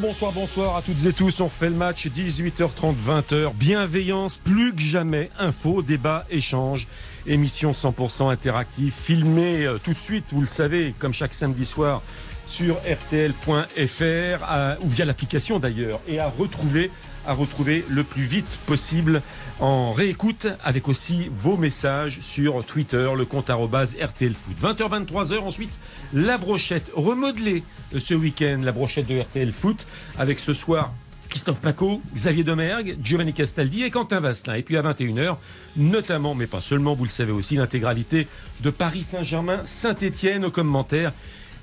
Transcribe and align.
Bonsoir, 0.00 0.32
bonsoir 0.32 0.76
à 0.76 0.82
toutes 0.82 1.04
et 1.06 1.12
tous. 1.12 1.40
On 1.40 1.48
fait 1.48 1.70
le 1.70 1.74
match 1.74 2.06
18h30, 2.06 2.94
20h. 2.94 3.52
Bienveillance, 3.54 4.38
plus 4.38 4.72
que 4.72 4.80
jamais. 4.80 5.28
Info, 5.40 5.82
débat, 5.82 6.24
échange. 6.30 6.86
Émission 7.26 7.72
100% 7.72 8.30
interactive, 8.30 8.92
filmée 8.92 9.66
euh, 9.66 9.78
tout 9.82 9.92
de 9.92 9.98
suite, 9.98 10.26
vous 10.30 10.40
le 10.40 10.46
savez, 10.46 10.94
comme 11.00 11.12
chaque 11.12 11.34
samedi 11.34 11.66
soir 11.66 12.00
sur 12.46 12.76
rtl.fr 12.76 14.44
ou 14.80 14.88
via 14.88 15.04
l'application 15.04 15.58
d'ailleurs 15.58 16.00
et 16.08 16.18
à 16.20 16.28
retrouver 16.28 16.90
à 17.28 17.34
retrouver 17.34 17.84
le 17.88 18.02
plus 18.02 18.24
vite 18.24 18.58
possible 18.66 19.22
en 19.60 19.92
réécoute 19.92 20.48
avec 20.64 20.88
aussi 20.88 21.30
vos 21.30 21.58
messages 21.58 22.18
sur 22.20 22.64
Twitter, 22.64 23.08
le 23.16 23.24
compte 23.26 23.50
RTL 23.50 24.34
Foot. 24.34 24.56
20h, 24.60 25.06
23h, 25.06 25.38
ensuite 25.40 25.78
la 26.14 26.38
brochette 26.38 26.90
remodelée 26.94 27.62
euh, 27.94 28.00
ce 28.00 28.14
week-end, 28.14 28.60
la 28.62 28.72
brochette 28.72 29.06
de 29.06 29.20
RTL 29.20 29.52
Foot 29.52 29.86
avec 30.18 30.40
ce 30.40 30.54
soir 30.54 30.92
Christophe 31.28 31.60
Paco, 31.60 32.00
Xavier 32.14 32.44
Domergue, 32.44 32.96
Giovanni 33.02 33.34
Castaldi 33.34 33.84
et 33.84 33.90
Quentin 33.90 34.20
Vasselin. 34.20 34.54
Et 34.54 34.62
puis 34.62 34.78
à 34.78 34.82
21h, 34.82 35.36
notamment, 35.76 36.34
mais 36.34 36.46
pas 36.46 36.62
seulement, 36.62 36.94
vous 36.94 37.04
le 37.04 37.10
savez 37.10 37.32
aussi, 37.32 37.56
l'intégralité 37.56 38.26
de 38.62 38.70
Paris 38.70 39.02
Saint-Germain, 39.02 39.60
Saint-Étienne 39.64 40.46
au 40.46 40.50
commentaire. 40.50 41.12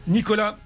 Nicolas 0.08 0.58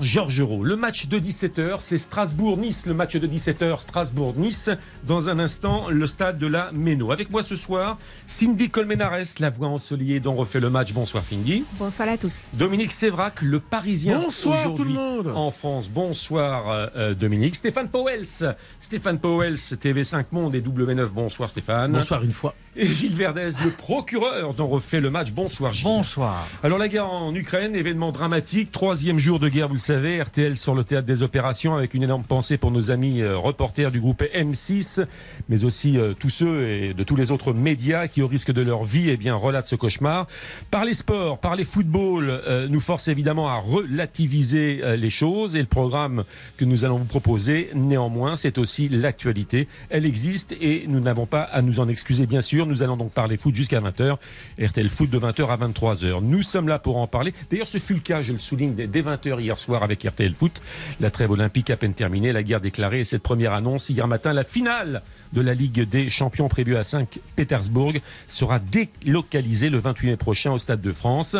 Georges 0.00 0.40
Euro. 0.40 0.62
Le 0.62 0.76
match 0.76 1.06
de 1.06 1.18
17h, 1.18 1.76
c'est 1.80 1.96
Strasbourg-Nice. 1.96 2.84
Le 2.86 2.92
match 2.92 3.16
de 3.16 3.26
17h, 3.26 3.80
Strasbourg-Nice. 3.80 4.68
Dans 5.04 5.30
un 5.30 5.38
instant, 5.38 5.88
le 5.88 6.06
stade 6.06 6.38
de 6.38 6.46
la 6.46 6.70
Méno. 6.72 7.12
Avec 7.12 7.30
moi 7.30 7.42
ce 7.42 7.56
soir, 7.56 7.96
Cindy 8.26 8.68
Colmenares, 8.68 9.16
la 9.40 9.50
voix 9.50 9.68
ensoleillée 9.68 10.20
dont 10.20 10.34
refait 10.34 10.60
le 10.60 10.68
match. 10.68 10.92
Bonsoir 10.92 11.24
Cindy. 11.24 11.64
Bonsoir 11.78 12.08
à 12.10 12.18
tous. 12.18 12.42
Dominique 12.52 12.92
Sévrac, 12.92 13.40
le 13.40 13.58
Parisien 13.58 14.20
Bonsoir 14.20 14.74
tout 14.74 14.84
le 14.84 14.90
monde. 14.90 15.32
en 15.34 15.50
France. 15.50 15.88
Bonsoir 15.88 16.70
euh, 16.70 16.86
euh, 16.96 17.14
Dominique. 17.14 17.56
Stéphane 17.56 17.88
Powels. 17.88 18.54
Stéphane 18.80 19.18
Powels, 19.18 19.54
TV5 19.54 20.26
Monde 20.32 20.54
et 20.54 20.60
W9. 20.60 21.06
Bonsoir 21.06 21.48
Stéphane. 21.48 21.92
Bonsoir 21.92 22.22
une 22.22 22.32
fois. 22.32 22.54
Et 22.76 22.86
Gilles 22.86 23.16
Verdez, 23.16 23.52
le 23.64 23.70
procureur 23.70 24.52
dont 24.52 24.66
refait 24.66 25.00
le 25.00 25.08
match. 25.08 25.32
Bonsoir 25.32 25.72
Gilles. 25.72 25.84
Bonsoir. 25.84 26.46
Alors 26.62 26.76
la 26.76 26.88
guerre 26.88 27.10
en 27.10 27.34
Ukraine, 27.34 27.74
événement 27.74 28.12
dramatique, 28.12 28.70
troisième 28.70 29.18
jour 29.18 29.38
de 29.38 29.48
guerre, 29.48 29.68
vous 29.68 29.74
le 29.74 29.80
savez, 29.86 30.20
RTL 30.20 30.56
sur 30.56 30.74
le 30.74 30.82
théâtre 30.82 31.06
des 31.06 31.22
opérations 31.22 31.76
avec 31.76 31.94
une 31.94 32.02
énorme 32.02 32.24
pensée 32.24 32.58
pour 32.58 32.72
nos 32.72 32.90
amis 32.90 33.20
euh, 33.20 33.38
reporters 33.38 33.92
du 33.92 34.00
groupe 34.00 34.20
M6, 34.34 35.04
mais 35.48 35.62
aussi 35.62 35.96
euh, 35.96 36.12
tous 36.12 36.28
ceux 36.28 36.68
et 36.68 36.92
de 36.92 37.04
tous 37.04 37.14
les 37.14 37.30
autres 37.30 37.52
médias 37.52 38.08
qui 38.08 38.20
au 38.20 38.26
risque 38.26 38.50
de 38.50 38.62
leur 38.62 38.82
vie 38.82 39.10
eh 39.10 39.16
bien 39.16 39.36
relatent 39.36 39.68
ce 39.68 39.76
cauchemar. 39.76 40.26
Par 40.72 40.84
les 40.84 40.92
sports, 40.92 41.38
par 41.38 41.54
les 41.54 41.62
footballs, 41.62 42.28
euh, 42.30 42.66
nous 42.66 42.80
force 42.80 43.06
évidemment 43.06 43.48
à 43.48 43.58
relativiser 43.58 44.82
les 44.96 45.10
choses 45.10 45.54
et 45.54 45.60
le 45.60 45.66
programme 45.66 46.24
que 46.56 46.64
nous 46.64 46.84
allons 46.84 46.98
vous 46.98 47.04
proposer, 47.04 47.70
néanmoins, 47.76 48.34
c'est 48.34 48.58
aussi 48.58 48.88
l'actualité. 48.88 49.68
Elle 49.88 50.04
existe 50.04 50.56
et 50.60 50.86
nous 50.88 50.98
n'avons 50.98 51.26
pas 51.26 51.42
à 51.42 51.62
nous 51.62 51.78
en 51.78 51.88
excuser 51.88 52.26
bien 52.26 52.40
sûr. 52.40 52.66
Nous 52.66 52.82
allons 52.82 52.96
donc 52.96 53.12
parler 53.12 53.36
foot 53.36 53.54
jusqu'à 53.54 53.78
20h. 53.78 54.16
RTL 54.60 54.88
Foot 54.88 55.10
de 55.10 55.18
20h 55.20 55.46
à 55.46 55.56
23h. 55.56 56.22
Nous 56.22 56.42
sommes 56.42 56.66
là 56.66 56.80
pour 56.80 56.96
en 56.96 57.06
parler. 57.06 57.32
D'ailleurs, 57.52 57.68
ce 57.68 57.78
fut 57.78 57.94
le 57.94 58.00
cas, 58.00 58.22
je 58.22 58.32
le 58.32 58.40
souligne, 58.40 58.74
dès 58.74 59.02
20h 59.02 59.40
hier 59.40 59.56
soir 59.56 59.75
avec 59.82 60.02
RTL 60.04 60.34
Foot. 60.34 60.62
La 61.00 61.10
trêve 61.10 61.30
olympique 61.30 61.70
à 61.70 61.76
peine 61.76 61.94
terminée, 61.94 62.32
la 62.32 62.42
guerre 62.42 62.60
déclarée 62.60 63.00
et 63.00 63.04
cette 63.04 63.22
première 63.22 63.52
annonce 63.52 63.88
hier 63.88 64.06
matin, 64.06 64.32
la 64.32 64.44
finale 64.44 65.02
de 65.32 65.40
la 65.40 65.54
Ligue 65.54 65.88
des 65.88 66.10
champions 66.10 66.48
prévue 66.48 66.76
à 66.76 66.84
Saint-Pétersbourg 66.84 67.94
sera 68.28 68.58
délocalisée 68.58 69.70
le 69.70 69.78
28 69.78 70.06
mai 70.06 70.16
prochain 70.16 70.52
au 70.52 70.58
Stade 70.58 70.80
de 70.80 70.92
France. 70.92 71.36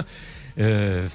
Euh, 0.59 1.07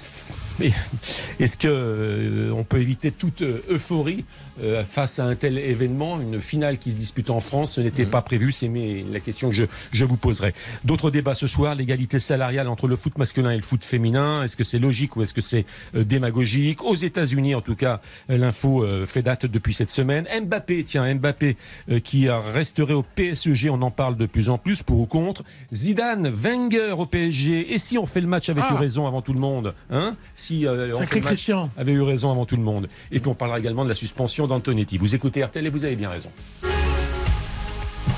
Est-ce 1.40 1.56
que 1.56 1.68
euh, 1.68 2.50
on 2.52 2.64
peut 2.64 2.80
éviter 2.80 3.10
toute 3.10 3.42
euh, 3.42 3.62
euphorie 3.70 4.24
euh, 4.62 4.84
face 4.84 5.18
à 5.18 5.24
un 5.24 5.34
tel 5.34 5.58
événement, 5.58 6.20
une 6.20 6.40
finale 6.40 6.78
qui 6.78 6.92
se 6.92 6.96
dispute 6.96 7.30
en 7.30 7.40
France, 7.40 7.72
ce 7.72 7.80
n'était 7.80 8.06
pas 8.06 8.22
prévu. 8.22 8.52
C'est 8.52 8.70
la 9.10 9.20
question 9.20 9.48
que 9.50 9.54
je, 9.54 9.64
je 9.92 10.04
vous 10.04 10.16
poserai. 10.16 10.54
D'autres 10.84 11.10
débats 11.10 11.34
ce 11.34 11.46
soir 11.46 11.74
l'égalité 11.74 12.20
salariale 12.20 12.68
entre 12.68 12.86
le 12.88 12.96
foot 12.96 13.16
masculin 13.18 13.50
et 13.50 13.56
le 13.56 13.62
foot 13.62 13.84
féminin. 13.84 14.42
Est-ce 14.44 14.56
que 14.56 14.64
c'est 14.64 14.78
logique 14.78 15.16
ou 15.16 15.22
est-ce 15.22 15.34
que 15.34 15.40
c'est 15.40 15.64
euh, 15.94 16.04
démagogique? 16.04 16.82
Aux 16.84 16.94
États-Unis, 16.94 17.54
en 17.54 17.60
tout 17.60 17.76
cas, 17.76 18.00
l'info 18.28 18.84
euh, 18.84 19.06
fait 19.06 19.22
date 19.22 19.46
depuis 19.46 19.74
cette 19.74 19.90
semaine. 19.90 20.26
Mbappé, 20.44 20.84
tiens, 20.84 21.14
Mbappé 21.14 21.56
euh, 21.90 21.98
qui 22.00 22.28
resterait 22.28 22.92
au 22.94 23.02
PSG, 23.02 23.70
on 23.70 23.80
en 23.82 23.90
parle 23.90 24.16
de 24.16 24.26
plus 24.26 24.50
en 24.50 24.58
plus 24.58 24.82
pour 24.82 25.00
ou 25.00 25.06
contre. 25.06 25.44
Zidane, 25.72 26.28
Wenger 26.28 26.94
au 26.98 27.06
PSG. 27.06 27.72
Et 27.74 27.78
si 27.78 27.98
on 27.98 28.06
fait 28.06 28.20
le 28.20 28.26
match 28.26 28.48
avec 28.48 28.64
Ah. 28.68 28.76
raison 28.76 29.06
avant 29.06 29.22
tout 29.22 29.32
le 29.32 29.40
monde, 29.40 29.74
hein? 29.90 30.14
Si 30.42 30.66
euh, 30.66 30.92
Christian. 31.04 31.70
avait 31.76 31.92
eu 31.92 32.02
raison 32.02 32.32
avant 32.32 32.46
tout 32.46 32.56
le 32.56 32.62
monde. 32.62 32.88
Et 33.12 33.20
puis 33.20 33.28
on 33.28 33.34
parlera 33.34 33.60
également 33.60 33.84
de 33.84 33.88
la 33.88 33.94
suspension 33.94 34.48
d'Antonetti. 34.48 34.98
Vous 34.98 35.14
écoutez 35.14 35.44
RTL 35.44 35.64
et 35.64 35.70
vous 35.70 35.84
avez 35.84 35.94
bien 35.94 36.08
raison. 36.08 36.30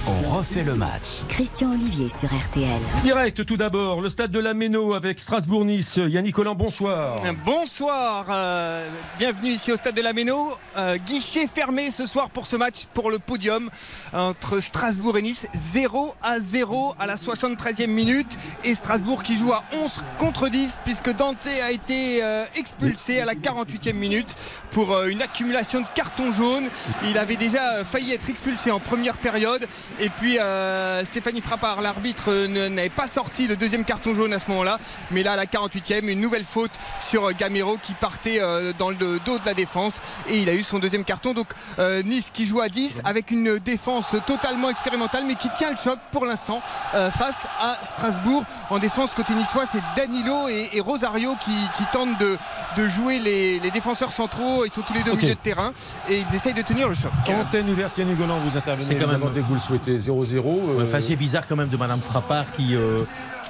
On 0.06 0.36
refait 0.36 0.64
le 0.64 0.74
match. 0.74 1.22
Christian 1.28 1.72
Olivier 1.72 2.08
sur 2.08 2.28
RTL. 2.28 2.80
Direct 3.02 3.44
tout 3.44 3.56
d'abord, 3.56 4.00
le 4.00 4.10
stade 4.10 4.30
de 4.30 4.38
la 4.38 4.54
Méno 4.54 4.94
avec 4.94 5.18
Strasbourg-Nice. 5.18 5.96
Yannick 5.96 6.34
Collant, 6.34 6.54
bonsoir. 6.54 7.16
Bonsoir, 7.44 8.26
euh, 8.30 8.88
bienvenue 9.18 9.50
ici 9.50 9.72
au 9.72 9.76
stade 9.76 9.94
de 9.94 10.02
la 10.02 10.12
Méno. 10.12 10.56
Euh, 10.76 10.96
guichet 10.98 11.46
fermé 11.46 11.90
ce 11.90 12.06
soir 12.06 12.30
pour 12.30 12.46
ce 12.46 12.56
match 12.56 12.84
pour 12.92 13.10
le 13.10 13.18
podium 13.18 13.70
entre 14.12 14.60
Strasbourg 14.60 15.16
et 15.18 15.22
Nice. 15.22 15.46
0 15.54 16.14
à 16.22 16.38
0 16.38 16.94
à 16.98 17.06
la 17.06 17.16
73e 17.16 17.86
minute 17.86 18.36
et 18.64 18.74
Strasbourg 18.74 19.22
qui 19.22 19.36
joue 19.36 19.52
à 19.52 19.64
11 19.72 20.02
contre 20.18 20.48
10 20.48 20.80
puisque 20.84 21.10
Dante 21.14 21.46
a 21.46 21.70
été 21.70 22.22
euh, 22.22 22.44
expulsé 22.56 23.20
à 23.20 23.24
la 23.24 23.34
48e 23.34 23.92
minute 23.92 24.34
pour 24.70 24.92
euh, 24.92 25.08
une 25.08 25.22
accumulation 25.22 25.80
de 25.80 25.86
cartons 25.94 26.32
jaunes. 26.32 26.68
Il 27.08 27.18
avait 27.18 27.36
déjà 27.36 27.74
euh, 27.74 27.84
failli 27.84 28.12
être 28.12 28.28
expulsé 28.28 28.70
en 28.70 28.80
première 28.80 29.16
période 29.16 29.66
et 30.00 30.08
puis 30.10 30.38
euh, 30.38 31.04
Stéphanie 31.04 31.40
Frappard, 31.40 31.80
l'arbitre, 31.80 32.32
n'avait 32.46 32.88
pas 32.88 33.06
sorti 33.06 33.46
le 33.46 33.56
deuxième 33.56 33.84
carton 33.84 34.14
jaune 34.14 34.32
à 34.32 34.38
ce 34.38 34.48
moment-là. 34.48 34.78
Mais 35.10 35.22
là, 35.22 35.32
à 35.32 35.36
la 35.36 35.46
48e, 35.46 36.06
une 36.08 36.20
nouvelle 36.20 36.44
faute 36.44 36.72
sur 37.00 37.28
euh, 37.28 37.32
Gamero 37.38 37.76
qui 37.82 37.94
partait 37.94 38.38
euh, 38.40 38.72
dans 38.78 38.90
le 38.90 38.96
dos 39.24 39.38
de 39.38 39.46
la 39.46 39.54
défense 39.54 39.94
et 40.28 40.38
il 40.38 40.48
a 40.48 40.54
eu 40.54 40.62
son 40.62 40.78
deuxième 40.78 41.04
carton. 41.04 41.34
Donc 41.34 41.48
euh, 41.78 42.02
Nice 42.02 42.30
qui 42.32 42.46
joue 42.46 42.60
à 42.60 42.68
10 42.68 43.02
avec 43.04 43.30
une 43.30 43.58
défense 43.58 44.14
totalement 44.26 44.70
expérimentale 44.70 45.24
mais 45.26 45.34
qui 45.34 45.48
tient 45.50 45.70
le 45.70 45.76
choc 45.76 45.98
pour 46.12 46.26
l'instant 46.26 46.60
euh, 46.94 47.10
face 47.10 47.46
à 47.60 47.78
Strasbourg. 47.84 48.44
En 48.70 48.78
défense 48.78 49.12
côté 49.14 49.34
niçois, 49.34 49.64
c'est 49.66 49.80
Danilo 49.96 50.48
et, 50.48 50.70
et 50.72 50.80
Rosario 50.80 51.34
qui, 51.40 51.52
qui 51.76 51.84
tentent 51.92 52.18
de, 52.18 52.36
de 52.76 52.86
jouer 52.86 53.18
les, 53.18 53.60
les 53.60 53.70
défenseurs 53.70 54.12
centraux. 54.12 54.64
Ils 54.64 54.72
sont 54.72 54.82
tous 54.82 54.94
les 54.94 55.02
deux 55.02 55.12
au 55.12 55.16
milieu 55.16 55.34
de 55.34 55.40
terrain 55.40 55.72
et 56.08 56.18
ils 56.28 56.34
essayent 56.34 56.54
de 56.54 56.62
tenir 56.62 56.88
le 56.88 56.94
choc. 56.94 57.12
Antenne 57.28 57.68
ouverte, 57.70 57.96
Yannick 57.98 58.18
Collant, 58.18 58.38
vous 58.38 58.56
intervenez 58.56 58.84
C'est 58.86 58.94
quand 58.94 59.06
même- 59.06 59.22
évidemment 59.22 59.32
dès 59.34 59.40
souhaitez. 59.66 59.98
0-0. 59.98 60.80
euh, 60.80 61.00
c'est 61.00 61.16
bizarre 61.16 61.46
quand 61.46 61.56
même 61.56 61.68
de 61.68 61.76
Madame 61.76 61.98
Frappard 62.00 62.46
qui, 62.54 62.74
euh, 62.76 62.98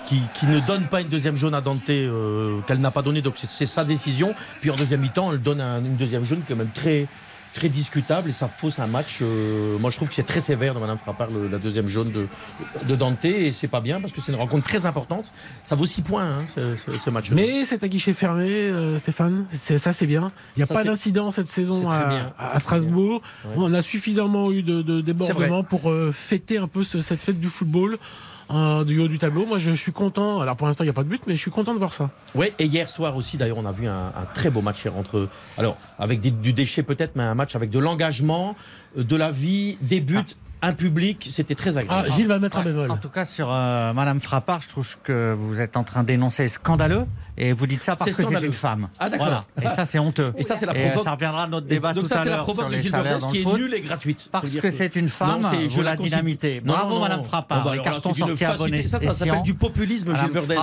qui, 0.07 0.21
ne 0.47 0.59
donne 0.67 0.87
pas 0.89 1.01
une 1.01 1.09
deuxième 1.09 1.37
jaune 1.37 1.55
à 1.55 1.61
Dante 1.61 1.89
euh, 1.91 2.61
qu'elle 2.67 2.79
n'a 2.81 2.91
pas 2.91 3.03
donné. 3.03 3.21
Donc 3.21 3.35
c'est- 3.37 3.67
sa 3.67 3.85
décision. 3.85 4.34
Puis 4.61 4.71
en 4.71 4.77
deuxième 4.77 5.01
mi-temps, 5.01 5.33
elle 5.33 5.41
donne 5.41 5.61
un- 5.61 5.78
une 5.84 5.97
deuxième 5.97 6.25
jaune 6.25 6.43
quand 6.47 6.57
même 6.57 6.69
très 6.75 7.07
très 7.54 7.68
discutable 7.68 8.28
et 8.28 8.33
ça 8.33 8.48
fausse 8.48 8.78
un 8.78 8.86
match. 8.86 9.21
euh, 9.22 9.78
moi, 9.78 9.91
je 9.91 9.97
trouve 9.97 10.09
que 10.09 10.15
c'est 10.15 10.27
très 10.27 10.41
sévère 10.41 10.74
de 10.74 10.80
Madame 10.80 10.98
Frappard 10.98 11.28
le- 11.30 11.48
la 11.48 11.59
deuxième 11.59 11.89
jaune 11.89 12.10
de, 12.12 12.27
de 12.89 12.97
Dante 12.97 13.24
et 13.24 13.53
c'est 13.53 13.68
pas 13.68 13.80
bien 13.80 14.01
parce 14.01 14.12
que 14.12 14.21
c'est 14.21 14.33
une 14.33 14.39
rencontre 14.39 14.65
très 14.65 14.84
importante. 14.86 15.33
Ça 15.65 15.74
vaut 15.77 15.86
6 15.86 16.03
points 16.03 16.24
hein, 16.34 16.39
ce, 16.54 16.77
ce- 16.77 16.98
ce 16.98 17.10
match. 17.10 17.30
Mais 17.30 17.65
c'est 17.65 17.83
à 17.83 17.89
guichet 17.89 18.12
fermé, 18.12 18.48
euh, 18.51 18.98
Stéphane. 18.98 19.47
Ça, 19.53 19.92
c'est 19.92 20.06
bien. 20.06 20.33
Il 20.56 20.59
n'y 20.59 20.62
a 20.65 20.66
Ça, 20.66 20.74
pas 20.74 20.84
d'incident 20.84 21.30
cette 21.30 21.48
saison 21.48 21.89
à, 21.89 22.34
à 22.39 22.60
Strasbourg. 22.60 23.22
Ouais. 23.45 23.53
On 23.57 23.72
a 23.72 23.83
suffisamment 23.83 24.50
eu 24.50 24.62
de, 24.62 24.83
de 24.83 25.00
débordements 25.00 25.62
pour 25.65 25.89
euh, 25.91 26.10
fêter 26.12 26.59
un 26.59 26.66
peu 26.68 26.84
ce- 26.84 27.00
cette 27.00 27.21
fête 27.21 27.39
du 27.41 27.48
football 27.48 27.98
du 28.51 28.99
haut 28.99 29.09
du 29.09 29.19
tableau. 29.19 29.47
Moi, 29.47 29.59
je 29.59 29.73
suis 29.73 29.93
content. 29.93 30.41
Alors, 30.41 30.57
pour 30.57 30.67
l'instant, 30.67 30.85
il 30.85 30.87
n'y 30.87 30.91
a 30.91 30.95
pas 30.95 31.05
de 31.05 31.09
but, 31.09 31.23
mais 31.27 31.37
je 31.37 31.41
suis 31.41 31.51
content 31.51 31.75
de 31.75 31.79
voir 31.79 31.95
ça. 31.95 32.11
Ouais, 32.35 32.53
et 32.59 32.65
hier 32.65 32.89
soir 32.89 33.17
aussi, 33.17 33.37
d'ailleurs, 33.37 33.59
on 33.59 33.67
a 33.67 33.73
vu 33.73 33.87
un, 33.87 34.13
très 34.35 34.51
beau 34.51 34.63
match 34.63 34.85
hier 34.85 34.97
entre. 34.97 35.29
Alors, 35.59 35.77
avec 35.99 36.21
du 36.21 36.53
déchet 36.53 36.83
peut-être, 36.83 37.17
mais 37.17 37.23
un 37.23 37.35
match 37.35 37.57
avec 37.57 37.71
de 37.71 37.79
l'engagement, 37.79 38.57
euh, 38.99 39.05
de 39.05 39.17
la 39.17 39.31
vie, 39.31 39.79
des 39.81 40.01
buts. 40.01 40.25
Un 40.65 40.72
public, 40.72 41.28
c'était 41.31 41.55
très 41.55 41.77
agréable. 41.78 42.09
Ah, 42.11 42.15
Gilles 42.15 42.27
va 42.27 42.39
mettre 42.39 42.59
un 42.59 42.63
bémol. 42.65 42.91
En 42.91 42.97
tout 42.97 43.09
cas, 43.09 43.25
sur 43.25 43.53
euh, 43.53 43.93
Madame 43.93 44.21
Frappard, 44.21 44.63
je 44.63 44.69
trouve 44.69 44.97
que 45.03 45.34
vous 45.37 45.61
êtes 45.61 45.77
en 45.77 45.84
train 45.84 46.03
d'énoncer 46.05 46.49
scandaleux. 46.49 47.05
Et 47.37 47.53
vous 47.53 47.66
dites 47.66 47.83
ça 47.83 47.97
parce 47.97 48.13
que 48.13 48.22
c'est 48.22 48.43
une 48.47 48.53
femme. 48.53 48.87
Ah, 48.97 49.11
d'accord. 49.11 49.27
Voilà. 49.57 49.69
Et 49.72 49.75
ça, 49.75 49.84
c'est 49.84 49.99
honteux. 49.99 50.33
Et 50.39 50.45
ça, 50.45 50.55
c'est 50.55 50.66
la 50.66 50.77
Et 50.77 50.87
provoque. 50.87 51.03
ça 51.05 51.15
reviendra 51.15 51.43
à 51.43 51.47
notre 51.49 51.66
débat 51.66 51.93
donc 51.93 52.05
tout 52.05 52.09
ça, 52.09 52.21
à 52.21 52.22
c'est 52.22 52.28
la 52.31 52.37
l'heure 52.37 52.45
provoque 52.45 52.69
de 52.71 52.77
les 52.77 52.83
Gilles 52.83 52.93
Verdez 52.93 53.27
qui 53.28 53.43
est 53.43 53.45
nulle 53.45 53.75
et 53.75 53.81
gratuite. 53.81 54.28
Parce 54.31 54.53
que 54.53 54.71
c'est 54.71 54.95
une 54.95 55.09
femme, 55.09 55.41
Non, 55.41 55.49
c'est- 55.51 55.69
je 55.69 55.75
vous 55.75 55.83
la 55.83 55.91
la 55.91 55.97
dynamitez. 55.97 56.63
Non, 56.65 56.75
Bravo, 56.75 56.95
non, 56.95 57.01
Madame. 57.01 57.22
Frappard. 57.25 57.63
Oh, 57.65 57.69
bah, 57.71 57.75
Les 57.77 57.83
cartons 57.83 58.15
sortis 58.15 58.21
bon 58.21 58.37
Ça, 58.37 59.01
ça 59.01 59.15
s'appelle 59.15 59.43
du 59.43 59.55
populisme, 59.55 60.15
Gilles 60.15 60.31
Verdez. 60.31 60.57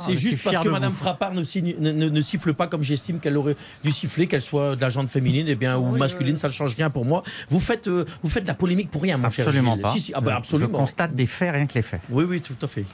C'est 0.00 0.14
juste 0.16 0.42
parce 0.44 0.58
que 0.58 0.68
Madame. 0.68 0.92
Frappard 0.92 1.32
ne, 1.32 1.42
signe- 1.42 1.76
ne- 1.78 1.92
ne- 1.92 2.10
ne 2.10 2.20
siffle 2.20 2.52
pas 2.52 2.66
comme 2.66 2.82
j'estime 2.82 3.20
qu'elle 3.20 3.36
aurait 3.38 3.56
dû 3.82 3.90
siffler, 3.90 4.26
qu'elle 4.26 4.42
soit 4.42 4.76
de 4.76 4.82
la 4.82 4.90
gente 4.90 5.08
féminine 5.08 5.48
et 5.48 5.54
bien, 5.54 5.78
ou 5.78 5.96
masculine, 5.96 6.36
ça 6.36 6.48
ne 6.48 6.52
change 6.52 6.74
rien 6.76 6.90
pour 6.90 7.06
moi. 7.06 7.22
Vous 7.48 7.58
faites, 7.60 7.88
euh, 7.88 8.04
vous 8.22 8.28
faites 8.28 8.42
de 8.42 8.48
la 8.48 8.54
polémique 8.54 8.90
pour 8.90 9.00
rien, 9.00 9.16
mon 9.16 9.30
cher 9.30 9.47
Absolument 9.48 9.78
pas. 9.78 9.92
Si, 9.92 10.00
si, 10.00 10.12
ah 10.14 10.20
bah, 10.20 10.36
absolument. 10.36 10.78
Je 10.78 10.82
constate 10.82 11.14
des 11.14 11.26
faits, 11.26 11.52
rien 11.52 11.66
que 11.66 11.74
les 11.74 11.82
faits. 11.82 12.00
Oui, 12.10 12.24
oui, 12.28 12.40
tout 12.40 12.56
à 12.62 12.68
fait. 12.68 12.84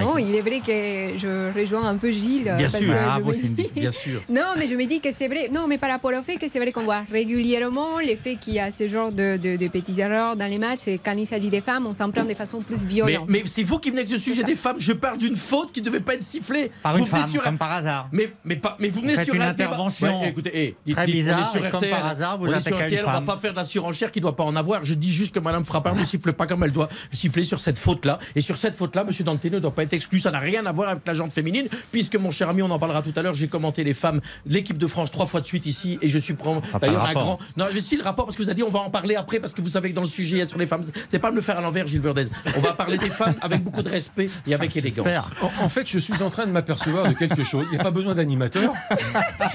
Non, 0.00 0.18
il 0.18 0.34
est 0.34 0.40
vrai 0.40 0.60
que 0.60 1.18
je 1.18 1.52
rejoins 1.58 1.88
un 1.88 1.96
peu 1.96 2.10
Gilles. 2.12 2.42
Bien 2.44 2.56
parce 2.58 2.78
sûr. 2.78 2.86
que 2.92 2.98
Ah, 2.98 3.18
dis- 3.22 3.70
Bien 3.74 3.90
sûr. 3.90 4.20
Non, 4.28 4.42
mais 4.58 4.66
je 4.66 4.74
me 4.74 4.84
dis 4.86 5.00
que 5.00 5.08
c'est 5.16 5.28
vrai. 5.28 5.48
Non, 5.52 5.66
mais 5.68 5.78
par 5.78 5.90
rapport 5.90 6.12
au 6.12 6.22
fait 6.22 6.36
que 6.36 6.48
c'est 6.48 6.58
vrai 6.58 6.72
qu'on 6.72 6.82
voit 6.82 7.04
régulièrement 7.10 7.98
les 7.98 8.16
faits 8.16 8.40
qu'il 8.40 8.54
y 8.54 8.60
a 8.60 8.70
ce 8.70 8.88
genre 8.88 9.12
de, 9.12 9.36
de, 9.36 9.56
de 9.56 9.68
petites 9.68 9.98
erreurs 9.98 10.36
dans 10.36 10.46
les 10.50 10.58
matchs. 10.58 10.88
Et 10.88 10.98
quand 10.98 11.12
il 11.16 11.26
s'agit 11.26 11.50
des 11.50 11.60
femmes, 11.60 11.86
on 11.86 11.94
s'en 11.94 12.10
prend 12.10 12.24
de 12.24 12.34
façon 12.34 12.60
plus 12.60 12.84
violente. 12.84 13.26
mais 13.28 13.42
c'est 13.46 13.62
vous 13.62 13.78
qui 13.78 13.90
venez 13.90 14.02
avec 14.02 14.10
ce 14.12 14.18
sujet 14.18 14.42
des 14.42 14.54
femmes. 14.54 14.76
Je 14.78 14.92
parle 14.92 15.18
d'une 15.18 15.34
faute 15.34 15.72
qui 15.72 15.80
ne 15.80 15.86
devait 15.86 16.00
pas 16.00 16.14
être 16.14 16.22
sifflée. 16.22 16.70
Par 16.82 16.94
vous 16.94 17.00
une 17.00 17.06
femme, 17.06 17.28
sur 17.30 17.42
comme 17.42 17.58
par 17.58 17.72
hasard. 17.72 18.08
Mais, 18.12 18.32
mais, 18.44 18.56
pas, 18.56 18.76
mais 18.78 18.88
vous 18.88 19.00
venez 19.00 19.22
sur 19.24 19.34
une 19.34 19.42
un 19.42 19.52
débat- 19.52 19.64
intervention 19.64 20.20
Ouais, 20.22 20.28
écoutez, 20.30 20.76
dites- 20.86 20.94
très 20.96 21.06
dites, 21.06 21.14
on 21.14 21.16
est 21.16 21.16
bizarre, 21.16 21.50
sur 21.50 21.60
comme 21.70 21.78
RTL, 21.80 21.90
par 21.90 22.06
hasard, 22.06 22.38
vous 22.38 22.46
on 22.52 22.60
sur 22.60 22.76
une 22.78 22.84
RTL, 22.84 23.02
on 23.02 23.06
va 23.06 23.12
femme. 23.14 23.24
pas 23.26 23.36
faire 23.38 23.52
de 23.52 23.56
la 23.56 23.64
surenchère 23.64 24.10
qui 24.12 24.20
doit 24.20 24.36
pas 24.36 24.44
en 24.44 24.56
avoir. 24.56 24.84
Je 24.84 24.94
dis 24.94 25.12
juste 25.12 25.34
que 25.34 25.40
Madame 25.40 25.64
Frappard 25.64 25.94
ne 25.94 26.04
siffle 26.04 26.32
pas 26.32 26.46
comme 26.46 26.62
elle 26.64 26.72
doit 26.72 26.88
siffler 27.12 27.42
sur 27.44 27.60
cette 27.60 27.78
faute-là. 27.78 28.18
Et 28.36 28.40
sur 28.40 28.58
cette 28.58 28.76
faute-là, 28.76 29.04
Monsieur 29.04 29.24
Dante 29.24 29.44
ne 29.44 29.58
doit 29.58 29.70
pas 29.74 29.83
être 29.84 29.92
exclu. 29.92 30.18
Ça 30.18 30.30
n'a 30.30 30.38
rien 30.38 30.66
à 30.66 30.72
voir 30.72 30.88
avec 30.90 31.06
la 31.06 31.14
gente 31.14 31.32
féminine, 31.32 31.68
puisque 31.92 32.16
mon 32.16 32.30
cher 32.30 32.48
ami, 32.48 32.62
on 32.62 32.70
en 32.70 32.78
parlera 32.78 33.02
tout 33.02 33.12
à 33.16 33.22
l'heure. 33.22 33.34
J'ai 33.34 33.48
commenté 33.48 33.84
les 33.84 33.94
femmes, 33.94 34.20
l'équipe 34.46 34.78
de 34.78 34.86
France 34.86 35.10
trois 35.10 35.26
fois 35.26 35.40
de 35.40 35.46
suite 35.46 35.66
ici, 35.66 35.98
et 36.02 36.08
je 36.08 36.18
suis 36.18 36.34
prend 36.34 36.60
pas 36.60 36.78
d'ailleurs 36.78 37.04
le 37.04 37.10
un 37.10 37.12
grand. 37.12 37.38
Non, 37.56 37.66
mais 37.72 37.80
si 37.80 37.96
le 37.96 38.02
rapport, 38.02 38.24
parce 38.24 38.36
que 38.36 38.42
vous 38.42 38.48
avez 38.48 38.56
dit, 38.56 38.62
on 38.62 38.70
va 38.70 38.80
en 38.80 38.90
parler 38.90 39.14
après, 39.16 39.38
parce 39.38 39.52
que 39.52 39.60
vous 39.62 39.68
savez 39.68 39.90
que 39.90 39.94
dans 39.94 40.00
le 40.02 40.06
sujet 40.08 40.36
il 40.36 40.38
y 40.40 40.42
a 40.42 40.46
sur 40.46 40.58
les 40.58 40.66
femmes, 40.66 40.82
c'est 41.08 41.18
pas 41.18 41.30
me 41.30 41.36
le 41.36 41.42
faire 41.42 41.58
à 41.58 41.60
l'envers, 41.60 41.86
Gilles 41.86 42.00
Verdez. 42.00 42.24
On 42.56 42.60
va 42.60 42.72
parler 42.72 42.98
des 42.98 43.10
femmes 43.10 43.34
avec 43.40 43.62
beaucoup 43.62 43.82
de 43.82 43.88
respect 43.88 44.28
et 44.46 44.54
avec 44.54 44.76
élégance. 44.76 45.06
J'espère. 45.06 45.30
En, 45.60 45.64
en 45.64 45.68
fait, 45.68 45.86
je 45.88 45.98
suis 45.98 46.22
en 46.22 46.30
train 46.30 46.46
de 46.46 46.52
m'apercevoir 46.52 47.06
de 47.08 47.12
quelque 47.14 47.44
chose. 47.44 47.66
Il 47.70 47.74
n'y 47.76 47.80
a 47.80 47.84
pas 47.84 47.90
besoin 47.90 48.14
d'animateur. 48.14 48.72
Ah 48.90 48.96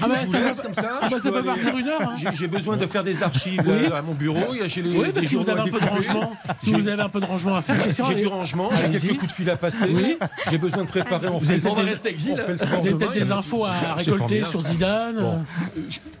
bah, 0.08 0.16
ça, 0.26 0.38
peut- 0.38 0.62
comme 0.62 0.74
ça. 0.74 1.00
ah 1.02 1.08
bah, 1.10 1.16
ça 1.22 1.30
peut 1.30 1.38
aller- 1.38 1.46
partir 1.46 1.76
une 1.76 1.88
heure. 1.88 2.00
hein. 2.02 2.14
J'ai- 2.38 2.46
besoin 2.48 2.76
de 2.76 2.86
faire 2.86 3.04
des 3.04 3.22
archives 3.22 3.62
là, 3.62 3.96
à 3.98 4.02
mon 4.02 4.14
bureau. 4.14 4.38
Il 4.52 4.58
y 4.58 4.62
a- 4.62 4.66
J'ai 4.66 4.82
les, 4.82 4.96
Oui, 4.96 5.08
bah, 5.14 5.20
si 5.24 5.34
vous 5.36 5.48
avez 5.48 5.60
un 5.60 5.64
peu 5.64 5.78
de 5.80 5.84
rangement, 5.84 6.32
si 6.62 6.72
vous 6.72 6.88
avez 6.88 7.02
un 7.02 7.08
peu 7.08 7.20
de 7.20 7.24
rangement 7.26 7.56
à 7.56 7.62
faire, 7.62 7.76
J'ai 8.08 8.14
du 8.14 8.26
rangement, 8.26 8.70
j'ai 8.92 8.98
quelques 8.98 9.18
coups 9.20 9.32
de 9.32 9.36
fil 9.36 9.50
à 9.50 9.56
passer. 9.56 10.18
J'ai 10.50 10.58
besoin 10.58 10.84
de 10.84 10.88
préparer. 10.88 11.28
On 11.28 11.38
Vous 11.38 11.68
On 11.68 11.74
va 11.74 11.82
rester 11.82 12.08
avec 12.08 12.18
Gilles. 12.20 12.42
Vous 12.46 12.74
avez 12.74 12.94
peut-être 12.94 13.12
des 13.12 13.32
infos 13.32 13.64
à 13.64 13.94
récolter 13.94 14.44
sur 14.44 14.60
Zidane. 14.60 15.16
Bon. 15.16 15.44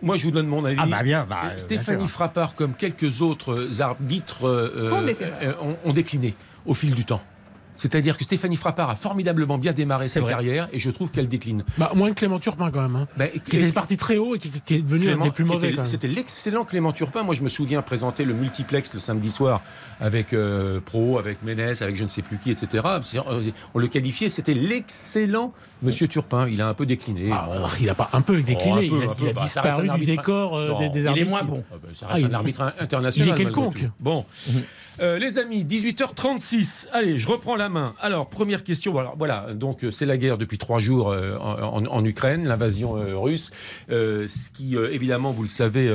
Moi, 0.02 0.16
je 0.16 0.24
vous 0.24 0.30
donne 0.30 0.46
mon 0.46 0.64
avis. 0.64 0.78
Ah 0.80 0.86
bah 0.86 1.02
bien, 1.02 1.26
bah, 1.28 1.40
bien 1.42 1.58
Stéphanie. 1.58 2.08
Frappard, 2.08 2.54
comme 2.54 2.74
quelques 2.74 3.22
autres 3.22 3.80
arbitres, 3.80 4.46
euh, 4.46 5.02
des 5.04 5.22
euh, 5.22 5.52
euh, 5.62 5.74
ont 5.84 5.92
décliné 5.92 6.34
au 6.66 6.74
fil 6.74 6.94
du 6.94 7.04
temps. 7.04 7.20
C'est-à-dire 7.80 8.18
que 8.18 8.24
Stéphanie 8.24 8.56
Frappard 8.56 8.90
a 8.90 8.94
formidablement 8.94 9.56
bien 9.56 9.72
démarré 9.72 10.06
sa 10.06 10.20
vrai. 10.20 10.32
carrière 10.32 10.68
et 10.74 10.78
je 10.78 10.90
trouve 10.90 11.10
qu'elle 11.10 11.28
décline. 11.28 11.64
Bah, 11.78 11.90
moins 11.94 12.10
que 12.10 12.14
Clément 12.14 12.38
Turpin 12.38 12.70
quand 12.70 12.82
même. 12.82 12.94
hein. 12.94 13.08
Bah, 13.16 13.26
Qui 13.28 13.56
était 13.56 13.72
parti 13.72 13.96
très 13.96 14.18
haut 14.18 14.34
et 14.34 14.38
qui, 14.38 14.50
qui 14.50 14.74
est 14.74 14.82
devenu 14.82 15.08
un 15.10 15.16
des 15.16 15.30
plus 15.30 15.44
mauvais. 15.44 15.74
C'était 15.84 16.06
l'excellent 16.08 16.64
Clément 16.66 16.92
Turpin. 16.92 17.22
Moi, 17.22 17.34
je 17.34 17.42
me 17.42 17.48
souviens 17.48 17.80
présenter 17.80 18.26
le 18.26 18.34
multiplex 18.34 18.92
le 18.92 19.00
samedi 19.00 19.30
soir 19.30 19.62
avec 19.98 20.34
euh, 20.34 20.78
Pro, 20.84 21.18
avec 21.18 21.42
Ménès, 21.42 21.80
avec 21.80 21.96
je 21.96 22.04
ne 22.04 22.08
sais 22.08 22.20
plus 22.20 22.36
qui, 22.36 22.50
etc. 22.50 22.84
Euh, 22.86 23.50
On 23.74 23.78
le 23.78 23.86
qualifiait, 23.86 24.28
c'était 24.28 24.52
l'excellent 24.54 25.54
Monsieur 25.82 26.06
Turpin. 26.06 26.46
Il 26.48 26.60
a 26.60 26.68
un 26.68 26.74
peu 26.74 26.84
décliné. 26.84 27.30
Ah, 27.32 27.44
Bon. 27.46 27.52
alors, 27.52 27.72
il 27.80 27.86
n'a 27.86 27.94
pas 27.94 28.10
un 28.12 28.20
peu 28.20 28.42
décliné, 28.42 28.90
Oh, 28.92 28.94
un 28.96 28.98
peu, 28.98 29.04
il 29.04 29.08
a, 29.08 29.10
un 29.10 29.14
peu. 29.14 29.24
il 29.24 29.28
a 29.30 29.32
Bah, 29.32 29.42
disparu 29.42 29.88
du 29.98 30.04
décor 30.04 30.56
euh, 30.58 30.68
Non, 30.68 30.78
des, 30.80 30.88
des 30.90 31.00
il 31.00 31.04
est 31.04 31.08
arbitres. 31.08 31.28
moins 31.30 31.42
bon. 31.44 31.64
Ah 31.72 31.76
ben, 31.82 31.94
ça 31.94 32.06
Ah, 32.10 32.12
reste 32.14 32.26
il- 32.26 32.30
un 32.30 32.34
arbitre 32.34 32.74
international. 32.78 33.28
il 33.28 33.32
est 33.32 33.34
quelconque. 33.44 33.84
Bon. 33.98 34.26
Euh, 35.00 35.18
les 35.18 35.38
amis, 35.38 35.64
18h36. 35.64 36.88
Allez, 36.92 37.18
je 37.18 37.28
reprends 37.28 37.56
la 37.56 37.68
main. 37.68 37.94
Alors, 38.00 38.28
première 38.28 38.64
question. 38.64 38.94
Voilà, 39.16 39.54
donc 39.54 39.84
euh, 39.84 39.90
c'est 39.90 40.06
la 40.06 40.16
guerre 40.16 40.36
depuis 40.36 40.58
trois 40.58 40.80
jours 40.80 41.10
euh, 41.10 41.36
en, 41.38 42.04
Ukraine, 42.04 42.46
l'invasion 42.46 42.92
russe, 43.20 43.50
ce 43.88 44.50
qui 44.50 44.76
évidemment, 44.76 45.32
vous 45.32 45.42
le 45.42 45.48
savez, 45.48 45.90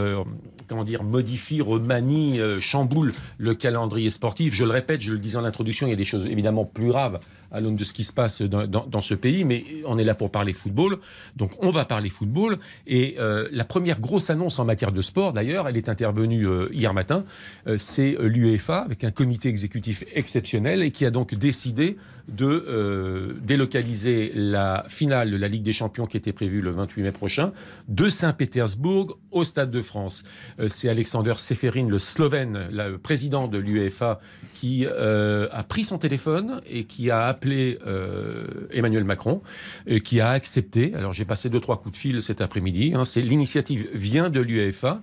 comment 0.68 0.84
dire, 0.84 1.04
modifie, 1.04 1.62
remanie, 1.62 2.40
chamboule 2.60 3.14
le 3.38 3.56
calendrier 3.56 4.12
sportif. 4.12 4.54
Je 4.54 4.64
le 4.64 4.72
répète, 4.72 5.02
je 5.02 5.12
le 5.12 5.18
disais 5.18 5.38
en 5.38 5.44
introduction, 5.44 5.88
il 5.88 5.90
y 5.90 5.94
a 5.94 5.98
des 5.98 6.06
choses 6.06 6.26
évidemment 6.26 6.66
plus 6.66 6.90
graves 6.90 7.20
à 7.52 7.62
l'aune 7.62 7.76
de 7.76 7.84
ce 7.84 7.94
qui 7.94 8.04
se 8.04 8.14
passe 8.14 8.42
dans, 8.42 9.02
ce 9.02 9.14
pays, 9.14 9.46
mais 9.46 9.64
on 9.86 9.98
est 9.98 10.04
là 10.04 10.16
pour 10.16 10.32
parler 10.32 10.54
football, 10.54 10.98
donc 11.36 11.52
on 11.64 11.70
va 11.70 11.86
parler 11.86 12.10
football. 12.10 12.58
Et 12.88 13.16
euh, 13.20 13.48
la 13.52 13.66
première 13.66 14.00
grosse 14.00 14.30
annonce 14.30 14.60
en 14.60 14.66
matière 14.66 14.92
de 14.92 15.02
sport, 15.02 15.34
d'ailleurs, 15.34 15.68
elle 15.68 15.78
est 15.78 15.90
intervenue 15.90 16.48
euh, 16.48 16.68
hier 16.72 16.94
matin, 16.94 17.24
euh, 17.68 17.78
c'est 17.78 18.18
l'UEFA 18.20 18.80
avec 18.80 19.04
un 19.04 19.12
comité 19.12 19.50
exécutif 19.50 20.04
exceptionnel 20.14 20.82
et 20.82 20.92
qui 20.92 21.06
a 21.06 21.12
donc 21.12 21.34
décidé 21.36 21.98
de 22.28 23.36
délocaliser 23.44 24.32
la 24.34 24.84
finale 24.88 25.30
de 25.30 25.38
la 25.38 25.48
Ligue 25.48 25.62
des 25.62 25.74
Champions 25.74 26.08
qui 26.08 26.18
était 26.18 26.34
prévue 26.34 26.60
le 26.60 26.72
28 26.72 27.04
mai 27.04 27.12
prochain 27.12 27.52
de 27.88 28.10
Saint-Pétersbourg 28.10 29.20
au 29.30 29.44
Stade 29.44 29.70
de 29.70 29.84
France. 29.84 30.24
C'est 30.68 30.90
Alexander 30.90 31.34
Seferin, 31.38 31.88
le 31.88 32.00
Slovène, 32.00 32.68
le 32.72 32.98
président 32.98 33.48
de 33.48 33.60
l'UEFA, 33.60 34.20
qui 34.56 34.88
a 34.88 35.64
pris 35.70 35.84
son 35.84 36.00
téléphone 36.00 36.62
et 36.68 36.86
qui 36.86 37.12
a 37.12 37.35
appelé 37.36 37.78
euh, 37.86 38.46
Emmanuel 38.72 39.04
Macron, 39.04 39.42
euh, 39.90 40.00
qui 40.00 40.22
a 40.22 40.30
accepté. 40.30 40.94
Alors 40.96 41.14
j'ai 41.14 41.26
passé 41.26 41.50
deux 41.50 41.60
trois 41.60 41.78
coups 41.82 41.94
de 41.94 41.98
fil 41.98 42.22
cet 42.22 42.40
après-midi. 42.42 42.94
hein. 42.96 43.04
c'est 43.04 43.22
l'initiative 43.22 43.88
vient 43.94 44.30
de 44.30 44.40
l'UEFA. 44.40 45.02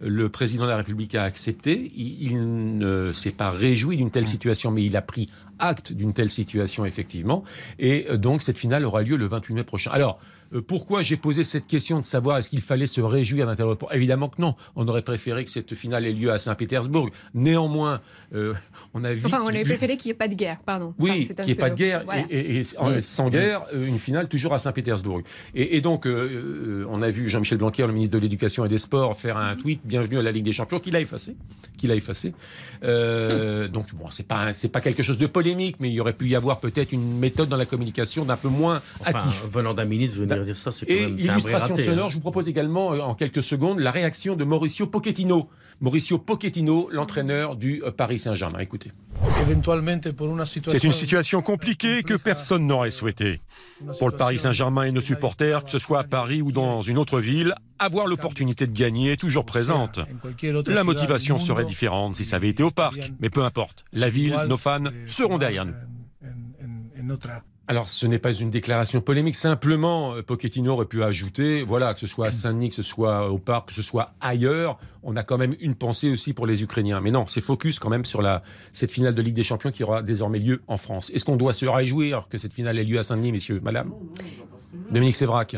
Le 0.00 0.28
président 0.28 0.64
de 0.64 0.70
la 0.70 0.76
République 0.78 1.14
a 1.14 1.22
accepté. 1.22 1.92
Il, 1.96 2.22
il 2.22 2.78
ne 2.78 3.12
s'est 3.12 3.30
pas 3.30 3.50
réjoui 3.50 3.96
d'une 3.96 4.10
telle 4.10 4.26
situation, 4.26 4.70
mais 4.70 4.84
il 4.84 4.96
a 4.96 5.02
pris 5.02 5.28
acte 5.62 5.92
d'une 5.92 6.12
telle 6.12 6.28
situation, 6.30 6.84
effectivement. 6.84 7.44
Et 7.78 8.06
euh, 8.10 8.16
donc, 8.16 8.42
cette 8.42 8.58
finale 8.58 8.84
aura 8.84 9.02
lieu 9.02 9.16
le 9.16 9.26
28 9.26 9.54
mai 9.54 9.64
prochain. 9.64 9.90
Alors, 9.92 10.18
euh, 10.54 10.60
pourquoi 10.60 11.00
j'ai 11.02 11.16
posé 11.16 11.44
cette 11.44 11.66
question 11.66 11.98
de 12.00 12.04
savoir 12.04 12.36
est-ce 12.38 12.50
qu'il 12.50 12.60
fallait 12.60 12.86
se 12.86 13.00
réjouir 13.00 13.46
d'un 13.46 13.54
tel 13.54 13.66
report? 13.66 13.92
Évidemment 13.94 14.28
que 14.28 14.40
non. 14.42 14.54
On 14.76 14.86
aurait 14.88 15.02
préféré 15.02 15.44
que 15.44 15.50
cette 15.50 15.74
finale 15.74 16.04
ait 16.04 16.12
lieu 16.12 16.30
à 16.30 16.38
Saint-Pétersbourg. 16.38 17.08
Néanmoins, 17.32 18.00
euh, 18.34 18.52
on 18.92 19.02
a 19.04 19.12
vite 19.14 19.24
Enfin, 19.26 19.38
on 19.40 19.44
aurait 19.44 19.62
vu- 19.62 19.70
préféré 19.70 19.96
qu'il 19.96 20.08
n'y 20.08 20.12
ait 20.12 20.14
pas 20.14 20.28
de 20.28 20.34
guerre, 20.34 20.58
pardon. 20.66 20.92
oui, 20.98 21.22
Enfin, 21.30 21.34
qu'il 21.34 21.44
n'y 21.46 21.50
ait 21.52 21.54
pas 21.54 21.70
de 21.70 21.74
guerre 21.76 22.02
voilà. 22.04 22.22
et, 22.28 22.36
et- 22.38 22.60
et 22.60 22.78
en- 22.78 23.00
sans 23.00 23.30
guerre, 23.30 23.62
une 23.74 23.98
finale 23.98 24.28
toujours 24.28 24.52
à 24.52 24.58
Saint-Pétersbourg. 24.58 25.22
Et, 25.54 25.76
et 25.76 25.80
donc, 25.80 26.06
euh, 26.06 26.84
on 26.90 27.00
a 27.00 27.10
vu 27.10 27.28
Jean-Michel 27.30 27.58
Blanquer, 27.58 27.86
le 27.86 27.92
ministre 27.92 28.12
de 28.14 28.18
l'Éducation 28.20 28.64
et 28.64 28.68
des 28.68 28.78
Sports, 28.78 29.16
faire 29.18 29.36
un 29.38 29.56
tweet 29.56 29.80
Bienvenue 29.84 30.18
à 30.18 30.22
la 30.22 30.32
Ligue 30.32 30.44
des 30.44 30.52
Champions, 30.52 30.80
qu'il 30.80 30.94
a 30.96 31.00
effacé, 31.00 31.34
qu'il 31.78 31.90
a 31.90 31.94
effacé. 31.94 32.34
Euh, 32.84 33.68
donc, 33.68 33.94
bon, 33.94 34.06
c'est 34.10 34.26
pas 34.26 34.52
c'est 34.52 34.68
pas 34.68 34.80
quelque 34.80 35.02
chose 35.02 35.18
de 35.18 35.26
polémique, 35.52 35.76
mais 35.80 35.88
il 35.90 35.94
y 35.94 36.00
aurait 36.00 36.12
pu 36.12 36.28
y 36.28 36.34
avoir 36.36 36.60
peut-être 36.60 36.92
une 36.92 37.18
méthode 37.18 37.48
dans 37.48 37.56
la 37.56 37.66
communication 37.66 38.24
d'un 38.24 38.36
peu 38.36 38.48
moins 38.48 38.80
Enfin, 39.00 39.10
hâtif. 39.10 39.44
venant 39.52 39.74
d'un 39.74 39.84
ministre, 39.84 40.20
venir 40.20 40.44
dire 40.44 40.56
ça, 40.56 40.72
c'est 40.72 40.86
quand 40.86 40.92
Et 40.92 41.00
même 41.06 41.14
un 41.14 41.18
illustration 41.32 41.74
raté. 41.74 41.84
sonore, 41.84 42.06
hein. 42.06 42.08
je 42.08 42.14
vous 42.14 42.20
propose 42.20 42.48
également 42.48 42.92
euh, 42.92 43.00
en 43.00 43.14
quelques 43.14 43.42
secondes 43.42 43.78
la 43.80 43.90
réaction 43.90 44.34
de 44.36 44.44
Mauricio 44.44 44.86
Pochettino. 44.86 45.48
Mauricio 45.80 46.18
Pochettino, 46.18 46.88
l'entraîneur 46.90 47.56
du 47.56 47.82
euh, 47.84 47.90
Paris 47.90 48.18
Saint-Germain. 48.18 48.58
Écoutez. 48.60 48.92
C'est 50.68 50.84
une 50.84 50.92
situation 50.92 51.42
compliquée 51.42 52.02
que 52.02 52.14
personne 52.14 52.66
n'aurait 52.66 52.90
souhaité. 52.90 53.40
Pour 53.98 54.10
le 54.10 54.16
Paris 54.16 54.38
Saint-Germain 54.38 54.84
et 54.84 54.92
nos 54.92 55.00
supporters, 55.00 55.64
que 55.64 55.70
ce 55.70 55.78
soit 55.78 56.00
à 56.00 56.04
Paris 56.04 56.42
ou 56.42 56.52
dans 56.52 56.82
une 56.82 56.98
autre 56.98 57.20
ville, 57.20 57.54
avoir 57.78 58.06
l'opportunité 58.06 58.66
de 58.66 58.76
gagner 58.76 59.12
est 59.12 59.16
toujours 59.16 59.44
présente. 59.44 60.00
La 60.66 60.84
motivation 60.84 61.38
serait 61.38 61.64
différente 61.64 62.16
si 62.16 62.24
ça 62.24 62.36
avait 62.36 62.48
été 62.48 62.62
au 62.62 62.70
parc, 62.70 63.12
mais 63.20 63.30
peu 63.30 63.44
importe. 63.44 63.84
La 63.92 64.08
ville, 64.08 64.36
nos 64.48 64.58
fans 64.58 64.84
seront 65.06 65.38
derrière 65.38 65.66
nous. 65.66 65.74
Alors, 67.68 67.88
ce 67.88 68.06
n'est 68.06 68.18
pas 68.18 68.32
une 68.32 68.50
déclaration 68.50 69.00
polémique. 69.00 69.36
Simplement, 69.36 70.14
euh, 70.14 70.22
Pochettino 70.22 70.72
aurait 70.72 70.86
pu 70.86 71.02
ajouter, 71.02 71.62
voilà, 71.62 71.94
que 71.94 72.00
ce 72.00 72.08
soit 72.08 72.26
à 72.26 72.30
Saint-Denis, 72.32 72.70
que 72.70 72.74
ce 72.74 72.82
soit 72.82 73.30
au 73.30 73.38
parc, 73.38 73.68
que 73.68 73.74
ce 73.74 73.82
soit 73.82 74.14
ailleurs, 74.20 74.78
on 75.04 75.14
a 75.14 75.22
quand 75.22 75.38
même 75.38 75.54
une 75.60 75.76
pensée 75.76 76.10
aussi 76.10 76.32
pour 76.34 76.46
les 76.46 76.62
Ukrainiens. 76.62 77.00
Mais 77.00 77.12
non, 77.12 77.26
c'est 77.28 77.40
focus 77.40 77.78
quand 77.78 77.88
même 77.88 78.04
sur 78.04 78.20
la, 78.20 78.42
cette 78.72 78.90
finale 78.90 79.14
de 79.14 79.22
Ligue 79.22 79.34
des 79.34 79.44
Champions 79.44 79.70
qui 79.70 79.84
aura 79.84 80.02
désormais 80.02 80.40
lieu 80.40 80.60
en 80.66 80.76
France. 80.76 81.10
Est-ce 81.14 81.24
qu'on 81.24 81.36
doit 81.36 81.52
se 81.52 81.64
réjouir 81.66 82.26
que 82.28 82.36
cette 82.36 82.52
finale 82.52 82.78
ait 82.78 82.84
lieu 82.84 82.98
à 82.98 83.04
Saint-Denis, 83.04 83.32
messieurs, 83.32 83.60
madame? 83.62 83.92
Dominique 84.90 85.16
Sévrac. 85.16 85.56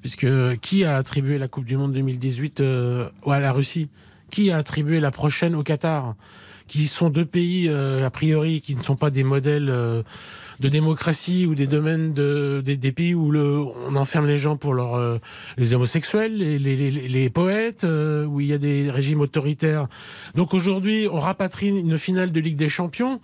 Puisque 0.00 0.28
qui 0.60 0.84
a 0.84 0.96
attribué 0.96 1.38
la 1.38 1.48
Coupe 1.48 1.64
du 1.64 1.76
Monde 1.76 1.92
2018 1.92 2.60
euh, 2.60 3.08
à 3.26 3.40
la 3.40 3.52
Russie? 3.52 3.88
Qui 4.30 4.50
a 4.50 4.58
attribué 4.58 5.00
la 5.00 5.10
prochaine 5.10 5.54
au 5.54 5.62
Qatar? 5.62 6.14
Qui 6.66 6.86
sont 6.86 7.10
deux 7.10 7.24
pays 7.24 7.68
a 7.68 8.10
priori 8.10 8.60
qui 8.60 8.76
ne 8.76 8.82
sont 8.82 8.96
pas 8.96 9.10
des 9.10 9.24
modèles 9.24 9.66
de 10.60 10.68
démocratie 10.68 11.46
ou 11.46 11.54
des 11.54 11.66
domaines 11.66 12.12
de, 12.12 12.62
des, 12.64 12.92
pays 12.92 13.14
où 13.14 13.30
le, 13.30 13.58
on 13.88 13.96
enferme 13.96 14.26
les 14.26 14.38
gens 14.38 14.56
pour 14.56 14.74
leur, 14.74 15.20
les 15.56 15.74
homosexuels, 15.74 16.36
les, 16.36 16.58
les, 16.58 16.90
les, 16.90 17.30
poètes, 17.30 17.84
où 17.84 18.40
il 18.40 18.46
y 18.46 18.52
a 18.52 18.58
des 18.58 18.90
régimes 18.90 19.20
autoritaires. 19.20 19.88
Donc 20.34 20.54
aujourd'hui, 20.54 21.08
on 21.10 21.20
rapatrie 21.20 21.68
une 21.68 21.98
finale 21.98 22.32
de 22.32 22.40
Ligue 22.40 22.56
des 22.56 22.68
Champions 22.68 23.20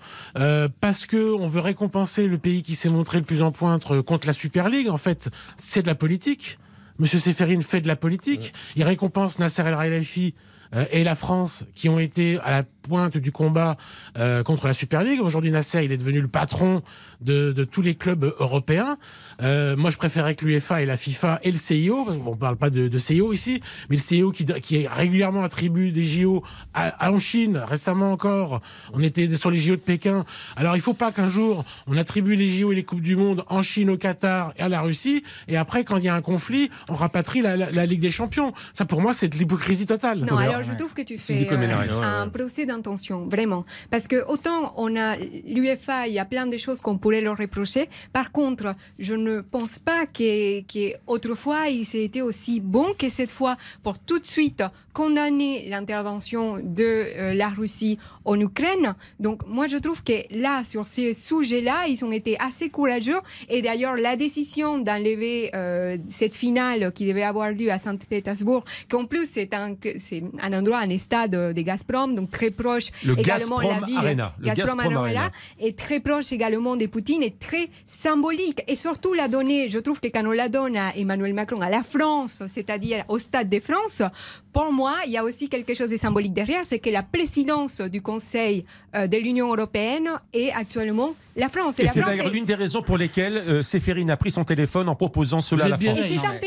parce 0.81 1.07
que 1.07 1.33
on 1.35 1.49
veut 1.49 1.61
récompenser 1.61 2.27
le 2.27 2.39
pays 2.39 2.63
qui 2.63 2.75
s'est 2.75 2.91
montré 2.91 3.19
le 3.19 3.25
plus 3.25 3.43
en 3.43 3.53
pointe 3.53 3.85
contre 4.03 4.27
la 4.27 4.33
Super 4.33 4.69
League. 4.69 4.89
En 4.89 4.99
fait, 4.99 5.31
c'est 5.57 5.83
de 5.83 5.87
la 5.87 5.95
politique. 5.95 6.59
Monsieur 6.99 7.19
Seferin 7.19 7.61
fait 7.61 7.81
de 7.81 7.89
la 7.89 7.97
politique. 7.97 8.53
Il 8.77 8.83
récompense 8.83 9.39
Nasser 9.39 9.63
El 9.63 9.77
Khelaifi 9.77 10.35
euh, 10.75 10.85
et 10.91 11.05
la 11.05 11.15
France 11.15 11.65
qui 11.75 11.89
ont 11.89 11.99
été 11.99 12.39
à 12.41 12.51
la 12.51 12.63
pointe 12.89 13.19
du 13.19 13.31
combat 13.31 13.77
euh, 14.17 14.43
contre 14.43 14.67
la 14.67 14.75
Super 14.75 15.03
League. 15.03 15.21
Aujourd'hui, 15.21 15.51
Nasser, 15.51 15.85
il 15.85 15.93
est 15.93 15.97
devenu 15.99 16.21
le 16.21 16.29
patron 16.29 16.83
de, 17.21 17.53
de 17.53 17.65
tous 17.65 17.83
les 17.83 17.95
clubs 17.95 18.35
européens. 18.41 18.97
Euh, 19.43 19.77
moi, 19.77 19.91
je 19.91 19.97
préférais 19.97 20.35
que 20.35 20.45
l'UEFA 20.45 20.83
et 20.83 20.87
la 20.87 20.97
FIFA 20.97 21.41
et 21.43 21.53
le 21.53 21.59
CIO, 21.59 22.07
on 22.27 22.35
parle 22.35 22.57
pas 22.57 22.71
de, 22.71 22.89
de 22.89 22.99
CIO 22.99 23.33
ici, 23.33 23.61
mais 23.91 23.97
le 23.97 24.03
CIO 24.03 24.31
qui, 24.33 24.47
qui 24.47 24.87
régulièrement 24.87 25.45
attribue 25.45 25.91
des 25.91 26.05
JO 26.05 26.43
à, 26.75 27.11
en 27.13 27.19
Chine, 27.19 27.59
récemment 27.59 28.13
encore, 28.13 28.61
on 28.93 29.03
était 29.03 29.35
sur 29.37 29.51
les 29.51 29.59
JO 29.59 29.77
de 29.77 29.81
Pékin. 29.81 30.25
Alors, 30.57 30.77
il 30.77 30.83
faut 30.83 30.95
pas 30.95 31.13
qu'un 31.13 31.29
jour, 31.29 31.65
on 31.87 31.97
attribue 31.97 32.35
les 32.35 32.49
JO 32.49 32.73
et 32.73 32.75
les 32.75 32.85
Coupes 32.85 33.03
du 33.03 33.17
Monde 33.17 33.45
en 33.49 33.63
Chine, 33.63 33.91
au 33.91 33.99
Qatar 33.99 34.53
et 34.57 34.63
à 34.63 34.69
la 34.69 34.81
Russie, 34.81 35.23
et 35.47 35.57
après, 35.57 35.85
quand 35.85 35.99
il 35.99 36.05
y 36.05 36.09
a 36.09 36.15
un 36.15 36.23
conflit, 36.23 36.71
on 36.91 36.95
rapatrie 36.95 37.43
la, 37.43 37.57
la, 37.57 37.87
Ligue 37.87 38.01
des 38.01 38.11
Champions. 38.11 38.53
Ça, 38.73 38.85
pour 38.85 39.01
moi, 39.01 39.13
c'est 39.15 39.29
de 39.29 39.37
l'hypocrisie 39.37 39.87
totale. 39.87 40.21
Non, 40.21 40.37
alors 40.37 40.63
je 40.63 40.73
trouve 40.73 40.95
que 40.95 41.03
tu 41.03 41.19
fais 41.19 41.49
euh, 41.51 42.03
un 42.03 42.29
procès 42.29 42.67
vraiment. 43.29 43.65
Parce 43.91 44.07
que 44.09 44.25
autant 44.29 44.75
on 44.77 44.97
a 44.97 45.17
l'UEFA, 45.17 46.09
il 46.09 46.15
y 46.15 46.19
a 46.19 46.25
plein 46.25 46.47
de 46.47 46.57
choses 46.57 46.81
qu'on 46.81 46.99
pourrait 46.99 47.21
leur 47.21 47.37
reprocher. 47.37 47.89
Par 48.13 48.33
contre, 48.33 48.75
je 48.99 49.15
ne 49.15 49.41
pense 49.41 49.79
pas 49.79 50.07
qu'autrefois, 50.07 51.69
il 51.69 51.85
s'est 51.85 52.05
été 52.05 52.23
aussi 52.23 52.61
bon 52.61 52.87
que 52.99 53.11
cette 53.11 53.31
fois 53.31 53.57
pour 53.83 53.99
tout 53.99 54.19
de 54.19 54.27
suite 54.27 54.63
condamner 54.93 55.69
l'intervention 55.69 56.59
de 56.59 56.83
euh, 56.85 57.35
la 57.35 57.49
Russie 57.51 57.99
en 58.25 58.39
Ukraine. 58.41 58.95
Donc 59.21 59.47
moi 59.47 59.69
je 59.69 59.77
trouve 59.77 60.03
que 60.03 60.13
là, 60.33 60.65
sur 60.65 60.87
ces 60.89 61.15
sujets-là, 61.15 61.87
ils 61.89 62.05
ont 62.05 62.11
été 62.11 62.37
assez 62.41 62.69
courageux. 62.69 63.21
Et 63.49 63.63
d'ailleurs, 63.63 63.97
la 63.97 64.17
décision 64.17 64.79
d'enlever 64.79 65.51
euh, 65.55 65.97
cette 66.09 66.35
finale 66.35 66.93
qui 66.93 67.07
devait 67.07 67.23
avoir 67.23 67.53
lieu 67.53 67.71
à 67.71 67.79
Saint-Pétersbourg, 67.79 68.65
qu'en 68.89 69.05
plus 69.05 69.29
c'est 69.31 69.55
un, 69.55 69.77
un 70.43 70.53
endroit, 70.53 70.79
un 70.79 70.99
stade 70.99 71.53
des 71.55 71.65
Gazprom, 71.65 72.15
donc 72.15 72.31
très 72.31 72.51
proche 72.59 72.91
le 73.05 73.19
également 73.19 73.57
Gazprom 73.59 73.81
la 73.81 73.87
ville. 73.87 73.97
Arena. 73.97 74.35
Le 74.39 74.47
Gazprom, 74.47 74.79
Gazprom 74.79 74.97
Arena, 74.97 75.31
est 75.61 75.79
très 75.79 76.01
proche 76.01 76.33
également 76.33 76.77
des 76.77 76.89
Poutine, 76.89 77.23
est 77.23 77.39
très 77.39 77.69
symbolique. 77.87 78.63
Et 78.69 78.77
surtout 78.77 79.15
la 79.15 79.29
donnée, 79.29 79.71
je 79.71 79.79
trouve 79.79 80.01
que 80.01 80.09
quand 80.09 80.25
on 80.27 80.33
la 80.33 80.49
donne 80.49 80.77
à 80.77 80.97
Emmanuel 80.97 81.33
Macron, 81.33 81.61
à 81.61 81.71
la 81.71 81.83
France, 81.83 82.43
c'est-à-dire 82.47 83.05
au 83.09 83.19
Stade 83.19 83.49
de 83.49 83.61
France, 83.61 84.03
pour 84.53 84.73
moi, 84.73 84.95
il 85.07 85.13
y 85.13 85.17
a 85.17 85.23
aussi 85.23 85.49
quelque 85.49 85.75
chose 85.75 85.89
de 85.89 85.97
symbolique 85.97 86.33
derrière, 86.33 86.65
c'est 86.65 86.81
que 86.81 86.91
la 86.91 87.03
présidence 87.03 87.81
du 87.81 88.03
Conseil 88.03 88.65
euh, 88.97 89.07
de 89.07 89.17
l'Union 89.17 89.55
européenne 89.55 90.09
est 90.33 90.51
actuellement 90.51 91.15
la 91.37 91.49
France. 91.49 91.79
Et, 91.79 91.87
c'est 91.87 92.01
d'ailleurs 92.01 92.31
l'une 92.31 92.45
des 92.45 92.57
raisons 92.57 92.83
pour 92.83 92.97
lesquelles 92.97 93.37
euh, 93.47 93.63
a 94.09 94.17
pris 94.17 94.33
son 94.33 94.45
téléphone 94.45 94.89
en 94.89 94.97
proposant 94.97 95.41
cela 95.41 95.67
à 95.67 95.69
la 95.69 95.79
France. 95.79 96.01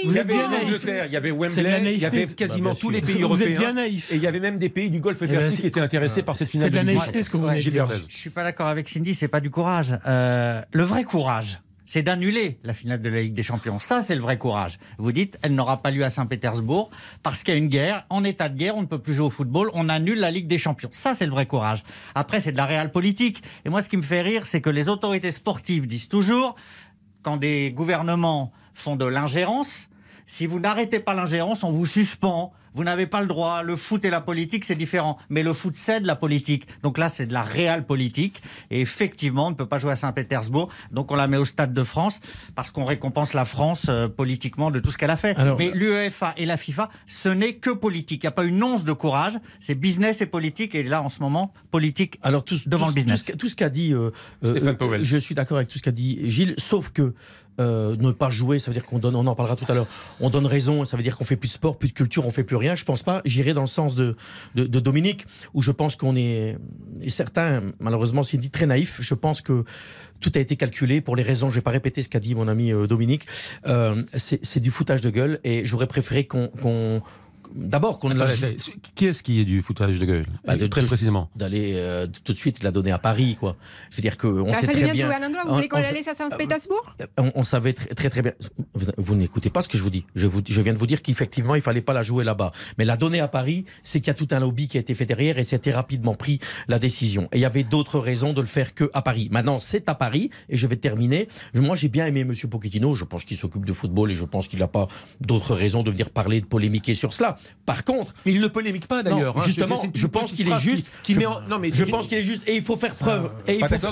il 0.04 0.12
y 0.12 0.20
avait 0.20 0.34
l'Angleterre, 0.34 1.06
il 1.06 1.14
y 1.14 1.16
avait 1.16 1.32
Wembley, 1.32 1.94
il 1.94 2.02
y 2.02 2.06
avait 2.06 2.28
quasiment 2.28 2.72
bah, 2.72 2.78
tous 2.80 2.90
les 2.90 3.02
pays 3.02 3.22
européens. 3.22 3.78
Et 3.78 3.96
il 4.12 4.22
y 4.22 4.28
avait 4.28 4.42
même 4.42 4.58
des 4.58 4.70
pays 4.70 4.90
du 4.90 5.00
Golfe 5.00 5.20
eh 5.22 5.28
ben, 5.28 5.40
Persique 5.40 5.62
qui 5.62 5.68
étaient 5.68 5.80
intéressés 5.80 6.01
par 6.24 6.36
cette 6.36 6.50
finale. 6.50 6.68
C'est 6.68 6.72
de 6.72 6.76
la 6.76 6.84
naïveté 6.84 7.24
ce 7.24 7.30
que 7.30 7.38
vous 7.38 7.48
voulez 7.48 7.62
dire. 7.62 7.88
Je 8.08 8.16
suis 8.16 8.30
pas 8.30 8.44
d'accord 8.44 8.68
avec 8.68 8.90
Cindy, 8.90 9.16
c'est 9.16 9.28
pas 9.28 9.40
du 9.40 9.50
courage. 9.50 9.98
Euh, 10.08 10.62
le 10.72 10.84
vrai 10.84 11.04
courage, 11.04 11.60
c'est 11.86 12.04
d'annuler 12.04 12.58
la 12.64 12.74
finale 12.74 13.02
de 13.02 13.10
la 13.10 13.22
Ligue 13.22 13.34
des 13.34 13.44
Champions. 13.44 13.80
Ça, 13.80 14.02
c'est 14.02 14.16
le 14.16 14.22
vrai 14.22 14.38
courage. 14.38 14.80
Vous 14.98 15.12
dites, 15.12 15.38
elle 15.42 15.56
n'aura 15.56 15.82
pas 15.82 15.92
lieu 15.92 16.06
à 16.06 16.10
Saint-Pétersbourg 16.10 16.90
parce 17.22 17.44
qu'il 17.44 17.54
y 17.54 17.58
a 17.58 17.60
une 17.60 17.68
guerre. 17.68 18.06
En 18.10 18.24
état 18.24 18.48
de 18.48 18.58
guerre, 18.58 18.78
on 18.78 18.82
ne 18.82 18.88
peut 18.88 19.00
plus 19.00 19.14
jouer 19.14 19.26
au 19.26 19.30
football. 19.30 19.70
On 19.74 19.90
annule 19.90 20.20
la 20.20 20.32
Ligue 20.32 20.48
des 20.48 20.58
Champions. 20.58 20.90
Ça, 20.94 21.16
c'est 21.16 21.26
le 21.26 21.32
vrai 21.32 21.48
courage. 21.48 21.84
Après, 22.16 22.40
c'est 22.40 22.54
de 22.54 22.58
la 22.58 22.66
réelle 22.66 22.92
politique. 22.92 23.44
Et 23.66 23.70
moi, 23.70 23.82
ce 23.82 23.90
qui 23.90 23.98
me 23.98 24.04
fait 24.04 24.22
rire, 24.22 24.48
c'est 24.48 24.62
que 24.62 24.70
les 24.70 24.88
autorités 24.88 25.32
sportives 25.32 25.86
disent 25.86 26.08
toujours, 26.08 26.56
quand 27.24 27.36
des 27.38 27.72
gouvernements 27.72 28.54
font 28.74 28.96
de 28.96 29.06
l'ingérence, 29.06 29.90
si 30.26 30.46
vous 30.46 30.60
n'arrêtez 30.60 31.00
pas 31.00 31.14
l'ingérence, 31.14 31.64
on 31.64 31.72
vous 31.72 31.86
suspend, 31.86 32.54
vous 32.74 32.84
n'avez 32.84 33.06
pas 33.06 33.22
le 33.22 33.28
droit. 33.28 33.64
Le 33.64 33.76
foot 33.76 34.06
et 34.06 34.10
la 34.10 34.22
politique, 34.22 34.66
c'est 34.66 34.76
différent. 34.76 35.18
Mais 35.30 35.44
le 35.44 35.54
foot, 35.54 35.76
c'est 35.76 36.00
de 36.00 36.08
la 36.08 36.16
politique. 36.16 36.68
Donc 36.84 36.98
là, 36.98 37.10
c'est 37.10 37.26
de 37.26 37.34
la 37.34 37.44
réelle 37.44 37.86
politique. 37.86 38.42
Et 38.70 38.82
effectivement, 38.82 39.48
on 39.48 39.50
ne 39.52 39.56
peut 39.56 39.66
pas 39.66 39.80
jouer 39.80 39.92
à 39.92 39.96
Saint-Pétersbourg. 39.96 40.70
Donc 40.92 41.12
on 41.12 41.16
la 41.16 41.28
met 41.28 41.38
au 41.38 41.46
Stade 41.46 41.74
de 41.74 41.84
France 41.84 42.20
parce 42.56 42.72
qu'on 42.72 42.86
récompense 42.86 43.34
la 43.34 43.46
France 43.46 43.88
euh, 43.90 44.08
politiquement 44.08 44.72
de 44.72 44.80
tout 44.80 44.92
ce 44.92 44.98
qu'elle 44.98 45.10
a 45.10 45.18
fait. 45.18 45.38
Mais 45.58 45.72
l'UEFA 45.74 46.34
et 46.38 46.46
la 46.46 46.58
FIFA, 46.58 46.90
ce 47.08 47.30
n'est 47.30 47.56
que 47.56 47.70
politique. 47.70 48.24
Il 48.24 48.28
n'y 48.28 48.30
a 48.30 48.32
pas 48.32 48.46
une 48.46 48.64
once 48.64 48.84
de 48.84 48.94
courage. 48.94 49.34
C'est 49.60 49.76
business 49.76 50.22
et 50.22 50.26
politique. 50.26 50.76
Et 50.76 50.84
là, 50.84 51.02
en 51.02 51.10
ce 51.10 51.20
moment, 51.20 51.54
politique 51.72 52.20
Alors, 52.24 52.44
devant 52.66 52.88
le 52.88 52.94
business. 52.94 53.32
Tout 53.38 53.48
ce, 53.48 53.56
qu'a 53.56 53.70
dit 53.70 53.94
euh, 53.94 54.12
Stéphane 54.44 54.70
euh, 54.70 54.74
Powell. 54.74 55.04
Je 55.04 55.18
suis 55.18 55.36
d'accord 55.36 55.58
avec 55.58 55.68
tout 55.68 55.78
ce 55.78 55.84
qu'a 55.84 55.92
dit 55.92 56.30
Gilles, 56.30 56.56
sauf 56.58 56.90
que 56.90 57.14
euh, 57.60 57.96
ne 57.98 58.12
pas 58.12 58.30
jouer, 58.30 58.60
ça 58.60 58.72
veut 58.72 58.74
dire 58.74 58.86
qu'on 58.86 59.00
donne, 59.00 59.16
on 59.16 59.28
en 59.28 59.36
parlera 59.36 59.56
tout 59.56 59.66
à 59.68 59.74
l'heure, 59.74 59.88
on 60.20 60.30
donne 60.30 60.46
raison, 60.46 60.86
ça 60.86 60.98
veut 60.98 61.04
dire 61.04 61.18
qu'on 61.18 61.24
fait 61.24 61.36
plus 61.36 61.50
de 61.50 61.54
sport, 61.54 61.78
plus 61.78 61.90
de 61.90 61.94
culture, 61.94 62.26
on 62.26 62.32
fait 62.32 62.44
plus 62.44 62.56
rien. 62.56 62.76
Je 62.76 62.86
pense 62.86 63.04
pas. 63.04 63.22
J'irai 63.26 63.54
dans 63.54 63.62
le 63.62 63.68
sens 63.68 63.96
de, 63.96 64.16
de, 64.56 64.80
Dominique, 64.80 65.26
où 65.54 65.62
je 65.62 65.72
pense 65.72 65.96
qu'on 65.96 66.16
est, 66.16 66.58
et 67.02 67.10
certains, 67.10 67.64
malheureusement, 67.80 68.24
c'est 68.24 68.38
dit 68.38 68.50
très 68.50 68.66
naïf. 68.66 69.00
Je 69.02 69.14
pense 69.14 69.42
que 69.42 69.64
tout 70.20 70.32
a 70.36 70.40
été 70.40 70.56
calculé 70.56 71.02
pour 71.02 71.16
les 71.16 71.24
raisons. 71.24 71.50
Je 71.50 71.56
vais 71.56 71.62
pas 71.62 71.72
répéter 71.72 72.02
ce 72.02 72.10
qu'a 72.10 72.20
dit 72.20 72.36
mon 72.36 72.48
ami 72.48 72.72
euh, 72.72 72.88
Dominique. 72.88 73.26
Euh, 73.68 74.04
c'est 74.16 74.60
du 74.60 74.72
foutage 74.72 75.02
de 75.02 75.10
gueule, 75.10 75.40
et 75.44 75.66
j'aurais 75.66 75.88
préféré 75.88 76.26
qu'on 76.26 77.02
d'abord 77.56 78.00
qu'on 78.00 78.10
Qui 78.96 79.06
est-ce 79.06 79.24
qui 79.24 79.40
est 79.40 79.46
du 79.46 79.62
foutage 79.62 80.00
de 80.00 80.06
gueule? 80.06 80.26
Bah, 80.46 80.56
Très 80.58 80.84
précisément. 80.84 81.30
D'aller 81.36 81.74
euh, 81.76 82.08
tout 82.24 82.34
de 82.34 82.38
suite 82.38 82.64
la 82.64 82.72
donner 82.72 82.92
à 82.92 83.00
Paris, 83.00 83.38
quoi. 83.40 83.56
Je 83.90 83.98
veux 83.98 84.02
dire 84.02 84.18
que 84.18 84.28
on 84.28 84.54
sait 84.54 84.68
très 84.68 84.92
bien. 84.94 85.10
Un 85.10 85.28
endroit, 85.28 85.44
vous 85.46 85.56
voulez 85.56 85.68
qu'on 85.68 85.80
la 85.80 85.92
laisse 85.92 86.08
à 86.08 86.14
Saint-Pétersbourg 86.14 86.96
on, 87.18 87.44
savait 87.44 87.74
très, 87.74 87.88
très 87.88 88.10
très 88.10 88.22
bien. 88.22 88.34
Vous, 88.98 89.16
n'écoutez 89.16 89.50
pas 89.50 89.62
ce 89.62 89.70
que 89.70 89.78
je 89.78 89.84
vous 89.84 89.90
dis. 89.90 90.06
Je, 90.16 90.28
vous, 90.28 90.42
je 90.48 90.62
viens 90.62 90.74
de 90.74 90.80
vous 90.80 90.88
dire 90.88 91.02
qu'effectivement 91.02 91.56
il 91.56 91.62
fallait 91.62 91.82
pas 91.82 91.94
la 91.94 92.04
jouer 92.04 92.24
là-bas, 92.24 92.52
mais 92.78 92.86
la 92.86 92.98
donner 92.98 93.20
à 93.20 93.28
Paris, 93.28 93.66
c'est 93.84 94.00
qu'il 94.00 94.08
y 94.08 94.12
a 94.12 94.14
tout 94.14 94.28
un 94.32 94.40
lobby 94.40 94.68
qui 94.68 94.78
a 94.78 94.82
été 94.82 94.94
fait 94.94 95.06
derrière 95.06 95.38
et 95.38 95.44
c'était 95.44 95.72
rapidement 95.72 96.16
pris 96.16 96.40
la 96.68 96.80
décision. 96.80 97.28
Et 97.32 97.38
il 97.38 97.42
y 97.42 97.46
avait 97.46 97.64
d'autres 97.64 98.00
raisons 98.00 98.34
de 98.34 98.42
le 98.42 98.48
faire 98.48 98.74
que 98.74 98.90
à 98.94 99.02
Paris. 99.02 99.30
Maintenant 99.32 99.60
c'est 99.60 99.90
à 99.90 99.96
Paris 99.96 100.30
et 100.50 100.58
je 100.58 100.68
vais 100.68 100.78
terminer. 100.78 101.28
Moi 101.54 101.76
j'ai 101.76 101.90
bien 101.90 102.06
aimé 102.06 102.24
Monsieur 102.24 102.48
Pochettino. 102.48 102.96
Je 102.96 103.06
pense 103.06 103.26
qu'il 103.26 103.38
s'occupe 103.38 103.66
de 103.66 103.74
football 103.74 104.12
et 104.12 104.16
je 104.16 104.26
pense 104.26 104.48
qu'il 104.48 104.60
n'a 104.60 104.68
pas 104.68 104.88
d'autres 105.20 105.56
raisons 105.56 105.84
de 105.84 105.92
venir 105.92 106.10
parler 106.10 106.42
de 106.42 106.46
polémiquer 106.46 106.94
sur 106.94 107.14
cela. 107.14 107.38
Par 107.66 107.84
contre, 107.84 108.14
mais 108.26 108.34
il 108.34 108.42
ne 108.42 108.48
polémique 108.48 108.88
pas 108.88 109.04
d'ailleurs. 109.04 109.38
Hein, 109.38 109.44
justement, 109.46 109.76
je 109.94 110.08
pense 110.08 110.34
qu'il 110.34 110.50
est 110.50 110.60
juste. 110.60 110.86
Qui 111.04 111.16
met 111.16 111.26
Non, 111.26 111.60
mais 111.60 111.72
je 111.72 111.84
pense 111.84 112.08
qu'il 112.08 112.18
est 112.18 112.24
juste. 112.24 112.44
Et 112.48 112.56
il 112.56 112.62
faut 112.62 112.76
faire 112.76 112.96
preuve. 112.96 113.32
et 113.48 113.60
il 113.60 113.66
faut. 113.66 113.88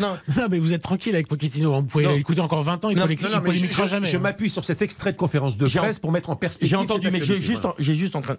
Non, 0.00 0.46
mais 0.50 0.58
vous 0.58 0.72
êtes 0.72 0.82
tranquille 0.82 1.14
avec 1.14 1.28
Pochettino. 1.28 1.80
Vous 1.80 1.86
pouvez 1.86 2.06
l'écouter 2.06 2.40
encore 2.40 2.62
20 2.62 2.84
ans. 2.84 2.90
Il 2.90 2.96
ne 2.96 3.38
polémiquera 3.40 3.86
jamais. 3.86 4.08
Je 4.08 4.18
m'appuie 4.18 4.50
sur 4.50 4.64
cet 4.64 4.82
extrait 4.82 5.12
de 5.12 5.16
conférence 5.16 5.56
de 5.56 5.66
presse 5.66 5.98
pour 5.98 6.12
mettre 6.12 6.30
en 6.30 6.36
perspective. 6.36 6.68
J'ai 6.68 6.76
entendu, 6.76 7.10
mais 7.10 7.20
j'ai 7.20 7.40
juste, 7.40 7.64
j'ai 7.78 7.94
juste 7.94 8.16
en 8.16 8.22
train 8.22 8.36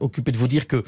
occupé 0.00 0.32
de 0.32 0.36
vous 0.36 0.48
dire 0.48 0.66
que 0.66 0.82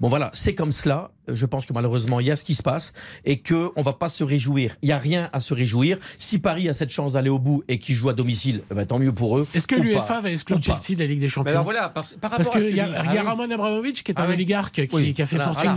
bon 0.00 0.08
voilà, 0.08 0.30
c'est 0.34 0.54
comme 0.54 0.72
cela. 0.72 1.10
Je 1.28 1.46
pense 1.46 1.66
que 1.66 1.72
malheureusement 1.72 2.20
il 2.20 2.26
y 2.26 2.30
a 2.30 2.36
ce 2.36 2.44
qui 2.44 2.54
se 2.54 2.62
passe 2.62 2.92
et 3.24 3.40
que 3.40 3.70
on 3.76 3.82
va 3.82 3.92
pas 3.92 4.08
se 4.08 4.22
réjouir. 4.22 4.76
Il 4.82 4.88
y 4.88 4.92
a 4.92 4.98
rien 4.98 5.28
à 5.32 5.40
se 5.40 5.54
réjouir. 5.54 5.98
Si 6.18 6.38
Paris 6.38 6.68
a 6.68 6.74
cette 6.74 6.90
chance 6.90 7.14
d'aller 7.14 7.30
au 7.30 7.38
bout 7.38 7.64
et 7.68 7.78
qu'il 7.78 7.94
joue 7.94 8.08
à 8.08 8.12
domicile, 8.12 8.62
eh 8.70 8.74
ben, 8.74 8.86
tant 8.86 8.98
mieux 8.98 9.12
pour 9.12 9.38
eux. 9.38 9.46
Est-ce 9.54 9.66
que 9.66 9.74
l'UEFA 9.74 10.20
va 10.20 10.30
exclure 10.30 10.62
Chelsea 10.62 10.94
de 10.96 11.00
la 11.00 11.06
Ligue 11.06 11.20
des 11.20 11.28
Champions? 11.28 11.62
voilà, 11.62 11.88
par, 11.88 12.04
rapport 12.36 12.56
à 12.56 12.60
ce 12.60 12.68
il 12.68 12.76
y, 12.76 12.80
a, 12.80 12.88
ah 12.96 13.30
Roman 13.30 13.50
Abramovich 13.50 14.02
qui 14.02 14.12
est 14.12 14.20
un 14.20 14.24
ah 14.28 14.32
oligarque 14.32 14.86
qui, 14.86 15.22
a 15.22 15.26
fait 15.26 15.38
fortune. 15.38 15.70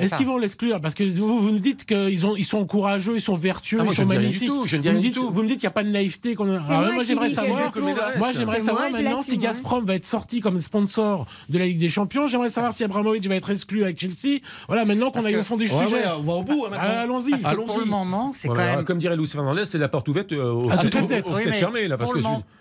Est-ce 0.00 0.14
qu'ils 0.16 0.26
vont 0.26 0.38
l'exclure? 0.38 0.80
Parce 0.80 0.94
que 0.94 1.04
vous, 1.18 1.40
vous 1.40 1.50
nous 1.50 1.58
dites 1.58 1.84
qu'ils 1.84 2.20
ils 2.36 2.44
sont 2.44 2.66
courageux, 2.66 3.14
ils 3.16 3.20
sont 3.20 3.34
vertueux, 3.34 3.78
ah, 3.80 3.86
ils 3.88 3.94
sont 3.94 4.06
magnifiques. 4.06 4.50
je 4.66 4.76
ne 4.76 4.98
dis 4.98 5.12
tout. 5.12 5.30
Vous 5.30 5.42
me 5.42 5.48
dites 5.48 5.58
qu'il 5.58 5.66
n'y 5.66 5.72
a 5.72 5.72
pas 5.72 5.84
de 5.84 5.90
naïveté. 5.90 6.34
moi, 6.36 7.02
j'aimerais 7.02 7.30
savoir. 7.30 7.72
Moi, 8.18 8.32
j'aimerais 8.34 8.60
savoir 8.60 8.90
maintenant 8.90 9.22
si 9.22 9.38
Gazprom 9.38 9.84
va 9.84 9.94
être 9.94 10.06
sorti 10.06 10.40
comme 10.40 10.60
sponsor 10.60 11.26
de 11.48 11.58
la 11.58 11.66
Ligue 11.66 11.78
des 11.78 11.88
Champions. 11.88 12.26
J'aimerais 12.26 12.50
savoir 12.50 12.72
si 12.72 12.84
Abramovich 12.84 13.26
va 13.26 13.36
être 13.36 13.50
exclu 13.50 13.84
avec 13.84 13.98
Chelsea. 13.98 14.40
Voilà, 14.68 14.84
maintenant 14.84 15.10
qu'on 15.10 15.24
aille 15.24 15.36
au 15.36 15.44
fond 15.44 15.56
du 15.56 15.68
sujet. 15.68 16.04
On 16.18 16.22
va 16.22 16.32
au 16.34 16.42
bout. 16.42 16.66
Hein, 16.66 16.78
allons-y. 16.78 17.32
Pour 17.40 17.78
le 17.80 17.84
moment, 17.86 18.32
c'est 18.34 18.48
quand 18.48 18.56
même. 18.56 18.84
Comme 18.84 18.98
dirait 18.98 19.16
Lucie 19.16 19.34
Fernandez, 19.34 19.66
c'est 19.66 19.78
la 19.78 19.88
porte 19.88 20.08
ouverte 20.08 20.32
euh, 20.32 20.52
au 20.52 20.70
fermé 20.70 21.88
là. 21.88 21.96
Pour 21.96 22.14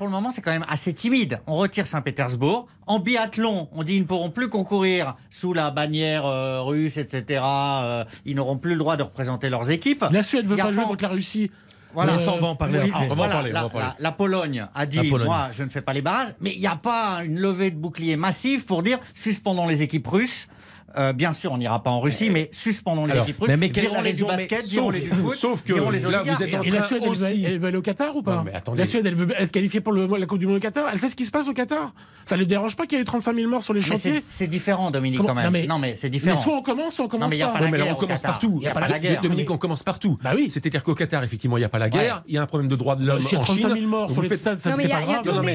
le 0.08 0.12
moment, 0.12 0.32
c'est 0.32 0.42
quand 0.42 0.51
même 0.51 0.65
assez 0.68 0.94
timide. 0.94 1.39
On 1.48 1.58
retire 1.58 1.88
Saint-Pétersbourg. 1.88 2.68
En 2.88 3.00
biathlon, 3.00 3.68
on 3.72 3.84
dit 3.84 3.96
ils 3.96 4.01
ne 4.01 4.06
pourront 4.06 4.30
plus 4.30 4.50
concourir 4.50 5.15
sous 5.30 5.54
la 5.54 5.72
bannière 5.72 6.25
euh, 6.25 6.62
russe, 6.62 6.98
etc. 6.98 7.42
Euh, 7.44 8.04
ils 8.25 8.36
n'auront 8.36 8.58
plus 8.58 8.72
le 8.72 8.77
droit 8.77 8.96
de 8.96 9.04
représenter 9.04 9.50
leurs 9.50 9.72
équipes. 9.72 10.06
La 10.12 10.24
Suède 10.24 10.46
veut 10.46 10.56
pas 10.56 10.72
jouer 10.72 10.84
contre 10.84 11.04
la 11.04 11.10
Russie. 11.10 11.50
Voilà, 11.96 12.18
on 12.27 12.39
va 12.39 12.48
en 12.48 12.56
parler. 12.56 12.92
on 12.94 13.15
va 13.15 13.24
en 13.24 13.30
parler, 13.30 13.54
la, 14.00 14.12
Pologne 14.12 14.68
a 14.75 14.86
dit, 14.86 15.10
moi, 15.10 15.50
je 15.54 15.63
ne 15.63 15.70
fais 15.70 15.82
pas 15.82 15.94
les 15.94 16.01
barrages, 16.01 16.36
mais 16.42 16.51
il 16.54 16.60
n'y 16.60 16.68
a 16.68 16.75
pas 16.75 17.22
une 17.24 17.39
levée 17.39 17.72
de 17.72 17.77
bouclier 17.77 18.18
massive 18.18 18.65
pour 18.65 18.84
dire 18.84 19.00
suspendons 19.13 19.65
les 19.65 19.82
équipes 19.82 20.08
russes 20.08 20.50
euh, 20.98 21.14
bien 21.14 21.34
sûr, 21.34 21.52
on 21.52 21.58
n'ira 21.58 21.82
pas 21.84 21.90
en 21.90 22.00
Russie, 22.00 22.30
mais 22.30 22.50
suspendons 22.52 23.06
les 23.06 23.18
équipes 23.18 23.40
russes. 23.40 23.50
Mais, 23.50 23.58
mais 23.58 23.70
quelle 23.70 23.92
la 23.92 24.02
les 24.02 24.14
du 24.14 24.24
basket, 24.24 24.66
sauf, 24.66 24.94
les 24.94 25.02
du 25.02 25.10
foot, 25.10 25.36
sauf 25.36 25.64
que 25.64 25.74
les 25.74 26.00
là, 26.00 26.24
vous 26.24 26.44
êtes 26.44 26.54
en 26.54 26.60
train 26.60 26.68
et 26.68 26.70
la 26.70 26.82
Suède, 26.82 27.02
elle, 27.04 27.10
aussi... 27.10 27.42
veut, 27.42 27.50
elle 27.50 27.60
veut 27.60 27.68
aller 27.68 27.78
au 27.78 27.82
Qatar 27.82 28.16
ou 28.16 28.22
pas 28.22 28.36
non, 28.36 28.44
mais 28.44 28.54
La 28.78 28.86
Suède, 28.86 29.06
elle 29.06 29.16
veut 29.16 29.28
se 29.40 29.52
qualifier 29.52 29.82
pour 29.82 29.94
le, 29.94 30.08
la 30.18 30.25
Coupe 30.25 30.40
du 30.40 30.48
Monde 30.48 30.58
au 30.58 30.60
Qatar? 30.60 30.86
Elle 30.92 31.00
sait 31.00 31.10
ce 31.10 31.16
qui 31.16 31.25
se 31.25 31.32
passe 31.32 31.48
au 31.48 31.54
Qatar. 31.54 31.94
Ça 32.25 32.36
ne 32.36 32.40
lui 32.40 32.48
dérange 32.48 32.75
pas 32.75 32.86
qu'il 32.86 32.98
y 32.98 33.00
ait 33.00 33.04
eu 33.04 33.06
35 33.06 33.36
000 33.36 33.50
morts 33.50 33.64
sur 33.64 33.74
les 33.74 33.82
chantiers? 33.82 34.24
C'est 34.30 34.48
différent, 34.48 34.92
Dominique, 34.92 35.20
Comment... 35.20 35.36
quand 35.36 35.52
même. 35.52 35.68
Non, 35.68 35.78
mais, 35.80 35.90
mais 35.90 35.96
c'est 35.96 36.10
différent. 36.10 36.36
Mais 36.36 36.42
soit 36.42 36.56
on 36.56 36.62
commence, 36.62 36.96
soit 36.96 37.06
on 37.06 37.08
commence 37.08 37.32
non, 37.32 37.38
mais 37.38 37.78
y 37.78 37.82
pas. 37.82 37.92
on 37.92 37.96
commence 37.96 38.22
partout. 38.22 38.60
Y 38.62 38.68
a 38.68 38.74
pas 38.74 38.88
la 38.88 39.00
guerre. 39.00 39.22
Dominique, 39.22 39.52
on 39.52 39.58
commence 39.58 39.84
partout. 39.84 40.18
Bah 40.24 40.32
oui. 40.36 40.48
C'est-à-dire 40.50 40.84
qu'au 40.84 40.96
Qatar, 40.96 41.24
effectivement, 41.24 41.58
il 41.58 41.62
n'y 41.62 41.66
a 41.66 41.70
pas 41.70 41.80
la 41.80 41.90
guerre. 41.90 42.24
Il 42.28 42.36
y 42.36 42.38
a 42.38 42.42
un 42.42 42.46
problème 42.46 42.70
de 42.70 42.75
droits 42.75 42.96
de 42.96 43.06
l'homme 43.06 43.18
euh, 43.18 43.38
en 43.38 43.46
Chine. 43.46 43.62
35 43.62 43.74
000 43.74 43.88
morts 43.88 44.12
sur 44.12 44.22
les 44.22 44.38
stades, 44.38 44.60
ça 44.60 44.75
c'est 44.75 44.88
pas. 44.88 45.02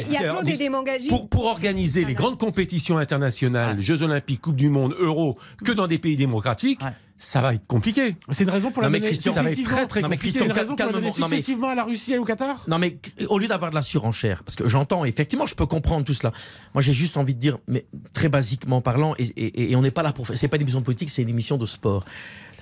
Il 0.09 0.13
y 0.13 0.17
a 0.17 0.25
trop 0.25 0.43
des 0.43 0.57
démangagies. 0.57 1.11
Pour 1.31 1.47
organiser 1.47 2.05
les 2.05 2.15
grandes 2.15 2.39
compétitions 2.39 2.99
internationales, 2.99 3.77
ah. 3.79 3.83
Jeux 3.83 4.03
Olympiques, 4.03 4.41
Coupe 4.41 4.57
du 4.57 4.69
Monde, 4.69 4.95
Euro, 4.99 5.30
que 5.65 5.73
dans 5.73 5.87
des 5.87 5.99
pays 5.99 6.17
démocratiques. 6.17 6.81
Ça 7.23 7.43
va 7.43 7.53
être 7.53 7.67
compliqué. 7.67 8.17
C'est 8.31 8.45
une 8.45 8.51
raison 8.51 8.71
pour 8.71 8.83
non 8.83 8.91
Christian, 8.99 9.35
ça 9.35 9.43
va 9.43 9.51
être 9.51 9.63
très 9.63 9.87
très 9.87 10.01
non 10.01 10.09
compliqué. 10.09 10.39
C'est 10.39 10.47
une 10.47 10.53
raison 10.53 10.75
pour 10.75 10.87
la 10.87 10.93
donner 10.93 11.11
successivement 11.11 11.67
mais... 11.67 11.73
à 11.73 11.75
la 11.75 11.85
Russie 11.85 12.15
et 12.15 12.19
au 12.19 12.25
Qatar? 12.25 12.65
Non 12.67 12.79
mais 12.79 12.97
au 13.29 13.39
lieu 13.39 13.47
d'avoir 13.47 13.71
de 13.71 13.75
la 13.75 13.83
surenchère, 13.83 14.43
parce 14.43 14.57
que 14.57 14.67
j'entends, 14.67 15.05
effectivement, 15.05 15.47
je 15.47 15.55
peux 15.55 15.67
comprendre 15.67 16.07
tout 16.07 16.15
cela. 16.15 16.33
Moi 16.73 16.81
j'ai 16.81 16.95
juste 16.95 17.19
envie 17.19 17.35
de 17.35 17.39
dire, 17.39 17.59
mais 17.69 17.85
très 18.15 18.31
basiquement 18.31 18.81
parlant, 18.81 19.15
et, 19.19 19.71
et, 19.71 19.77
on 19.77 19.83
n'est 19.83 19.91
pas 19.91 20.03
là 20.03 20.15
pour 20.15 20.27
faire, 20.27 20.39
c'est 20.39 20.49
pas 20.49 20.57
une 20.57 20.63
émission 20.63 20.81
politique, 20.81 21.11
c'est 21.11 21.21
une 21.21 21.29
émission 21.29 21.59
de 21.59 21.67
sport. 21.67 22.07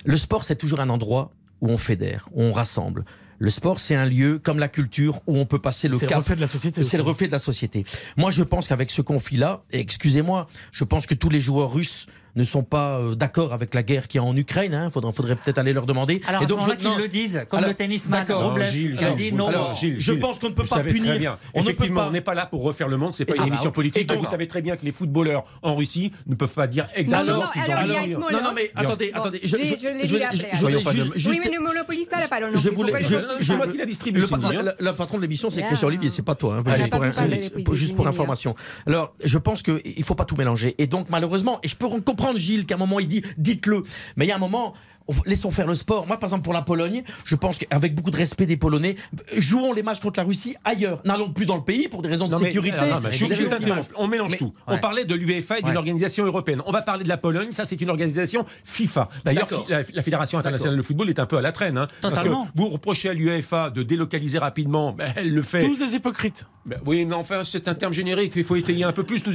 Le 0.03 0.17
sport 0.17 0.43
c'est 0.43 0.57
toujours 0.57 0.81
un 0.81 0.89
endroit 0.89 1.31
où 1.61 1.69
on 1.69 1.77
fédère, 1.77 2.27
où 2.33 2.43
on 2.43 2.51
rassemble. 2.51 3.05
Le 3.41 3.51
sport, 3.51 3.79
c'est 3.79 3.95
un 3.95 4.05
lieu 4.05 4.37
comme 4.37 4.59
la 4.59 4.67
culture 4.67 5.21
où 5.25 5.37
on 5.37 5.45
peut 5.45 5.59
passer 5.59 5.87
le 5.87 5.97
cap. 5.97 6.09
C'est 6.09 6.13
le 6.13 6.19
reflet 6.19 6.35
de 6.35 6.41
la 6.41 6.47
société. 6.47 6.83
C'est 6.83 6.97
le 6.97 7.03
reflet 7.03 7.27
de 7.27 7.31
la 7.31 7.39
société. 7.39 7.85
Moi, 8.17 8.31
je 8.31 8.43
pense 8.43 8.67
qu'avec 8.67 8.91
ce 8.91 9.01
conflit-là, 9.01 9.63
excusez-moi, 9.71 10.47
je 10.73 10.83
pense 10.83 11.07
que 11.07 11.13
tous 11.13 11.29
les 11.29 11.39
joueurs 11.39 11.71
russes 11.71 12.05
ne 12.39 12.43
sont 12.45 12.63
pas 12.63 12.99
euh, 12.99 13.15
d'accord 13.15 13.53
avec 13.53 13.75
la 13.75 13.83
guerre 13.83 14.07
qu'il 14.07 14.21
y 14.21 14.23
a 14.23 14.27
en 14.27 14.35
Ukraine. 14.35 14.73
Hein. 14.73 14.85
Il 14.87 14.91
faudrait, 14.91 15.35
peut-être 15.35 15.57
aller 15.57 15.73
leur 15.73 15.85
demander. 15.85 16.21
Alors, 16.27 16.43
et 16.43 16.45
donc, 16.45 16.61
je, 16.61 16.75
qu'ils 16.75 16.97
le 16.97 17.07
disent, 17.07 17.45
comme 17.49 17.59
alors, 17.59 17.69
le 17.69 17.75
tennisman. 17.75 18.19
D'accord, 18.19 18.57
Gilles, 18.71 18.97
Gilles, 18.97 19.15
dit 19.17 19.33
non. 19.33 19.47
Alors, 19.47 19.75
Gilles, 19.75 19.97
je 19.99 20.13
pense 20.13 20.39
qu'on 20.39 20.49
ne 20.49 20.53
peut 20.53 20.63
pas 20.63 20.79
punir. 20.79 21.17
Bien. 21.19 21.37
On 21.53 21.61
on 21.61 22.11
n'est 22.11 22.21
pas 22.21 22.33
là 22.33 22.45
pour 22.45 22.63
refaire 22.63 22.87
le 22.87 22.97
monde. 22.97 23.13
C'est 23.13 23.25
pas 23.25 23.35
une 23.35 23.47
émission 23.47 23.71
politique. 23.71 24.07
Donc, 24.07 24.19
vous 24.19 24.25
savez 24.25 24.47
très 24.47 24.61
bien 24.61 24.77
que 24.77 24.85
les 24.85 24.91
footballeurs 24.91 25.43
en 25.61 25.75
Russie 25.75 26.11
ne 26.27 26.35
peuvent 26.35 26.53
pas 26.53 26.67
dire 26.67 26.87
exactement 26.95 27.39
non, 27.39 27.45
ce 27.45 27.51
qu'ils 27.51 28.15
ont. 28.15 28.19
Non, 28.31 28.43
non, 28.43 28.51
mais 28.55 28.71
attendez, 28.75 29.11
attendez. 29.13 29.41
Je, 29.43 29.55
je, 29.57 31.29
Oui, 31.29 31.39
mais 31.43 31.49
ne 31.49 31.59
monopolise 31.59 32.07
pas 32.07 32.19
la 32.19 32.27
parole. 32.27 32.57
Je 32.57 32.69
voulais. 32.69 32.93
C'est 33.41 33.55
moi 33.55 33.67
qui 33.67 33.77
la 33.77 33.85
distribue. 33.85 34.21
Le 34.21 34.89
hein. 34.89 34.93
patron 34.93 35.17
de 35.17 35.23
l'émission, 35.23 35.49
c'est 35.49 35.61
Christian 35.63 35.87
Olivier. 35.87 36.09
C'est 36.09 36.21
pas 36.21 36.35
toi. 36.35 36.61
Hein. 36.65 37.39
Juste 37.73 37.95
pour 37.95 38.07
information. 38.07 38.55
Alors, 38.87 39.13
je 39.23 39.37
pense 39.37 39.61
qu'il 39.61 39.81
ne 39.97 40.03
faut 40.03 40.15
pas 40.15 40.25
tout 40.25 40.35
mélanger. 40.35 40.75
Et 40.77 40.87
donc, 40.87 41.07
malheureusement, 41.09 41.59
et 41.63 41.67
je 41.67 41.75
peux 41.75 41.87
comprendre 41.87 42.28
Gilles 42.37 42.65
qu'à 42.65 42.75
un 42.75 42.77
moment 42.77 42.99
il 42.99 43.07
dit 43.07 43.23
dites-le. 43.37 43.83
Mais 44.15 44.25
il 44.25 44.29
y 44.29 44.31
a 44.31 44.35
un 44.35 44.39
moment, 44.39 44.73
laissons 45.25 45.51
faire 45.51 45.67
le 45.67 45.75
sport. 45.75 46.07
Moi, 46.07 46.17
par 46.17 46.27
exemple, 46.27 46.43
pour 46.43 46.53
la 46.53 46.61
Pologne, 46.61 47.03
je 47.25 47.35
pense 47.35 47.57
qu'avec 47.57 47.95
beaucoup 47.95 48.11
de 48.11 48.17
respect 48.17 48.45
des 48.45 48.57
Polonais, 48.57 48.95
jouons 49.37 49.73
les 49.73 49.83
matchs 49.83 49.99
contre 49.99 50.19
la 50.19 50.25
Russie 50.25 50.55
ailleurs. 50.65 51.01
N'allons 51.05 51.31
plus 51.31 51.45
dans 51.45 51.57
le 51.57 51.63
pays 51.63 51.87
pour 51.87 52.01
des 52.01 52.09
raisons 52.09 52.27
de 52.27 52.35
sécurité. 52.35 52.77
On 53.95 54.07
mélange 54.07 54.37
tout. 54.37 54.53
On 54.67 54.77
parlait 54.77 55.05
de 55.05 55.15
l'UEFA 55.15 55.59
et 55.59 55.61
d'une 55.61 55.77
organisation 55.77 56.25
européenne. 56.25 56.61
On 56.65 56.71
va 56.71 56.81
parler 56.81 57.03
de 57.03 57.09
la 57.09 57.17
Pologne. 57.17 57.51
Ça, 57.51 57.65
c'est 57.65 57.79
une 57.81 57.89
organisation 57.89 58.45
FIFA. 58.63 59.09
D'ailleurs, 59.25 59.47
la, 59.67 59.83
Fédération 60.09 60.39
internationale 60.39 60.77
de 60.77 60.81
football 60.81 61.09
est 61.09 61.19
un 61.19 61.25
peu 61.25 61.37
à 61.37 61.41
la 61.41 61.51
traîne. 61.51 61.77
Hein, 61.77 61.87
parce 62.01 62.21
que 62.21 62.29
vous 62.55 62.69
reprochez 62.69 63.09
à 63.09 63.13
l'UEFA 63.13 63.69
de 63.69 63.83
délocaliser 63.83 64.37
rapidement. 64.37 64.93
Ben, 64.93 65.11
elle 65.15 65.33
le 65.33 65.41
fait. 65.41 65.65
Tous 65.65 65.77
des 65.77 65.95
hypocrites. 65.95 66.45
Ben 66.65 66.77
oui, 66.85 67.05
mais 67.05 67.15
enfin, 67.15 67.43
c'est 67.43 67.67
un 67.67 67.73
terme 67.73 67.93
générique. 67.93 68.33
Il 68.35 68.43
faut 68.43 68.55
étayer 68.55 68.83
un 68.83 68.91
peu 68.91 69.03
plus. 69.03 69.23
Tous 69.23 69.33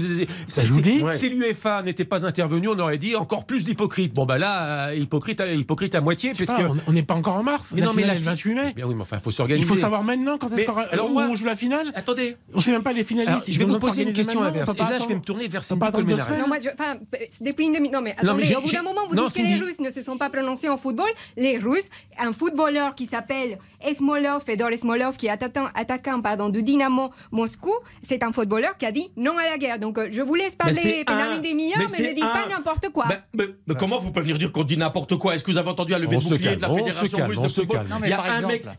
Si 0.49 1.29
l'UEFA 1.29 1.83
n'était 1.83 2.05
pas 2.05 2.27
intervenue, 2.27 2.69
on 2.69 2.79
aurait 2.79 2.99
dit 2.99 3.17
encore 3.17 3.47
plus 3.47 3.65
d'hypocrites. 3.65 4.15
Bon, 4.15 4.27
ben 4.27 4.39
là, 4.39 4.89
euh, 4.89 4.95
hypocrite, 4.95 5.41
euh, 5.41 5.55
hypocrite 5.55 5.64
hypocrite 5.65 5.95
à 5.95 6.01
moitié. 6.01 6.33
Parce 6.35 6.59
que... 6.59 6.65
On 6.87 6.93
n'est 6.93 7.03
pas 7.03 7.15
encore 7.15 7.37
en 7.37 7.43
mars. 7.43 7.73
Mais 7.75 7.83
non, 7.83 7.93
mais 7.95 8.05
la 8.05 8.15
fin... 8.15 8.35
Eh 8.35 8.73
bien 8.73 8.87
oui, 8.87 8.95
mais 8.95 9.03
enfin, 9.03 9.19
faut 9.19 9.31
s'organiser. 9.31 9.65
Il 9.65 9.69
faut 9.69 9.77
savoir 9.77 10.05
maintenant 10.05 10.39
quand 10.39 10.51
est-ce 10.53 10.67
qu'on 10.67 11.35
joue 11.35 11.47
la 11.47 11.57
finale. 11.57 11.91
Attendez. 11.95 12.37
On 12.53 12.59
ne 12.59 12.63
sait 12.63 12.71
même 12.71 12.83
pas 12.83 12.93
les 12.93 13.05
finalistes. 13.05 13.51
Je 13.51 13.59
vais 13.59 13.65
vous 13.65 13.79
poser 13.79 14.03
une 14.03 14.13
question 14.13 14.43
inverse. 14.43 14.73
Et 14.75 14.79
là, 14.79 14.99
je 15.01 15.09
vais 15.09 15.15
me 15.15 15.21
tourner 15.21 15.49
vers 15.49 15.65
Cindy 15.65 15.91
Colmenares. 15.91 16.31
Non, 16.39 16.47
moi, 16.47 16.59
je... 16.63 16.69
enfin, 16.69 16.97
depuis 17.41 17.67
une 17.67 17.73
demi. 17.73 17.89
Non, 17.89 18.01
mais 18.01 18.13
attendez. 18.13 18.55
Au 18.55 18.61
bout 18.61 18.71
d'un 18.71 18.83
moment, 18.83 19.03
vous 19.09 19.17
dites 19.17 19.35
que 19.35 19.43
les 19.43 19.57
Russes 19.57 19.81
ne 19.81 19.91
se 19.91 20.03
sont 20.03 20.17
pas 20.17 20.31
prononcés 20.31 20.69
en 20.69 20.77
football. 20.77 21.11
Les 21.37 21.59
Russes, 21.59 21.91
un 22.19 22.33
footballeur 22.33 22.95
qui 22.95 23.07
s'appelle 23.07 23.59
Esmolov 23.87 24.43
Fedor 24.45 24.71
Esmolov 24.71 25.17
qui 25.17 25.27
est 25.27 25.31
attaquant, 25.31 25.69
attaquant 25.75 26.21
pardon, 26.21 26.49
du 26.49 26.63
Dynamo 26.63 27.11
Moscou, 27.33 27.73
c'est 28.07 28.23
un 28.23 28.33
footballeur 28.33 28.77
qui 28.77 28.87
a 28.87 28.93
dit 28.93 29.11
non 29.17 29.37
à 29.39 29.45
la 29.45 29.59
guerre. 29.59 29.79
Donc 29.79 29.99
euh, 29.99 30.09
je 30.11 30.23
vous 30.23 30.35
laisse 30.35 30.55
parler 30.55 31.05
pendant 31.07 31.25
un... 31.25 31.37
une 31.37 31.43
demi-heure, 31.43 31.87
mais, 31.93 32.09
ne 32.09 32.13
dites 32.13 32.25
pas 32.25 32.49
n'importe 32.49 32.91
quoi. 32.91 33.07
Mais 33.33 33.75
comment 33.79 33.99
vous 33.99 34.11
pouvez 34.11 34.23
venir 34.23 34.39
dire 34.39 34.53
qu'on 34.53 34.65
dit 34.65 34.77
n'importe 34.77 35.17
quoi? 35.17 35.35
Est-ce 35.45 35.53
que 35.53 35.53
vous 35.53 35.59
avez 35.59 35.71
entendu 35.71 35.93
à 35.93 35.99
lever 35.99 36.17
on 36.17 36.21
de 36.21 36.25
bouclier 36.25 36.57
de 36.57 36.63
la 36.63 36.71
Fédération 36.71 37.19
calme, 37.19 37.31
russe 37.31 37.43
de 37.43 37.49
football. 37.49 37.87
Il 38.03 38.09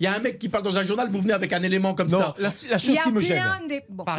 y, 0.02 0.08
a 0.08 0.16
un 0.16 0.20
mec 0.20 0.40
qui 0.40 0.50
parle 0.50 0.64
dans 0.64 0.78
un 0.78 0.84
journal, 0.84 1.08
vous 1.10 1.22
venez 1.22 1.34
avec 1.34 1.54
un 1.54 1.62
élément 1.62 1.94
comme 1.94 2.10
ça. 2.10 2.36
La, 2.40 2.50
chose 2.50 2.98
qui 3.04 3.12
me 3.12 3.22
gêne, 3.22 3.42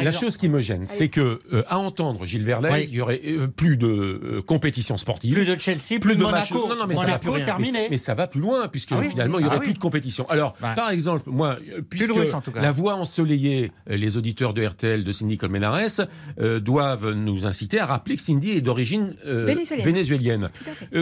la 0.01 0.11
chose 0.11 0.37
qui 0.37 0.49
me 0.49 0.61
gêne, 0.61 0.85
c'est 0.85 1.09
que 1.09 1.39
euh, 1.51 1.63
à 1.67 1.77
entendre 1.77 2.25
Gilles 2.25 2.43
Verlaine, 2.43 2.73
oui. 2.73 2.85
il 2.87 2.95
y 2.95 3.01
aurait 3.01 3.21
euh, 3.25 3.47
plus 3.47 3.77
de 3.77 3.87
euh, 3.87 4.41
compétition 4.41 4.97
sportive, 4.97 5.33
plus 5.33 5.45
de 5.45 5.59
Chelsea, 5.59 5.99
plus, 5.99 6.15
de, 6.15 6.23
Monaco. 6.23 6.67
Non, 6.69 6.75
non, 6.75 6.87
mais, 6.87 6.95
ça 6.95 7.05
va 7.05 7.19
plus 7.19 7.29
rien. 7.29 7.57
Mais, 7.89 7.97
ça 7.97 8.13
va 8.13 8.27
plus 8.27 8.39
loin 8.39 8.67
puisque 8.67 8.91
ah 8.91 9.01
finalement 9.03 9.39
il 9.39 9.45
y 9.45 9.47
aurait 9.47 9.57
ah 9.57 9.63
plus 9.63 9.73
de 9.73 9.79
compétition. 9.79 10.25
Alors, 10.29 10.53
par 10.53 10.89
exemple, 10.89 11.23
moi, 11.27 11.57
euh, 11.69 11.81
puisque 11.87 12.13
la 12.55 12.71
voix 12.71 12.95
ensoleillée, 12.95 13.71
les 13.87 14.17
auditeurs 14.17 14.53
de 14.53 14.65
RTL 14.65 15.03
de 15.03 15.11
Cindy 15.11 15.37
Colmenares 15.37 16.07
doivent 16.37 17.11
nous 17.11 17.45
inciter 17.45 17.79
à 17.79 17.85
rappeler 17.85 18.15
que 18.15 18.21
Cindy 18.21 18.51
est 18.51 18.61
d'origine 18.61 19.15
vénézuélienne. 19.25 20.49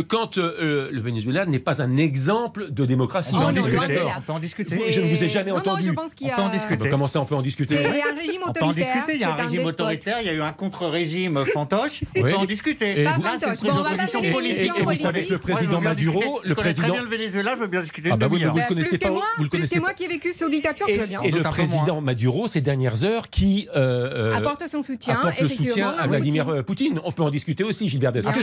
Quand 0.08 0.38
le 0.38 1.00
Vénézuélien 1.00 1.35
n'est 1.44 1.60
pas 1.60 1.82
un 1.82 1.98
exemple 1.98 2.72
de 2.72 2.86
démocratie. 2.86 3.34
On 3.36 3.40
peut 3.40 3.46
en 3.46 3.52
discuter. 3.52 4.00
On 4.18 4.22
peut 4.22 4.32
en 4.32 4.40
discuter. 4.40 4.94
Je 4.94 5.02
ne 5.02 5.14
vous 5.14 5.24
ai 5.24 5.28
jamais 5.28 5.52
non, 5.52 5.58
entendu. 5.58 5.84
Non, 5.84 5.90
je 5.90 5.92
pense 5.92 6.14
qu'il 6.14 6.28
y 6.28 6.32
a... 6.32 6.36
On 6.36 6.38
peut 6.38 6.44
en 6.44 6.50
discuter. 6.50 6.90
Comment 6.90 7.08
ça, 7.08 7.20
on 7.20 7.26
peut 7.26 7.36
en 7.36 7.42
discuter 7.42 7.76
Il 7.76 7.98
y 7.98 8.02
a 8.02 8.12
un 8.12 8.16
régime 8.16 8.42
autoritaire. 8.48 9.06
On. 9.08 9.12
Il 9.12 9.20
y 9.20 9.24
a 9.24 9.30
un, 9.32 9.36
régime 9.36 9.66
autoritaire. 9.66 10.18
Il 10.22 10.28
y 10.28 10.30
a 10.30 10.34
eu 10.34 10.42
un 10.42 10.54
contre-régime 10.54 11.44
fantoche. 11.46 12.04
On 12.16 12.22
peut 12.22 12.36
en 12.36 12.46
discuter. 12.46 13.02
Et 13.02 13.04
Là, 13.04 13.18
c'est 13.40 13.68
bon, 13.68 14.24
une 14.24 14.32
politique. 14.34 14.72
Et, 14.78 14.84
vous 14.84 14.96
savez 14.96 15.26
que 15.26 15.34
le 15.34 15.40
président 15.40 15.82
Maduro, 15.82 16.20
discuter. 16.20 16.50
le 16.50 16.56
président. 16.56 16.88
Je 16.88 16.92
connais 16.92 17.00
bien 17.00 17.10
le 17.10 17.18
Venezuela. 17.18 17.56
Je 17.56 17.60
veux 17.60 17.68
bien 17.68 17.82
discuter. 17.82 18.10
Ah 18.12 18.18
bah 18.18 18.28
vous 18.28 18.38
le 18.38 18.48
hein. 18.48 18.54
connaissez 18.68 18.98
pas. 18.98 19.10
Vous 19.38 19.44
le 19.44 19.50
connaissez 19.50 19.80
moi 19.80 19.94
qui 19.94 20.06
ai 20.06 20.08
vécu 20.08 20.34
sous 20.34 20.50
dictature. 20.50 20.88
Et 21.24 21.32
le 21.32 21.44
président 21.44 22.02
Maduro, 22.02 22.48
ces 22.48 22.62
dernières 22.62 23.04
heures, 23.04 23.30
qui 23.30 23.68
euh, 23.76 24.32
euh, 24.32 24.36
apporte 24.36 24.68
son 24.68 24.82
soutien. 24.82 25.16
Apporte 25.16 25.42
le 25.42 25.50
soutien 25.50 25.90
à 25.90 26.08
Vladimir 26.08 26.50
euh, 26.50 26.64
Poutine. 26.64 27.00
On 27.04 27.12
peut 27.12 27.24
en 27.24 27.30
discuter 27.30 27.64
aussi, 27.64 27.90
Gilbert 27.90 28.12
Descartes. 28.12 28.40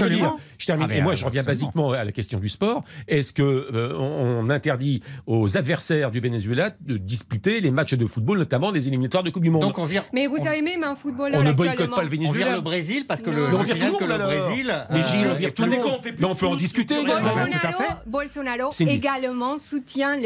Je 0.59 0.67
termine. 0.67 0.91
Et 0.91 1.01
moi, 1.01 1.15
je 1.15 1.25
reviens 1.25 1.43
basiquement 1.43 1.93
à 1.93 2.05
la 2.05 2.13
question 2.13 2.39
du 2.39 2.49
sport. 2.49 2.82
Est-ce 3.09 3.33
que 3.33 3.43
euh, 3.43 4.51
interdit 4.51 5.03
aux 5.27 5.57
adversaires 5.57 6.11
du 6.11 6.21
Venezuela 6.21 6.71
de 6.81 6.97
disputer 6.97 7.61
les 7.61 7.71
matchs 7.71 7.95
de 7.95 8.07
football, 8.07 8.39
notamment 8.39 8.73
des 8.73 8.89
éliminatoires 8.89 9.23
de 9.23 9.31
Coupe 9.31 9.43
du 9.43 9.51
Monde 9.51 9.73
Mais 10.13 10.27
vous 10.27 10.37
on, 10.39 10.47
avez 10.47 10.63
même 10.63 10.85
un 10.85 10.95
footballeur 10.95 11.41
On 11.41 11.45
ne 11.45 11.53
boycotte 11.53 11.91
pas 11.91 12.03
le 12.03 12.09
Venezuela. 12.09 12.31
On 12.31 12.49
vire 12.49 12.57
le 12.57 12.63
Brésil 12.63 13.05
parce 13.07 13.21
que 13.21 13.31
non. 13.31 13.37
le, 13.37 13.57
on 13.57 13.63
vire 13.63 13.79
tout 13.79 14.07
Brésil. 14.07 14.87
Mais 14.91 15.01
on 15.31 15.35
vire 15.35 15.55
tout 15.55 15.65
le 15.65 15.71
monde. 15.71 16.01
Mais 16.19 16.25
on 16.25 16.35
peut 16.35 16.47
en 16.47 16.57
discuter. 16.57 16.97
Bolsonaro, 18.07 18.71
également 18.81 19.59
soutient 19.59 20.17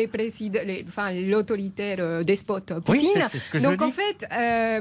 l'autoritaire 1.12 1.96
euh, 2.00 2.24
despote 2.24 2.72
Poutine. 2.80 3.22
Donc 3.62 3.82
en 3.82 3.90
fait, 3.90 4.26
euh, 4.32 4.80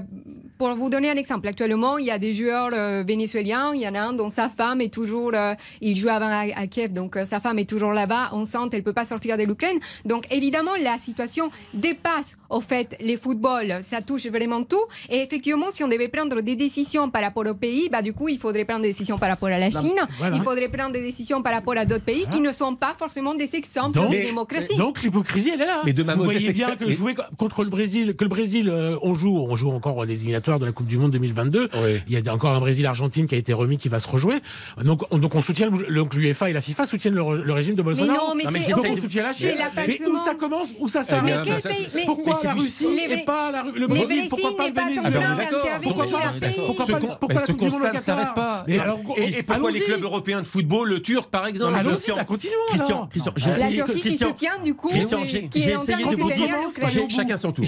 pour 0.57 0.73
vous 0.75 0.89
donner 0.89 1.09
un 1.09 1.15
exemple, 1.15 1.47
actuellement, 1.47 1.97
il 1.97 2.05
y 2.05 2.11
a 2.11 2.17
des 2.17 2.33
joueurs 2.33 2.69
euh, 2.73 3.03
vénézuéliens. 3.05 3.73
Il 3.73 3.81
y 3.81 3.87
en 3.87 3.95
a 3.95 3.99
un 3.99 4.13
dont 4.13 4.29
sa 4.29 4.47
femme 4.49 4.79
est 4.79 4.93
toujours. 4.93 5.31
Euh, 5.33 5.53
il 5.81 5.97
joue 5.97 6.09
avant 6.09 6.29
à, 6.29 6.67
Kiev, 6.67 6.93
donc 6.93 7.17
euh, 7.17 7.25
sa 7.25 7.39
femme 7.39 7.59
est 7.59 7.69
toujours 7.69 7.91
là-bas, 7.91 8.29
enceinte, 8.31 8.73
elle 8.73 8.79
ne 8.79 8.85
peut 8.85 8.93
pas 8.93 9.05
sortir 9.05 9.37
de 9.37 9.43
l'Ukraine. 9.43 9.77
Donc 10.05 10.25
évidemment, 10.31 10.71
la 10.81 10.97
situation 10.97 11.51
dépasse, 11.73 12.37
au 12.49 12.61
fait, 12.61 12.95
les 13.01 13.17
footballs. 13.17 13.79
Ça 13.81 14.01
touche 14.01 14.27
vraiment 14.27 14.63
tout. 14.63 14.81
Et 15.09 15.17
effectivement, 15.17 15.67
si 15.71 15.83
on 15.83 15.87
devait 15.87 16.07
prendre 16.07 16.41
des 16.41 16.55
décisions 16.55 17.09
par 17.09 17.21
rapport 17.21 17.45
au 17.45 17.53
pays, 17.53 17.89
bah, 17.89 18.01
du 18.01 18.13
coup, 18.13 18.29
il 18.29 18.39
faudrait 18.39 18.65
prendre 18.65 18.81
des 18.81 18.89
décisions 18.89 19.17
par 19.17 19.29
rapport 19.29 19.49
à 19.49 19.59
la 19.59 19.71
Chine. 19.71 19.99
Il 20.33 20.41
faudrait 20.41 20.69
prendre 20.69 20.91
des 20.91 21.01
décisions 21.01 21.41
par 21.41 21.53
rapport 21.53 21.77
à 21.77 21.85
d'autres 21.85 22.05
pays 22.05 22.25
qui 22.31 22.39
ne 22.39 22.51
sont 22.51 22.75
pas 22.75 22.95
forcément 22.97 23.35
des 23.35 23.55
exemples 23.55 23.99
de 23.99 24.07
démocratie. 24.07 24.77
Donc 24.77 25.01
l'hypocrisie, 25.01 25.51
elle 25.53 25.61
est 25.61 25.65
là. 25.65 25.81
Mais 25.85 25.93
de 25.93 26.03
ma 26.03 26.15
vous 26.15 26.23
voyez 26.23 26.53
bien 26.53 26.75
que 26.75 26.89
jouer 26.89 27.13
contre 27.37 27.63
le 27.63 27.69
Brésil, 27.69 28.15
que 28.15 28.23
le 28.23 28.29
Brésil, 28.29 28.71
on 29.01 29.13
joue, 29.13 29.37
on 29.37 29.55
joue 29.55 29.71
encore 29.71 30.05
les 30.05 30.19
éliminatoires 30.19 30.44
éliminatoires 30.45 30.59
de 30.59 30.65
la 30.65 30.71
Coupe 30.71 30.87
du 30.87 30.97
Monde 30.97 31.11
2022. 31.11 31.69
Oui. 31.73 32.01
Il 32.07 32.19
y 32.19 32.29
a 32.29 32.33
encore 32.33 32.53
un 32.53 32.59
Brésil-Argentine 32.59 33.27
qui 33.27 33.35
a 33.35 33.37
été 33.37 33.53
remis, 33.53 33.77
qui 33.77 33.89
va 33.89 33.99
se 33.99 34.07
rejouer. 34.07 34.35
Donc 34.83 35.03
on, 35.11 35.17
donc 35.17 35.35
on 35.35 35.41
soutient 35.41 35.69
l'UEFA 35.69 36.49
et 36.49 36.53
la 36.53 36.61
FIFA 36.61 36.85
soutiennent 36.85 37.15
le, 37.15 37.43
le, 37.43 37.53
régime 37.53 37.75
de 37.75 37.81
Bolsonaro. 37.81 38.35
Mais 38.35 38.43
non, 38.43 38.51
mais, 38.51 38.59
mais 38.59 38.73
donc 38.73 38.85
on 38.89 38.97
soutient 39.01 39.23
la 39.23 39.33
Chine. 39.33 39.51
Mais, 39.75 39.99
où 40.07 40.17
ça 40.17 40.35
commence, 40.35 40.69
où 40.79 40.87
ça 40.87 41.03
s'arrête? 41.03 41.39
Pourquoi 42.05 42.39
la 42.43 42.53
Russie 42.53 42.87
et 43.09 43.23
pas 43.23 43.63
le 43.75 43.87
Brésil 43.87 44.27
Pourquoi 44.29 44.55
pas 44.57 44.69
le 44.69 44.73
Venezuela 44.73 45.37
Pourquoi 47.19 47.39
ce 47.39 47.51
constat 47.51 47.93
ne 47.93 47.99
s'arrête 47.99 48.33
pas. 48.35 48.65
Et 48.67 49.43
pourquoi 49.43 49.71
les 49.71 49.81
clubs 49.81 50.03
européens 50.03 50.41
de 50.41 50.47
football, 50.47 50.89
le 50.89 51.01
turc 51.01 51.29
par 51.29 51.47
exemple 51.47 51.73
Christian, 51.83 52.17
Christian, 52.25 53.09
la 53.59 53.71
Turquie 53.71 54.01
qui 54.01 54.17
se 54.17 54.25
tient 54.25 54.59
du 54.63 54.73
coup, 54.73 54.89
qui 54.89 54.99
est 54.99 55.75
en 55.75 55.83
train 55.83 56.11
de 56.11 57.09
Chacun 57.09 57.37
son 57.37 57.51
tour. 57.51 57.65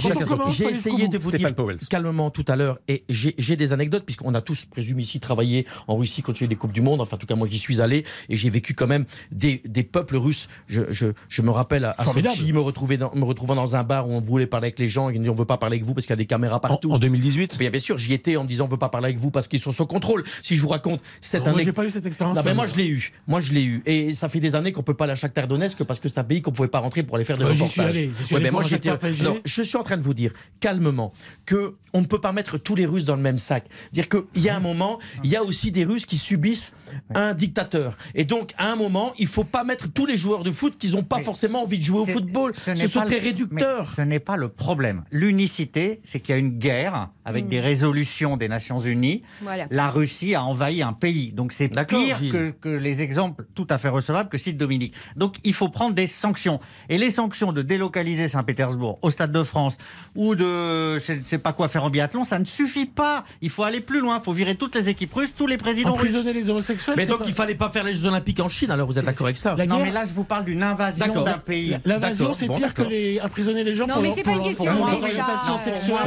J'ai 0.50 0.70
essayé 0.70 1.08
de 1.08 1.18
vous 1.18 1.32
dire 1.32 1.54
calmement 1.90 2.30
tout 2.30 2.46
à 2.48 2.56
l'heure 2.56 2.66
l'heure 2.67 2.80
et 2.88 3.03
j'ai 3.10 3.56
des 3.56 3.73
anecdotes 3.73 4.06
puisqu'on 4.06 4.34
a 4.34 4.41
tous 4.41 4.65
présume 4.65 4.99
ici 4.99 5.19
travaillé 5.19 5.65
en 5.88 5.97
Russie 5.97 6.21
quand 6.21 6.34
il 6.34 6.41
y 6.41 6.43
a 6.43 6.45
eu 6.45 6.47
des 6.47 6.56
coupes 6.56 6.71
du 6.71 6.82
monde. 6.82 7.01
Enfin, 7.01 7.15
en 7.15 7.19
tout 7.19 7.27
cas, 7.27 7.36
moi, 7.36 7.47
j'y 7.49 7.58
suis 7.58 7.82
allé 7.82 8.06
et 8.30 8.36
j'ai 8.36 8.49
vécu 8.49 8.73
quand 8.73 8.88
même 8.88 9.06
des, 9.32 9.62
des 9.65 9.84
peuples 9.84 10.17
russes. 10.17 10.47
Je, 10.67 10.82
je, 10.89 11.08
je, 11.30 11.41
me 11.41 11.49
rappelle 11.49 11.86
à, 11.86 11.95
Sochi, 12.06 12.53
me, 12.53 12.60
retrouver 12.60 12.97
dans, 12.97 13.13
me 13.15 13.23
retrouvant 13.23 13.56
dans 13.56 13.75
un 13.75 13.84
bar 13.84 14.08
où 14.08 14.12
on 14.12 14.21
voulait 14.21 14.47
parler 14.47 14.67
avec 14.67 14.80
les 14.80 14.88
gens 14.88 15.10
et 15.10 15.17
on 15.17 15.21
ne 15.21 15.32
veut 15.32 15.45
pas 15.45 15.58
parler 15.58 15.75
avec 15.75 15.86
vous 15.86 15.93
parce 15.93 16.06
qu'il 16.06 16.12
y 16.12 16.13
a 16.13 16.17
des 16.17 16.25
caméras 16.25 16.60
partout. 16.60 16.91
En, 16.91 16.99
2018 16.99 17.58
Bien, 17.58 17.69
bien 17.69 17.80
sûr, 17.80 17.97
j'y 17.97 18.13
étais 18.13 18.36
en 18.38 18.43
disant 18.43 18.65
on 18.65 18.67
veut 18.67 18.77
pas 18.77 18.89
parler 18.89 19.06
avec 19.06 19.19
vous 19.19 19.32
parce 19.32 19.47
qu'ils 19.47 19.60
sont 19.60 19.71
sous 19.71 19.86
contrôle. 19.86 20.23
Si 20.43 20.56
je 20.56 20.62
vous 20.62 20.69
raconte 20.69 21.01
cette 21.21 21.43
année. 21.47 21.58
Moi, 21.58 21.63
j'ai 21.63 21.71
pas 21.71 21.86
eu 21.86 21.89
cette 21.89 22.06
expérience. 22.06 22.38
mais 22.43 22.53
moi, 22.53 22.67
je 22.67 22.75
l'ai 22.75 22.88
eu. 22.88 23.12
Moi, 23.27 23.39
je 23.39 23.53
l'ai 23.53 23.63
eu. 23.63 23.82
Et 23.86 24.13
ça 24.13 24.30
fait 24.30 24.39
des 24.39 24.56
années 24.56 24.71
qu'on 24.71 24.84
peut 24.84 24.93
pas 24.93 25.06
lâcher 25.06 25.17
Shakhtar 25.21 25.47
Donetsk 25.47 25.84
parce 25.84 25.99
que 25.99 26.10
c'est 26.10 26.19
un 26.19 26.23
pays 26.23 26.41
qu'on 26.41 26.51
pouvait 26.51 26.67
pas 26.67 26.80
rentrer 26.80 27.03
pour 27.03 27.15
aller 27.15 27.25
faire 27.25 27.38
des 27.38 27.45
reportages. 27.45 27.69
Suis 27.69 27.82
allé, 27.82 28.12
suis 28.23 28.36
allé 28.36 28.51
moi, 28.51 28.63
je 28.63 29.62
suis 29.62 29.77
en 29.77 29.84
train 29.84 29.97
de 29.97 30.03
vous 30.03 30.13
dire 30.13 30.32
calmement 30.60 31.12
que 31.45 31.75
on 31.93 32.01
ne 32.01 32.06
peut 32.06 32.21
pas 32.21 32.32
mettre 32.32 32.57
tous 32.58 32.76
les 32.76 32.86
Russes 32.86 33.06
dans 33.06 33.15
le 33.15 33.22
même 33.22 33.38
sac. 33.38 33.65
Dire 33.91 34.10
qu'il 34.10 34.43
y 34.43 34.50
a 34.50 34.56
un 34.56 34.60
moment, 34.60 35.00
il 35.24 35.30
y 35.30 35.36
a 35.36 35.43
aussi 35.43 35.72
des 35.72 35.84
Russes 35.84 36.06
qui 36.06 36.17
subissent 36.17 36.74
un 37.13 37.34
dictateur. 37.34 37.98
Et 38.15 38.26
donc, 38.26 38.54
à 38.58 38.72
un 38.72 38.76
moment, 38.76 39.13
il 39.17 39.28
faut 39.28 39.43
pas 39.43 39.63
mettre 39.63 39.91
tous 39.91 40.06
les 40.06 40.15
joueurs 40.15 40.43
de 40.43 40.52
foot 40.52 40.76
qui 40.78 40.89
n'ont 40.91 41.04
pas 41.04 41.20
forcément 41.20 41.63
envie 41.63 41.78
de 41.78 41.84
jouer 41.84 42.00
au 42.00 42.06
football. 42.06 42.54
Ce, 42.56 42.76
sont 42.88 43.02
très 43.02 43.20
réducteurs. 43.20 43.86
ce 43.86 44.02
n'est 44.02 44.20
pas 44.20 44.38
le 44.38 44.50
problème. 44.50 45.04
L'unicité, 45.12 46.00
c'est 46.04 46.20
qu'il 46.20 46.34
y 46.34 46.36
a 46.36 46.38
une 46.38 46.58
guerre 46.58 47.10
avec 47.26 47.46
mm. 47.46 47.50
des 47.50 47.60
résolutions 47.60 48.38
des 48.38 48.48
Nations 48.48 48.80
Unies. 48.80 49.24
La 49.70 49.89
Russie 49.89 50.36
a 50.36 50.43
envahi 50.43 50.82
un 50.82 50.93
pays. 50.93 51.32
Donc, 51.32 51.54
c'est 51.54 51.70
pire 51.70 52.20
que, 52.20 52.52
que, 52.52 52.70
les 52.70 53.02
exemples 53.02 53.46
tout 53.56 53.67
à 53.70 53.78
fait 53.78 53.89
recevables 53.89 54.30
que 54.30 54.38
cite 54.38 54.58
Dominique. 54.58 54.93
Donc, 55.15 55.38
il 55.43 55.54
faut 55.54 55.70
prendre 55.70 55.93
des 55.93 56.08
sanctions. 56.08 56.60
Et 56.89 56.98
les 56.98 57.10
sanctions 57.10 57.52
de 57.52 57.62
délocaliser 57.62 58.28
Saint-Pétersbourg 58.28 59.00
au 59.02 59.10
Stade 59.10 59.32
de 59.32 59.43
France 59.43 59.78
ou 60.15 60.36
de, 60.36 61.00
je 61.00 61.13
ne 61.13 61.24
sais 61.24 61.38
pas 61.38 61.54
quoi 61.54 61.67
faire 61.67 61.84
en 61.84 61.89
biathlon, 61.89 62.24
ça 62.24 62.39
ne 62.39 62.46
suffit 62.48 62.86
pas. 62.86 63.24
Il 63.42 63.50
faut 63.50 63.64
aller 63.64 63.82
plus 63.82 64.00
loin. 64.00 64.20
Il 64.22 64.24
faut 64.24 64.34
virer 64.34 64.56
toutes 64.56 64.76
les 64.76 64.90
équipes 64.90 65.14
russes, 65.14 65.34
tous 65.38 65.48
les 65.48 65.58
présidents 65.58 65.94
Emprisonner 65.94 66.34
les 66.34 66.50
homosexuels. 66.50 66.96
Mais 66.98 67.06
donc, 67.06 67.22
il 67.26 67.34
fallait 67.34 67.56
pas 67.56 67.70
faire 67.70 67.84
les 67.84 67.94
Jeux 67.94 68.06
Olympiques 68.08 68.40
en 68.40 68.50
Chine, 68.50 68.72
alors 68.72 68.88
vous 68.88 68.98
êtes 68.98 69.06
d'accord 69.06 69.28
avec 69.28 69.38
ça 69.38 69.56
Non, 69.68 69.80
mais 69.80 69.92
là, 69.92 70.06
je 70.06 70.14
vous 70.14 70.24
parle 70.24 70.46
d'une 70.46 70.64
invasion 70.64 71.24
d'un 71.24 71.38
pays. 71.38 71.78
L'invasion, 71.86 72.34
c'est 72.34 72.48
pire 72.48 72.74
que 72.74 72.84
les 72.84 73.20
emprisonner 73.22 73.64
les 73.64 73.76
gens 73.76 73.88
non, 73.88 73.96
mais 74.02 74.12
c'est 74.16 74.24
pas 74.24 74.34
une 74.34 74.44
question 74.44 74.72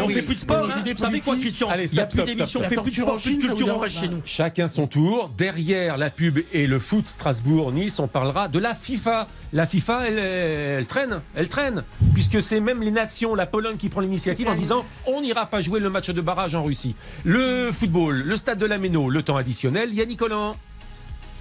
On 0.02 0.08
fait 0.08 0.22
plus 0.22 0.34
de 0.34 0.40
sport. 0.40 0.66
Vous 0.66 0.96
savez 0.96 1.20
quoi, 1.20 1.36
Christian 1.36 1.68
Il 1.74 1.92
n'y 1.92 2.00
a 2.00 2.06
plus 2.06 2.22
d'émissions, 2.24 2.60
on 2.64 2.68
fait 2.68 2.76
plus 2.76 2.90
de 2.90 2.96
sport, 2.96 3.16
plus 3.16 3.36
de 3.36 3.46
culture, 3.46 3.68
on 3.68 3.78
reste 3.78 4.00
chez 4.00 4.08
nous. 4.08 4.20
Chacun 4.24 4.68
son 4.68 4.86
tour. 4.86 5.30
Derrière 5.36 5.96
la 5.96 6.10
pub 6.10 6.40
et 6.52 6.66
le 6.66 6.78
foot 6.78 7.08
Strasbourg-Nice, 7.08 7.98
on 7.98 8.08
parlera 8.08 8.48
de 8.48 8.58
la 8.58 8.74
FIFA. 8.74 9.26
La 9.52 9.66
FIFA, 9.66 10.08
elle 10.08 10.86
traîne, 10.86 11.20
elle 11.34 11.48
traîne, 11.48 11.82
puisque 12.14 12.42
c'est 12.42 12.60
même 12.60 12.82
les 12.82 12.90
nations, 12.90 13.34
la 13.34 13.46
Pologne 13.46 13.76
qui 13.76 13.88
prend 13.88 14.00
l'initiative 14.00 14.48
en 14.48 14.54
disant 14.54 14.84
on 15.06 15.20
n'ira 15.20 15.46
pas 15.46 15.60
jouer 15.60 15.80
le 15.80 15.90
match 15.90 16.10
de 16.10 16.20
en 16.38 16.64
Russie. 16.64 16.94
Le 17.24 17.70
football, 17.72 18.22
le 18.24 18.36
stade 18.36 18.58
de 18.58 18.66
la 18.66 18.78
Méno, 18.78 19.10
le 19.10 19.22
temps 19.22 19.36
additionnel, 19.36 19.92
Yannick 19.92 20.18
Collant. 20.18 20.56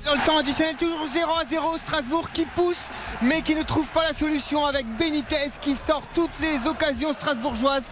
Dans 0.09 0.15
le 0.15 0.21
temps 0.25 0.39
additionnel, 0.39 0.75
toujours 0.75 1.05
0 1.07 1.31
à 1.39 1.45
0, 1.45 1.77
Strasbourg 1.77 2.31
qui 2.33 2.45
pousse, 2.45 2.87
mais 3.21 3.43
qui 3.43 3.53
ne 3.53 3.61
trouve 3.61 3.87
pas 3.89 4.01
la 4.01 4.13
solution 4.13 4.65
avec 4.65 4.87
Benitez 4.97 5.51
qui 5.61 5.75
sort 5.75 6.01
toutes 6.15 6.39
les 6.41 6.65
occasions 6.67 7.13
strasbourgeoises 7.13 7.87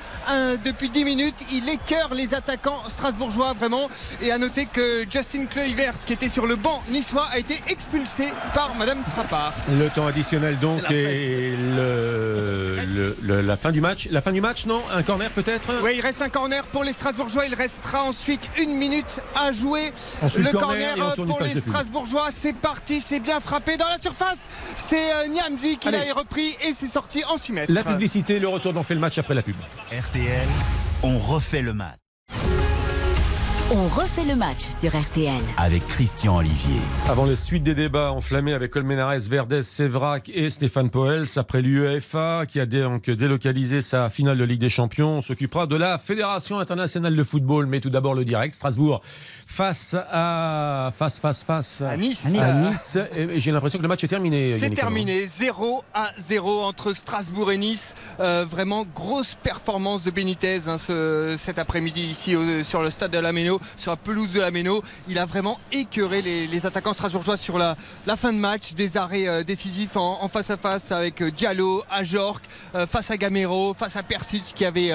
depuis 0.65 0.89
10 0.89 1.03
minutes. 1.03 1.43
Il 1.51 1.69
écœure 1.69 2.15
les 2.15 2.33
attaquants 2.33 2.81
strasbourgeois 2.87 3.53
vraiment. 3.53 3.87
Et 4.23 4.31
à 4.31 4.39
noter 4.39 4.65
que 4.65 5.05
Justin 5.07 5.45
Kluivert, 5.45 5.93
qui 6.07 6.13
était 6.13 6.27
sur 6.27 6.47
le 6.47 6.55
banc 6.55 6.81
niçois, 6.89 7.27
a 7.31 7.37
été 7.37 7.61
expulsé 7.67 8.33
par 8.55 8.73
Madame 8.73 9.03
Frappard. 9.05 9.53
Le 9.69 9.87
temps 9.89 10.07
additionnel 10.07 10.57
donc 10.57 10.81
et 10.89 11.53
la 13.21 13.57
fin 13.57 13.71
du 13.71 13.79
match. 13.79 14.07
La 14.09 14.21
fin 14.21 14.31
du 14.31 14.41
match, 14.41 14.65
non? 14.65 14.81
Un 14.91 15.03
corner 15.03 15.29
peut-être? 15.29 15.69
Oui, 15.83 15.91
il 15.97 16.01
reste 16.01 16.23
un 16.23 16.29
corner 16.29 16.63
pour 16.63 16.83
les 16.83 16.93
Strasbourgeois. 16.93 17.45
Il 17.45 17.53
restera 17.53 18.01
ensuite 18.01 18.49
une 18.57 18.73
minute 18.73 19.19
à 19.35 19.51
jouer. 19.51 19.93
le 20.23 20.51
corner, 20.57 21.13
pour 21.13 21.41
les 21.41 21.53
Strasbourgeois 21.53 22.06
bourgeois. 22.07 22.31
C'est 22.31 22.53
parti, 22.53 23.01
c'est 23.01 23.19
bien 23.19 23.39
frappé 23.39 23.77
dans 23.77 23.87
la 23.87 23.99
surface. 23.99 24.47
C'est 24.75 25.13
euh, 25.13 25.27
Niamdi 25.27 25.77
qui 25.77 25.91
l'a 25.91 26.13
repris 26.13 26.55
et 26.67 26.73
c'est 26.73 26.87
sorti 26.87 27.23
en 27.25 27.37
6 27.37 27.53
mètres. 27.53 27.71
La 27.71 27.83
publicité, 27.83 28.39
le 28.39 28.47
retour, 28.47 28.73
on 28.75 28.83
fait 28.83 28.95
le 28.95 28.99
match 28.99 29.17
après 29.17 29.33
la 29.33 29.41
pub. 29.41 29.55
RTL, 29.91 30.47
on 31.03 31.19
refait 31.19 31.61
le 31.61 31.73
match. 31.73 31.97
On 33.69 33.85
refait 33.89 34.23
le 34.23 34.37
match 34.37 34.69
sur 34.79 34.97
RTL. 34.97 35.41
Avec 35.57 35.85
Christian 35.87 36.37
Olivier. 36.37 36.79
Avant 37.09 37.25
la 37.25 37.35
suite 37.35 37.63
des 37.63 37.75
débats 37.75 38.13
enflammés 38.13 38.53
avec 38.53 38.71
Colmenares, 38.71 39.19
Verdes, 39.29 39.61
Sévrac 39.61 40.31
et 40.33 40.49
Stéphane 40.49 40.89
Poels, 40.89 41.25
après 41.35 41.61
l'UEFA 41.61 42.45
qui 42.47 42.61
a 42.61 42.65
donc 42.65 43.09
délocalisé 43.09 43.81
sa 43.81 44.09
finale 44.09 44.37
de 44.37 44.45
Ligue 44.45 44.61
des 44.61 44.69
Champions, 44.69 45.17
on 45.17 45.21
s'occupera 45.21 45.67
de 45.67 45.75
la 45.75 45.97
Fédération 45.97 46.59
internationale 46.59 47.13
de 47.13 47.23
football. 47.23 47.65
Mais 47.65 47.81
tout 47.81 47.89
d'abord 47.89 48.15
le 48.15 48.23
direct, 48.23 48.53
Strasbourg 48.53 49.01
face 49.45 49.97
à 49.97 50.93
face 50.97 51.19
face 51.19 51.43
face 51.43 51.81
à 51.81 51.97
Nice. 51.97 52.25
À 52.39 52.53
Nice. 52.53 52.97
Et 53.17 53.41
j'ai 53.41 53.51
l'impression 53.51 53.79
que 53.79 53.83
le 53.83 53.89
match 53.89 54.01
est 54.01 54.07
terminé. 54.07 54.57
C'est 54.57 54.69
terminé, 54.69 55.27
0 55.27 55.83
à 55.93 56.11
0 56.17 56.61
entre 56.61 56.93
Strasbourg 56.93 57.51
et 57.51 57.57
Nice. 57.57 57.95
Euh, 58.21 58.45
vraiment 58.49 58.85
grosse 58.95 59.35
performance 59.35 60.05
de 60.05 60.11
Benitez 60.11 60.59
hein, 60.67 60.77
ce, 60.77 61.35
cet 61.37 61.59
après-midi 61.59 62.03
ici 62.03 62.33
sur 62.63 62.81
le 62.81 62.89
stade 62.91 63.11
de 63.11 63.17
la 63.17 63.33
Méno 63.33 63.56
sur 63.77 63.91
la 63.91 63.97
pelouse 63.97 64.33
de 64.33 64.41
la 64.41 64.51
Méno. 64.51 64.81
Il 65.07 65.19
a 65.19 65.25
vraiment 65.25 65.59
écœuré 65.71 66.21
les, 66.21 66.65
attaquants 66.65 66.93
strasbourgeois 66.93 67.37
sur 67.37 67.57
la, 67.57 67.75
fin 68.17 68.33
de 68.33 68.37
match. 68.37 68.73
Des 68.73 68.97
arrêts 68.97 69.27
euh, 69.27 69.43
décisifs 69.43 69.95
en, 69.95 70.27
face 70.27 70.49
à 70.49 70.57
face 70.57 70.91
avec 70.91 71.21
euh, 71.21 71.31
Diallo, 71.31 71.83
Ajorc, 71.89 72.41
euh, 72.75 72.87
face 72.87 73.11
à 73.11 73.17
Gamero, 73.17 73.73
face 73.73 73.95
à 73.95 74.03
Persic 74.03 74.43
qui 74.55 74.65
avait 74.65 74.91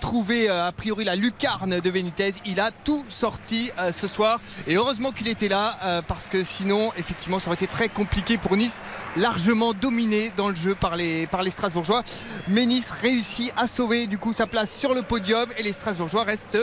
trouvé 0.00 0.48
a 0.48 0.70
priori 0.72 1.04
la 1.04 1.16
lucarne 1.16 1.80
de 1.80 1.90
Benitez. 1.90 2.34
Il 2.44 2.60
a 2.60 2.70
tout 2.70 3.04
sorti 3.08 3.70
ce 3.92 4.06
soir 4.08 4.40
et 4.66 4.76
heureusement 4.76 5.10
qu'il 5.10 5.28
était 5.28 5.48
là 5.48 6.02
parce 6.06 6.26
que 6.26 6.44
sinon 6.44 6.92
effectivement 6.96 7.40
ça 7.40 7.48
aurait 7.48 7.54
été 7.54 7.66
très 7.66 7.88
compliqué 7.88 8.38
pour 8.38 8.56
Nice, 8.56 8.82
largement 9.16 9.72
dominé 9.72 10.32
dans 10.36 10.48
le 10.48 10.54
jeu 10.54 10.74
par 10.74 10.96
les, 10.96 11.26
par 11.26 11.42
les 11.42 11.50
Strasbourgeois. 11.50 12.02
Mais 12.48 12.66
Nice 12.66 12.90
réussit 12.90 13.52
à 13.56 13.66
sauver 13.66 14.06
du 14.06 14.18
coup 14.18 14.32
sa 14.32 14.46
place 14.46 14.72
sur 14.72 14.94
le 14.94 15.02
podium 15.02 15.48
et 15.56 15.62
les 15.62 15.72
Strasbourgeois 15.72 16.24
restent 16.24 16.58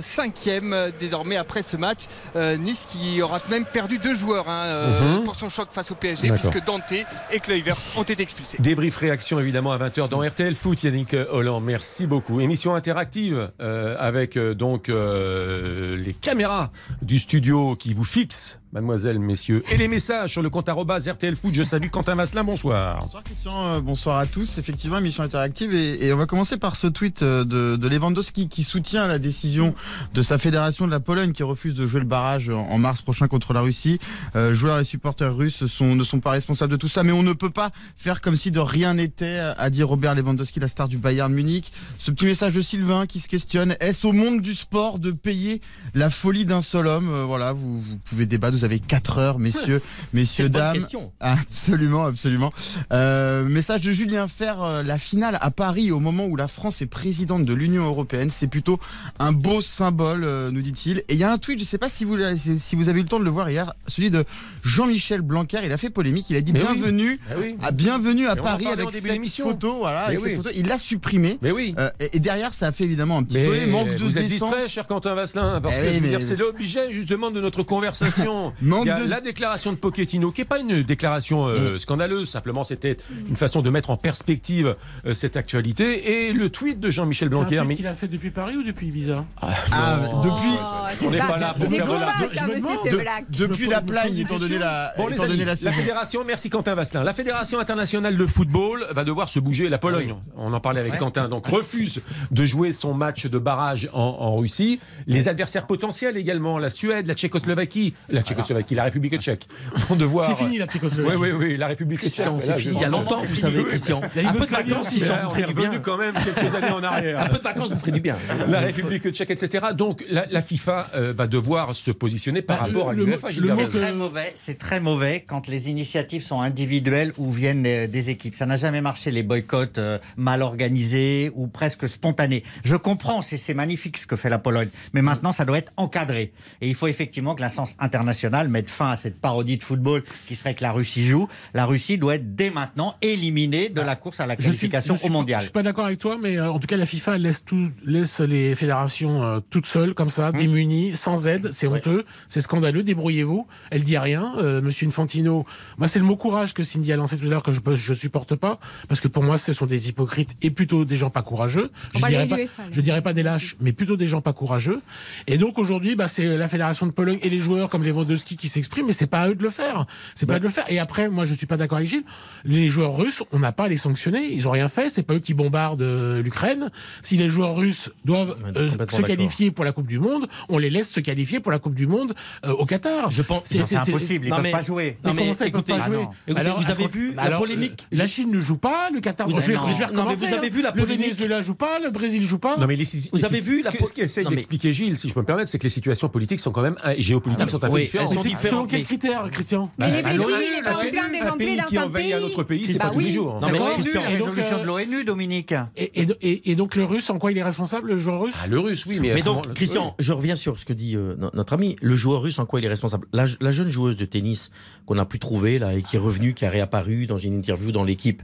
cinquième 0.00 0.59
euh, 0.62 0.90
désormais 0.98 1.36
après 1.36 1.62
ce 1.62 1.76
match. 1.76 2.00
Euh, 2.36 2.56
nice 2.56 2.84
qui 2.86 3.22
aura 3.22 3.40
même 3.50 3.64
perdu 3.64 3.98
deux 3.98 4.14
joueurs 4.14 4.48
hein, 4.48 4.64
euh, 4.66 5.18
mhm. 5.18 5.24
pour 5.24 5.34
son 5.34 5.48
choc 5.48 5.68
face 5.70 5.90
au 5.90 5.94
PSG 5.94 6.30
puisque 6.30 6.64
Dante 6.64 6.92
et 6.92 7.40
Kluivert 7.40 7.76
ont 7.96 8.02
été 8.02 8.22
expulsés. 8.22 8.58
Débrief 8.60 8.96
réaction 8.96 9.38
évidemment 9.40 9.72
à 9.72 9.78
20h 9.78 10.08
dans 10.08 10.20
RTL 10.20 10.54
Foot 10.54 10.82
Yannick 10.82 11.16
Holland. 11.30 11.62
Merci 11.62 12.06
beaucoup. 12.06 12.40
Émission 12.40 12.74
interactive 12.74 13.50
avec 13.58 14.38
donc 14.38 14.88
les 14.88 16.12
caméras 16.12 16.70
du 17.02 17.18
studio 17.18 17.76
qui 17.76 17.94
vous 17.94 18.04
fixent 18.04 18.59
mademoiselle, 18.72 19.18
messieurs. 19.18 19.62
Et 19.70 19.76
les 19.76 19.88
messages 19.88 20.32
sur 20.32 20.42
le 20.42 20.50
compte 20.50 20.68
RTL 20.68 21.34
Foot. 21.34 21.54
Je 21.54 21.64
salue 21.64 21.88
Quentin 21.88 22.14
Vasselin, 22.14 22.44
bonsoir. 22.44 23.00
Bonsoir 23.00 23.22
Christian, 23.24 23.64
euh, 23.64 23.80
bonsoir 23.80 24.18
à 24.18 24.26
tous. 24.26 24.58
Effectivement, 24.58 24.98
émission 24.98 25.24
interactive. 25.24 25.74
Et, 25.74 26.12
on 26.12 26.16
va 26.16 26.26
commencer 26.26 26.56
par 26.56 26.76
ce 26.76 26.86
tweet 26.86 27.22
euh, 27.22 27.44
de, 27.44 27.88
Lewandowski 27.88 28.48
qui 28.48 28.62
soutient 28.62 29.08
la 29.08 29.18
décision 29.18 29.74
de 30.14 30.22
sa 30.22 30.38
fédération 30.38 30.86
de 30.86 30.92
la 30.92 31.00
Pologne 31.00 31.32
qui 31.32 31.42
refuse 31.42 31.74
de 31.74 31.86
jouer 31.86 32.00
le 32.00 32.06
barrage 32.06 32.48
en, 32.48 32.78
mars 32.78 33.02
prochain 33.02 33.26
contre 33.26 33.52
la 33.52 33.60
Russie. 33.60 33.98
Euh, 34.36 34.54
joueurs 34.54 34.78
et 34.78 34.84
supporters 34.84 35.34
russes 35.34 35.66
sont, 35.66 35.96
ne 35.96 36.04
sont 36.04 36.20
pas 36.20 36.30
responsables 36.30 36.70
de 36.70 36.76
tout 36.76 36.88
ça, 36.88 37.02
mais 37.02 37.12
on 37.12 37.24
ne 37.24 37.32
peut 37.32 37.50
pas 37.50 37.70
faire 37.96 38.20
comme 38.20 38.36
si 38.36 38.52
de 38.52 38.60
rien 38.60 38.94
n'était, 38.94 39.38
a 39.38 39.70
dit 39.70 39.82
Robert 39.82 40.14
Lewandowski, 40.14 40.60
la 40.60 40.68
star 40.68 40.86
du 40.86 40.98
Bayern 40.98 41.32
Munich. 41.32 41.72
Ce 41.98 42.12
petit 42.12 42.26
message 42.26 42.52
de 42.52 42.60
Sylvain 42.60 43.06
qui 43.06 43.18
se 43.18 43.28
questionne, 43.28 43.74
est-ce 43.80 44.06
au 44.06 44.12
monde 44.12 44.42
du 44.42 44.54
sport 44.54 44.98
de 44.98 45.10
payer 45.10 45.60
la 45.94 46.08
folie 46.10 46.44
d'un 46.44 46.62
seul 46.62 46.86
homme? 46.86 47.24
Voilà, 47.24 47.52
vous, 47.52 47.80
vous 47.80 47.96
pouvez 47.98 48.26
débattre 48.26 48.59
vous 48.60 48.64
avez 48.66 48.78
4 48.78 49.18
heures, 49.18 49.38
messieurs, 49.38 49.80
messieurs, 50.12 50.50
dames. 50.50 50.74
Question. 50.74 51.12
Absolument, 51.20 52.04
absolument. 52.04 52.52
Euh, 52.92 53.44
message 53.44 53.80
de 53.80 53.90
Julien 53.90 54.28
Faire, 54.28 54.62
euh, 54.62 54.82
la 54.82 54.98
finale 54.98 55.38
à 55.40 55.50
Paris 55.50 55.90
au 55.90 55.98
moment 55.98 56.26
où 56.26 56.36
la 56.36 56.46
France 56.46 56.82
est 56.82 56.86
présidente 56.86 57.44
de 57.44 57.54
l'Union 57.54 57.86
européenne, 57.86 58.28
c'est 58.30 58.48
plutôt 58.48 58.78
un 59.18 59.32
beau 59.32 59.62
symbole, 59.62 60.24
euh, 60.24 60.50
nous 60.50 60.60
dit-il. 60.60 60.98
Et 61.08 61.14
il 61.14 61.16
y 61.16 61.24
a 61.24 61.32
un 61.32 61.38
tweet, 61.38 61.58
je 61.58 61.64
ne 61.64 61.68
sais 61.68 61.78
pas 61.78 61.88
si 61.88 62.04
vous, 62.04 62.18
si 62.36 62.76
vous 62.76 62.90
avez 62.90 63.00
eu 63.00 63.04
le 63.04 63.08
temps 63.08 63.18
de 63.18 63.24
le 63.24 63.30
voir 63.30 63.48
hier, 63.48 63.72
celui 63.88 64.10
de 64.10 64.24
Jean-Michel 64.62 65.22
Blanquer. 65.22 65.60
Il 65.64 65.72
a 65.72 65.78
fait 65.78 65.90
polémique. 65.90 66.26
Il 66.28 66.36
a 66.36 66.42
dit 66.42 66.52
bienvenue, 66.52 67.18
À, 67.30 67.34
ah 67.62 67.70
bienvenue 67.72 68.26
à 68.26 68.36
Paris 68.36 68.66
avec 68.66 68.92
cette 68.92 69.26
photo. 69.42 69.78
Voilà, 69.78 70.04
avec 70.06 70.20
cette 70.20 70.36
photo. 70.36 70.50
Il 70.54 70.66
l'a 70.66 70.76
supprimé. 70.76 71.38
Mais 71.40 71.50
oui. 71.50 71.74
et, 72.12 72.18
derrière, 72.18 72.52
ça 72.52 72.66
a 72.66 72.72
fait 72.72 72.84
évidemment 72.84 73.18
un 73.18 73.22
petit 73.22 73.42
tollé, 73.42 73.64
manque 73.66 73.94
de 73.94 74.04
Vous 74.04 74.18
êtes 74.18 74.26
distrait, 74.26 74.68
cher 74.68 74.86
Quentin 74.86 75.14
Vasselin, 75.14 75.62
parce 75.62 75.78
eh 75.78 75.98
que 75.98 76.20
c'est 76.20 76.36
l'objet 76.36 76.92
justement 76.92 77.30
de 77.30 77.40
notre 77.40 77.62
conversation. 77.62 78.49
Il 78.62 78.86
y 78.86 78.90
a 78.90 79.06
la 79.06 79.20
déclaration 79.20 79.72
de 79.72 79.76
Pochettino, 79.76 80.30
qui 80.30 80.40
n'est 80.40 80.46
pas 80.46 80.58
une 80.58 80.82
déclaration 80.82 81.48
euh, 81.48 81.74
mm. 81.74 81.78
scandaleuse, 81.78 82.28
simplement 82.28 82.64
c'était 82.64 82.96
une 83.28 83.36
façon 83.36 83.62
de 83.62 83.70
mettre 83.70 83.90
en 83.90 83.96
perspective 83.96 84.76
euh, 85.06 85.14
cette 85.14 85.36
actualité. 85.36 86.28
Et 86.28 86.32
le 86.32 86.50
tweet 86.50 86.80
de 86.80 86.90
Jean-Michel 86.90 87.28
Blanquer. 87.28 87.62
C'est 87.68 87.74
qu'il 87.74 87.86
a 87.86 87.94
fait 87.94 88.08
depuis 88.08 88.30
Paris 88.30 88.56
ou 88.56 88.62
depuis 88.62 88.88
Ibiza 88.88 89.24
ah, 89.40 90.02
Depuis. 90.22 90.58
Oh, 90.60 91.06
On 91.06 91.10
n'est 91.10 91.18
pas 91.18 91.38
là 91.38 91.54
pour 91.54 91.70
faire 91.70 91.86
de 91.86 92.96
la. 92.98 93.20
Depuis 93.28 93.66
la 93.66 93.80
plagne, 93.80 94.16
étant 94.18 94.38
donné 94.38 94.58
la, 94.58 94.92
bon, 94.96 95.08
étant 95.08 95.26
donné 95.26 95.44
la, 95.44 95.54
la 95.60 95.72
fédération, 95.72 96.24
merci 96.26 96.50
Quentin 96.50 96.74
Vasselin. 96.74 97.04
La 97.04 97.14
fédération 97.14 97.58
internationale 97.58 98.16
de 98.16 98.26
football 98.26 98.86
va 98.90 99.04
devoir 99.04 99.28
se 99.28 99.38
bouger. 99.38 99.68
La 99.68 99.78
Pologne, 99.78 100.14
on 100.36 100.52
en 100.52 100.60
parlait 100.60 100.80
avec 100.80 100.96
Quentin, 100.98 101.28
donc 101.28 101.46
refuse 101.46 102.00
de 102.30 102.44
jouer 102.44 102.72
son 102.72 102.94
match 102.94 103.26
de 103.26 103.38
barrage 103.38 103.88
en, 103.92 104.00
en 104.00 104.36
Russie. 104.36 104.80
Les 105.06 105.28
adversaires 105.28 105.66
potentiels 105.66 106.16
également, 106.16 106.58
la 106.58 106.70
Suède, 106.70 107.06
la 107.06 107.14
Tchécoslovaquie, 107.14 107.94
la 108.08 108.22
Tchécoslovaquie, 108.22 108.39
la 108.70 108.84
République 108.84 109.20
tchèque, 109.20 109.46
vont 109.88 109.96
devoir. 109.96 110.28
C'est 110.28 110.44
fini 110.44 110.58
la 110.58 110.66
Tchécoslovaquie. 110.66 111.16
Oui, 111.18 111.30
oui, 111.32 111.36
oui, 111.50 111.56
la 111.56 111.66
République 111.68 112.00
tchèque. 112.00 112.26
C'est 112.40 112.56
fini 112.58 112.74
il 112.76 112.80
y 112.80 112.84
a 112.84 112.88
longtemps, 112.88 113.22
vous 113.22 113.34
savez, 113.34 113.64
Christian. 113.64 114.00
Un 114.02 114.32
peu 114.32 114.40
de 114.40 114.44
vacances, 114.46 114.92
ils 114.92 115.04
sont 115.04 115.14
revenus 115.28 115.80
quand 115.82 115.96
même 115.96 116.14
quelques 116.14 116.54
années 116.54 116.70
en 116.70 116.82
arrière. 116.82 117.20
Un 117.20 117.26
peu 117.26 117.38
de 117.38 117.42
vacances 117.42 117.72
vous 117.72 117.78
ferait 117.78 117.92
du 117.92 118.00
bien. 118.00 118.16
La 118.48 118.60
République 118.60 119.10
tchèque, 119.10 119.30
etc. 119.30 119.66
Donc 119.74 120.04
la, 120.08 120.26
la 120.30 120.42
FIFA 120.42 120.88
euh, 120.94 121.12
va 121.16 121.26
devoir 121.26 121.74
se 121.74 121.90
positionner 121.90 122.42
par 122.42 122.58
Bah, 122.58 122.64
rapport 122.66 122.92
le- 122.92 123.02
à 123.02 123.06
l'UEFA. 123.06 123.28
C'est 123.56 123.68
très 123.68 123.92
mauvais. 123.92 124.32
C'est 124.36 124.58
très 124.58 124.80
mauvais 124.80 125.24
quand 125.26 125.48
les 125.48 125.68
initiatives 125.68 126.22
sont 126.22 126.40
individuelles 126.40 127.12
ou 127.18 127.30
viennent 127.30 127.62
des, 127.62 127.88
des 127.88 128.10
équipes. 128.10 128.34
Ça 128.34 128.46
n'a 128.46 128.56
jamais 128.56 128.80
marché 128.80 129.10
les 129.10 129.22
boycotts 129.22 129.78
euh, 129.78 129.98
mal 130.16 130.42
organisés 130.42 131.30
ou 131.34 131.46
presque 131.46 131.88
spontanés. 131.88 132.42
Je 132.64 132.76
comprends, 132.76 133.22
c'est 133.22 133.36
c'est 133.36 133.54
magnifique 133.54 133.98
ce 133.98 134.06
que 134.06 134.16
fait 134.16 134.28
la 134.28 134.38
Pologne, 134.38 134.68
mais 134.92 135.02
maintenant 135.02 135.32
ça 135.32 135.44
doit 135.44 135.58
être 135.58 135.72
encadré. 135.76 136.32
Et 136.60 136.68
il 136.68 136.74
faut 136.74 136.86
effectivement 136.86 137.34
que 137.34 137.40
l'instance 137.40 137.74
internationale 137.78 138.10
mette 138.48 138.70
fin 138.70 138.90
à 138.90 138.96
cette 138.96 139.20
parodie 139.20 139.56
de 139.56 139.62
football 139.62 140.02
qui 140.26 140.34
serait 140.36 140.54
que 140.54 140.62
la 140.62 140.72
Russie 140.72 141.04
joue. 141.04 141.28
La 141.54 141.66
Russie 141.66 141.98
doit 141.98 142.14
être 142.16 142.34
dès 142.34 142.50
maintenant 142.50 142.94
éliminée 143.02 143.68
de 143.68 143.80
la 143.80 143.96
course 143.96 144.20
à 144.20 144.26
la 144.26 144.34
Je 144.34 144.40
suis- 144.42 144.50
qualification 144.50 144.94
je 144.94 145.00
suis 145.00 145.08
au 145.08 145.12
pas- 145.12 145.18
mondial. 145.18 145.40
Je 145.40 145.44
suis 145.44 145.52
pas 145.52 145.62
d'accord 145.62 145.86
avec 145.86 145.98
toi, 145.98 146.16
mais 146.20 146.38
euh, 146.38 146.50
en 146.50 146.58
tout 146.58 146.66
cas, 146.66 146.76
la 146.76 146.86
FIFA 146.86 147.18
laisse, 147.18 147.44
tout, 147.44 147.68
laisse 147.84 148.20
les 148.20 148.54
fédérations 148.54 149.22
euh, 149.22 149.40
toutes 149.50 149.66
seules, 149.66 149.94
comme 149.94 150.10
ça, 150.10 150.32
démunies, 150.32 150.96
sans 150.96 151.26
aide. 151.26 151.50
C'est 151.52 151.66
honteux, 151.66 152.04
c'est 152.28 152.40
scandaleux. 152.40 152.82
Débrouillez-vous. 152.82 153.46
Elle 153.70 153.82
dit 153.84 153.98
rien. 153.98 154.32
Euh, 154.38 154.60
Monsieur 154.62 154.86
Infantino, 154.86 155.44
moi, 155.78 155.88
c'est 155.88 155.98
le 155.98 156.04
mot 156.04 156.16
courage 156.16 156.54
que 156.54 156.62
Cindy 156.62 156.92
a 156.92 156.96
lancé 156.96 157.16
tout 157.18 157.26
à 157.26 157.28
l'heure 157.28 157.42
que 157.42 157.52
je, 157.52 157.60
je 157.74 157.94
supporte 157.94 158.34
pas, 158.36 158.58
parce 158.88 159.00
que 159.00 159.08
pour 159.08 159.22
moi, 159.22 159.38
ce 159.38 159.52
sont 159.52 159.66
des 159.66 159.88
hypocrites 159.88 160.30
et 160.42 160.50
plutôt 160.50 160.84
des 160.84 160.96
gens 160.96 161.10
pas 161.10 161.22
courageux. 161.22 161.70
Je 161.94 162.06
dirais 162.06 162.28
pas, 162.28 162.36
je 162.70 162.80
dirais 162.80 163.02
pas 163.02 163.12
des 163.12 163.22
lâches, 163.22 163.56
mais 163.60 163.72
plutôt 163.72 163.96
des 163.96 164.06
gens 164.06 164.20
pas 164.20 164.32
courageux. 164.32 164.80
Et 165.26 165.38
donc 165.38 165.58
aujourd'hui, 165.58 165.96
bah, 165.96 166.08
c'est 166.08 166.36
la 166.36 166.48
fédération 166.48 166.86
de 166.86 166.92
Pologne 166.92 167.18
et 167.22 167.28
les 167.30 167.40
joueurs 167.40 167.68
comme 167.68 167.82
Lewandowski 168.20 168.36
qui 168.36 168.48
s'expriment, 168.48 168.86
mais 168.86 168.92
c'est 168.92 169.06
pas 169.06 169.22
à 169.22 169.28
eux 169.28 169.34
de 169.34 169.42
le 169.42 169.50
faire. 169.50 169.86
C'est 170.14 170.26
pas 170.26 170.34
à 170.34 170.36
eux 170.36 170.40
de 170.40 170.44
le 170.44 170.50
faire. 170.50 170.64
Et 170.68 170.78
après, 170.78 171.08
moi, 171.08 171.24
je 171.24 171.34
suis 171.34 171.46
pas 171.46 171.56
d'accord 171.56 171.78
avec 171.78 171.88
Gilles. 171.88 172.04
Les 172.44 172.68
joueurs 172.68 172.96
russes, 172.96 173.22
on 173.32 173.38
n'a 173.38 173.52
pas 173.52 173.64
à 173.64 173.68
les 173.68 173.76
sanctionner. 173.76 174.32
Ils 174.32 174.46
ont 174.46 174.50
rien 174.50 174.68
fait. 174.68 174.90
C'est 174.90 175.02
pas 175.02 175.14
eux 175.14 175.18
qui 175.20 175.34
bombardent 175.34 175.82
euh, 175.82 176.22
l'Ukraine. 176.22 176.70
Si 177.02 177.16
les 177.16 177.28
joueurs 177.28 177.56
russes 177.56 177.90
doivent 178.04 178.36
euh, 178.56 178.68
se 178.68 179.02
qualifier 179.02 179.50
pour 179.50 179.64
la 179.64 179.72
Coupe 179.72 179.86
du 179.86 179.98
Monde, 179.98 180.28
on 180.48 180.58
les 180.58 180.70
laisse 180.70 180.90
se 180.90 181.00
qualifier 181.00 181.40
pour 181.40 181.52
la 181.52 181.58
Coupe 181.58 181.74
du 181.74 181.86
Monde 181.86 182.14
euh, 182.44 182.52
au 182.52 182.66
Qatar. 182.66 183.10
Je 183.10 183.22
pense- 183.22 183.42
C'est 183.44 183.76
impossible, 183.76 184.26
ils 184.26 184.30
Non, 184.30 184.36
peuvent 184.36 184.44
mais- 184.44 184.50
pas 184.52 184.60
jouer. 184.62 184.98
Mais 185.02 185.10
Non, 185.10 185.14
mais 185.14 185.22
comment 185.22 185.34
ça, 185.34 185.46
écoutez, 185.46 185.72
pas 185.72 185.78
ah 185.82 185.86
jouer. 185.86 186.06
Écoutez, 186.26 186.50
vous 186.56 186.70
avez 186.70 186.88
vu 186.88 187.14
la 187.14 187.22
alors, 187.22 187.40
polémique 187.40 187.86
La 187.92 188.06
Chine 188.06 188.30
ne 188.30 188.40
joue 188.40 188.56
pas, 188.56 188.90
le 188.92 189.00
Qatar. 189.00 189.28
Vous 189.28 189.36
avez- 189.36 189.44
je 189.44 189.50
vais 189.52 189.56
non, 189.56 189.66
mais 189.66 189.84
recommencer, 189.84 190.26
vous 190.26 190.34
avez 190.34 190.48
vu 190.50 190.62
la 190.62 190.70
Le 190.70 190.82
polémique 190.82 191.06
Venezuela 191.14 191.40
joue 191.42 191.54
pas, 191.54 191.78
le 191.82 191.90
Brésil 191.90 192.22
joue 192.22 192.38
pas. 192.38 192.56
Non, 192.56 192.66
mais 192.66 192.76
les, 192.76 192.84
Vous 193.12 193.24
avez 193.24 193.40
vu 193.40 193.62
ce 193.62 193.70
la 193.72 193.78
qu'essaie 193.92 194.24
mais- 194.24 194.30
d'expliquer 194.30 194.72
Gilles, 194.72 194.98
si 194.98 195.08
je 195.08 195.14
peux 195.14 195.20
me 195.20 195.26
permettre, 195.26 195.50
c'est 195.50 195.58
que 195.58 195.64
les 195.64 195.70
situations 195.70 196.08
politiques 196.08 196.40
sont 196.40 196.50
quand 196.52 196.62
même 196.62 196.76
géopolitiques 196.98 197.46
Ah, 197.48 197.50
sont 197.50 197.64
un 197.64 197.68
peu 197.68 197.74
oui, 197.74 197.82
différentes. 198.08 198.10
elles 198.12 198.16
sont 198.18 198.22
différentes, 198.28 198.50
Selon 198.50 198.66
quels 198.66 198.84
critères, 198.84 199.30
Christian 199.30 199.70
Mais 199.78 199.86
le 199.88 199.92
Ah, 199.98 200.02
Brésil, 200.02 200.18
l'ONU, 200.20 200.32
il 200.44 200.56
n'est 200.56 200.62
pas 200.62 200.70
en 200.70 200.74
train 200.74 200.84
de 200.90 200.96
un 201.24 201.30
rentrer 201.30 201.46
pays 201.46 201.56
dans 201.56 201.62
qui 201.64 201.78
un 201.78 201.84
envahit 201.84 202.06
pays. 202.06 202.14
un 202.14 202.22
autre 202.22 202.42
pays, 202.44 202.66
c'est 202.66 202.78
Bah 202.78 202.84
pas 202.86 202.90
tous 202.90 202.98
les 203.00 203.12
jours. 203.12 203.38
Non, 203.40 203.48
mais. 203.50 203.58
Christian, 203.74 204.02
La 204.02 204.10
Et 204.12 204.18
donc, 204.18 204.28
résolution 204.30 204.56
euh, 204.58 204.62
de 204.62 204.66
l'ONU, 204.66 205.04
Dominique. 205.04 205.54
Et, 205.76 206.06
et- 206.50 206.54
donc 206.54 206.74
le 206.76 206.84
russe, 206.84 207.08
en 207.10 207.18
quoi 207.18 207.32
il 207.32 207.38
est 207.38 207.42
responsable, 207.42 207.88
le 207.90 207.98
joueur 207.98 208.22
russe? 208.22 208.34
Ah, 208.42 208.46
le 208.46 208.58
russe, 208.58 208.84
oui, 208.86 208.98
mais, 209.00 209.14
Mais 209.14 209.22
donc, 209.22 209.52
Christian, 209.54 209.94
je 209.98 210.12
reviens 210.12 210.36
sur 210.36 210.58
ce 210.58 210.64
que 210.64 210.72
dit 210.72 210.96
euh, 210.96 211.14
no- 211.18 211.30
notre 211.34 211.52
ami. 211.52 211.76
Le 211.82 211.94
joueur 211.94 212.22
russe, 212.22 212.38
en 212.38 212.46
quoi 212.46 212.60
il 212.60 212.64
est 212.64 212.68
responsable? 212.68 213.06
La, 213.12 213.24
la 213.40 213.50
jeune 213.50 213.70
joueuse 213.70 213.96
de 213.96 214.04
tennis 214.04 214.50
qu'on 214.86 214.98
a 214.98 215.04
pu 215.04 215.18
trouver 215.18 215.58
là 215.58 215.74
et 215.74 215.82
qui 215.82 215.96
est 215.96 216.00
revenue, 216.00 216.34
qui 216.34 216.44
a 216.44 216.50
réapparu 216.50 217.06
dans 217.06 217.18
une 217.18 217.34
interview 217.34 217.72
dans 217.72 217.84
l'équipe. 217.84 218.22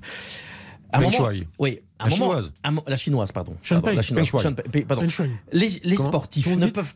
À 0.97 0.99
un 0.99 1.03
Peng 1.03 1.13
moment- 1.13 1.29
Shuai. 1.31 1.49
Oui, 1.59 1.79
à 1.99 2.05
La 2.05 2.11
moment- 2.11 2.25
chinoise. 2.33 2.53
à 2.63 2.69
un 2.69 2.71
mo- 2.73 2.85
la 2.87 2.97
chinoise, 2.97 3.33
pardon. 3.33 3.57
La 3.97 4.03
chinoise. 4.03 4.25
Peng. 5.01 5.07
Les, 5.53 5.69
les 5.85 5.97
sportifs 5.97 6.47
ne 6.57 6.67
peuvent 6.71 6.95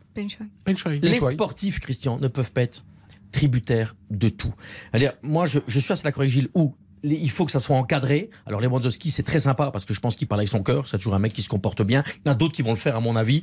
Shuai. 0.75 0.99
les 1.09 1.19
sportifs, 1.35 1.79
Christian, 1.79 2.17
ne 2.19 2.27
peuvent 2.27 2.51
pas 2.51 2.61
être 2.63 2.83
tributaires 3.31 3.95
de 4.09 4.29
tout. 4.29 4.53
C'est-à-dire, 4.91 5.13
moi, 5.21 5.45
je, 5.45 5.59
je 5.67 5.79
suis 5.79 5.91
assez 5.93 6.03
d'accord 6.03 6.21
avec 6.21 6.31
Gilles 6.31 6.49
où 6.53 6.75
les- 7.03 7.15
il 7.15 7.29
faut 7.31 7.45
que 7.45 7.51
ça 7.51 7.59
soit 7.59 7.75
encadré. 7.77 8.29
Alors, 8.45 8.61
Lewandowski, 8.61 9.09
c'est 9.09 9.23
très 9.23 9.39
sympa 9.39 9.71
parce 9.71 9.85
que 9.85 9.93
je 9.93 9.99
pense 9.99 10.15
qu'il 10.15 10.27
parle 10.27 10.41
avec 10.41 10.49
son 10.49 10.61
cœur. 10.63 10.87
C'est 10.87 10.97
toujours 10.97 11.15
un 11.15 11.19
mec 11.19 11.33
qui 11.33 11.41
se 11.41 11.49
comporte 11.49 11.81
bien. 11.81 12.03
Il 12.17 12.27
y 12.27 12.29
en 12.29 12.33
a 12.33 12.35
d'autres 12.35 12.53
qui 12.53 12.61
vont 12.61 12.71
le 12.71 12.75
faire, 12.75 12.95
à 12.95 12.99
mon 12.99 13.15
avis. 13.15 13.41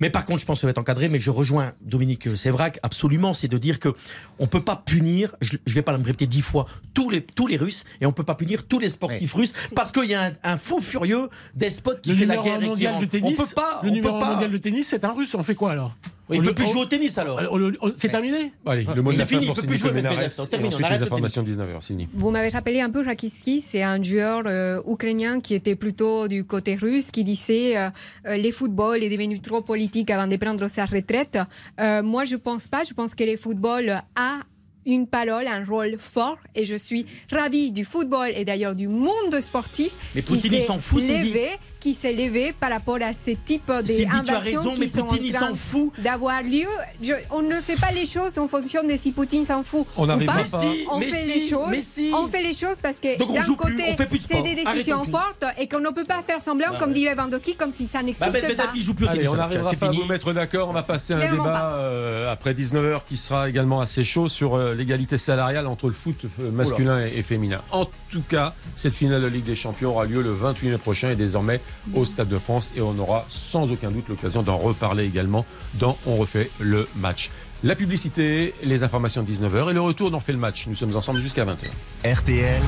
Mais 0.00 0.10
par 0.10 0.24
contre, 0.24 0.40
je 0.40 0.46
pense 0.46 0.58
que 0.58 0.60
ça 0.62 0.66
va 0.66 0.70
être 0.72 0.78
encadré. 0.78 1.08
Mais 1.08 1.18
je 1.18 1.30
rejoins 1.30 1.72
Dominique 1.80 2.36
Sévrac 2.36 2.78
absolument. 2.82 3.34
C'est 3.34 3.48
de 3.48 3.58
dire 3.58 3.78
que 3.80 3.90
on 4.38 4.46
peut 4.46 4.62
pas 4.62 4.76
punir, 4.76 5.34
je, 5.40 5.56
je 5.66 5.74
vais 5.74 5.82
pas 5.82 5.96
me 5.96 6.04
répéter 6.04 6.26
dix 6.26 6.42
fois, 6.42 6.66
tous 6.94 7.10
les, 7.10 7.22
tous 7.22 7.46
les 7.46 7.56
Russes 7.56 7.84
et 8.00 8.06
on 8.06 8.12
peut 8.12 8.24
pas 8.24 8.34
punir 8.34 8.66
tous 8.66 8.78
les 8.78 8.90
sportifs 8.90 9.32
russes 9.34 9.52
parce 9.74 9.92
qu'il 9.92 10.10
y 10.10 10.14
a 10.14 10.24
un, 10.26 10.32
un 10.44 10.56
fou 10.58 10.80
furieux 10.80 11.28
despote 11.54 12.00
qui 12.02 12.10
Le 12.10 12.16
fait 12.16 12.26
la 12.26 12.36
guerre 12.38 12.56
et 12.56 12.64
qui 12.64 12.68
mondial 12.68 12.92
rentre. 12.94 13.06
de 13.06 13.10
tennis, 13.10 13.38
on 13.40 13.44
peut 13.44 13.50
pas, 13.54 13.80
le 13.82 13.90
on 13.90 13.92
numéro 13.92 14.14
peut 14.14 14.20
pas. 14.20 14.32
mondial 14.34 14.50
de 14.50 14.58
tennis, 14.58 14.88
c'est 14.88 15.04
un 15.04 15.12
russe. 15.12 15.34
On 15.34 15.42
fait 15.42 15.54
quoi 15.54 15.72
alors 15.72 15.94
Il 16.30 16.40
On 16.40 16.42
peut 16.42 16.48
le- 16.48 16.54
plus 16.54 16.66
jouer 16.66 16.80
au 16.82 16.84
tennis 16.86 17.16
alors. 17.18 17.56
le- 17.56 17.78
C'est 17.96 18.08
terminé 18.08 18.52
Allez, 18.66 18.84
le 18.94 19.00
mot 19.02 19.10
de 19.10 19.14
C'est 19.14 19.20
la 19.20 19.26
fin 19.26 19.34
fini, 19.38 19.46
pour 19.46 19.56
jouer, 19.56 19.78
Colmenares. 19.78 20.12
Medvedev. 20.16 20.34
On 20.40 20.46
termine, 20.46 20.66
Et 20.66 20.74
on 20.74 20.76
ensuite, 20.76 20.90
les 20.90 20.98
le 20.98 21.04
informations 21.04 21.42
de 21.42 21.50
19h, 21.52 21.82
Cindy. 21.82 22.08
Vous 22.12 22.30
m'avez 22.30 22.48
rappelé 22.48 22.80
un 22.80 22.90
peu 22.90 23.04
Rakiski, 23.04 23.60
c'est 23.60 23.82
un 23.82 24.02
joueur 24.02 24.42
euh, 24.46 24.80
ukrainien 24.88 25.40
qui 25.40 25.54
était 25.54 25.76
plutôt 25.76 26.26
du 26.28 26.44
côté 26.44 26.74
russe, 26.74 27.10
qui 27.10 27.22
disait 27.24 27.76
euh, 27.78 27.88
euh, 28.26 28.36
le 28.36 28.50
football 28.50 29.02
est 29.02 29.08
devenu 29.08 29.40
trop 29.40 29.60
politique 29.60 29.85
avant 30.08 30.26
de 30.26 30.36
prendre 30.36 30.68
sa 30.68 30.84
retraite. 30.84 31.38
Euh, 31.80 32.02
moi, 32.02 32.24
je 32.24 32.36
pense 32.36 32.68
pas. 32.68 32.84
Je 32.84 32.94
pense 32.94 33.14
que 33.14 33.24
le 33.24 33.36
football 33.36 34.02
a 34.14 34.40
une 34.86 35.06
parole, 35.08 35.46
un 35.48 35.64
rôle 35.64 35.96
fort, 35.98 36.38
et 36.54 36.64
je 36.64 36.76
suis 36.76 37.06
ravie 37.30 37.72
du 37.72 37.84
football 37.84 38.30
et 38.34 38.44
d'ailleurs 38.44 38.76
du 38.76 38.88
monde 38.88 39.40
sportif 39.40 39.90
Mais 40.14 40.22
qui 40.22 40.34
Poutine, 40.34 40.50
s'est 40.52 40.66
s'en 40.66 40.78
fout, 40.78 41.02
levé, 41.02 41.48
qui 41.80 41.94
s'est 41.94 42.12
levé 42.12 42.52
par 42.58 42.70
rapport 42.70 42.98
à 43.02 43.12
ce 43.12 43.30
type 43.44 43.66
d'invasions 43.70 44.38
raison, 44.38 44.74
mais 44.78 44.86
qui 44.86 44.90
sont 44.92 45.04
Poutine, 45.06 45.36
en 45.36 45.38
train 45.38 45.48
s'en 45.48 45.54
fout. 45.54 45.92
d'avoir 45.98 46.42
lieu. 46.42 46.66
Je- 47.02 47.12
on 47.30 47.42
ne 47.42 47.54
fait 47.54 47.78
pas 47.80 47.92
les 47.92 48.06
choses 48.06 48.38
en 48.38 48.48
fonction 48.48 48.82
de 48.82 48.96
si 48.96 49.12
Poutine 49.12 49.44
s'en 49.44 49.62
fout 49.62 49.86
On 49.96 50.04
ou 50.08 50.24
pas. 50.26 50.34
pas. 50.34 50.46
si, 50.46 50.86
On 50.90 50.98
mais 50.98 51.10
fait 51.10 51.22
si, 51.24 51.32
les 51.34 51.48
choses. 51.48 51.80
si. 51.82 52.10
On 52.14 52.28
fait 52.28 52.42
les 52.42 52.54
choses 52.54 52.76
parce 52.82 52.98
que 52.98 53.16
d'un 53.18 53.54
côté, 53.54 53.94
plus 54.08 54.20
c'est 54.20 54.42
des 54.42 54.54
décisions 54.54 54.96
Arrêtons 55.00 55.10
fortes 55.10 55.44
et 55.58 55.68
qu'on 55.68 55.80
ne 55.80 55.90
peut 55.90 56.04
pas 56.04 56.22
faire 56.26 56.40
semblant, 56.40 56.68
Bah 56.72 56.76
comme 56.78 56.88
ouais. 56.90 56.94
dit 56.94 57.04
Lewandowski, 57.04 57.54
comme 57.56 57.70
si 57.72 57.86
ça 57.86 57.98
Bah, 57.98 58.04
n'existe 58.04 58.32
Medvedev, 58.32 58.56
pas. 58.56 58.70
il 58.74 58.82
joue 58.82 58.94
plus 58.94 59.06
Allez, 59.06 59.28
on 59.28 59.34
n'arrivera 59.36 59.72
pas 59.72 59.86
à 59.86 59.90
vous 59.92 60.04
mettre 60.04 60.32
d'accord. 60.32 60.68
On 60.68 60.72
va 60.72 60.82
passer 60.82 61.12
un 61.14 61.18
Clairement 61.18 61.44
débat 61.44 61.74
euh, 61.76 62.32
après 62.32 62.54
19h 62.54 63.02
qui 63.08 63.16
sera 63.16 63.48
également 63.48 63.80
assez 63.80 64.04
chaud 64.04 64.28
sur 64.28 64.54
euh, 64.54 64.74
l'égalité 64.74 65.18
salariale 65.18 65.66
entre 65.66 65.86
le 65.88 65.92
foot 65.92 66.16
euh, 66.40 66.50
masculin 66.50 67.04
et, 67.06 67.18
et 67.18 67.22
féminin. 67.22 67.60
En 67.70 67.86
tout 68.10 68.22
cas, 68.28 68.54
cette 68.74 68.94
finale 68.94 69.22
de 69.22 69.26
Ligue 69.26 69.44
des 69.44 69.56
Champions 69.56 69.90
aura 69.90 70.04
lieu 70.06 70.22
le 70.22 70.32
28 70.32 70.70
mai 70.70 70.78
prochain 70.78 71.10
et 71.10 71.16
désormais 71.16 71.60
au 71.94 72.04
Stade 72.04 72.28
de 72.28 72.38
France. 72.38 72.70
Et 72.76 72.80
on 72.80 72.98
aura 72.98 73.24
sans 73.28 73.70
aucun 73.70 73.90
doute 73.90 74.08
l'occasion 74.08 74.42
d'en 74.42 74.56
reparler 74.56 75.04
également 75.04 75.44
dans 75.74 75.96
On 76.06 76.16
refait 76.16 76.50
le 76.60 76.88
match. 76.96 77.30
La 77.64 77.74
publicité, 77.74 78.54
les 78.62 78.82
informations 78.82 79.22
de 79.22 79.30
19h 79.30 79.70
et 79.70 79.72
le 79.72 79.80
retour 79.80 80.10
d'On 80.10 80.20
fait 80.20 80.32
le 80.32 80.38
match. 80.38 80.66
Nous 80.66 80.74
sommes 80.74 80.94
ensemble 80.94 81.20
jusqu'à 81.20 81.44
20h. 81.44 81.66
RTL, 82.04 82.62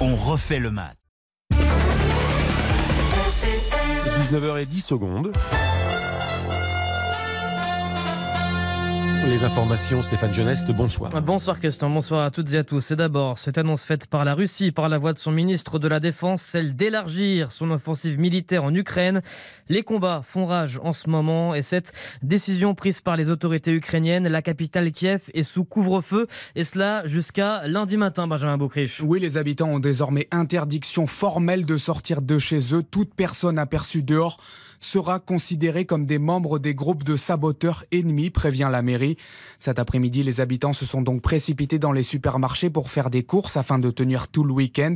on 0.00 0.16
refait 0.16 0.60
le 0.60 0.70
match. 0.70 0.94
19h10 4.32 4.80
secondes. 4.80 5.32
Les 9.28 9.44
informations, 9.44 10.02
Stéphane 10.02 10.32
Geneste, 10.32 10.70
bonsoir. 10.70 11.10
Bonsoir 11.22 11.58
Christian, 11.58 11.90
bonsoir 11.90 12.24
à 12.24 12.30
toutes 12.30 12.52
et 12.54 12.58
à 12.58 12.64
tous. 12.64 12.90
Et 12.90 12.96
d'abord, 12.96 13.38
cette 13.38 13.58
annonce 13.58 13.84
faite 13.84 14.06
par 14.06 14.24
la 14.24 14.34
Russie 14.34 14.72
par 14.72 14.88
la 14.88 14.98
voix 14.98 15.12
de 15.12 15.18
son 15.18 15.30
ministre 15.30 15.78
de 15.78 15.88
la 15.88 16.00
Défense, 16.00 16.40
celle 16.42 16.74
d'élargir 16.74 17.52
son 17.52 17.70
offensive 17.70 18.18
militaire 18.18 18.64
en 18.64 18.74
Ukraine. 18.74 19.20
Les 19.68 19.82
combats 19.82 20.22
font 20.24 20.46
rage 20.46 20.80
en 20.82 20.92
ce 20.92 21.08
moment 21.10 21.54
et 21.54 21.62
cette 21.62 21.92
décision 22.22 22.74
prise 22.74 23.00
par 23.00 23.16
les 23.16 23.28
autorités 23.28 23.72
ukrainiennes, 23.72 24.26
la 24.26 24.42
capitale 24.42 24.90
Kiev 24.90 25.22
est 25.34 25.42
sous 25.42 25.64
couvre-feu 25.64 26.26
et 26.56 26.64
cela 26.64 27.06
jusqu'à 27.06 27.66
lundi 27.66 27.96
matin, 27.96 28.26
Benjamin 28.26 28.56
Boucriche. 28.56 29.02
Oui, 29.02 29.20
les 29.20 29.36
habitants 29.36 29.68
ont 29.68 29.80
désormais 29.80 30.28
interdiction 30.30 31.06
formelle 31.06 31.66
de 31.66 31.76
sortir 31.76 32.22
de 32.22 32.38
chez 32.38 32.74
eux. 32.74 32.82
Toute 32.82 33.14
personne 33.14 33.58
aperçue 33.58 34.02
dehors 34.02 34.38
sera 34.80 35.20
considérée 35.20 35.84
comme 35.84 36.06
des 36.06 36.18
membres 36.18 36.58
des 36.58 36.74
groupes 36.74 37.04
de 37.04 37.16
saboteurs 37.16 37.84
ennemis, 37.92 38.30
prévient 38.30 38.68
la 38.72 38.82
mairie. 38.82 39.16
Cet 39.58 39.78
après-midi, 39.78 40.22
les 40.22 40.40
habitants 40.40 40.72
se 40.72 40.86
sont 40.86 41.02
donc 41.02 41.20
précipités 41.20 41.78
dans 41.78 41.92
les 41.92 42.02
supermarchés 42.02 42.70
pour 42.70 42.90
faire 42.90 43.10
des 43.10 43.22
courses 43.22 43.56
afin 43.56 43.78
de 43.78 43.90
tenir 43.90 44.28
tout 44.28 44.42
le 44.42 44.52
week-end. 44.52 44.94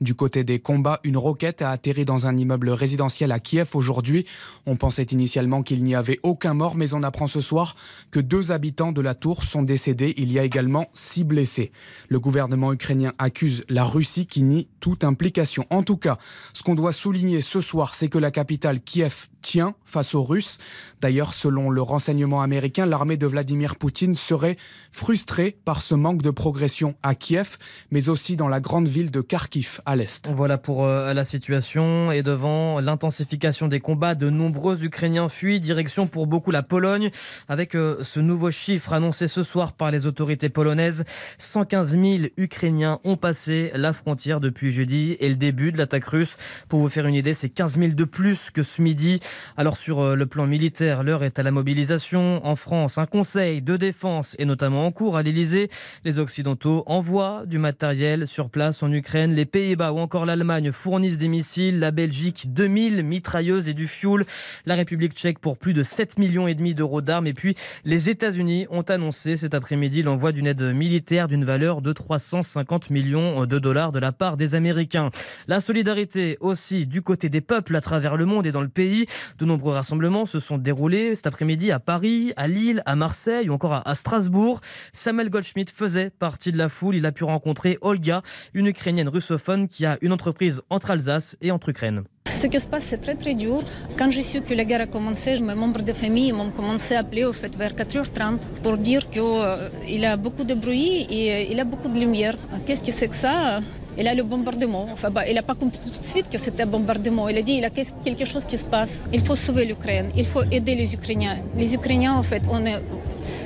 Du 0.00 0.14
côté 0.14 0.44
des 0.44 0.58
combats, 0.58 1.00
une 1.04 1.16
roquette 1.16 1.62
a 1.62 1.70
atterri 1.70 2.04
dans 2.04 2.26
un 2.26 2.36
immeuble 2.36 2.70
résidentiel 2.70 3.30
à 3.32 3.38
Kiev 3.38 3.70
aujourd'hui. 3.74 4.24
On 4.66 4.76
pensait 4.76 5.02
initialement 5.02 5.62
qu'il 5.62 5.84
n'y 5.84 5.94
avait 5.94 6.20
aucun 6.22 6.54
mort, 6.54 6.74
mais 6.74 6.94
on 6.94 7.02
apprend 7.02 7.26
ce 7.26 7.40
soir 7.40 7.76
que 8.10 8.20
deux 8.20 8.50
habitants 8.50 8.92
de 8.92 9.02
la 9.02 9.14
tour 9.14 9.44
sont 9.44 9.62
décédés. 9.62 10.14
Il 10.16 10.32
y 10.32 10.38
a 10.38 10.44
également 10.44 10.86
six 10.94 11.24
blessés. 11.24 11.70
Le 12.08 12.18
gouvernement 12.18 12.72
ukrainien 12.72 13.12
accuse 13.18 13.64
la 13.68 13.84
Russie 13.84 14.26
qui 14.26 14.42
nie 14.42 14.68
toute 14.80 15.04
implication. 15.04 15.66
En 15.70 15.82
tout 15.82 15.96
cas, 15.96 16.16
ce 16.52 16.62
qu'on 16.62 16.74
doit 16.74 16.92
souligner 16.92 17.42
ce 17.42 17.60
soir, 17.60 17.94
c'est 17.94 18.08
que 18.08 18.18
la 18.18 18.30
capitale 18.30 18.80
Kiev 18.80 19.17
Tient 19.40 19.74
face 19.84 20.14
aux 20.14 20.24
Russes. 20.24 20.58
D'ailleurs, 21.00 21.32
selon 21.32 21.70
le 21.70 21.80
renseignement 21.80 22.42
américain, 22.42 22.86
l'armée 22.86 23.16
de 23.16 23.26
Vladimir 23.26 23.76
Poutine 23.76 24.16
serait 24.16 24.56
frustrée 24.90 25.56
par 25.64 25.80
ce 25.80 25.94
manque 25.94 26.22
de 26.22 26.30
progression 26.30 26.96
à 27.04 27.14
Kiev, 27.14 27.56
mais 27.92 28.08
aussi 28.08 28.36
dans 28.36 28.48
la 28.48 28.58
grande 28.58 28.88
ville 28.88 29.12
de 29.12 29.20
Kharkiv 29.20 29.80
à 29.86 29.94
l'est. 29.94 30.28
Voilà 30.28 30.58
pour 30.58 30.84
euh, 30.84 31.14
la 31.14 31.24
situation. 31.24 32.10
Et 32.10 32.22
devant 32.22 32.80
l'intensification 32.80 33.68
des 33.68 33.80
combats, 33.80 34.16
de 34.16 34.28
nombreux 34.28 34.84
Ukrainiens 34.84 35.28
fuient, 35.28 35.60
direction 35.60 36.06
pour 36.06 36.26
beaucoup 36.26 36.50
la 36.50 36.64
Pologne, 36.64 37.10
avec 37.48 37.74
euh, 37.74 38.02
ce 38.02 38.18
nouveau 38.20 38.50
chiffre 38.50 38.92
annoncé 38.92 39.28
ce 39.28 39.42
soir 39.44 39.72
par 39.72 39.92
les 39.92 40.06
autorités 40.06 40.48
polonaises. 40.48 41.04
115 41.38 41.92
000 41.92 42.04
Ukrainiens 42.36 42.98
ont 43.04 43.16
passé 43.16 43.70
la 43.74 43.92
frontière 43.92 44.40
depuis 44.40 44.70
jeudi 44.70 45.16
et 45.20 45.28
le 45.28 45.36
début 45.36 45.72
de 45.72 45.78
l'attaque 45.78 46.06
russe. 46.06 46.36
Pour 46.68 46.80
vous 46.80 46.88
faire 46.88 47.06
une 47.06 47.14
idée, 47.14 47.34
c'est 47.34 47.48
15 47.48 47.78
000 47.78 47.92
de 47.92 48.04
plus 48.04 48.50
que 48.50 48.62
ce 48.62 48.82
midi. 48.82 49.07
Alors 49.56 49.76
sur 49.76 50.00
euh, 50.00 50.14
le 50.14 50.26
plan 50.26 50.46
militaire, 50.46 51.02
l'heure 51.02 51.24
est 51.24 51.38
à 51.38 51.42
la 51.42 51.50
mobilisation. 51.50 52.44
En 52.46 52.56
France, 52.56 52.98
un 52.98 53.06
conseil 53.06 53.62
de 53.62 53.76
défense 53.76 54.36
est 54.38 54.44
notamment 54.44 54.86
en 54.86 54.92
cours 54.92 55.16
à 55.16 55.22
l'Elysée. 55.22 55.70
Les 56.04 56.18
Occidentaux 56.18 56.82
envoient 56.86 57.44
du 57.46 57.58
matériel 57.58 58.26
sur 58.26 58.50
place 58.50 58.82
en 58.82 58.92
Ukraine. 58.92 59.34
Les 59.34 59.46
Pays-Bas 59.46 59.92
ou 59.92 59.98
encore 59.98 60.26
l'Allemagne 60.26 60.72
fournissent 60.72 61.18
des 61.18 61.28
missiles. 61.28 61.78
La 61.80 61.90
Belgique, 61.90 62.52
2000 62.52 63.02
mitrailleuses 63.02 63.68
et 63.68 63.74
du 63.74 63.86
fioul. 63.86 64.24
La 64.66 64.74
République 64.74 65.12
tchèque 65.12 65.38
pour 65.38 65.58
plus 65.58 65.74
de 65.74 65.82
7 65.82 66.18
millions 66.18 66.48
et 66.48 66.54
demi 66.54 66.74
d'euros 66.74 67.00
d'armes. 67.00 67.26
Et 67.26 67.34
puis 67.34 67.54
les 67.84 68.10
États-Unis 68.10 68.66
ont 68.70 68.82
annoncé 68.82 69.36
cet 69.36 69.54
après-midi 69.54 70.02
l'envoi 70.02 70.32
d'une 70.32 70.46
aide 70.46 70.62
militaire 70.62 71.28
d'une 71.28 71.44
valeur 71.44 71.82
de 71.82 71.92
350 71.92 72.90
millions 72.90 73.46
de 73.46 73.58
dollars 73.58 73.92
de 73.92 73.98
la 73.98 74.12
part 74.12 74.36
des 74.36 74.54
Américains. 74.54 75.10
La 75.46 75.60
solidarité 75.60 76.36
aussi 76.40 76.86
du 76.86 77.02
côté 77.02 77.28
des 77.28 77.40
peuples 77.40 77.76
à 77.76 77.80
travers 77.80 78.16
le 78.16 78.26
monde 78.26 78.46
et 78.46 78.52
dans 78.52 78.62
le 78.62 78.68
pays. 78.68 78.97
De 79.38 79.44
nombreux 79.44 79.74
rassemblements 79.74 80.26
se 80.26 80.40
sont 80.40 80.58
déroulés 80.58 81.14
cet 81.14 81.26
après-midi 81.26 81.70
à 81.70 81.78
Paris, 81.78 82.32
à 82.36 82.48
Lille, 82.48 82.82
à 82.86 82.96
Marseille 82.96 83.48
ou 83.48 83.52
encore 83.52 83.82
à 83.86 83.94
Strasbourg. 83.94 84.60
Samuel 84.92 85.30
Goldschmidt 85.30 85.72
faisait 85.72 86.10
partie 86.10 86.52
de 86.52 86.58
la 86.58 86.68
foule. 86.68 86.96
Il 86.96 87.06
a 87.06 87.12
pu 87.12 87.24
rencontrer 87.24 87.78
Olga, 87.80 88.22
une 88.54 88.66
Ukrainienne 88.66 89.08
russophone 89.08 89.68
qui 89.68 89.86
a 89.86 89.98
une 90.00 90.12
entreprise 90.12 90.62
entre 90.70 90.90
Alsace 90.90 91.36
et 91.40 91.50
entre 91.50 91.68
Ukraine. 91.68 92.04
Ce 92.40 92.46
qui 92.46 92.60
se 92.60 92.68
passe, 92.68 92.84
c'est 92.90 92.98
très 93.06 93.16
très 93.16 93.34
dur. 93.34 93.58
Quand 93.98 94.10
j'ai 94.12 94.22
su 94.22 94.40
que 94.42 94.54
la 94.54 94.64
guerre 94.64 94.82
a 94.82 94.86
commencé, 94.86 95.40
mes 95.40 95.56
membres 95.56 95.82
de 95.82 95.92
famille 95.92 96.30
m'ont 96.30 96.52
commencé 96.52 96.94
à 96.94 97.00
appeler 97.00 97.24
au 97.24 97.32
fait 97.32 97.52
vers 97.56 97.72
4h30 97.72 98.38
pour 98.62 98.78
dire 98.78 99.10
qu'il 99.10 99.22
euh, 99.24 100.12
a 100.12 100.16
beaucoup 100.16 100.44
de 100.44 100.54
bruit 100.54 101.04
et 101.10 101.32
euh, 101.32 101.50
il 101.50 101.58
a 101.58 101.64
beaucoup 101.64 101.88
de 101.88 101.98
lumière. 101.98 102.36
Qu'est-ce 102.64 102.84
que 102.84 102.92
c'est 102.92 103.08
que 103.08 103.16
ça? 103.16 103.58
Il 103.98 104.06
a 104.06 104.14
le 104.14 104.22
bombardement. 104.22 104.86
Enfin, 104.92 105.10
bah, 105.10 105.22
il 105.28 105.34
n'a 105.34 105.42
pas 105.42 105.56
compris 105.56 105.80
tout 105.80 105.98
de 105.98 106.04
suite 106.14 106.28
que 106.28 106.38
c'était 106.38 106.62
un 106.62 106.66
bombardement. 106.66 107.28
Il 107.28 107.36
a 107.38 107.42
dit 107.42 107.54
il 107.54 107.62
y 107.62 107.64
a 107.64 107.70
quelque 107.70 108.24
chose 108.24 108.44
qui 108.44 108.56
se 108.56 108.66
passe. 108.66 109.00
Il 109.12 109.20
faut 109.20 109.34
sauver 109.34 109.64
l'Ukraine. 109.64 110.08
Il 110.16 110.24
faut 110.24 110.44
aider 110.52 110.76
les 110.76 110.94
Ukrainiens. 110.94 111.38
Les 111.56 111.74
Ukrainiens, 111.74 112.14
en 112.14 112.22
fait, 112.22 112.44
on 112.48 112.64
est, 112.64 112.80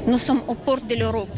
nous 0.07 0.19
sommes 0.19 0.43
aux 0.49 0.55
portes 0.67 0.87
de 0.91 0.97
l'Europe. 0.97 1.31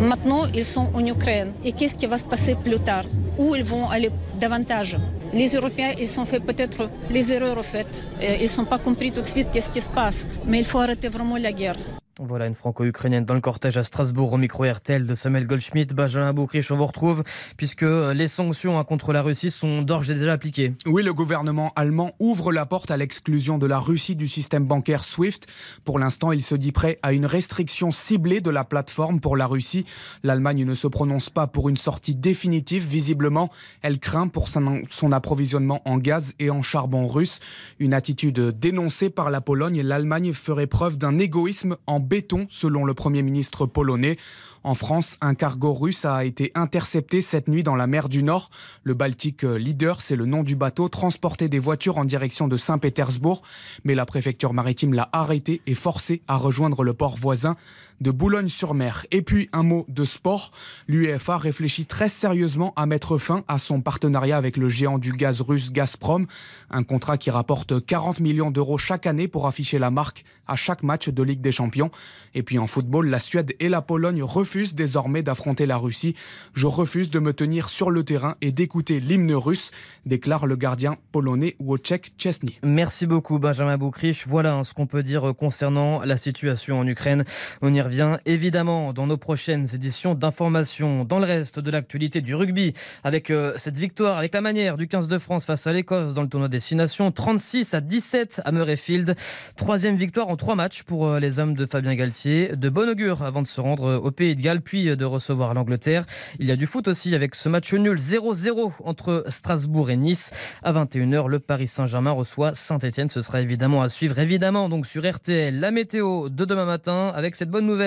Maintenant, 0.00 0.44
ils 0.54 0.64
sont 0.64 0.88
en 0.94 1.04
Ukraine. 1.04 1.52
Et 1.64 1.72
qu'est-ce 1.72 1.96
qui 1.96 2.06
va 2.06 2.18
se 2.18 2.26
passer 2.26 2.54
plus 2.54 2.78
tard? 2.78 3.04
Où 3.36 3.54
ils 3.54 3.64
vont 3.64 3.88
aller 3.88 4.10
davantage? 4.38 4.98
Les 5.32 5.48
Européens, 5.54 5.92
ils 5.98 6.18
ont 6.20 6.24
fait 6.24 6.40
peut-être 6.40 6.88
les 7.10 7.32
erreurs, 7.32 7.58
en 7.58 7.62
fait. 7.62 8.04
Ils 8.20 8.42
ne 8.42 8.48
sont 8.48 8.64
pas 8.64 8.78
compris 8.78 9.10
tout 9.12 9.20
de 9.20 9.26
suite 9.26 9.48
qu'est-ce 9.52 9.70
qui 9.70 9.80
se 9.80 9.90
passe. 9.90 10.26
Mais 10.46 10.58
il 10.60 10.64
faut 10.64 10.78
arrêter 10.78 11.08
vraiment 11.08 11.36
la 11.36 11.52
guerre. 11.52 11.76
Voilà 12.20 12.46
une 12.46 12.54
franco-ukrainienne 12.54 13.24
dans 13.24 13.34
le 13.34 13.40
cortège 13.40 13.76
à 13.76 13.84
Strasbourg 13.84 14.32
au 14.32 14.38
micro 14.38 14.64
RTL 14.64 15.06
de 15.06 15.14
Samuel 15.14 15.46
Goldschmidt. 15.46 15.94
Benjamin 15.94 16.32
Boucrich, 16.32 16.72
on 16.72 16.76
vous 16.76 16.86
retrouve 16.86 17.22
puisque 17.56 17.82
les 17.84 18.26
sanctions 18.26 18.82
contre 18.82 19.12
la 19.12 19.22
Russie 19.22 19.52
sont 19.52 19.82
d'ores 19.82 20.10
et 20.10 20.14
déjà 20.14 20.32
appliquées. 20.32 20.72
Oui, 20.84 21.04
le 21.04 21.14
gouvernement 21.14 21.72
allemand 21.76 22.12
ouvre 22.18 22.50
la 22.50 22.66
porte 22.66 22.90
à 22.90 22.96
l'exclusion 22.96 23.58
de 23.58 23.66
la 23.66 23.78
Russie 23.78 24.16
du 24.16 24.26
système 24.26 24.64
bancaire 24.64 25.04
SWIFT. 25.04 25.46
Pour 25.84 26.00
l'instant, 26.00 26.32
il 26.32 26.42
se 26.42 26.56
dit 26.56 26.72
prêt 26.72 26.98
à 27.02 27.12
une 27.12 27.24
restriction 27.24 27.92
ciblée 27.92 28.40
de 28.40 28.50
la 28.50 28.64
plateforme 28.64 29.20
pour 29.20 29.36
la 29.36 29.46
Russie. 29.46 29.84
L'Allemagne 30.24 30.64
ne 30.64 30.74
se 30.74 30.88
prononce 30.88 31.30
pas 31.30 31.46
pour 31.46 31.68
une 31.68 31.76
sortie 31.76 32.16
définitive. 32.16 32.84
Visiblement, 32.84 33.48
elle 33.80 34.00
craint 34.00 34.26
pour 34.26 34.48
son 34.48 35.12
approvisionnement 35.12 35.82
en 35.84 35.98
gaz 35.98 36.34
et 36.40 36.50
en 36.50 36.62
charbon 36.62 37.06
russe. 37.06 37.38
Une 37.78 37.94
attitude 37.94 38.40
dénoncée 38.58 39.08
par 39.08 39.30
la 39.30 39.40
Pologne. 39.40 39.82
L'Allemagne 39.82 40.32
ferait 40.32 40.66
preuve 40.66 40.98
d'un 40.98 41.20
égoïsme 41.20 41.76
en 41.86 42.07
béton, 42.08 42.46
selon 42.50 42.84
le 42.84 42.94
Premier 42.94 43.22
ministre 43.22 43.66
polonais. 43.66 44.16
En 44.64 44.74
France, 44.74 45.16
un 45.20 45.34
cargo 45.34 45.72
russe 45.72 46.04
a 46.04 46.24
été 46.24 46.50
intercepté 46.54 47.20
cette 47.20 47.48
nuit 47.48 47.62
dans 47.62 47.76
la 47.76 47.86
mer 47.86 48.08
du 48.08 48.22
Nord. 48.22 48.50
Le 48.82 48.94
Baltic 48.94 49.42
Leader, 49.42 50.00
c'est 50.00 50.16
le 50.16 50.26
nom 50.26 50.42
du 50.42 50.56
bateau, 50.56 50.88
transportait 50.88 51.48
des 51.48 51.58
voitures 51.58 51.98
en 51.98 52.04
direction 52.04 52.48
de 52.48 52.56
Saint-Pétersbourg, 52.56 53.42
mais 53.84 53.94
la 53.94 54.06
préfecture 54.06 54.52
maritime 54.52 54.94
l'a 54.94 55.08
arrêté 55.12 55.62
et 55.66 55.74
forcé 55.74 56.22
à 56.26 56.36
rejoindre 56.36 56.82
le 56.82 56.94
port 56.94 57.16
voisin 57.16 57.56
de 58.00 58.10
Boulogne-sur-Mer. 58.10 59.06
Et 59.10 59.22
puis 59.22 59.48
un 59.52 59.62
mot 59.62 59.84
de 59.88 60.04
sport. 60.04 60.52
L'UEFA 60.86 61.38
réfléchit 61.38 61.86
très 61.86 62.08
sérieusement 62.08 62.72
à 62.76 62.86
mettre 62.86 63.18
fin 63.18 63.44
à 63.48 63.58
son 63.58 63.80
partenariat 63.80 64.36
avec 64.36 64.56
le 64.56 64.68
géant 64.68 64.98
du 64.98 65.12
gaz 65.12 65.40
russe 65.40 65.72
Gazprom. 65.72 66.26
Un 66.70 66.82
contrat 66.82 67.18
qui 67.18 67.30
rapporte 67.30 67.84
40 67.84 68.20
millions 68.20 68.50
d'euros 68.50 68.78
chaque 68.78 69.06
année 69.06 69.28
pour 69.28 69.46
afficher 69.46 69.78
la 69.78 69.90
marque 69.90 70.24
à 70.46 70.56
chaque 70.56 70.82
match 70.82 71.08
de 71.08 71.22
Ligue 71.22 71.40
des 71.40 71.52
Champions. 71.52 71.90
Et 72.34 72.42
puis 72.42 72.58
en 72.58 72.66
football, 72.66 73.08
la 73.08 73.20
Suède 73.20 73.54
et 73.60 73.68
la 73.68 73.82
Pologne 73.82 74.22
refusent 74.22 74.74
désormais 74.74 75.22
d'affronter 75.22 75.66
la 75.66 75.76
Russie. 75.76 76.14
Je 76.54 76.66
refuse 76.66 77.10
de 77.10 77.18
me 77.18 77.32
tenir 77.32 77.68
sur 77.68 77.90
le 77.90 78.04
terrain 78.04 78.36
et 78.40 78.52
d'écouter 78.52 79.00
l'hymne 79.00 79.34
russe, 79.34 79.70
déclare 80.06 80.46
le 80.46 80.56
gardien 80.56 80.96
polonais 81.12 81.56
Wojciech 81.58 82.12
Chesny. 82.18 82.58
Merci 82.62 83.06
beaucoup 83.06 83.38
Benjamin 83.38 83.76
Boukrich. 83.76 84.26
Voilà 84.26 84.54
hein, 84.54 84.64
ce 84.64 84.74
qu'on 84.74 84.86
peut 84.86 85.02
dire 85.02 85.34
concernant 85.38 86.02
la 86.04 86.16
situation 86.16 86.78
en 86.78 86.86
Ukraine. 86.86 87.24
On 87.62 87.74
revient 87.88 88.18
évidemment 88.26 88.92
dans 88.92 89.06
nos 89.06 89.16
prochaines 89.16 89.66
éditions 89.74 90.14
d'information. 90.14 91.06
Dans 91.06 91.18
le 91.18 91.24
reste 91.24 91.58
de 91.58 91.70
l'actualité 91.70 92.20
du 92.20 92.34
rugby, 92.34 92.74
avec 93.02 93.30
euh, 93.30 93.54
cette 93.56 93.78
victoire, 93.78 94.18
avec 94.18 94.34
la 94.34 94.42
manière 94.42 94.76
du 94.76 94.88
15 94.88 95.08
de 95.08 95.16
France 95.16 95.46
face 95.46 95.66
à 95.66 95.72
l'Écosse 95.72 96.12
dans 96.12 96.20
le 96.20 96.28
tournoi 96.28 96.48
des 96.48 96.60
6 96.60 96.76
nations, 96.76 97.10
36 97.10 97.72
à 97.72 97.80
17 97.80 98.42
à 98.44 98.52
Murrayfield. 98.52 99.16
Troisième 99.56 99.96
victoire 99.96 100.28
en 100.28 100.36
trois 100.36 100.54
matchs 100.54 100.82
pour 100.82 101.06
euh, 101.06 101.18
les 101.18 101.38
hommes 101.38 101.54
de 101.54 101.64
Fabien 101.64 101.94
Galtier. 101.94 102.54
De 102.54 102.68
bon 102.68 102.90
augure 102.90 103.22
avant 103.22 103.40
de 103.40 103.46
se 103.46 103.58
rendre 103.58 103.84
euh, 103.84 103.96
au 103.96 104.10
Pays 104.10 104.36
de 104.36 104.42
Galles, 104.42 104.60
puis 104.60 104.94
de 104.94 105.04
recevoir 105.06 105.54
l'Angleterre. 105.54 106.04
Il 106.38 106.46
y 106.46 106.52
a 106.52 106.56
du 106.56 106.66
foot 106.66 106.88
aussi 106.88 107.14
avec 107.14 107.34
ce 107.36 107.48
match 107.48 107.72
nul 107.72 107.96
0-0 107.96 108.72
entre 108.84 109.24
Strasbourg 109.28 109.88
et 109.90 109.96
Nice. 109.96 110.30
À 110.62 110.74
21h, 110.74 111.26
le 111.26 111.38
Paris 111.38 111.68
Saint-Germain 111.68 112.10
reçoit 112.10 112.54
Saint-Etienne. 112.54 113.08
Ce 113.08 113.22
sera 113.22 113.40
évidemment 113.40 113.80
à 113.80 113.88
suivre, 113.88 114.18
évidemment, 114.18 114.68
donc 114.68 114.84
sur 114.84 115.10
RTL. 115.10 115.58
La 115.58 115.70
météo 115.70 116.28
de 116.28 116.44
demain 116.44 116.66
matin 116.66 117.12
avec 117.14 117.34
cette 117.34 117.50
bonne 117.50 117.66
nouvelle 117.66 117.77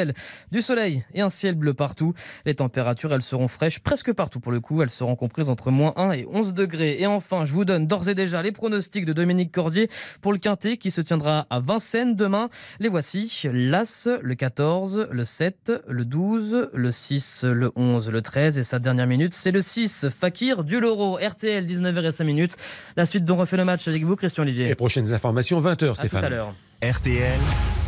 du 0.51 0.61
soleil 0.61 1.03
et 1.13 1.21
un 1.21 1.29
ciel 1.29 1.55
bleu 1.55 1.73
partout. 1.73 2.13
Les 2.45 2.55
températures, 2.55 3.13
elles 3.13 3.21
seront 3.21 3.47
fraîches 3.47 3.79
presque 3.79 4.13
partout 4.13 4.39
pour 4.39 4.51
le 4.51 4.59
coup. 4.59 4.81
Elles 4.81 4.89
seront 4.89 5.15
comprises 5.15 5.49
entre 5.49 5.71
moins 5.71 5.93
1 5.95 6.11
et 6.13 6.25
11 6.31 6.53
degrés. 6.53 6.97
Et 6.99 7.07
enfin, 7.07 7.45
je 7.45 7.53
vous 7.53 7.65
donne 7.65 7.87
d'ores 7.87 8.09
et 8.09 8.15
déjà 8.15 8.41
les 8.41 8.51
pronostics 8.51 9.05
de 9.05 9.13
Dominique 9.13 9.51
Cordier 9.51 9.89
pour 10.21 10.33
le 10.33 10.39
Quintet 10.39 10.77
qui 10.77 10.91
se 10.91 11.01
tiendra 11.01 11.47
à 11.49 11.59
Vincennes 11.59 12.15
demain. 12.15 12.49
Les 12.79 12.89
voici. 12.89 13.49
L'As, 13.51 14.07
le 14.21 14.35
14, 14.35 15.07
le 15.11 15.25
7, 15.25 15.71
le 15.87 16.05
12, 16.05 16.69
le 16.73 16.91
6, 16.91 17.43
le 17.43 17.71
11, 17.75 18.09
le 18.09 18.21
13 18.21 18.57
et 18.57 18.63
sa 18.63 18.79
dernière 18.79 19.07
minute, 19.07 19.33
c'est 19.33 19.51
le 19.51 19.61
6. 19.61 20.07
Fakir 20.09 20.63
du 20.63 20.79
Loro, 20.79 21.17
RTL, 21.17 21.65
19h05 21.65 22.51
La 22.95 23.05
suite 23.05 23.25
dont 23.25 23.37
refait 23.37 23.57
le 23.57 23.65
match 23.65 23.87
avec 23.87 24.03
vous, 24.03 24.15
Christian 24.15 24.43
Olivier. 24.43 24.67
Les 24.67 24.75
prochaines 24.75 25.13
informations, 25.13 25.59
20h, 25.61 25.95
Stéphane. 25.95 26.17
À 26.17 26.21
tout 26.21 26.25
à 26.25 26.29
l'heure. 26.29 26.53
RTL, 26.83 27.37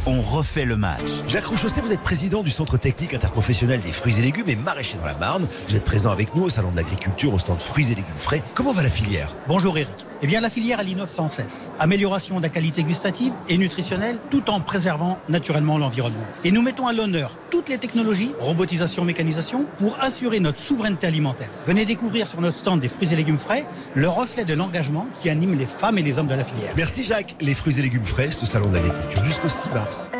on 0.06 0.22
refait 0.22 0.66
le 0.66 0.78
match. 0.78 1.02
Jacques 1.28 1.48
Rouchosset, 1.48 1.82
vous 1.82 1.92
êtes 1.92 2.02
président 2.02 2.44
du 2.44 2.52
Centre 2.52 2.78
technique 2.78 3.16
interprofessionnel 3.16 3.82
des 3.82 3.92
fruits 3.92 4.20
et 4.20 4.22
légumes 4.22 4.50
et 4.50 4.56
maraîchers 4.56 4.98
dans 5.00 5.08
la 5.08 5.16
Marne. 5.16 5.48
Vous 5.68 5.76
êtes 5.76 5.84
présent 5.84 6.12
avec 6.12 6.36
nous 6.36 6.44
au 6.44 6.50
Salon 6.50 6.70
de 6.70 6.76
l'Agriculture 6.76 7.34
au 7.34 7.40
stand 7.40 7.60
fruits 7.60 7.92
et 7.92 7.96
légumes 7.96 8.20
frais. 8.20 8.44
Comment 8.54 8.72
va 8.72 8.84
la 8.84 8.92
filière? 8.92 9.36
Bonjour 9.48 9.76
Eric. 9.80 10.06
Eh 10.22 10.28
bien 10.28 10.42
la 10.42 10.50
filière 10.50 10.80
elle 10.80 10.90
innove 10.90 11.10
sans 11.10 11.28
cesse. 11.28 11.72
Amélioration 11.80 12.38
de 12.38 12.44
la 12.44 12.50
qualité 12.50 12.84
gustative 12.84 13.34
et 13.50 13.58
nutritionnelle 13.58 14.18
tout 14.30 14.50
en 14.52 14.60
préservant 14.60 15.18
naturellement 15.28 15.78
l'environnement. 15.80 16.24
Et 16.44 16.52
nous 16.52 16.62
mettons 16.62 16.86
à 16.86 16.94
l'honneur 16.94 17.36
toutes 17.50 17.70
les 17.70 17.78
technologies, 17.78 18.32
robotisation, 18.40 19.06
mécanisation, 19.06 19.66
pour 19.78 19.98
assurer 20.02 20.40
notre 20.40 20.60
souveraineté 20.60 21.08
alimentaire. 21.08 21.50
Venez 21.66 21.86
découvrir 21.86 22.28
sur 22.28 22.42
notre 22.42 22.58
stand 22.58 22.80
des 22.80 22.90
fruits 22.90 23.12
et 23.12 23.16
légumes 23.16 23.38
frais 23.38 23.66
le 23.96 24.08
reflet 24.08 24.44
de 24.46 24.54
l'engagement 24.54 25.08
qui 25.20 25.30
anime 25.30 25.58
les 25.58 25.66
femmes 25.66 25.98
et 25.98 26.02
les 26.02 26.20
hommes 26.20 26.28
de 26.28 26.36
la 26.36 26.44
filière. 26.44 26.74
Merci 26.76 27.04
Jacques. 27.04 27.36
Les 27.42 27.54
fruits 27.54 27.78
et 27.80 27.82
légumes 27.82 28.06
frais, 28.06 28.32
ce 28.32 28.46
Salon 28.46 28.70
de 28.70 28.76
l'Agriculture 28.84 29.26
jusqu'au 29.26 29.48
6 29.48 29.70
mars. 29.70 30.12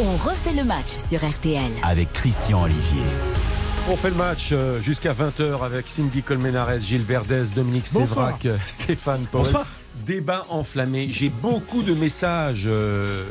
On 0.00 0.16
refait 0.16 0.52
le 0.52 0.64
match 0.64 0.96
sur 1.08 1.24
RTL. 1.24 1.70
Avec 1.82 2.12
Christian 2.12 2.62
Olivier. 2.62 3.02
On 3.90 3.96
fait 3.96 4.10
le 4.10 4.16
match 4.16 4.50
euh, 4.52 4.80
jusqu'à 4.80 5.12
20h 5.12 5.62
avec 5.62 5.86
Cindy 5.88 6.22
Colmenares, 6.22 6.78
Gilles 6.78 7.02
Verdez, 7.02 7.44
Dominique 7.54 7.86
Sévrac, 7.86 8.46
euh, 8.46 8.56
Stéphane 8.66 9.26
Paul. 9.30 9.46
Débat 10.06 10.42
enflammé. 10.48 11.08
J'ai 11.10 11.28
beaucoup 11.28 11.82
de 11.82 11.94
messages 11.94 12.64
euh, 12.66 13.24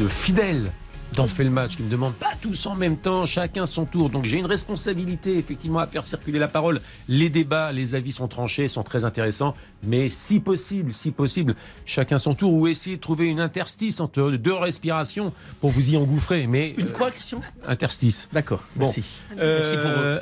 de 0.00 0.08
fidèles 0.08 0.72
dans 1.14 1.26
Fait 1.26 1.44
le 1.44 1.50
match 1.50 1.76
qui 1.76 1.82
me 1.82 1.90
demande 1.90 2.14
pas 2.14 2.32
tous 2.40 2.66
en 2.66 2.74
même 2.74 2.96
temps, 2.96 3.26
chacun 3.26 3.66
son 3.66 3.84
tour. 3.84 4.10
Donc 4.10 4.24
j'ai 4.24 4.38
une 4.38 4.46
responsabilité 4.46 5.38
effectivement 5.38 5.78
à 5.78 5.86
faire 5.86 6.04
circuler 6.04 6.38
la 6.38 6.48
parole. 6.48 6.80
Les 7.08 7.28
débats, 7.28 7.72
les 7.72 7.94
avis 7.94 8.12
sont 8.12 8.28
tranchés, 8.28 8.68
sont 8.68 8.82
très 8.82 9.04
intéressants, 9.04 9.54
mais 9.82 10.08
si 10.08 10.40
possible, 10.40 10.92
si 10.92 11.10
possible, 11.10 11.54
chacun 11.86 12.18
son 12.18 12.34
tour 12.34 12.52
ou 12.52 12.66
essayer 12.66 12.96
de 12.96 13.00
trouver 13.00 13.26
une 13.26 13.40
interstice 13.40 14.00
entre 14.00 14.30
deux 14.30 14.54
respirations 14.54 15.32
pour 15.60 15.70
vous 15.70 15.90
y 15.90 15.96
engouffrer. 15.96 16.46
Mais 16.46 16.74
une 16.76 16.88
quoi, 16.88 17.10
Christian? 17.10 17.40
Interstice. 17.66 18.28
D'accord. 18.32 18.62
Merci. 18.76 19.04
Merci 19.36 19.76
pour 19.76 19.90
eux. 19.90 20.20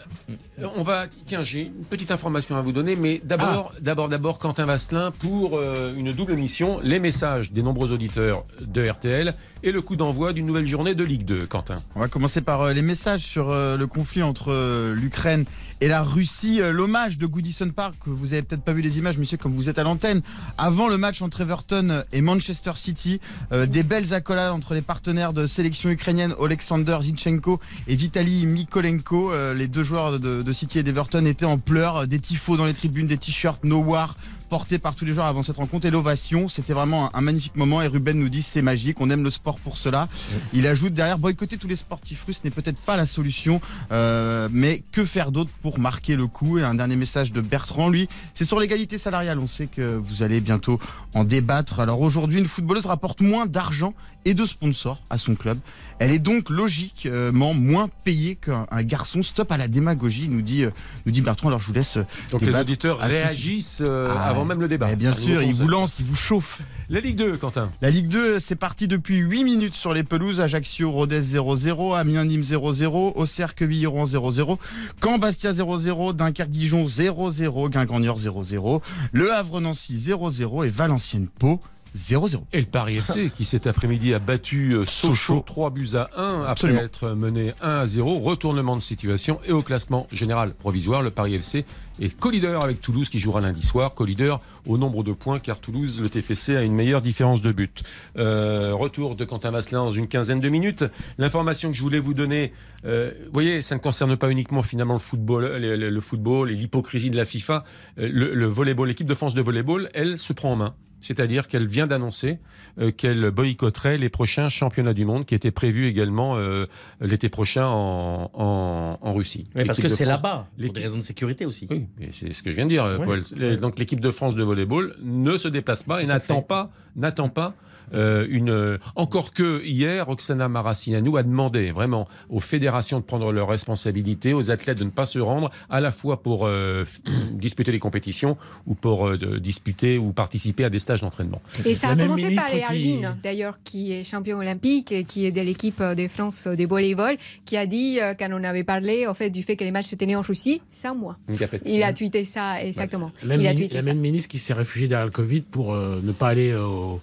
On 0.76 0.82
va, 0.82 1.06
tiens, 1.26 1.42
j'ai 1.42 1.62
une 1.62 1.84
petite 1.84 2.10
information 2.10 2.56
à 2.56 2.62
vous 2.62 2.72
donner, 2.72 2.96
mais 2.96 3.20
d'abord, 3.22 3.72
ah. 3.74 3.80
d'abord, 3.80 4.08
d'abord, 4.08 4.38
Quentin 4.38 4.64
Vasselin 4.64 5.10
pour 5.10 5.58
euh, 5.58 5.94
une 5.94 6.12
double 6.12 6.34
mission 6.34 6.80
les 6.82 6.98
messages 6.98 7.52
des 7.52 7.62
nombreux 7.62 7.92
auditeurs 7.92 8.44
de 8.60 8.88
RTL 8.88 9.34
et 9.62 9.72
le 9.72 9.82
coup 9.82 9.96
d'envoi 9.96 10.32
d'une 10.32 10.46
nouvelle 10.46 10.66
journée 10.66 10.75
de 10.84 11.04
Ligue 11.04 11.24
2, 11.24 11.46
Quentin. 11.46 11.76
On 11.94 12.00
va 12.00 12.08
commencer 12.08 12.42
par 12.42 12.60
euh, 12.60 12.72
les 12.74 12.82
messages 12.82 13.22
sur 13.22 13.50
euh, 13.50 13.78
le 13.78 13.86
conflit 13.86 14.22
entre 14.22 14.52
euh, 14.52 14.94
l'Ukraine 14.94 15.46
et 15.80 15.88
la 15.88 16.02
Russie. 16.02 16.60
L'hommage 16.72 17.18
de 17.18 17.26
Goodison 17.26 17.70
Park, 17.70 17.94
vous 18.06 18.32
avez 18.32 18.42
peut-être 18.42 18.62
pas 18.62 18.72
vu 18.72 18.82
les 18.82 18.98
images, 18.98 19.18
monsieur, 19.18 19.36
comme 19.36 19.52
vous 19.52 19.68
êtes 19.68 19.78
à 19.78 19.82
l'antenne. 19.82 20.22
Avant 20.58 20.88
le 20.88 20.96
match 20.96 21.22
entre 21.22 21.40
Everton 21.42 22.02
et 22.12 22.22
Manchester 22.22 22.72
City, 22.76 23.20
des 23.50 23.82
belles 23.82 24.14
accolades 24.14 24.52
entre 24.52 24.72
les 24.72 24.80
partenaires 24.80 25.34
de 25.34 25.46
sélection 25.46 25.90
ukrainienne 25.90 26.34
Alexander 26.42 26.96
Zinchenko 27.02 27.60
et 27.88 27.94
Vitaly 27.94 28.46
Mikolenko. 28.46 29.32
Les 29.52 29.68
deux 29.68 29.82
joueurs 29.82 30.18
de, 30.18 30.40
de 30.40 30.52
City 30.54 30.78
et 30.78 30.82
d'Everton 30.82 31.26
étaient 31.26 31.44
en 31.44 31.58
pleurs, 31.58 32.06
des 32.06 32.20
tifos 32.20 32.56
dans 32.56 32.64
les 32.64 32.72
tribunes, 32.72 33.06
des 33.06 33.18
t-shirts 33.18 33.62
No 33.62 33.80
War 33.80 34.16
porté 34.46 34.78
par 34.78 34.94
tous 34.94 35.04
les 35.04 35.12
joueurs 35.12 35.26
avant 35.26 35.42
cette 35.42 35.56
rencontre 35.56 35.86
et 35.86 35.90
l'ovation. 35.90 36.48
C'était 36.48 36.72
vraiment 36.72 37.14
un, 37.14 37.20
magnifique 37.20 37.56
moment 37.56 37.82
et 37.82 37.86
Ruben 37.86 38.18
nous 38.18 38.28
dit 38.28 38.42
c'est 38.42 38.62
magique, 38.62 39.00
on 39.00 39.10
aime 39.10 39.24
le 39.24 39.30
sport 39.30 39.58
pour 39.58 39.76
cela. 39.76 40.08
Il 40.52 40.66
ajoute 40.66 40.94
derrière 40.94 41.18
boycotter 41.18 41.58
tous 41.58 41.68
les 41.68 41.76
sportifs 41.76 42.24
russes 42.24 42.42
n'est 42.44 42.50
peut-être 42.50 42.80
pas 42.80 42.96
la 42.96 43.06
solution, 43.06 43.60
euh, 43.92 44.48
mais 44.52 44.82
que 44.92 45.04
faire 45.04 45.32
d'autre 45.32 45.50
pour 45.62 45.78
marquer 45.78 46.16
le 46.16 46.26
coup? 46.26 46.58
Et 46.58 46.62
un 46.62 46.74
dernier 46.74 46.96
message 46.96 47.32
de 47.32 47.40
Bertrand, 47.40 47.88
lui, 47.88 48.08
c'est 48.34 48.44
sur 48.44 48.60
l'égalité 48.60 48.98
salariale. 48.98 49.38
On 49.38 49.46
sait 49.46 49.66
que 49.66 49.96
vous 49.96 50.22
allez 50.22 50.40
bientôt 50.40 50.78
en 51.14 51.24
débattre. 51.24 51.80
Alors 51.80 52.00
aujourd'hui, 52.00 52.38
une 52.38 52.48
footballeuse 52.48 52.86
rapporte 52.86 53.20
moins 53.20 53.46
d'argent 53.46 53.94
et 54.24 54.34
de 54.34 54.44
sponsors 54.44 55.00
à 55.10 55.18
son 55.18 55.34
club. 55.34 55.58
Elle 55.98 56.12
est 56.12 56.18
donc 56.18 56.50
logiquement 56.50 57.54
moins 57.54 57.88
payée 58.04 58.36
qu'un 58.36 58.66
garçon. 58.82 59.22
Stop 59.22 59.50
à 59.52 59.56
la 59.56 59.68
démagogie, 59.68 60.28
nous 60.28 60.42
dit, 60.42 60.64
nous 61.06 61.12
dit 61.12 61.22
Bertrand. 61.22 61.48
Alors 61.48 61.60
je 61.60 61.66
vous 61.66 61.72
laisse. 61.72 61.98
Donc 62.30 62.42
les 62.42 62.54
auditeurs 62.54 62.98
réagissent 62.98 63.82
euh, 63.84 64.14
ah 64.16 64.28
avant 64.28 64.44
même 64.44 64.60
le 64.60 64.68
débat. 64.68 64.94
bien 64.94 65.12
sûr, 65.12 65.42
ils 65.42 65.54
vous 65.54 65.68
lancent, 65.68 65.98
ils 65.98 66.04
vous 66.04 66.14
chauffent. 66.14 66.60
La 66.88 67.00
Ligue 67.00 67.16
2, 67.16 67.36
Quentin. 67.38 67.70
La 67.80 67.90
Ligue 67.90 68.08
2, 68.08 68.38
c'est 68.38 68.56
parti 68.56 68.86
depuis 68.86 69.16
8 69.16 69.44
minutes 69.44 69.74
sur 69.74 69.94
les 69.94 70.02
pelouses. 70.02 70.40
Ajaccio, 70.40 70.90
Rodez 70.90 71.20
0-0, 71.20 71.96
Amiens, 71.96 72.24
Nîmes 72.24 72.42
0-0, 72.42 73.12
Auxerre, 73.16 73.54
Quevilly-Rouen 73.54 74.04
0-0, 74.04 74.58
Caen, 75.02 75.18
Bastia 75.18 75.52
0-0, 75.52 76.14
Dunkerque, 76.14 76.50
Dijon 76.50 76.86
0-0, 76.86 77.70
Guingamp, 77.70 78.00
0-0, 78.00 78.82
Le 79.12 79.32
Havre, 79.32 79.60
Nancy 79.60 79.94
0-0 79.94 80.66
et 80.66 80.68
Valenciennes, 80.68 81.28
Pau 81.28 81.60
0-0. 81.96 82.42
Et 82.52 82.60
le 82.60 82.66
Paris 82.66 82.98
FC 82.98 83.30
qui 83.34 83.44
cet 83.44 83.66
après-midi 83.66 84.12
a 84.14 84.18
battu 84.18 84.72
euh, 84.72 84.84
Sochaux 84.86 85.42
3 85.44 85.70
buts 85.70 85.88
à 85.94 86.10
1 86.16 86.44
après 86.44 86.74
être 86.74 87.10
mené 87.10 87.52
1 87.62 87.70
à 87.70 87.86
0. 87.86 88.18
Retournement 88.18 88.76
de 88.76 88.82
situation 88.82 89.40
et 89.44 89.52
au 89.52 89.62
classement 89.62 90.06
général 90.12 90.52
provisoire, 90.54 91.02
le 91.02 91.10
Paris 91.10 91.34
FC 91.34 91.64
est 92.00 92.14
co-leader 92.14 92.62
avec 92.62 92.80
Toulouse 92.80 93.08
qui 93.08 93.18
jouera 93.18 93.40
lundi 93.40 93.62
soir. 93.62 93.94
Co-leader 93.94 94.40
au 94.66 94.76
nombre 94.76 95.02
de 95.02 95.12
points 95.12 95.38
car 95.38 95.58
Toulouse, 95.58 96.00
le 96.00 96.10
TFC, 96.10 96.56
a 96.56 96.62
une 96.62 96.74
meilleure 96.74 97.00
différence 97.00 97.40
de 97.40 97.52
but. 97.52 97.82
Euh, 98.18 98.74
retour 98.74 99.16
de 99.16 99.24
Quentin 99.24 99.50
Vasselin 99.50 99.84
dans 99.84 99.90
une 99.90 100.08
quinzaine 100.08 100.40
de 100.40 100.48
minutes. 100.48 100.84
L'information 101.18 101.70
que 101.70 101.76
je 101.76 101.82
voulais 101.82 101.98
vous 101.98 102.14
donner, 102.14 102.52
euh, 102.84 103.12
vous 103.26 103.32
voyez, 103.32 103.62
ça 103.62 103.74
ne 103.74 103.80
concerne 103.80 104.16
pas 104.16 104.30
uniquement 104.30 104.62
finalement 104.62 104.94
le 104.94 105.00
football, 105.00 105.56
le, 105.56 106.00
football 106.00 106.50
et 106.50 106.54
l'hypocrisie 106.54 107.10
de 107.10 107.16
la 107.16 107.24
FIFA. 107.24 107.64
Le, 107.96 108.34
le 108.34 108.46
volleyball, 108.46 108.88
l'équipe 108.88 109.08
de 109.08 109.14
France 109.14 109.34
de 109.34 109.40
volleyball, 109.40 109.88
elle 109.94 110.18
se 110.18 110.32
prend 110.32 110.52
en 110.52 110.56
main 110.56 110.74
c'est-à-dire 111.00 111.46
qu'elle 111.46 111.66
vient 111.66 111.86
d'annoncer 111.86 112.38
euh, 112.80 112.90
qu'elle 112.90 113.30
boycotterait 113.30 113.98
les 113.98 114.08
prochains 114.08 114.48
championnats 114.48 114.94
du 114.94 115.04
monde 115.04 115.24
qui 115.24 115.34
étaient 115.34 115.50
prévus 115.50 115.88
également 115.88 116.36
euh, 116.36 116.66
l'été 117.00 117.28
prochain 117.28 117.66
en, 117.66 119.12
Russie. 119.14 119.44
parce 119.54 119.80
que 119.80 119.88
c'est 119.88 120.04
là-bas, 120.04 120.48
pour 120.60 120.72
des 120.72 120.80
raisons 120.80 120.98
de 120.98 121.02
sécurité 121.02 121.46
aussi. 121.46 121.66
Oui, 121.70 121.86
c'est 122.12 122.32
ce 122.32 122.42
que 122.42 122.50
je 122.50 122.56
viens 122.56 122.66
de 122.66 122.70
dire. 122.70 123.58
Donc 123.60 123.78
l'équipe 123.78 124.00
de 124.00 124.10
France 124.10 124.34
de 124.34 124.42
volleyball 124.42 124.94
ne 125.02 125.36
se 125.36 125.48
déplace 125.48 125.82
pas 125.82 126.02
et 126.02 126.06
n'attend 126.06 126.42
pas, 126.42 126.70
n'attend 126.96 127.28
pas 127.28 127.54
euh, 127.94 128.26
une. 128.28 128.78
Encore 128.94 129.32
que 129.32 129.64
hier, 129.64 130.06
Roxana 130.06 130.48
Maracineanu 130.48 131.18
a 131.18 131.22
demandé 131.22 131.70
vraiment 131.70 132.06
aux 132.28 132.40
fédérations 132.40 133.00
de 133.00 133.04
prendre 133.04 133.32
leurs 133.32 133.48
responsabilités, 133.48 134.32
aux 134.32 134.50
athlètes 134.50 134.78
de 134.78 134.84
ne 134.84 134.90
pas 134.90 135.04
se 135.04 135.18
rendre, 135.18 135.50
à 135.70 135.80
la 135.80 135.92
fois 135.92 136.22
pour 136.22 136.46
euh, 136.46 136.84
disputer 137.32 137.72
les 137.72 137.78
compétitions 137.78 138.36
ou 138.66 138.74
pour 138.74 139.08
euh, 139.08 139.38
disputer 139.38 139.98
ou 139.98 140.12
participer 140.12 140.64
à 140.64 140.70
des 140.70 140.78
stages 140.78 141.00
d'entraînement. 141.00 141.40
Et 141.64 141.74
ça 141.74 141.90
a 141.90 141.96
commencé 141.96 142.34
par 142.34 142.50
les 142.52 142.62
Albin, 142.62 143.16
d'ailleurs, 143.22 143.58
qui 143.64 143.92
est 143.92 144.04
champion 144.04 144.38
olympique 144.38 144.92
et 144.92 145.04
qui 145.04 145.26
est 145.26 145.32
de 145.32 145.40
l'équipe 145.40 145.82
de 145.82 146.08
France 146.08 146.46
de 146.46 146.66
volleyball, 146.66 147.16
qui 147.44 147.56
a 147.56 147.66
dit, 147.66 147.98
quand 148.18 148.28
on 148.32 148.44
avait 148.44 148.64
parlé 148.64 149.06
au 149.06 149.14
fait, 149.14 149.30
du 149.30 149.42
fait 149.42 149.56
que 149.56 149.64
les 149.64 149.70
matchs 149.70 149.86
s'étaient 149.86 150.06
nés 150.06 150.16
en 150.16 150.22
Russie, 150.22 150.62
c'est 150.70 150.88
un 150.88 150.94
mois. 150.94 151.16
Il 151.64 151.82
a 151.82 151.92
tweeté 151.92 152.24
ça, 152.24 152.62
exactement. 152.62 153.12
La 153.22 153.36
même, 153.36 153.56
la 153.70 153.82
même 153.82 153.98
ministre 153.98 154.28
qui 154.28 154.38
s'est 154.38 154.54
réfugiée 154.54 154.88
derrière 154.88 155.06
le 155.06 155.12
Covid 155.12 155.42
pour 155.42 155.74
ne 155.74 156.12
pas 156.12 156.28
aller 156.28 156.54
au 156.54 157.00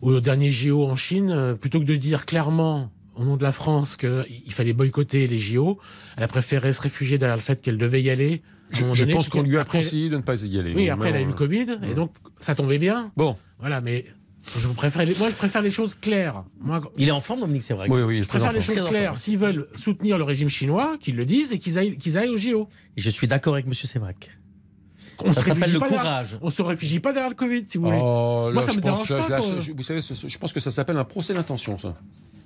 au 0.00 0.20
dernier 0.20 0.50
JO 0.50 0.84
en 0.84 0.96
Chine, 0.96 1.30
euh, 1.30 1.54
plutôt 1.54 1.80
que 1.80 1.84
de 1.84 1.96
dire 1.96 2.26
clairement 2.26 2.90
au 3.16 3.24
nom 3.24 3.36
de 3.36 3.42
la 3.42 3.52
France 3.52 3.96
qu'il 3.96 4.52
fallait 4.52 4.72
boycotter 4.72 5.26
les 5.26 5.38
JO, 5.38 5.78
elle 6.16 6.24
a 6.24 6.28
préféré 6.28 6.72
se 6.72 6.80
réfugier 6.80 7.18
derrière 7.18 7.36
le 7.36 7.42
fait 7.42 7.60
qu'elle 7.60 7.78
devait 7.78 8.02
y 8.02 8.10
aller. 8.10 8.42
Je 8.70 9.04
pense 9.12 9.28
qu'on 9.28 9.42
lui 9.42 9.58
a 9.58 9.64
conseillé 9.64 10.08
de 10.08 10.16
ne 10.16 10.22
pas 10.22 10.42
y 10.44 10.58
aller. 10.58 10.74
Oui, 10.74 10.88
après 10.88 11.08
elle 11.10 11.16
a 11.16 11.20
eu 11.20 11.26
le 11.26 11.32
Covid, 11.32 11.78
et 11.90 11.94
donc 11.94 12.12
ça 12.38 12.54
tombait 12.54 12.78
bien. 12.78 13.10
Bon. 13.16 13.36
Voilà, 13.58 13.80
mais 13.80 14.04
je 14.56 14.68
préfère 14.68 15.04
les... 15.04 15.14
Moi, 15.16 15.30
je 15.30 15.34
préfère 15.34 15.62
les 15.62 15.70
choses 15.70 15.94
claires. 15.94 16.44
Il 16.96 17.08
est 17.08 17.12
en 17.12 17.20
forme, 17.20 17.40
Dominique, 17.40 17.64
c'est 17.64 17.74
vrai. 17.74 17.88
Oui, 17.90 18.02
oui, 18.02 18.22
je 18.22 18.28
préfère 18.28 18.52
les 18.52 18.60
choses 18.60 18.88
claires. 18.88 19.16
S'ils 19.16 19.38
veulent 19.38 19.66
soutenir 19.74 20.16
le 20.18 20.24
régime 20.24 20.48
chinois, 20.48 20.96
qu'ils 21.00 21.16
le 21.16 21.24
disent 21.24 21.52
et 21.52 21.58
qu'ils 21.58 21.78
aillent, 21.78 21.96
qu'ils 21.96 22.18
aillent 22.18 22.30
au 22.30 22.36
JO. 22.36 22.68
Et 22.96 23.00
je 23.00 23.10
suis 23.10 23.26
d'accord 23.26 23.54
avec 23.54 23.66
M. 23.66 23.74
Sévrac. 23.74 24.30
On 25.24 25.32
ça 25.32 25.42
s'appelle 25.42 25.72
le 25.72 25.80
courage. 25.80 26.38
on 26.42 26.50
se 26.50 26.62
réfugie 26.62 27.00
pas 27.00 27.12
derrière 27.12 27.30
le 27.30 27.34
Covid, 27.34 27.64
si 27.66 27.78
vous 27.78 27.84
voulez. 27.84 27.98
Oh, 28.00 28.50
Moi, 28.52 28.62
ça 28.62 28.72
me 28.72 28.80
dérange 28.80 29.08
pas. 29.08 29.40
vous 29.40 29.82
savez, 29.82 30.00
je 30.00 30.38
pense 30.38 30.52
que 30.52 30.60
ça 30.60 30.70
s'appelle 30.70 30.96
un 30.96 31.04
procès 31.04 31.34
d'intention, 31.34 31.78
ça. 31.78 31.94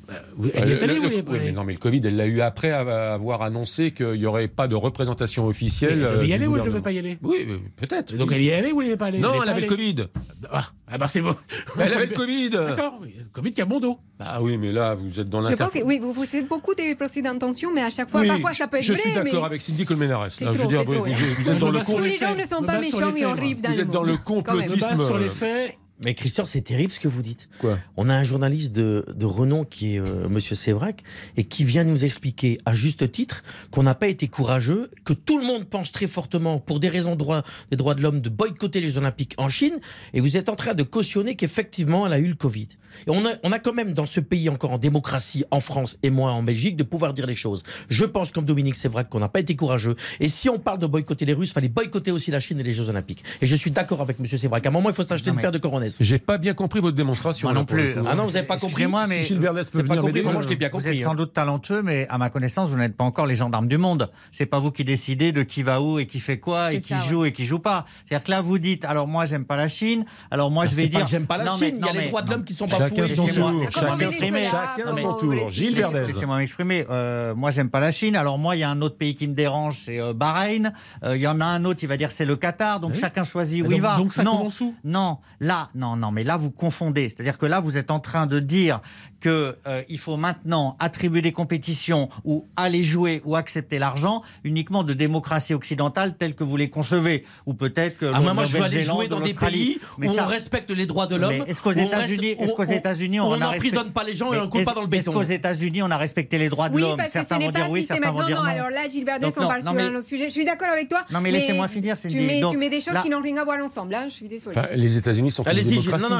Bah, 0.06 0.14
elle 0.54 0.68
y 0.68 0.72
est 0.72 0.82
allée 0.82 0.98
ou 0.98 1.04
elle 1.04 1.24
oui, 1.28 1.52
Non, 1.52 1.64
mais 1.64 1.74
le 1.74 1.78
Covid, 1.78 2.00
elle 2.04 2.16
l'a 2.16 2.26
eu 2.26 2.40
après 2.40 2.70
avoir 2.70 3.42
annoncé 3.42 3.92
qu'il 3.92 4.12
n'y 4.12 4.26
aurait 4.26 4.48
pas 4.48 4.68
de 4.68 4.74
représentation 4.74 5.46
officielle. 5.46 6.02
elle 6.04 6.16
devait 6.16 6.28
y 6.28 6.32
aller 6.32 6.46
ou 6.46 6.56
elle 6.56 6.62
ne 6.62 6.68
devait 6.68 6.80
pas 6.80 6.92
y 6.92 6.98
aller? 6.98 7.18
Oui, 7.22 7.46
peut-être. 7.76 8.16
Donc 8.16 8.32
elle 8.32 8.42
y 8.42 8.48
est 8.48 8.54
allée 8.54 8.72
ou 8.72 8.80
elle 8.80 8.88
n'y 8.88 8.92
est 8.94 8.96
pas 8.96 9.06
allée? 9.06 9.18
Non, 9.18 9.42
elle, 9.42 9.48
avait 9.48 9.62
le 9.62 9.68
Covid. 9.68 10.06
Ah, 10.50 10.64
ah 10.88 10.98
bah 10.98 11.08
c'est 11.08 11.20
bon. 11.20 11.36
Elle 11.78 11.92
avait 11.92 12.06
le 12.06 12.14
Covid. 12.14 12.50
D'accord, 12.50 13.00
le 13.02 13.24
Covid 13.32 13.50
qui 13.52 13.62
a 13.62 13.64
bon 13.64 13.80
dos. 13.80 13.98
Ah 14.18 14.42
oui, 14.42 14.58
mais 14.58 14.72
là, 14.72 14.94
vous 14.94 15.20
êtes 15.20 15.28
dans 15.28 15.40
l'inter... 15.40 15.56
Je 15.56 15.62
pense 15.62 15.72
que 15.72 15.84
oui, 15.84 15.98
vous, 15.98 16.12
vous 16.12 16.36
êtes 16.36 16.48
beaucoup 16.48 16.74
des 16.74 16.94
procès 16.94 17.22
d'intention, 17.22 17.72
mais 17.72 17.82
à 17.82 17.90
chaque 17.90 18.10
fois, 18.10 18.24
parfois 18.24 18.52
ça 18.52 18.66
peut 18.66 18.78
être 18.78 18.84
je 18.84 18.92
vrai. 18.92 19.02
Je 19.04 19.08
suis 19.08 19.14
d'accord 19.14 19.44
avec 19.44 19.62
Cindy 19.62 19.84
Colmenares. 19.84 20.30
C'est 20.30 20.44
trop, 20.44 20.68
dire, 20.68 20.84
vous, 20.84 21.04
vous, 21.04 21.50
êtes 21.50 21.58
dans 21.58 21.70
le 21.70 21.80
Tous 21.80 22.00
les 22.00 22.18
gens 22.18 22.34
ne 22.34 22.44
sont 22.44 22.62
pas 22.62 22.80
méchants 22.80 23.14
et 23.14 23.24
horribles 23.24 23.66
Vous 23.66 23.80
êtes 23.80 23.90
dans 23.90 24.02
le 24.02 24.16
complotisme. 24.16 24.96
Sur 24.96 25.18
les 25.18 25.28
faits 25.28 25.78
mais 26.04 26.14
Christian, 26.14 26.44
c'est 26.44 26.60
terrible 26.60 26.92
ce 26.92 27.00
que 27.00 27.08
vous 27.08 27.22
dites. 27.22 27.48
Quoi? 27.58 27.78
On 27.96 28.08
a 28.08 28.14
un 28.14 28.22
journaliste 28.22 28.72
de, 28.72 29.04
de 29.14 29.26
renom 29.26 29.64
qui 29.64 29.96
est 29.96 30.00
euh, 30.00 30.28
Monsieur 30.28 30.54
Sévrac 30.54 31.02
et 31.36 31.44
qui 31.44 31.64
vient 31.64 31.84
nous 31.84 32.04
expliquer 32.04 32.58
à 32.66 32.72
juste 32.72 33.10
titre 33.10 33.42
qu'on 33.70 33.82
n'a 33.82 33.94
pas 33.94 34.08
été 34.08 34.28
courageux, 34.28 34.90
que 35.04 35.12
tout 35.12 35.38
le 35.38 35.46
monde 35.46 35.64
pense 35.64 35.92
très 35.92 36.06
fortement, 36.06 36.58
pour 36.58 36.80
des 36.80 36.88
raisons 36.88 37.12
de 37.12 37.18
droit, 37.18 37.42
des 37.70 37.76
droits 37.76 37.94
de 37.94 38.02
l'homme, 38.02 38.20
de 38.20 38.28
boycotter 38.30 38.80
les 38.80 38.88
Jeux 38.88 38.98
Olympiques 38.98 39.34
en 39.38 39.48
Chine. 39.48 39.78
Et 40.14 40.20
vous 40.20 40.36
êtes 40.36 40.48
en 40.48 40.56
train 40.56 40.74
de 40.74 40.82
cautionner 40.82 41.36
qu'effectivement, 41.36 42.06
elle 42.06 42.12
a 42.12 42.18
eu 42.18 42.28
le 42.28 42.34
Covid. 42.34 42.68
Et 43.06 43.10
on 43.10 43.24
a, 43.24 43.30
on 43.42 43.52
a 43.52 43.58
quand 43.58 43.72
même 43.72 43.94
dans 43.94 44.06
ce 44.06 44.20
pays 44.20 44.48
encore 44.48 44.72
en 44.72 44.78
démocratie, 44.78 45.44
en 45.50 45.60
France 45.60 45.96
et 46.02 46.10
moi 46.10 46.32
en 46.32 46.42
Belgique, 46.42 46.76
de 46.76 46.82
pouvoir 46.82 47.12
dire 47.12 47.26
les 47.26 47.34
choses. 47.34 47.62
Je 47.88 48.04
pense 48.04 48.32
comme 48.32 48.44
Dominique 48.44 48.76
Sévrac 48.76 49.08
qu'on 49.08 49.20
n'a 49.20 49.28
pas 49.28 49.40
été 49.40 49.56
courageux. 49.56 49.96
Et 50.20 50.28
si 50.28 50.48
on 50.48 50.58
parle 50.58 50.78
de 50.78 50.86
boycotter 50.86 51.24
les 51.24 51.32
Russes, 51.32 51.50
il 51.50 51.54
fallait 51.54 51.68
boycotter 51.68 52.10
aussi 52.10 52.30
la 52.30 52.40
Chine 52.40 52.60
et 52.60 52.62
les 52.62 52.72
Jeux 52.72 52.88
Olympiques. 52.88 53.24
Et 53.40 53.46
je 53.46 53.56
suis 53.56 53.70
d'accord 53.70 54.00
avec 54.00 54.18
Monsieur 54.18 54.38
Sévrac. 54.38 54.64
À 54.66 54.68
un 54.68 54.72
moment, 54.72 54.90
il 54.90 54.94
faut 54.94 55.02
s'acheter 55.02 55.30
une 55.30 55.36
paire 55.36 55.52
de 55.52 55.58
coronets. 55.58 55.90
J'ai 56.00 56.18
pas 56.18 56.38
bien 56.38 56.54
compris 56.54 56.80
votre 56.80 56.96
démonstration. 56.96 57.48
Moi 57.48 57.54
non 57.54 57.64
plus. 57.64 57.94
Ah 58.06 58.14
non, 58.14 58.24
vous 58.24 58.32
n'avez 58.32 58.46
pas 58.46 58.58
compris. 58.58 58.86
Moi, 58.86 59.06
mais 59.06 59.22
si 59.22 59.28
Gilles 59.28 59.40
peut 59.40 59.82
venir 59.82 60.02
m'aider. 60.02 60.22
Moi, 60.22 60.42
je 60.42 60.48
l'ai 60.48 60.56
bien 60.56 60.68
compris. 60.68 60.88
Vous 60.88 60.94
êtes 60.94 61.02
sans 61.02 61.12
hein. 61.12 61.14
doute 61.14 61.32
talentueux, 61.32 61.82
mais 61.82 62.06
à 62.08 62.18
ma 62.18 62.30
connaissance, 62.30 62.70
vous 62.70 62.76
n'êtes 62.76 62.96
pas 62.96 63.04
encore 63.04 63.26
les 63.26 63.34
gendarmes 63.34 63.68
du 63.68 63.78
monde. 63.78 64.10
C'est 64.30 64.46
pas 64.46 64.58
vous 64.58 64.70
qui 64.70 64.84
décidez 64.84 65.32
de 65.32 65.42
qui 65.42 65.62
va 65.62 65.80
où 65.80 65.98
et 65.98 66.06
qui 66.06 66.20
fait 66.20 66.38
quoi 66.38 66.72
et 66.72 66.80
qui 66.80 66.94
joue 67.08 67.24
et 67.24 67.32
qui 67.32 67.44
joue 67.44 67.58
pas. 67.58 67.84
C'est-à-dire 68.04 68.24
que 68.24 68.30
là, 68.30 68.42
vous 68.42 68.58
dites, 68.58 68.84
alors 68.84 69.08
moi, 69.08 69.24
j'aime 69.24 69.44
pas 69.44 69.56
la 69.56 69.68
Chine. 69.68 70.04
Alors 70.30 70.50
moi, 70.50 70.66
je 70.66 70.74
vais 70.74 70.88
dire. 70.88 71.06
J'aime 71.06 71.26
pas 71.26 71.38
la 71.38 71.50
Chine. 71.56 71.76
Il 71.78 71.86
y 71.86 71.88
a 71.88 71.92
les 71.92 72.08
droits 72.08 72.22
de 72.22 72.30
l'homme 72.30 72.44
qui 72.44 72.54
sont 72.54 72.66
pas 72.66 72.88
fous. 72.88 72.96
Chacun 72.96 73.08
son 73.08 73.26
tour. 73.28 73.52
Chacun 73.72 74.92
son 74.94 75.14
tour. 75.14 75.50
Gilles. 75.50 75.84
Laissez-moi 76.06 76.36
m'exprimer. 76.38 76.86
Euh, 76.90 77.34
moi, 77.34 77.50
j'aime 77.50 77.70
pas 77.70 77.80
la 77.80 77.92
Chine. 77.92 78.16
Alors 78.16 78.38
moi, 78.38 78.56
il 78.56 78.60
y 78.60 78.62
a 78.62 78.70
un 78.70 78.80
autre 78.82 78.96
pays 78.96 79.14
qui 79.14 79.26
me 79.26 79.34
dérange, 79.34 79.76
c'est 79.76 80.00
euh, 80.00 80.12
Bahreïn. 80.12 80.72
Euh, 81.04 81.16
il 81.16 81.22
y 81.22 81.26
en 81.26 81.40
a 81.40 81.44
un 81.44 81.64
autre, 81.64 81.80
il 81.82 81.88
va 81.88 81.96
dire 81.96 82.10
c'est 82.10 82.24
le 82.24 82.36
Qatar. 82.36 82.80
Donc 82.80 82.94
chacun 82.94 83.24
choisit 83.24 83.66
où 83.66 83.70
il 83.70 83.80
va. 83.80 83.96
Donc 83.96 84.12
ça 84.12 84.22
non, 84.22 84.48
non. 84.84 85.18
Là, 85.40 85.70
non, 85.82 85.96
non, 85.96 86.12
mais 86.12 86.22
là 86.22 86.36
vous 86.36 86.52
confondez. 86.52 87.08
C'est-à-dire 87.08 87.38
que 87.38 87.46
là 87.46 87.58
vous 87.58 87.76
êtes 87.76 87.90
en 87.90 87.98
train 87.98 88.26
de 88.26 88.38
dire 88.38 88.80
que 89.22 89.56
euh, 89.66 89.82
faut 89.96 90.16
maintenant 90.16 90.76
attribuer 90.80 91.22
des 91.22 91.30
compétitions 91.30 92.08
ou 92.24 92.48
aller 92.56 92.82
jouer 92.82 93.22
ou 93.24 93.36
accepter 93.36 93.78
l'argent 93.78 94.20
uniquement 94.42 94.82
de 94.82 94.94
démocratie 94.94 95.54
occidentale 95.54 96.16
telle 96.16 96.34
que 96.34 96.42
vous 96.42 96.56
les 96.56 96.68
concevez, 96.68 97.24
ou 97.46 97.54
peut-être 97.54 97.98
que 97.98 98.06
ah, 98.12 98.20
moi, 98.20 98.44
je 98.44 98.56
veux 98.56 98.64
aller 98.64 98.82
jouer 98.82 99.06
dans 99.06 99.20
des 99.20 99.32
pays 99.32 99.78
où 99.98 100.10
on 100.10 100.26
respecte 100.26 100.70
les 100.72 100.86
droits 100.86 101.06
de 101.06 101.16
l'homme. 101.16 101.44
Est-ce 101.46 101.62
qu'aux 101.62 101.70
États-unis, 101.70 102.34
est-ce 102.38 102.52
qu'aux 102.52 102.64
États-Unis, 102.64 103.20
on 103.20 103.36
n'emprisonne 103.36 103.92
pas 103.92 104.04
les 104.04 104.14
gens 104.14 104.32
et 104.32 104.38
on 104.38 104.42
ne 104.42 104.46
coupe 104.46 104.64
pas 104.64 104.74
dans 104.74 104.80
le 104.80 104.88
béton 104.88 105.12
Est-ce 105.12 105.18
qu'aux 105.18 105.32
États-Unis, 105.32 105.82
on 105.82 105.90
a 105.90 105.96
respecté 105.96 106.36
les 106.36 106.48
droits 106.48 106.68
de 106.68 106.74
oui, 106.74 106.82
l'homme? 106.82 106.96
parce 106.96 107.12
que 107.12 107.24
ce 107.24 107.38
n'est 107.38 107.52
pas 107.52 107.68
oui, 107.70 107.84
certains 107.84 108.10
vont 108.10 108.26
dire 108.26 108.36
non. 108.36 108.48
Alors 108.48 108.70
là, 108.70 108.88
Gilles 108.88 109.04
Verdès, 109.04 109.28
on 109.38 109.46
parle 109.46 109.62
sur 109.62 109.70
un 109.70 109.94
autre 109.94 110.02
sujet. 110.02 110.24
Je 110.24 110.32
suis 110.32 110.44
d'accord 110.44 110.68
avec 110.68 110.88
toi. 110.88 111.04
Non, 111.12 111.20
mais 111.20 111.30
laissez-moi 111.30 111.68
finir. 111.68 111.96
Tu 111.96 112.56
mets 112.56 112.70
des 112.70 112.80
choses 112.80 113.00
qui 113.02 113.08
n'ont 113.08 113.22
rien 113.22 113.36
à 113.36 113.44
voir 113.44 113.62
ensemble. 113.62 113.96
Je 114.06 114.14
suis 114.14 114.28
désolé. 114.28 114.60
Les 114.74 114.96
États-Unis 114.96 115.30
sont 115.30 115.46
Allez, 115.46 115.62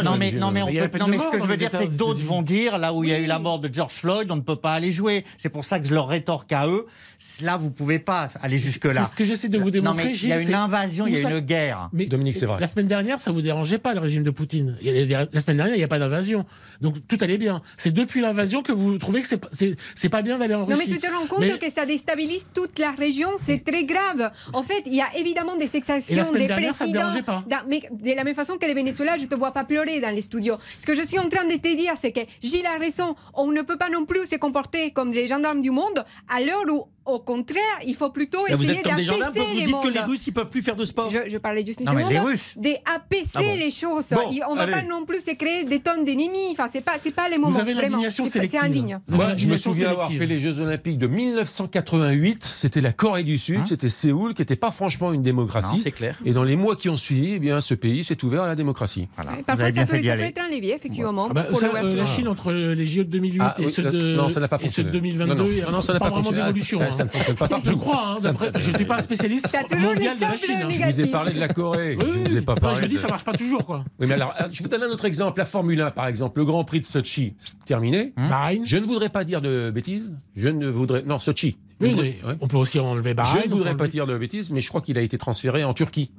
non, 0.05 0.17
mais 0.17 0.33
non, 0.33 0.51
mais 0.53 1.19
ce 1.19 1.29
que 1.29 1.39
je 1.39 1.45
veux 1.45 1.57
dire, 1.57 1.71
c'est 1.73 1.89
que 1.89 1.93
d'autres 1.93 2.23
vont 2.23 2.43
dire 2.43 2.79
là 2.79 2.92
où 2.97 3.05
il 3.05 3.11
y 3.11 3.13
a 3.13 3.21
eu 3.21 3.27
la 3.27 3.39
mort 3.39 3.59
de 3.59 3.73
George 3.73 3.93
Floyd, 3.93 4.31
on 4.31 4.37
ne 4.37 4.41
peut 4.41 4.57
pas 4.57 4.73
aller 4.73 4.91
jouer. 4.91 5.25
C'est 5.39 5.49
pour 5.49 5.65
ça 5.65 5.81
que 5.81 5.87
je 5.89 5.95
leur 5.95 6.09
rétorque 6.09 6.53
à 6.53 6.67
eux. 6.67 6.87
Là, 7.41 7.57
vous 7.57 7.71
pouvez 7.71 7.99
pas 7.99 8.31
aller 8.43 8.59
jusque 8.59 8.85
là. 8.85 9.05
C'est 9.05 9.11
ce 9.11 9.15
que 9.15 9.25
j'essaie 9.25 9.49
de 9.49 9.59
vous 9.59 9.71
démontrer. 9.71 10.11
Il 10.11 10.29
y 10.29 10.33
a 10.33 10.41
une 10.41 10.55
invasion, 10.55 11.07
il 11.07 11.19
y 11.19 11.25
a 11.25 11.31
une 11.31 11.41
guerre. 11.41 11.89
Mais 11.93 12.07
Dominique, 12.07 12.37
c'est 12.37 12.47
vrai. 12.47 12.61
La 12.61 12.67
semaine 12.67 12.89
dernière, 12.89 13.21
ça 13.21 13.31
vous 13.31 13.43
dérangeait 13.43 13.79
pas 13.79 13.95
le 13.95 14.01
régime 14.01 14.23
de 14.23 14.31
Poutine. 14.31 14.77
La 14.83 15.41
semaine 15.41 15.57
dernière, 15.57 15.75
il 15.75 15.79
n'y 15.79 15.85
a 15.85 15.89
pas 15.89 15.99
d'invasion. 15.99 16.45
Donc 16.81 16.97
tout 17.07 17.19
allait 17.21 17.39
bien. 17.39 17.61
C'est 17.77 17.93
depuis 17.93 18.21
l'invasion 18.21 18.63
que 18.63 18.73
vous 18.73 18.99
trouvez 18.99 19.23
que 19.23 19.29
c'est 19.95 20.09
pas 20.09 20.23
bien 20.23 20.39
d'aller 20.39 20.55
en 20.55 20.65
Russie. 20.65 20.79
Non, 20.79 20.85
mais 20.85 20.93
tu 20.93 20.99
te 20.99 21.07
rends 21.13 21.27
compte 21.27 21.59
que 21.59 21.71
ça 21.71 21.87
déstabilise 21.87 22.49
toute 22.53 22.79
la 22.79 22.91
région. 22.91 23.29
C'est 23.37 23.65
très 23.65 23.85
grave. 23.85 24.31
En 24.53 24.63
fait, 24.63 24.83
il 24.87 24.95
y 24.95 25.01
a 25.01 25.17
évidemment 25.17 25.57
des 25.57 25.69
sexations 25.69 26.33
des 26.33 26.49
présidents. 26.49 27.13
mais 27.69 27.83
de 27.91 28.17
la 28.17 28.25
même 28.25 28.35
façon 28.35 28.57
que 28.57 28.67
les 28.67 28.75
Venezuela, 28.75 29.17
je 29.17 29.27
te 29.27 29.35
vois 29.35 29.53
pas 29.53 29.65
pleurer 29.65 30.01
dans 30.01 30.15
les 30.15 30.23
studios. 30.23 30.57
Ce 30.81 30.87
que 30.87 30.95
je 30.95 31.03
suis 31.03 31.19
en 31.19 31.29
train 31.29 31.45
de 31.45 31.55
te 31.55 31.77
dire, 31.77 31.93
c'est 32.01 32.13
que 32.13 32.21
Gilles 32.43 32.67
a 32.67 32.75
On 33.35 33.53
ne 33.53 33.63
peut 33.63 33.77
pas 33.77 33.89
non 33.89 34.05
plus 34.05 34.27
se 34.27 34.37
comporter 34.37 34.91
comme 34.91 35.13
les 35.13 35.29
gendarmes 35.29 35.61
du 35.63 35.71
monde 35.71 36.05
à 36.29 36.41
l'heure 36.41 36.65
où 36.69 36.87
au 37.05 37.19
contraire, 37.19 37.63
il 37.87 37.95
faut 37.95 38.11
plutôt 38.11 38.47
essayer 38.47 38.83
d'apaiser 38.83 39.55
les 39.55 39.67
Vous 39.67 39.73
dites 39.73 39.83
que 39.83 39.89
les 39.89 40.01
Russes, 40.01 40.27
ils 40.27 40.33
peuvent 40.33 40.51
plus 40.51 40.63
faire 40.63 40.77
de 40.77 40.85
sport. 40.85 41.11
Je, 41.11 41.37
parlais 41.39 41.65
juste 41.65 41.81
une 41.81 41.87
seconde. 41.87 42.13
D'apaiser 42.57 43.31
ah 43.35 43.57
les 43.57 43.71
choses. 43.71 44.07
on 44.49 44.55
ne 44.55 44.59
va 44.59 44.67
pas 44.67 44.83
non 44.83 45.05
plus 45.05 45.21
se 45.21 45.35
créer 45.35 45.65
des 45.65 45.81
tonnes 45.81 46.05
d'ennemis. 46.05 46.51
Enfin, 46.53 46.69
c'est 46.73 46.81
pas, 46.81 46.93
c'est 47.01 47.11
pas 47.11 47.29
les 47.29 47.39
moments. 47.39 47.53
Vous 47.53 47.61
avez 47.61 47.75
l'indignation 47.75 48.27
C'est 48.27 48.57
indigne. 48.59 49.01
Moi, 49.09 49.37
je 49.37 49.47
me 49.47 49.57
souviens 49.57 49.91
avoir 49.91 50.11
fait 50.11 50.27
les 50.27 50.41
Jeux 50.41 50.61
Olympiques 50.61 50.99
de 50.99 51.07
1988. 51.07 52.45
C'était 52.55 52.81
la 52.81 52.93
Corée 52.93 53.25
du 53.25 53.39
Sud, 53.39 53.59
hein 53.59 53.65
c'était 53.67 53.89
Séoul, 53.89 54.35
qui 54.35 54.43
n'était 54.43 54.57
pas 54.57 54.71
franchement 54.71 55.13
une 55.13 55.23
démocratie. 55.23 55.81
C'est 55.83 55.91
clair. 55.91 56.17
Et 56.25 56.33
dans 56.33 56.45
les 56.45 56.57
mois 56.57 56.77
qui 56.77 56.89
ont 56.89 56.97
suivi, 56.97 57.35
eh 57.35 57.39
bien, 57.39 57.61
ce 57.61 57.75
pays 57.75 58.05
s'est 58.05 58.23
ouvert 58.25 58.43
à 58.43 58.47
la 58.47 58.55
démocratie. 58.55 59.09
parfois, 59.47 59.73
ça 59.73 59.87
peut, 59.87 59.97
être 59.97 60.41
un 60.41 60.49
levier, 60.49 60.75
effectivement. 60.75 61.29
Ah 61.31 61.33
bah, 61.33 61.47
euh, 61.51 61.95
la 61.95 62.05
Chine, 62.05 62.29
entre 62.29 62.53
les 62.53 62.87
JO 62.87 63.05
de 63.05 63.11
2008 63.11 63.41
ah 63.41 63.55
et 63.59 63.67
ceux 63.67 63.83
de 63.83 63.91
2022, 63.91 64.17
non, 64.17 64.29
ça 64.29 64.41
n'a 64.41 64.49
pas 64.49 64.59
fonctionné. 64.59 66.43
Ça 66.92 66.92
ne 66.99 67.09
fonctionne 67.09 67.37
pas 67.37 67.49
je 67.65 67.73
crois, 67.73 68.17
hein, 68.17 68.51
je 68.59 68.71
ne 68.71 68.77
suis 68.77 68.85
pas 68.85 68.99
un 68.99 69.03
spécialiste 69.03 69.47
mondial 69.79 70.17
de 70.17 70.21
la 70.21 70.37
Chine. 70.37 70.57
Hein. 70.63 70.69
Je 70.71 70.85
vous 70.85 71.01
ai 71.01 71.07
parlé 71.07 71.33
de 71.33 71.41
la 71.41 71.49
Corée. 71.49 71.97
je 71.99 72.19
ne 72.19 72.29
vous 72.29 72.37
ai 72.37 72.43
pas 72.43 72.55
parlé. 72.55 72.81
je 72.83 72.87
dis, 72.87 72.97
ça 72.97 73.09
marche 73.09 73.25
pas 73.25 73.33
toujours, 73.33 73.65
quoi. 73.65 73.85
Oui, 73.99 74.07
mais 74.07 74.15
alors, 74.15 74.35
je 74.51 74.63
vous 74.63 74.69
donne 74.69 74.83
un 74.83 74.91
autre 74.91 75.05
exemple. 75.05 75.39
La 75.39 75.45
Formule 75.45 75.81
1, 75.81 75.91
par 75.91 76.07
exemple, 76.07 76.39
le 76.41 76.45
Grand 76.45 76.65
Prix 76.65 76.81
de 76.81 76.87
Sochi, 76.87 77.35
terminé. 77.65 78.13
Bahreïn. 78.17 78.63
Je 78.65 78.77
ne 78.77 78.85
voudrais 78.85 79.09
pas 79.09 79.25
dire 79.25 79.41
de 79.41 79.71
bêtises. 79.71 80.13
Je 80.37 80.49
ne 80.49 80.69
voudrais. 80.69 81.03
Non, 81.03 81.19
Sochi. 81.19 81.59
Oui, 81.81 82.17
on 82.41 82.47
peut 82.47 82.57
aussi 82.57 82.79
enlever 82.79 83.15
Bahreïn. 83.15 83.43
Je 83.45 83.49
ne 83.49 83.55
voudrais 83.55 83.77
pas 83.77 83.89
dire 83.89 84.07
de 84.07 84.17
bêtises, 84.17 84.51
mais 84.51 84.61
je 84.61 84.69
crois 84.69 84.81
qu'il 84.81 84.99
a 84.99 85.03
été 85.03 85.19
transféré 85.19 85.65
en 85.65 85.75
Turquie 85.75 86.11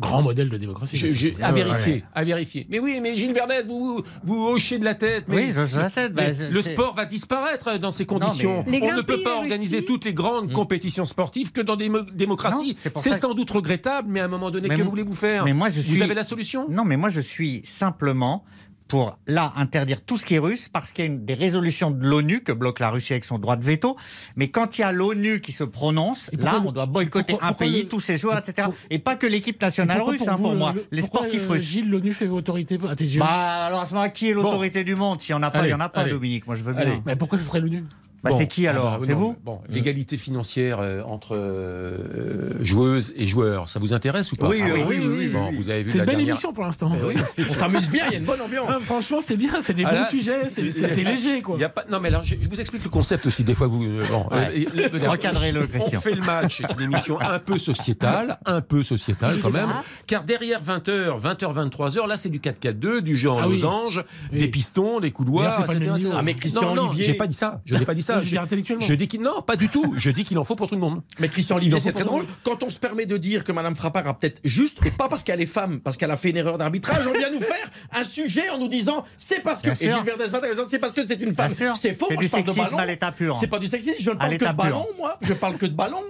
grand 0.00 0.22
modèle 0.22 0.48
de 0.48 0.56
démocratie. 0.56 1.36
à 1.40 1.52
vérifier, 1.52 2.04
à 2.14 2.24
vérifier. 2.24 2.66
Mais 2.68 2.78
oui, 2.78 2.98
mais 3.02 3.16
Gilles 3.16 3.32
Verdez, 3.32 3.62
vous, 3.68 4.02
vous, 4.24 4.46
hochez 4.46 4.78
de 4.78 4.84
la 4.84 4.94
tête. 4.94 5.24
Mais, 5.28 5.36
oui, 5.36 5.52
je 5.54 5.60
hoche 5.60 5.74
la 5.74 5.90
tête. 5.90 6.12
Bah, 6.12 6.24
le 6.50 6.62
sport 6.62 6.94
va 6.94 7.04
disparaître 7.04 7.78
dans 7.78 7.90
ces 7.90 8.06
conditions. 8.06 8.64
On 8.66 8.96
ne 8.96 9.02
peut 9.02 9.22
pas 9.22 9.36
organiser 9.36 9.84
toutes 9.84 10.04
les 10.04 10.14
grandes 10.14 10.50
hmm. 10.50 10.54
compétitions 10.54 11.06
sportives 11.06 11.52
que 11.52 11.60
dans 11.60 11.76
des 11.76 11.90
démocraties. 12.14 12.76
C'est 12.96 13.14
sans 13.14 13.34
doute 13.34 13.50
regrettable, 13.50 14.08
mais 14.10 14.20
à 14.20 14.24
un 14.24 14.28
moment 14.28 14.50
donné, 14.50 14.68
que 14.68 14.82
voulez-vous 14.82 15.14
faire? 15.14 15.44
mais 15.44 15.52
moi, 15.52 15.68
je 15.68 15.80
Vous 15.80 16.02
avez 16.02 16.14
la 16.14 16.24
solution? 16.24 16.68
Non, 16.68 16.84
mais 16.84 16.96
moi, 16.96 17.10
je 17.10 17.20
suis 17.20 17.62
simplement 17.64 18.44
pour 18.90 19.16
là 19.28 19.52
interdire 19.54 20.04
tout 20.04 20.16
ce 20.16 20.26
qui 20.26 20.34
est 20.34 20.40
russe 20.40 20.68
parce 20.68 20.92
qu'il 20.92 21.04
y 21.04 21.08
a 21.08 21.10
une, 21.10 21.24
des 21.24 21.34
résolutions 21.34 21.92
de 21.92 22.04
l'ONU 22.04 22.42
que 22.42 22.50
bloque 22.50 22.80
la 22.80 22.90
Russie 22.90 23.12
avec 23.12 23.24
son 23.24 23.38
droit 23.38 23.56
de 23.56 23.64
veto. 23.64 23.96
Mais 24.34 24.50
quand 24.50 24.76
il 24.76 24.80
y 24.80 24.84
a 24.84 24.90
l'ONU 24.90 25.40
qui 25.40 25.52
se 25.52 25.62
prononce, 25.62 26.28
là, 26.36 26.60
on 26.66 26.72
doit 26.72 26.86
boycotter 26.86 27.36
un 27.40 27.52
pays, 27.52 27.86
tous 27.86 28.00
ses 28.00 28.18
joueurs, 28.18 28.36
etc. 28.36 28.68
et 28.90 28.98
pas 28.98 29.14
que 29.14 29.28
l'équipe 29.28 29.62
nationale 29.62 30.02
russe, 30.02 30.26
hein, 30.26 30.36
pour 30.36 30.54
moi. 30.54 30.74
les 30.90 31.02
sportifs 31.02 31.46
russes. 31.48 31.62
Gilles, 31.62 31.88
l'ONU 31.88 32.12
fait 32.12 32.26
autorité 32.26 32.78
à 32.88 32.96
tes 32.96 33.04
yeux 33.04 33.20
Bah 33.20 33.66
alors 33.66 33.82
à 33.82 33.86
ce 33.86 33.94
moment-là, 33.94 34.10
qui 34.10 34.28
est 34.28 34.34
l'autorité 34.34 34.82
du 34.82 34.96
monde? 34.96 35.20
S'il 35.20 35.36
n'y 35.36 35.40
en 35.40 35.44
a 35.44 35.52
pas, 35.52 35.62
il 35.62 35.68
n'y 35.68 35.74
en 35.74 35.80
a 35.80 35.88
pas, 35.88 36.04
Dominique. 36.04 36.46
Moi, 36.46 36.56
je 36.56 36.64
veux 36.64 36.72
bien. 36.72 37.00
Mais 37.06 37.14
pourquoi 37.14 37.38
ce 37.38 37.44
serait 37.44 37.60
l'ONU? 37.60 37.84
Bah, 38.22 38.30
c'est 38.32 38.46
qui 38.46 38.66
alors 38.66 38.92
ah 38.94 38.98
bah, 38.98 39.04
C'est 39.06 39.14
vous 39.14 39.36
Bon, 39.42 39.60
l'égalité 39.68 40.18
financière 40.18 40.78
euh, 40.80 41.02
entre 41.02 41.34
euh, 41.34 42.62
joueuses 42.62 43.12
et 43.16 43.26
joueurs, 43.26 43.68
ça 43.68 43.78
vous 43.78 43.94
intéresse 43.94 44.32
ou 44.32 44.36
pas 44.36 44.48
Oui, 44.48 44.62
oui, 44.62 44.98
oui, 45.00 45.28
Bon, 45.28 45.50
vous 45.52 45.70
avez 45.70 45.82
vu 45.82 45.90
C'est 45.90 45.98
une 45.98 46.04
belle 46.04 46.20
émission 46.20 46.52
pour 46.52 46.64
l'instant. 46.64 46.92
Eh 47.38 47.44
on 47.50 47.54
s'amuse 47.54 47.88
bien, 47.88 48.04
il 48.08 48.12
y 48.12 48.14
a 48.16 48.18
une 48.18 48.24
bonne 48.24 48.40
ambiance. 48.40 48.66
Ah, 48.68 48.78
franchement, 48.80 49.20
c'est 49.22 49.36
bien, 49.36 49.62
c'est 49.62 49.74
des 49.74 49.84
bons 49.84 50.08
sujets, 50.10 50.48
c'est 50.50 51.04
léger 51.04 51.40
quoi. 51.42 51.56
Y 51.58 51.64
a 51.64 51.68
pas... 51.68 51.84
Non 51.90 52.00
mais 52.00 52.08
alors, 52.08 52.22
je, 52.24 52.34
vous 52.34 52.60
explique 52.60 52.84
le 52.84 52.90
concept 52.90 53.26
aussi. 53.26 53.44
Des 53.44 53.54
fois, 53.54 53.68
vous 53.68 53.84
euh, 53.84 54.04
bon, 54.10 54.26
recadrez-le, 55.10 55.66
Christian. 55.66 55.98
On 55.98 56.00
fait 56.02 56.14
le 56.14 56.22
match, 56.22 56.58
c'est 56.58 56.74
une 56.74 56.92
émission 56.92 57.18
un 57.20 57.38
peu 57.38 57.58
sociétale, 57.58 58.38
un 58.44 58.60
peu 58.60 58.82
sociétale 58.82 59.38
quand 59.40 59.50
même, 59.50 59.72
car 60.06 60.24
derrière 60.24 60.62
20h, 60.62 61.20
20h, 61.20 61.70
23h, 61.70 62.06
là 62.06 62.16
c'est 62.16 62.28
du 62.28 62.40
4-4-2, 62.40 63.00
du 63.00 63.16
genre 63.16 63.38
en 63.38 63.46
losange, 63.46 64.04
des 64.32 64.48
pistons, 64.48 65.00
des 65.00 65.10
couloirs, 65.10 65.64
etc. 65.70 66.10
Ah 66.12 66.22
mais 66.22 66.34
Christian 66.34 66.76
Olivier, 66.76 67.04
j'ai 67.06 67.14
pas 67.14 67.26
dit 67.26 67.34
ça. 67.34 67.62
Je 67.64 67.74
n'ai 67.76 67.84
pas 67.84 67.94
dit 67.94 68.02
ça. 68.02 68.09
Intellectuellement. 68.10 68.84
Je 68.86 68.94
dis 68.94 69.08
qu'il 69.08 69.20
non, 69.20 69.42
pas 69.42 69.56
du 69.56 69.68
tout. 69.68 69.94
Je 69.98 70.10
dis 70.10 70.24
qu'il 70.24 70.38
en 70.38 70.44
faut 70.44 70.56
pour 70.56 70.66
tout 70.66 70.74
le 70.74 70.80
monde. 70.80 71.02
Mais 71.18 71.28
Christian 71.28 71.56
Olivier, 71.56 71.80
c'est 71.80 71.92
très 71.92 72.04
drôle. 72.04 72.24
Quand 72.44 72.62
on 72.62 72.70
se 72.70 72.78
permet 72.78 73.06
de 73.06 73.16
dire 73.16 73.44
que 73.44 73.52
Madame 73.52 73.76
Frappard 73.76 74.06
a 74.06 74.14
peut-être 74.14 74.40
juste, 74.44 74.84
et 74.84 74.90
pas 74.90 75.08
parce 75.08 75.22
qu'elle 75.22 75.40
est 75.40 75.46
femme, 75.46 75.80
parce 75.80 75.96
qu'elle 75.96 76.10
a 76.10 76.16
fait 76.16 76.30
une 76.30 76.36
erreur 76.36 76.58
d'arbitrage, 76.58 77.06
on 77.06 77.16
vient 77.16 77.30
nous 77.30 77.40
faire 77.40 77.70
un 77.92 78.04
sujet 78.04 78.48
en 78.50 78.58
nous 78.58 78.68
disant 78.68 79.04
c'est 79.18 79.42
parce 79.42 79.62
que. 79.62 79.70
et 79.70 79.74
Gilles 79.74 80.04
Verdez 80.04 80.26
c'est 80.68 80.78
parce 80.78 80.92
que 80.92 81.06
c'est 81.06 81.20
une 81.22 81.34
femme. 81.34 81.50
C'est 81.74 81.94
faux. 81.94 82.06
C'est 82.08 82.16
du 82.16 82.28
sexisme 82.28 82.78
à 82.78 82.86
l'état 82.86 83.12
pur. 83.12 83.36
C'est 83.36 83.46
pas 83.46 83.58
du 83.58 83.66
sexisme. 83.66 83.96
Je 84.00 84.10
ne 84.10 84.16
parle 84.16 84.36
que 84.36 84.44
de 84.44 84.52
ballon, 84.52 84.86
moi. 84.98 85.18
Je 85.20 85.32
parle 85.32 85.56
que 85.56 85.66
de 85.66 85.74
ballon. 85.74 86.02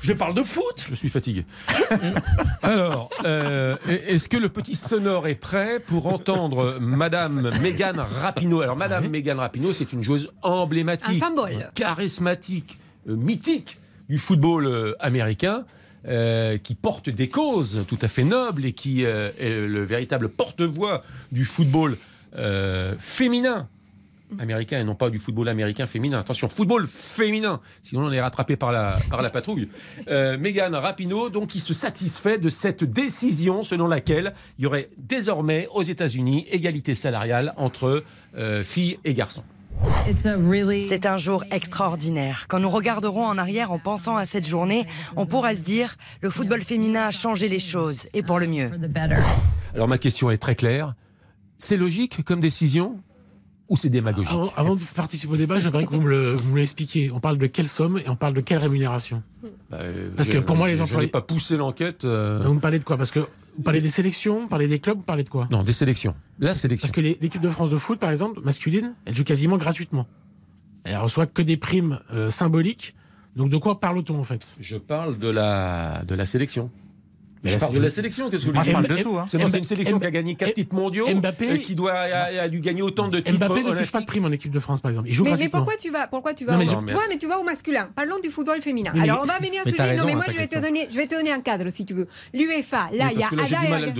Je 0.00 0.12
parle 0.12 0.34
de 0.34 0.42
foot. 0.42 0.86
Je 0.88 0.94
suis 0.94 1.08
fatigué. 1.08 1.44
Alors, 2.62 3.10
euh, 3.24 3.76
est-ce 3.86 4.28
que 4.28 4.36
le 4.36 4.48
petit 4.48 4.74
sonore 4.74 5.28
est 5.28 5.34
prêt 5.34 5.78
pour 5.80 6.06
entendre 6.06 6.78
Madame 6.80 7.50
Megan 7.60 7.98
Rapinoe? 7.98 8.62
Alors, 8.62 8.76
Madame 8.76 9.08
Megan 9.08 9.38
Rapinoe, 9.38 9.72
c'est 9.72 9.92
une 9.92 10.02
joueuse 10.02 10.32
emblématique, 10.42 11.22
un 11.22 11.26
symbole, 11.26 11.70
charismatique, 11.74 12.78
euh, 13.08 13.16
mythique 13.16 13.78
du 14.08 14.18
football 14.18 14.66
euh, 14.66 14.94
américain. 15.00 15.64
qui 16.64 16.74
porte 16.74 17.10
des 17.10 17.28
causes 17.28 17.84
tout 17.86 17.98
à 18.00 18.08
fait 18.08 18.24
nobles 18.24 18.64
et 18.64 18.72
qui 18.72 19.02
est 19.02 19.34
le 19.38 19.84
véritable 19.84 20.30
porte-voix 20.30 21.02
du 21.30 21.44
football 21.44 21.98
féminin 22.98 23.68
américain 24.38 24.80
et 24.80 24.84
non 24.84 24.94
pas 24.94 25.10
du 25.10 25.18
football 25.18 25.48
américain 25.48 25.86
féminin. 25.86 26.20
Attention, 26.20 26.48
football 26.48 26.86
féminin, 26.86 27.60
sinon 27.82 28.06
on 28.06 28.12
est 28.12 28.20
rattrapé 28.20 28.56
par 28.56 28.72
la, 28.72 28.96
par 29.10 29.22
la 29.22 29.30
patrouille. 29.30 29.68
Euh, 30.08 30.38
Megan 30.38 30.74
Rapinoe, 30.74 31.30
donc, 31.30 31.48
qui 31.48 31.60
se 31.60 31.74
satisfait 31.74 32.38
de 32.38 32.50
cette 32.50 32.84
décision 32.84 33.64
selon 33.64 33.86
laquelle 33.88 34.34
il 34.58 34.64
y 34.64 34.66
aurait 34.66 34.90
désormais 34.98 35.68
aux 35.72 35.82
États-Unis 35.82 36.46
égalité 36.50 36.94
salariale 36.94 37.54
entre 37.56 38.04
euh, 38.36 38.64
filles 38.64 38.98
et 39.04 39.14
garçons. 39.14 39.44
C'est 40.88 41.06
un 41.06 41.16
jour 41.16 41.44
extraordinaire. 41.50 42.46
Quand 42.48 42.58
nous 42.58 42.68
regarderons 42.68 43.24
en 43.24 43.38
arrière 43.38 43.72
en 43.72 43.78
pensant 43.78 44.16
à 44.16 44.26
cette 44.26 44.46
journée, 44.46 44.86
on 45.16 45.26
pourra 45.26 45.54
se 45.54 45.60
dire 45.60 45.96
le 46.20 46.30
football 46.30 46.62
féminin 46.62 47.06
a 47.06 47.10
changé 47.10 47.48
les 47.48 47.60
choses 47.60 48.08
et 48.12 48.22
pour 48.22 48.38
le 48.38 48.46
mieux. 48.46 48.70
Alors 49.74 49.88
ma 49.88 49.98
question 49.98 50.30
est 50.30 50.38
très 50.38 50.54
claire. 50.54 50.94
C'est 51.58 51.76
logique 51.76 52.24
comme 52.24 52.40
décision? 52.40 53.00
Ou 53.70 53.76
c'est 53.76 53.88
démagogique 53.88 54.36
avant, 54.56 54.74
de 54.74 54.80
participer 54.94 55.32
au 55.32 55.36
débat, 55.36 55.60
j'aimerais 55.60 55.86
que 55.86 55.94
vous 55.94 56.00
me 56.02 56.58
l'expliquiez. 56.58 57.10
On 57.12 57.20
parle 57.20 57.38
de 57.38 57.46
quelle 57.46 57.68
somme 57.68 57.98
et 58.04 58.08
on 58.08 58.16
parle 58.16 58.34
de 58.34 58.40
quelle 58.40 58.58
rémunération 58.58 59.22
bah, 59.70 59.78
Parce 60.16 60.28
que 60.28 60.38
pour 60.38 60.56
moi, 60.56 60.68
les 60.68 60.80
employés. 60.82 61.02
Je 61.02 61.06
n'ai 61.06 61.10
pas 61.10 61.22
poussé 61.22 61.56
l'enquête. 61.56 62.04
Euh. 62.04 62.42
Vous 62.44 62.52
me 62.52 62.60
parlez 62.60 62.80
de 62.80 62.84
quoi 62.84 62.96
Parce 62.96 63.12
que 63.12 63.20
vous 63.20 63.62
parlez 63.62 63.80
des 63.80 63.88
sélections, 63.88 64.40
vous 64.40 64.48
parlez 64.48 64.66
des 64.66 64.80
clubs, 64.80 64.96
vous 64.96 65.04
parlez 65.04 65.22
de 65.22 65.28
quoi 65.28 65.48
Non, 65.52 65.62
des 65.62 65.72
sélections. 65.72 66.14
La 66.40 66.54
sélection. 66.54 66.88
Parce 66.88 66.96
que 66.96 67.00
l'équipe 67.00 67.40
de 67.40 67.48
France 67.48 67.70
de 67.70 67.78
foot, 67.78 67.98
par 67.98 68.10
exemple, 68.10 68.40
masculine, 68.42 68.94
elle 69.04 69.14
joue 69.14 69.24
quasiment 69.24 69.56
gratuitement. 69.56 70.06
Elle 70.82 70.96
reçoit 70.96 71.26
que 71.26 71.42
des 71.42 71.56
primes 71.56 72.00
euh, 72.12 72.30
symboliques. 72.30 72.96
Donc 73.36 73.50
de 73.50 73.56
quoi 73.56 73.78
parle-t-on 73.78 74.18
en 74.18 74.24
fait? 74.24 74.44
Je 74.60 74.76
parle 74.76 75.18
de 75.18 75.28
la, 75.28 76.02
de 76.06 76.16
la 76.16 76.26
sélection. 76.26 76.70
Mais 77.42 77.52
je 77.52 77.58
parle 77.58 77.74
de 77.74 77.80
la 77.80 77.90
sélection, 77.90 78.28
qu'est-ce 78.30 78.42
que 78.44 78.48
vous 78.48 78.54
Moi, 78.54 78.62
je 78.62 78.72
parle 78.72 78.86
de 78.86 78.96
tout. 79.02 79.16
Hein. 79.18 79.26
C'est 79.28 79.58
une 79.58 79.64
sélection 79.64 79.98
qui 79.98 80.06
a 80.06 80.10
gagné 80.10 80.34
4 80.34 80.54
titres 80.54 80.74
mondiaux, 80.74 81.08
Mbappé- 81.08 81.50
euh, 81.52 81.56
qui 81.56 81.74
doit, 81.74 81.92
a, 81.92 82.42
a 82.42 82.48
dû 82.48 82.60
gagner 82.60 82.82
autant 82.82 83.08
de 83.08 83.18
titres 83.18 83.38
Mbappé 83.38 83.62
ne 83.62 83.74
touche 83.78 83.92
pas 83.92 84.00
de 84.00 84.06
prime 84.06 84.24
en 84.26 84.30
équipe 84.32 84.52
de 84.52 84.60
France, 84.60 84.80
par 84.80 84.90
exemple. 84.90 85.08
Il 85.08 85.14
joue 85.14 85.24
Mais, 85.24 85.36
mais 85.36 85.48
pourquoi 85.48 85.76
tu 85.76 85.90
vas, 85.90 86.06
pourquoi 86.06 86.34
tu 86.34 86.44
vas 86.44 86.52
Non, 86.52 86.58
mais 86.58 86.68
au, 86.68 86.82
tu 86.82 86.92
vois, 86.92 87.02
mais 87.08 87.18
tu 87.18 87.26
vas 87.26 87.38
au 87.38 87.42
masculin. 87.44 87.88
Parlons 87.96 88.18
du 88.22 88.30
football 88.30 88.60
féminin. 88.60 88.92
Mais- 88.94 89.02
Alors 89.02 89.20
on 89.22 89.26
va 89.26 89.38
venir 89.38 89.62
mais 89.64 89.70
sur 89.70 89.76
t'as 89.78 89.84
sujet. 89.90 89.96
Non, 89.96 90.04
mais 90.04 90.12
hein, 90.12 90.16
moi 90.16 90.24
je 90.28 90.36
vais 90.36 90.46
te 90.46 90.58
donner, 90.58 90.86
je 90.90 90.96
vais 90.96 91.06
te 91.06 91.14
donner 91.14 91.32
un 91.32 91.40
cadre 91.40 91.68
si 91.70 91.84
tu 91.86 91.94
veux. 91.94 92.06
L'UEFA, 92.34 92.90
là 92.92 93.10
il 93.12 93.18
y 93.18 93.22
a 93.22 93.28
Ada 93.28 93.58
à 93.58 93.80
vrai. 93.80 93.94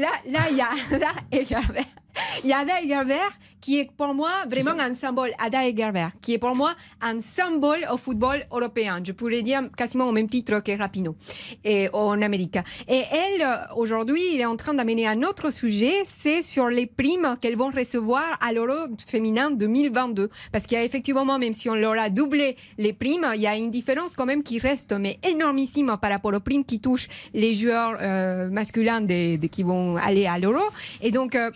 Là, 0.00 0.08
là 0.30 0.38
il 0.50 0.56
y 0.56 0.60
a 0.60 0.68
Ada 0.94 1.06
Egerberg. 1.32 1.84
Il 2.44 2.50
y 2.50 2.52
a 2.52 2.58
Ada 2.58 2.82
Egerberg 2.82 3.32
qui 3.60 3.80
est 3.80 3.90
pour 3.96 4.14
moi 4.14 4.30
vraiment 4.48 4.78
un 4.78 4.94
symbole. 4.94 5.30
Ada 5.38 5.66
Egerberg 5.66 6.12
qui 6.22 6.34
est 6.34 6.38
pour 6.38 6.54
moi 6.54 6.72
un 7.00 7.20
symbole 7.20 7.86
au 7.92 7.96
football 7.96 8.44
européen. 8.50 9.00
Je 9.04 9.12
pourrais 9.12 9.42
dire 9.42 9.62
quasiment 9.76 10.08
au 10.08 10.12
même 10.12 10.28
titre 10.28 10.60
que 10.60 10.76
Rapino 10.78 11.16
et 11.64 11.88
en 11.92 12.20
Amérique. 12.22 12.58
Et 12.88 13.02
elle, 13.10 13.42
euh, 13.42 13.56
aujourd'hui, 13.76 14.22
il 14.34 14.40
est 14.40 14.46
en 14.46 14.56
train 14.56 14.74
d'amener 14.74 15.06
un 15.06 15.22
autre 15.22 15.50
sujet, 15.50 15.94
c'est 16.04 16.42
sur 16.42 16.68
les 16.68 16.86
primes 16.86 17.36
qu'elles 17.40 17.56
vont 17.56 17.70
recevoir 17.70 18.24
à 18.40 18.52
l'Euro 18.52 18.88
féminin 19.06 19.50
2022. 19.50 20.30
Parce 20.52 20.64
qu'il 20.66 20.78
y 20.78 20.80
a 20.80 20.84
effectivement, 20.84 21.38
même 21.38 21.54
si 21.54 21.68
on 21.68 21.74
leur 21.74 21.98
a 21.98 22.10
doublé 22.10 22.56
les 22.78 22.92
primes, 22.92 23.26
il 23.34 23.40
y 23.40 23.46
a 23.46 23.56
une 23.56 23.70
différence 23.70 24.14
quand 24.16 24.26
même 24.26 24.42
qui 24.42 24.58
reste, 24.58 24.92
mais 24.92 25.18
énormissime 25.28 25.96
par 26.00 26.10
rapport 26.10 26.32
aux 26.32 26.40
primes 26.40 26.64
qui 26.64 26.80
touchent 26.80 27.08
les 27.34 27.54
joueurs 27.54 27.98
euh, 28.00 28.48
masculins 28.48 29.06
qui 29.06 29.62
vont 29.62 29.96
aller 29.96 30.26
à 30.26 30.38
l'Euro. 30.38 30.62
Et 31.02 31.10
donc, 31.10 31.34
euh, 31.34 31.50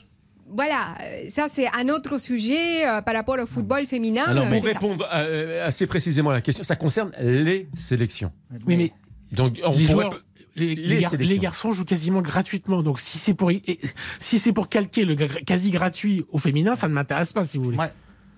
voilà, 0.55 0.95
euh, 1.03 1.29
ça 1.29 1.47
c'est 1.53 1.67
un 1.69 1.89
autre 1.89 2.19
sujet 2.19 2.87
euh, 2.87 3.01
par 3.03 3.15
rapport 3.15 3.39
au 3.39 3.47
football 3.47 3.87
féminin. 3.87 4.25
Alors, 4.27 4.49
pour 4.49 4.65
répondre 4.65 5.09
euh, 5.13 5.67
assez 5.67 5.87
précisément 5.87 6.31
à 6.31 6.35
la 6.35 6.41
question, 6.41 6.65
ça 6.65 6.77
concerne 6.77 7.13
les 7.21 7.69
sélections. 7.75 8.33
Oui, 8.67 8.77
mais 8.77 8.93
Donc, 9.33 9.59
on 9.65 9.73
les, 9.73 9.85
pourrait 9.87 10.05
joueurs, 10.05 10.21
les, 10.57 10.75
les 10.75 10.87
les 10.87 11.01
gar- 11.01 11.11
sélections. 11.11 11.35
les 11.37 11.39
garçons 11.41 11.73
jouent 11.73 11.85
quasiment 11.85 12.21
gratuitement. 12.23 12.83
Donc 12.83 13.01
si 13.01 13.19
c'est 13.19 13.35
pour 13.35 13.51
si 14.19 14.39
c'est 14.39 14.53
pour 14.53 14.69
calquer 14.69 15.05
le 15.05 15.15
quasi 15.17 15.71
gratuit 15.71 16.25
au 16.31 16.39
féminin, 16.39 16.75
ça 16.75 16.89
ne 16.89 16.95
m'intéresse 16.95 17.33
pas 17.33 17.45
si 17.45 17.57
vous 17.59 17.65
voulez. 17.65 17.79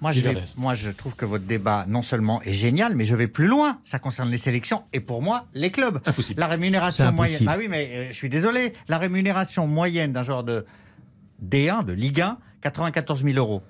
Moi 0.00 0.10
je, 0.10 0.20
vais- 0.20 0.34
moi, 0.56 0.74
je 0.74 0.90
trouve 0.90 1.14
que 1.14 1.24
votre 1.24 1.44
débat, 1.44 1.86
non 1.88 2.02
seulement 2.02 2.42
est 2.42 2.52
génial, 2.52 2.96
mais 2.96 3.04
je 3.04 3.14
vais 3.14 3.28
plus 3.28 3.46
loin. 3.46 3.78
Ça 3.84 4.00
concerne 4.00 4.30
les 4.30 4.36
sélections 4.36 4.82
et 4.92 4.98
pour 4.98 5.22
moi, 5.22 5.46
les 5.54 5.70
clubs. 5.70 6.00
Impossible. 6.04 6.40
La 6.40 6.48
rémunération 6.48 7.12
moyenne. 7.12 7.44
Bah 7.44 7.54
oui, 7.56 7.68
mais 7.68 7.88
euh, 7.92 8.06
je 8.08 8.12
suis 8.16 8.28
désolé. 8.28 8.72
La 8.88 8.98
rémunération 8.98 9.68
moyenne 9.68 10.12
d'un 10.12 10.24
joueur 10.24 10.42
de 10.42 10.66
D1, 11.42 11.84
de 11.84 11.94
Ligue 11.94 12.22
1, 12.22 12.38
94 12.62 13.16
000 13.16 13.36
euros. 13.36 13.62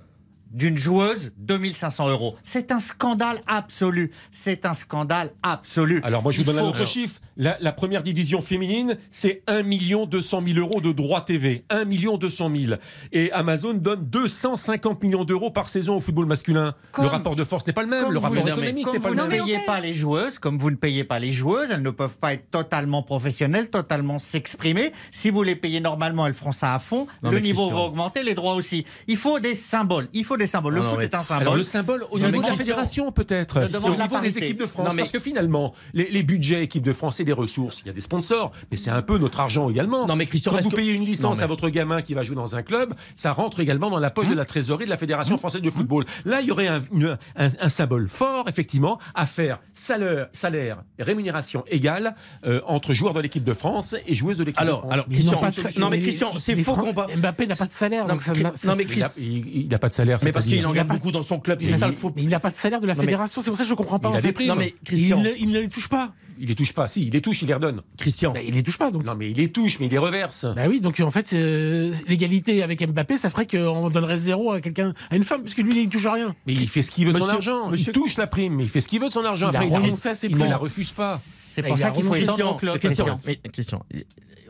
D'une 0.52 0.76
joueuse, 0.76 1.32
2500 1.38 2.08
euros. 2.10 2.36
C'est 2.44 2.72
un 2.72 2.78
scandale 2.78 3.38
absolu. 3.46 4.10
C'est 4.30 4.66
un 4.66 4.74
scandale 4.74 5.30
absolu. 5.42 6.00
Alors, 6.04 6.22
moi, 6.22 6.30
je 6.32 6.38
vous 6.38 6.44
donne 6.44 6.58
un 6.58 6.62
autre 6.68 6.86
chiffre. 6.86 7.20
La, 7.36 7.56
la 7.60 7.72
première 7.72 8.02
division 8.02 8.40
féminine, 8.42 8.98
c'est 9.10 9.42
1 9.46 9.62
200 10.06 10.42
000 10.46 10.58
euros 10.58 10.80
de 10.80 10.92
droits 10.92 11.22
TV. 11.22 11.64
1 11.70 11.84
200 12.18 12.50
000. 12.54 12.74
Et 13.12 13.32
Amazon 13.32 13.72
donne 13.74 14.04
250 14.04 15.02
millions 15.02 15.24
d'euros 15.24 15.50
par 15.50 15.68
saison 15.68 15.96
au 15.96 16.00
football 16.00 16.26
masculin. 16.26 16.74
Comme- 16.92 17.04
le 17.04 17.10
rapport 17.10 17.36
de 17.36 17.44
force 17.44 17.66
n'est 17.66 17.72
pas 17.72 17.82
le 17.82 17.88
même. 17.88 18.10
Le 18.10 18.18
vous, 18.18 18.26
rapport 18.26 18.48
économique 18.48 18.86
n'est 18.92 18.98
pas 19.00 19.08
vous 19.08 19.14
le 19.14 19.22
ne 19.22 19.28
même. 19.28 19.44
payez 19.44 19.58
pas 19.66 19.80
les 19.80 19.94
joueuses, 19.94 20.38
comme 20.38 20.58
vous 20.58 20.70
ne 20.70 20.76
payez 20.76 21.04
pas 21.04 21.18
les 21.18 21.32
joueuses, 21.32 21.70
elles 21.70 21.82
ne 21.82 21.90
peuvent 21.90 22.18
pas 22.18 22.34
être 22.34 22.50
totalement 22.50 23.02
professionnelles, 23.02 23.70
totalement 23.70 24.18
s'exprimer. 24.18 24.92
Si 25.10 25.30
vous 25.30 25.42
les 25.42 25.56
payez 25.56 25.80
normalement, 25.80 26.26
elles 26.26 26.34
feront 26.34 26.52
ça 26.52 26.74
à 26.74 26.78
fond. 26.78 27.06
Non, 27.22 27.30
le 27.30 27.38
niveau 27.38 27.62
Christian. 27.62 27.76
va 27.78 27.84
augmenter, 27.86 28.22
les 28.22 28.34
droits 28.34 28.54
aussi. 28.54 28.84
Il 29.08 29.16
faut 29.16 29.38
des 29.40 29.54
symboles. 29.54 30.08
Il 30.12 30.24
faut 30.24 30.36
des 30.36 30.41
symboles. 30.46 30.74
Le 30.74 30.80
Non, 30.80 30.90
foot 30.90 30.98
mais- 30.98 31.04
est 31.04 31.14
un 31.14 31.22
symbole. 31.22 31.42
Alors 31.42 31.56
le 31.56 31.64
symbole 31.64 32.04
au 32.10 32.18
niveau 32.18 32.42
de 32.42 32.46
la 32.46 32.54
fédération 32.56 33.12
peut-être, 33.12 33.58
au 33.84 33.90
niveau 33.90 34.20
des 34.20 34.38
équipes 34.38 34.58
de 34.60 34.66
France, 34.66 34.86
Non, 34.86 34.92
mais- 34.92 34.98
parce 35.02 35.10
que 35.10 35.18
finalement 35.20 35.72
les, 35.94 36.08
les 36.10 36.22
budgets 36.22 36.62
équipes 36.62 36.82
de 36.84 36.92
France 36.92 37.20
et 37.20 37.24
des 37.24 37.32
ressources, 37.32 37.80
il 37.80 37.86
y 37.86 37.90
a 37.90 37.92
des 37.92 38.00
sponsors, 38.00 38.52
mais 38.70 38.76
c'est 38.76 38.90
un 38.90 39.02
peu 39.02 39.18
notre 39.18 39.40
argent 39.40 39.68
également. 39.70 40.06
Non, 40.06 40.16
mais 40.16 40.26
Christian, 40.26 40.52
quand 40.52 40.60
vous 40.62 40.70
payez 40.70 40.92
une 40.92 41.04
licence 41.04 41.22
Non, 41.36 41.36
mais- 41.38 41.42
à 41.44 41.46
votre 41.46 41.68
gamin 41.68 42.02
qui 42.02 42.14
va 42.14 42.22
jouer 42.22 42.36
dans 42.36 42.56
un 42.56 42.62
club, 42.62 42.94
ça 43.16 43.32
rentre 43.32 43.60
également 43.60 43.90
dans 43.90 43.98
la 43.98 44.10
poche 44.10 44.28
de 44.28 44.34
la 44.34 44.44
trésorerie 44.44 44.84
de 44.84 44.90
la 44.90 44.96
fédération 44.96 45.38
française 45.38 45.62
de 45.62 45.70
football. 45.70 46.04
Là, 46.24 46.40
il 46.40 46.48
y 46.48 46.50
aurait 46.50 46.68
un, 46.68 46.80
une- 46.92 47.18
un- 47.36 47.48
un 47.60 47.68
symbole 47.68 48.08
fort 48.08 48.44
effectivement 48.48 48.98
à 49.14 49.26
faire 49.26 49.58
salaire, 49.74 50.28
salaire 50.32 50.82
et 50.98 51.02
rémunération 51.02 51.64
égale 51.68 52.14
euh, 52.46 52.60
entre 52.66 52.92
joueurs 52.94 53.14
de 53.14 53.20
l'équipe 53.20 53.44
de 53.44 53.54
France 53.54 53.94
et 54.06 54.14
joueuses 54.14 54.38
de 54.38 54.44
l'équipe 54.44 54.60
de 54.60 54.66
Alors, 54.66 54.80
France. 54.80 54.92
alors, 54.92 55.08
Christian, 55.08 55.38
pas 55.38 55.50
de 55.50 55.80
non 55.80 55.90
mais 55.90 55.96
les- 55.96 56.02
Christian, 56.02 56.32
c'est 56.38 56.54
les 56.54 56.64
faux 56.64 56.74
parle. 56.74 57.16
Mbappé 57.16 57.46
n'a 57.46 57.56
pas 57.56 57.66
de 57.66 57.72
salaire, 57.72 58.06
Non, 58.06 58.14
donc 58.14 58.22
ça 58.22 58.32
Chris- 58.32 58.42
ne- 58.44 58.68
non, 58.68 58.76
mais 58.76 58.82
il 58.84 58.88
Chris- 58.88 59.02
a- 59.02 59.10
il 59.18 59.62
il 59.62 59.68
n'a 59.68 59.78
pas 59.78 59.88
de 59.88 59.94
salaire. 59.94 60.18
Mais 60.22 60.31
parce 60.32 60.46
qu'il 60.46 60.64
en 60.66 60.72
gagne 60.72 60.86
beaucoup 60.86 61.12
dans 61.12 61.22
son 61.22 61.38
club, 61.38 61.60
c'est 61.60 61.70
Mais 61.72 61.76
ça 61.76 61.86
il- 61.86 61.90
le 61.92 61.96
faux. 61.96 62.12
mais 62.16 62.22
il 62.22 62.28
n'a 62.28 62.40
pas 62.40 62.50
de 62.50 62.54
salaire 62.56 62.80
de 62.80 62.86
la 62.86 62.94
fédération, 62.94 63.40
c'est 63.40 63.50
pour 63.50 63.56
ça 63.56 63.62
que 63.64 63.68
je 63.68 63.74
comprends 63.74 63.98
pas. 63.98 64.10
Non 64.10 64.56
mais 64.56 64.74
Christian, 64.84 65.22
Il, 65.38 65.48
ne- 65.48 65.52
ne 65.54 65.60
les 65.60 65.68
touche 65.68 65.88
pas. 65.88 66.12
Il 66.38 66.48
les 66.48 66.54
touche 66.54 66.72
pas. 66.72 66.88
Si, 66.88 67.06
il 67.06 67.12
les 67.12 67.20
touche, 67.20 67.42
il 67.42 67.48
les 67.48 67.54
redonne. 67.54 67.82
Christian, 67.98 68.32
Bah, 68.32 68.40
il 68.44 68.54
les 68.54 68.62
touche 68.62 68.78
pas 68.78 68.90
donc. 68.90 69.04
Non, 69.04 69.14
mais 69.14 69.30
il 69.30 69.36
les 69.36 69.52
touche, 69.52 69.78
mais 69.78 69.86
il 69.86 69.92
les 69.92 69.98
reverse. 69.98 70.44
Bah 70.56 70.62
oui, 70.68 70.80
donc 70.80 70.98
en 71.00 71.10
fait, 71.10 71.32
euh, 71.34 71.92
l'égalité 72.08 72.62
avec 72.62 72.82
Mbappé, 72.84 73.18
ça 73.18 73.30
ferait 73.30 73.46
qu'on 73.46 73.90
donnerait 73.90 74.16
zéro 74.16 74.50
à 74.50 74.60
quelqu'un, 74.60 74.94
à 75.10 75.16
une 75.16 75.24
femme, 75.24 75.42
puisque 75.42 75.58
lui, 75.58 75.82
il 75.82 75.88
touche 75.88 76.06
rien. 76.06 76.34
Mais 76.46 76.54
il 76.54 76.68
fait 76.68 76.82
ce 76.82 76.90
qu'il 76.90 77.06
veut 77.06 77.12
de 77.12 77.18
son 77.18 77.28
argent. 77.28 77.68
monsieur- 77.70 77.92
Il 77.92 77.94
touche 77.94 78.16
la 78.16 78.26
prime, 78.26 78.54
mais 78.56 78.64
il 78.64 78.68
fait 78.70 78.80
ce 78.80 78.88
qu'il 78.88 78.98
veut 79.00 79.08
de 79.08 79.12
son 79.12 79.24
argent. 79.24 79.50
Il 79.52 79.56
Après, 79.56 79.66
ne 79.68 80.44
la 80.48 80.56
refuse 80.56 80.90
pas. 80.90 81.18
C'est 81.20 81.60
Il 81.60 81.66
pour 81.68 81.78
ça 81.78 81.90
qu'il 81.90 82.02
faut 82.02 82.14
étendre 82.14 82.56
Christian, 82.56 83.16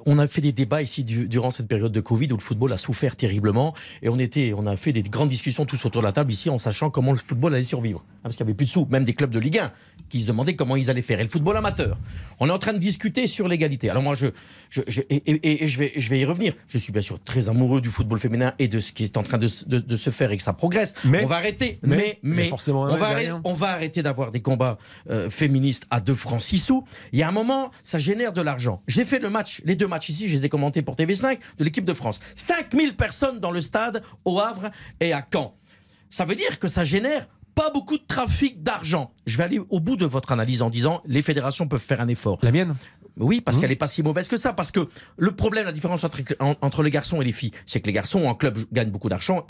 on 0.07 0.18
a 0.18 0.26
fait 0.26 0.40
des 0.40 0.53
débats 0.53 0.82
ici 0.82 1.05
du- 1.05 1.28
durant 1.28 1.50
cette 1.50 1.68
période 1.68 1.92
de 1.92 2.00
Covid 2.00 2.28
où 2.32 2.36
le 2.36 2.42
football 2.42 2.72
a 2.72 2.76
souffert 2.76 3.16
terriblement 3.16 3.74
et 4.03 4.09
on 4.09 4.18
était, 4.18 4.53
on 4.57 4.66
a 4.66 4.76
fait 4.76 4.92
des 4.92 5.03
grandes 5.03 5.28
discussions 5.28 5.64
tous 5.66 5.84
autour 5.84 6.03
de 6.03 6.07
la 6.07 6.12
table 6.12 6.32
ici 6.32 6.50
en 6.50 6.59
sachant 6.59 6.90
comment 6.90 7.12
le 7.12 7.18
football 7.18 7.55
allait 7.55 7.62
survivre. 7.62 8.03
Hein, 8.16 8.18
parce 8.24 8.36
qu'il 8.36 8.44
n'y 8.46 8.50
avait 8.50 8.57
plus 8.57 8.66
de 8.66 8.70
sous, 8.70 8.86
même 8.90 9.05
des 9.05 9.14
clubs 9.14 9.30
de 9.30 9.38
Ligue 9.38 9.59
1 9.59 9.72
qui 10.09 10.20
se 10.20 10.26
demandaient 10.26 10.55
comment 10.57 10.76
ils 10.76 10.90
allaient 10.90 11.00
faire. 11.03 11.20
Et 11.20 11.22
le 11.22 11.28
football 11.28 11.57
amateur. 11.57 11.96
On 12.38 12.48
est 12.48 12.53
en 12.53 12.59
train 12.59 12.72
de 12.74 12.78
discuter 12.78 13.26
sur 13.26 13.48
l'égalité. 13.48 13.88
Alors 13.88 14.03
moi, 14.03 14.14
je, 14.14 14.26
je, 14.68 14.82
je- 14.86 15.00
et, 15.09 15.16
et- 15.16 15.64
et 15.64 15.66
je, 15.66 15.78
vais, 15.78 15.92
je 15.96 16.11
vais 16.11 16.20
y 16.20 16.24
revenir. 16.24 16.53
Je 16.68 16.76
suis 16.78 16.92
bien 16.92 17.00
sûr 17.03 17.18
très 17.22 17.48
amoureux 17.48 17.80
du 17.80 17.88
football 17.88 18.18
féminin 18.18 18.53
et 18.59 18.68
de 18.68 18.78
ce 18.78 18.92
qui 18.92 19.05
est 19.05 19.16
en 19.16 19.22
train 19.22 19.38
de, 19.38 19.46
se- 19.46 19.64
de- 19.64 19.78
de 19.78 19.96
se 19.96 20.11
faire 20.11 20.30
et 20.30 20.36
que 20.36 20.42
ça 20.42 20.53
progresse. 20.53 20.94
Mais- 21.05 21.24
on 21.24 21.26
va 21.26 21.36
arrêter. 21.36 21.78
mais- 21.82 21.96
Mais, 21.96 22.18
mais 22.22 22.36
mais, 22.42 22.48
forcément, 22.48 22.82
on, 22.82 22.96
va 22.96 23.07
arrêter, 23.09 23.32
on 23.44 23.55
va 23.55 23.68
arrêter 23.70 24.03
d'avoir 24.03 24.30
des 24.30 24.40
combats 24.40 24.76
euh, 25.11 25.30
féministes 25.30 25.84
à 25.90 26.00
2 26.00 26.14
francs 26.14 26.42
6 26.42 26.59
sous. 26.59 26.84
Il 27.12 27.18
y 27.18 27.22
a 27.22 27.28
un 27.28 27.32
moment, 27.32 27.70
ça 27.82 27.98
génère 27.98 28.32
de 28.32 28.42
l'argent. 28.42 28.82
J'ai 28.88 29.05
fait 29.05 29.18
le 29.18 29.30
match, 29.30 29.62
les 29.64 29.74
deux 29.76 29.86
matchs 29.93 30.09
ici, 30.09 30.28
je 30.28 30.36
les 30.36 30.45
ai 30.45 30.49
commentés 30.49 30.82
pour 30.82 30.97
TV5 30.97 31.38
de 31.59 31.64
l'équipe 31.64 31.84
de 31.84 31.93
France. 31.93 32.20
5000 32.34 32.97
personnes 32.97 33.38
dans 33.38 33.51
le 33.51 33.61
stade 33.61 34.03
au 34.24 34.40
Havre 34.40 34.70
et 35.01 35.12
à 35.12 35.26
Caen. 35.32 35.55
Ça 36.11 36.24
veut 36.24 36.34
dire 36.34 36.59
que 36.59 36.68
ça 36.68 36.84
génère 36.84 37.28
pas 37.55 37.70
beaucoup 37.70 37.99
de 37.99 38.05
trafic 38.07 38.62
d'argent. 38.62 39.12
Je 39.26 39.36
vais 39.36 39.45
aller 39.45 39.61
au 39.68 39.80
bout 39.80 39.97
de 39.97 40.07
votre 40.07 40.32
analyse 40.32 40.62
en 40.62 40.70
disant 40.70 41.03
les 41.07 41.22
fédérations 41.22 41.68
peuvent 41.68 41.80
faire 41.80 42.01
un 42.01 42.09
effort. 42.09 42.38
La 42.43 42.51
mienne? 42.51 42.74
Oui, 43.18 43.40
parce 43.40 43.58
qu'elle 43.58 43.70
n'est 43.70 43.76
pas 43.76 43.88
si 43.88 44.02
mauvaise 44.02 44.28
que 44.28 44.36
ça. 44.36 44.52
Parce 44.52 44.70
que 44.70 44.88
le 45.18 45.32
problème, 45.32 45.66
la 45.66 45.72
différence 45.72 46.02
entre, 46.04 46.20
en- 46.40 46.54
entre 46.62 46.82
les 46.82 46.90
garçons 46.90 47.20
et 47.20 47.24
les 47.24 47.32
filles, 47.32 47.52
c'est 47.66 47.80
que 47.80 47.86
les 47.86 47.92
garçons 47.92 48.24
en 48.24 48.34
club 48.34 48.58
gagnent 48.72 48.90
beaucoup 48.90 49.08
d'argent, 49.08 49.46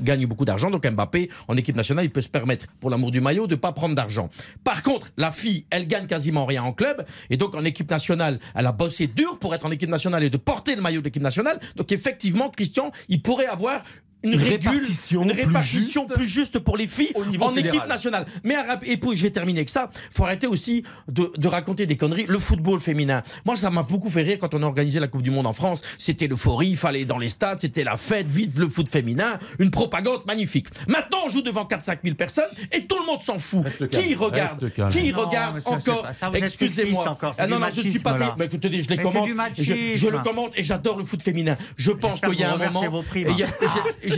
gagnent 0.00 0.26
beaucoup, 0.26 0.44
d'argent. 0.44 0.70
Donc 0.70 0.86
Mbappé, 0.86 1.30
en 1.48 1.56
équipe 1.56 1.76
nationale, 1.76 2.04
il 2.06 2.10
peut 2.10 2.20
se 2.22 2.28
permettre, 2.28 2.66
pour 2.80 2.90
l'amour 2.90 3.10
du 3.10 3.20
maillot, 3.20 3.46
de 3.46 3.54
pas 3.54 3.72
prendre 3.72 3.94
d'argent. 3.94 4.28
Par 4.64 4.82
contre, 4.82 5.08
la 5.16 5.30
fille, 5.30 5.66
elle 5.70 5.86
gagne 5.86 6.06
quasiment 6.06 6.46
rien 6.46 6.62
en 6.62 6.72
club. 6.72 7.04
Et 7.30 7.36
donc 7.36 7.54
en 7.54 7.64
équipe 7.64 7.90
nationale, 7.90 8.38
elle 8.54 8.66
a 8.66 8.72
bossé 8.72 9.06
dur 9.06 9.38
pour 9.38 9.54
être 9.54 9.66
en 9.66 9.70
équipe 9.70 9.90
nationale 9.90 10.24
et 10.24 10.30
de 10.30 10.36
porter 10.38 10.74
le 10.74 10.82
maillot 10.82 11.00
de 11.00 11.04
l'équipe 11.06 11.22
nationale. 11.22 11.60
Donc 11.76 11.92
effectivement, 11.92 12.48
Christian, 12.50 12.92
il 13.08 13.20
pourrait 13.22 13.46
avoir 13.46 13.82
une, 14.24 14.34
régule, 14.36 14.70
répartition 14.70 15.22
une 15.22 15.32
plus 15.32 15.44
répartition 15.44 16.02
juste 16.02 16.14
plus 16.14 16.28
juste 16.28 16.58
pour 16.58 16.76
les 16.76 16.86
filles 16.86 17.12
au 17.14 17.24
niveau 17.24 17.44
en 17.44 17.50
fédéral. 17.50 17.76
équipe 17.76 17.88
nationale. 17.88 18.26
Mais 18.42 18.56
et 18.84 18.96
puis 18.96 19.16
je 19.16 19.22
vais 19.22 19.30
terminer 19.30 19.60
avec 19.60 19.68
ça. 19.70 19.90
Faut 20.14 20.24
arrêter 20.24 20.46
aussi 20.46 20.84
de, 21.08 21.30
de 21.36 21.48
raconter 21.48 21.86
des 21.86 21.96
conneries. 21.96 22.26
Le 22.28 22.38
football 22.38 22.80
féminin. 22.80 23.22
Moi, 23.44 23.56
ça 23.56 23.70
m'a 23.70 23.82
beaucoup 23.82 24.10
fait 24.10 24.22
rire 24.22 24.38
quand 24.40 24.54
on 24.54 24.62
a 24.62 24.66
organisé 24.66 25.00
la 25.00 25.08
Coupe 25.08 25.22
du 25.22 25.30
Monde 25.30 25.46
en 25.46 25.52
France. 25.52 25.82
C'était 25.98 26.26
l'euphorie, 26.26 26.68
il 26.68 26.76
fallait 26.76 26.94
aller 26.94 27.04
dans 27.04 27.18
les 27.18 27.28
stades, 27.28 27.58
c'était 27.60 27.82
la 27.82 27.96
fête, 27.96 28.30
vive 28.30 28.60
le 28.60 28.68
foot 28.68 28.88
féminin, 28.88 29.38
une 29.58 29.70
propagande 29.70 30.24
magnifique. 30.26 30.68
Maintenant, 30.86 31.18
on 31.26 31.28
joue 31.28 31.42
devant 31.42 31.64
4-5 31.64 31.98
000 32.04 32.14
personnes 32.14 32.44
et 32.70 32.84
tout 32.86 32.96
le 33.00 33.04
monde 33.06 33.20
s'en 33.20 33.38
fout. 33.38 33.64
Reste 33.64 33.88
calme, 33.88 34.04
Qui 34.04 34.14
regarde. 34.14 34.70
Qui 34.90 35.12
Non, 35.12 35.18
regarde 35.18 35.60
encore 35.64 36.02
pas- 36.02 36.30
Excusez-moi. 36.34 37.18
Ah 37.38 37.46
non, 37.46 37.58
non, 37.58 37.66
je 37.74 37.80
suis 37.80 37.98
passé. 37.98 38.20
là. 38.20 38.36
Mais 38.38 38.46
écoutez, 38.46 38.70
je 38.80 38.88
les 38.88 38.96
commente. 38.96 39.28
Je, 39.58 40.08
le 40.08 40.18
commente 40.22 40.52
et 40.56 40.62
j'adore 40.62 40.98
le 40.98 41.04
foot 41.04 41.22
féminin. 41.22 41.56
Je 41.76 41.90
pense 41.90 42.20
qu'il 42.20 42.34
y 42.38 42.44
a 42.44 42.54
un 42.54 42.58
moment. 42.58 42.80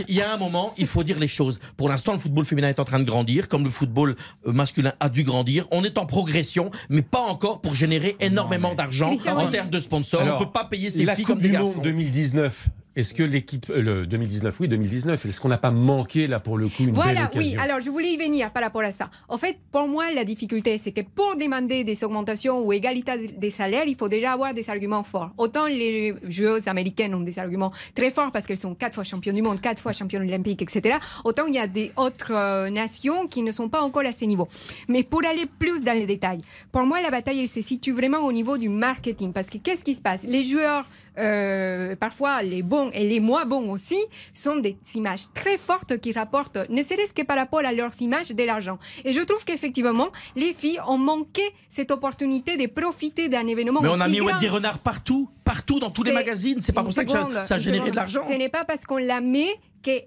Il 0.07 0.15
y 0.15 0.21
a- 0.21 0.33
un 0.33 0.37
moment, 0.37 0.73
il 0.77 0.87
faut 0.87 1.03
dire 1.03 1.19
les 1.19 1.27
choses. 1.27 1.59
Pour 1.77 1.89
l'instant, 1.89 2.13
le 2.13 2.19
football 2.19 2.45
féminin 2.45 2.67
est 2.69 2.79
en 2.79 2.83
train 2.83 2.99
de 2.99 3.05
grandir, 3.05 3.47
comme 3.47 3.63
le 3.63 3.69
football 3.69 4.15
euh, 4.45 4.51
masculin 4.51 4.93
a 4.99 5.09
dû 5.09 5.23
grandir. 5.23 5.65
On 5.71 5.83
est 5.83 5.97
en 5.97 6.05
progression, 6.05 6.69
mais 6.89 7.01
pas 7.01 7.21
encore 7.21 7.61
pour 7.61 7.75
générer 7.75 8.15
énormément 8.19 8.75
d'argent 8.75 9.11
en 9.11 9.47
termes 9.47 9.69
de 9.69 9.79
sponsors. 9.79 10.21
Alors, 10.21 10.41
on 10.41 10.45
peut 10.45 10.51
pas 10.51 10.65
payer 10.65 10.89
ses 10.89 11.05
la 11.05 11.15
filles 11.15 11.23
Coupe 11.25 11.35
comme 11.35 11.41
des 11.41 11.47
du 11.47 11.53
garçons. 11.53 11.73
Monde 11.75 11.83
2019 11.83 12.67
Est-ce 12.97 13.13
que 13.13 13.21
l'équipe, 13.21 13.69
euh, 13.69 13.79
le 13.79 14.07
2019, 14.07 14.59
oui, 14.59 14.67
2019, 14.67 15.23
est-ce 15.23 15.39
qu'on 15.39 15.49
n'a 15.49 15.59
pas 15.59 15.69
manqué 15.69 16.25
là 16.25 16.39
pour 16.39 16.57
le 16.57 16.67
coup 16.67 16.81
une 16.81 16.93
Voilà, 16.93 17.27
belle 17.27 17.43
oui. 17.43 17.55
Alors, 17.59 17.79
je 17.79 17.91
voulais 17.91 18.13
y 18.13 18.17
venir 18.17 18.49
par 18.49 18.63
rapport 18.63 18.81
à 18.81 18.91
ça. 18.91 19.11
En 19.29 19.37
fait, 19.37 19.59
pour 19.71 19.87
moi, 19.87 20.05
la 20.15 20.23
difficulté, 20.23 20.79
c'est 20.79 20.91
que 20.93 21.01
pour 21.01 21.35
demander 21.35 21.83
des 21.83 22.03
augmentations 22.03 22.59
ou 22.65 22.73
égalité 22.73 23.27
des 23.37 23.51
salaires, 23.51 23.83
il 23.85 23.95
faut 23.95 24.09
déjà 24.09 24.31
avoir 24.31 24.55
des 24.55 24.67
arguments 24.71 25.03
forts. 25.03 25.29
Autant 25.37 25.67
les 25.67 26.15
joueuses 26.27 26.67
américaines 26.67 27.13
ont 27.13 27.19
des 27.19 27.37
arguments 27.37 27.71
très 27.93 28.09
forts 28.09 28.31
parce 28.31 28.47
qu'elles 28.47 28.57
sont 28.57 28.73
quatre 28.73 28.95
fois 28.95 29.03
championnes 29.03 29.35
du 29.35 29.43
monde, 29.43 29.61
quatre 29.61 29.79
fois 29.79 29.93
championnes 29.93 30.23
olympiques, 30.23 30.63
etc. 30.63 30.97
Autant 31.23 31.45
il 31.45 31.53
y 31.53 31.59
a 31.59 31.67
des 31.67 31.91
autres 31.97 32.31
euh, 32.33 32.71
nations 32.71 33.27
qui 33.27 33.43
ne 33.43 33.51
sont 33.51 33.69
pas 33.69 33.81
encore 33.81 34.07
à 34.07 34.11
ce 34.11 34.25
niveau. 34.25 34.47
Mais 34.87 35.03
pour 35.03 35.23
aller 35.23 35.45
plus 35.45 35.83
dans 35.83 35.93
les 35.93 36.07
détails, 36.07 36.41
pour 36.71 36.81
moi, 36.81 36.99
la 36.99 37.11
bataille, 37.11 37.41
elle 37.41 37.47
se 37.47 37.61
situe 37.61 37.91
vraiment 37.91 38.25
au 38.25 38.31
niveau 38.31 38.57
du 38.57 38.69
marketing. 38.69 39.33
Parce 39.33 39.51
que 39.51 39.59
qu'est-ce 39.59 39.83
qui 39.83 39.93
se 39.93 40.01
passe? 40.01 40.23
Les 40.23 40.43
joueurs, 40.43 40.89
euh, 41.19 41.95
parfois 41.95 42.41
les 42.41 42.63
bons 42.63 42.86
et 42.93 43.07
les 43.07 43.19
moins 43.19 43.45
bons 43.45 43.69
aussi, 43.71 43.97
sont 44.33 44.57
des 44.57 44.77
images 44.95 45.25
très 45.33 45.57
fortes 45.57 45.97
qui 45.99 46.11
rapportent, 46.13 46.57
ne 46.69 46.83
serait-ce 46.83 47.13
que 47.13 47.23
par 47.23 47.37
rapport 47.37 47.59
à 47.65 47.71
leurs 47.73 48.01
images, 48.01 48.29
de 48.31 48.43
l'argent. 48.43 48.77
Et 49.05 49.13
je 49.13 49.21
trouve 49.21 49.43
qu'effectivement, 49.45 50.09
les 50.35 50.53
filles 50.53 50.79
ont 50.87 50.97
manqué 50.97 51.41
cette 51.69 51.91
opportunité 51.91 52.57
de 52.57 52.67
profiter 52.67 53.29
d'un 53.29 53.45
événement 53.47 53.81
Mais 53.81 53.89
on 53.89 53.99
a 54.01 54.07
mis 54.07 54.21
Wendy 54.21 54.47
Renard 54.47 54.79
partout, 54.79 55.29
partout 55.43 55.79
dans 55.79 55.89
tous 55.91 56.03
les 56.03 56.11
magazines. 56.13 56.59
C'est 56.59 56.73
pas 56.73 56.83
pour 56.83 56.93
ça 56.93 57.05
que 57.05 57.11
ça, 57.11 57.43
ça 57.43 57.55
a 57.55 57.59
généré 57.59 57.91
de 57.91 57.95
l'argent. 57.95 58.21
Ce 58.27 58.33
n'est 58.33 58.49
pas 58.49 58.63
parce 58.65 58.85
qu'on 58.85 58.97
la 58.97 59.21
met 59.21 59.47
qu'elle, 59.83 60.03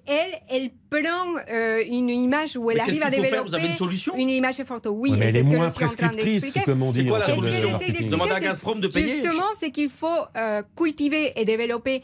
elle 0.50 0.70
prend 0.90 1.34
euh, 1.50 1.82
une 1.88 2.08
image 2.10 2.56
où 2.56 2.70
elle 2.70 2.78
Mais 2.78 2.82
arrive 2.82 3.02
à 3.02 3.08
développer 3.10 3.30
faire? 3.30 3.44
Vous 3.44 3.54
avez 3.54 3.68
une 3.68 3.76
solution? 3.76 4.14
une 4.16 4.28
image 4.28 4.62
forte. 4.64 4.88
Oui, 4.90 5.10
Ouais, 5.12 5.16
mais 5.16 5.26
elle 5.26 5.32
c'est 5.32 5.38
est 5.38 5.42
ce 5.44 5.48
que 5.48 5.54
moins 5.56 5.68
je 5.68 5.74
suis 5.74 5.84
en 5.84 5.88
train 5.88 5.96
prescriptrice, 6.08 6.42
d'expliquer. 6.42 6.64
comme 6.66 6.82
on 6.82 6.90
dit 6.90 7.00
C'est 7.02 7.06
quoi 7.08 7.18
la 7.20 7.34
solution? 7.34 7.78
Demandez 8.08 8.30
à 8.32 8.34
c'est- 8.34 8.40
Gazprom 8.44 8.80
de 8.80 8.88
payer. 8.88 9.22
Justement, 9.22 9.44
c'est 9.58 9.70
qu'il 9.70 9.88
faut 9.88 10.08
euh, 10.36 10.62
cultiver 10.76 11.32
et 11.36 11.44
développer 11.44 12.02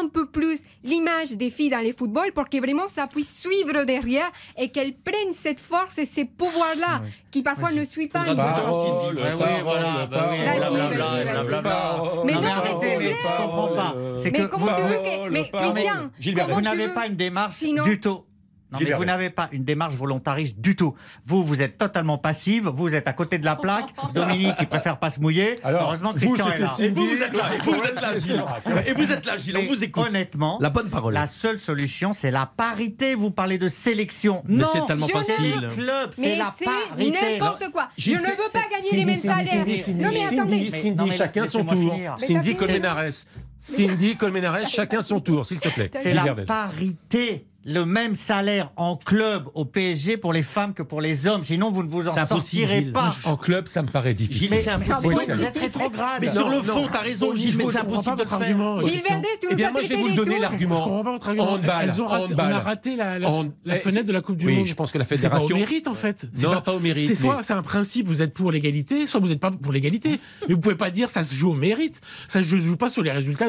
un 0.00 0.08
peu 0.08 0.26
plus 0.26 0.62
l'image 0.84 1.32
des 1.32 1.50
filles 1.50 1.70
dans 1.70 1.80
les 1.80 1.92
footballs 1.92 2.32
pour 2.32 2.48
que 2.48 2.58
vraiment 2.58 2.86
ça 2.88 3.06
puisse 3.06 3.40
suivre 3.40 3.84
derrière 3.84 4.30
et 4.56 4.68
qu'elles 4.68 4.94
prennent 4.94 5.32
cette 5.32 5.60
force 5.60 5.98
et 5.98 6.06
ces 6.06 6.24
pouvoirs-là 6.24 7.02
qui 7.30 7.42
parfois 7.42 7.72
ne 7.72 7.84
suivent 7.84 8.08
pas. 8.08 8.24
Mais 8.24 8.34
non, 8.34 8.44
mais 12.24 12.32
c'est 12.80 12.98
mais 12.98 13.06
vrai. 13.06 13.16
je 13.22 13.36
comprends 13.36 13.74
pas. 13.74 13.94
Mais 14.32 14.48
comment 14.48 14.74
tu 14.74 14.82
veux 14.82 14.98
que. 14.98 15.28
Mais 15.30 15.50
Christian, 15.50 16.10
vous 16.48 16.60
tu 16.60 16.62
n'avez 16.62 16.88
pas 16.94 17.06
une 17.06 17.16
démarche 17.16 17.60
du 17.60 18.00
tout. 18.00 18.24
Non, 18.70 18.78
mais 18.82 18.92
vous 18.92 19.04
n'avez 19.04 19.30
pas 19.30 19.48
une 19.52 19.64
démarche 19.64 19.94
volontariste 19.94 20.58
du 20.60 20.76
tout. 20.76 20.94
Vous, 21.24 21.42
vous 21.42 21.62
êtes 21.62 21.78
totalement 21.78 22.18
passive, 22.18 22.68
vous 22.68 22.94
êtes 22.94 23.08
à 23.08 23.12
côté 23.14 23.38
de 23.38 23.44
la 23.46 23.56
plaque. 23.56 23.88
Dominique, 24.14 24.54
il 24.60 24.66
préfère 24.66 24.98
pas 24.98 25.08
se 25.10 25.20
mouiller. 25.20 25.58
Alors, 25.64 25.82
Heureusement 25.82 26.12
que 26.12 26.18
vous, 26.20 26.34
Christian 26.34 26.52
est 26.52 26.58
là. 26.58 26.74
Et 26.80 26.88
vous, 26.90 27.06
vous 27.06 27.22
êtes 27.22 27.36
là, 27.36 27.54
et 27.54 27.58
vous, 27.58 27.72
vous 27.72 27.84
êtes 27.84 28.02
là, 28.02 28.18
Gilles. 28.18 28.44
Et 28.86 28.92
vous 28.92 29.12
êtes 29.12 29.26
là, 29.26 29.36
Gilles, 29.38 29.56
on 29.58 29.66
vous 29.66 29.84
écoute. 29.84 30.06
Honnêtement, 30.08 30.58
La 30.60 30.70
bonne 30.70 30.90
parole. 30.90 31.14
la 31.14 31.26
seule 31.26 31.58
solution, 31.58 32.12
c'est 32.12 32.30
la 32.30 32.44
parité. 32.44 33.14
Vous 33.14 33.30
parlez 33.30 33.56
de 33.58 33.68
sélection. 33.68 34.42
Mais 34.46 34.56
non, 34.62 34.66
c'est 34.72 34.84
tellement 34.86 35.06
je 35.06 35.12
ne- 35.14 35.18
facile. 35.18 35.60
le 35.62 35.68
club, 35.68 36.10
c'est 36.12 36.36
la 36.36 36.52
parité. 36.64 37.38
n'importe 37.38 37.70
quoi. 37.70 37.88
Je 37.96 38.10
ne 38.12 38.16
veux 38.18 38.24
pas 38.52 38.60
gagner 38.70 38.82
Cindy, 38.90 38.96
les 38.96 39.04
mêmes 39.04 39.16
Cindy, 39.18 39.48
salaires. 39.48 39.64
Cindy, 39.64 39.82
Cindy, 39.82 40.00
Non 40.02 40.10
mais 40.10 40.16
Cindy, 40.18 40.36
attendez. 40.38 40.70
Cindy, 40.70 41.16
chacun 41.16 41.46
son 41.46 41.64
tour. 41.64 41.94
Cindy. 42.18 42.54
Colmenares. 42.56 43.24
Cindy 43.62 44.16
Colmenares, 44.16 44.66
chacun 44.68 45.02
son 45.02 45.20
tour, 45.20 45.44
s'il 45.44 45.60
te 45.60 45.68
plaît. 45.68 45.90
C'est 45.94 46.14
la 46.14 46.34
parité. 46.46 47.46
Le 47.64 47.84
même 47.84 48.14
salaire 48.14 48.70
en 48.76 48.96
club 48.96 49.48
au 49.52 49.64
PSG 49.64 50.16
pour 50.16 50.32
les 50.32 50.44
femmes 50.44 50.72
que 50.74 50.82
pour 50.82 51.00
les 51.00 51.26
hommes. 51.26 51.42
Sinon, 51.42 51.70
vous 51.72 51.82
ne 51.82 51.90
vous 51.90 52.06
en 52.06 52.12
impossible, 52.16 52.28
sortirez 52.40 52.76
Gilles. 52.84 52.92
pas. 52.92 53.14
En 53.24 53.36
club, 53.36 53.66
ça 53.66 53.82
me 53.82 53.88
paraît 53.88 54.14
difficile. 54.14 54.48
Mais 54.52 54.66
impossible. 54.68 54.96
oui, 55.18 55.24
vous 55.28 55.42
êtes 55.42 55.58
rétrograde. 55.58 56.18
Mais 56.20 56.28
sur 56.28 56.48
le 56.48 56.62
fond, 56.62 56.88
t'as 56.90 57.00
raison, 57.00 57.34
Gilles, 57.34 57.56
mais 57.58 57.64
c'est 57.64 57.78
impossible 57.78 58.16
de 58.16 58.22
le 58.22 58.28
faire. 58.28 58.80
Gilles 58.80 59.00
Verdez, 59.06 59.28
tu 59.40 59.48
Eh 59.48 59.50
nous 59.50 59.56
bien, 59.56 59.68
as 59.68 59.72
moi, 59.72 59.82
je 59.82 59.88
vais 59.88 59.96
vous 59.96 60.10
donner 60.14 60.38
l'argument. 60.38 60.76
comprends 60.76 61.02
pas 61.04 61.10
votre 61.12 61.28
argument. 61.28 61.50
Handball, 61.52 61.70
Elles 61.82 62.00
ont 62.00 62.06
raté- 62.06 62.34
on 62.34 62.38
a 62.38 62.58
raté 62.60 62.96
la, 62.96 63.18
la- 63.18 63.28
Hand- 63.28 63.52
la 63.64 63.76
eh, 63.76 63.78
fenêtre 63.80 64.06
de 64.06 64.12
la 64.12 64.20
Coupe 64.20 64.36
du 64.36 64.46
oui, 64.46 64.56
Monde. 64.58 64.66
je 64.66 64.74
pense 64.74 64.92
que 64.92 64.98
la 64.98 65.04
C'est 65.04 65.16
pas 65.16 65.22
fédération- 65.40 65.56
au 65.56 65.58
mérite 65.58 65.88
en 65.88 65.94
fait. 65.94 66.26
C'est 66.32 66.46
Non, 66.46 66.60
pas 66.60 66.72
au 66.72 66.80
mérite, 66.80 67.08
C'est 67.08 67.16
soit 67.16 67.42
c'est 67.42 67.54
un 67.54 67.62
principe, 67.62 68.06
vous 68.06 68.22
êtes 68.22 68.34
pour 68.34 68.52
l'égalité, 68.52 69.06
soit 69.08 69.18
vous 69.20 69.28
n'êtes 69.28 69.40
pas 69.40 69.50
pour 69.50 69.72
l'égalité. 69.72 70.20
Mais 70.48 70.54
vous 70.54 70.60
pouvez 70.60 70.76
pas 70.76 70.90
dire 70.90 71.10
ça 71.10 71.24
se 71.24 71.34
joue 71.34 71.50
au 71.50 71.54
mérite. 71.54 72.00
Ça 72.28 72.40
se 72.40 72.46
joue 72.56 72.76
pas 72.76 72.88
sur 72.88 73.02
les 73.02 73.10
résultats 73.10 73.46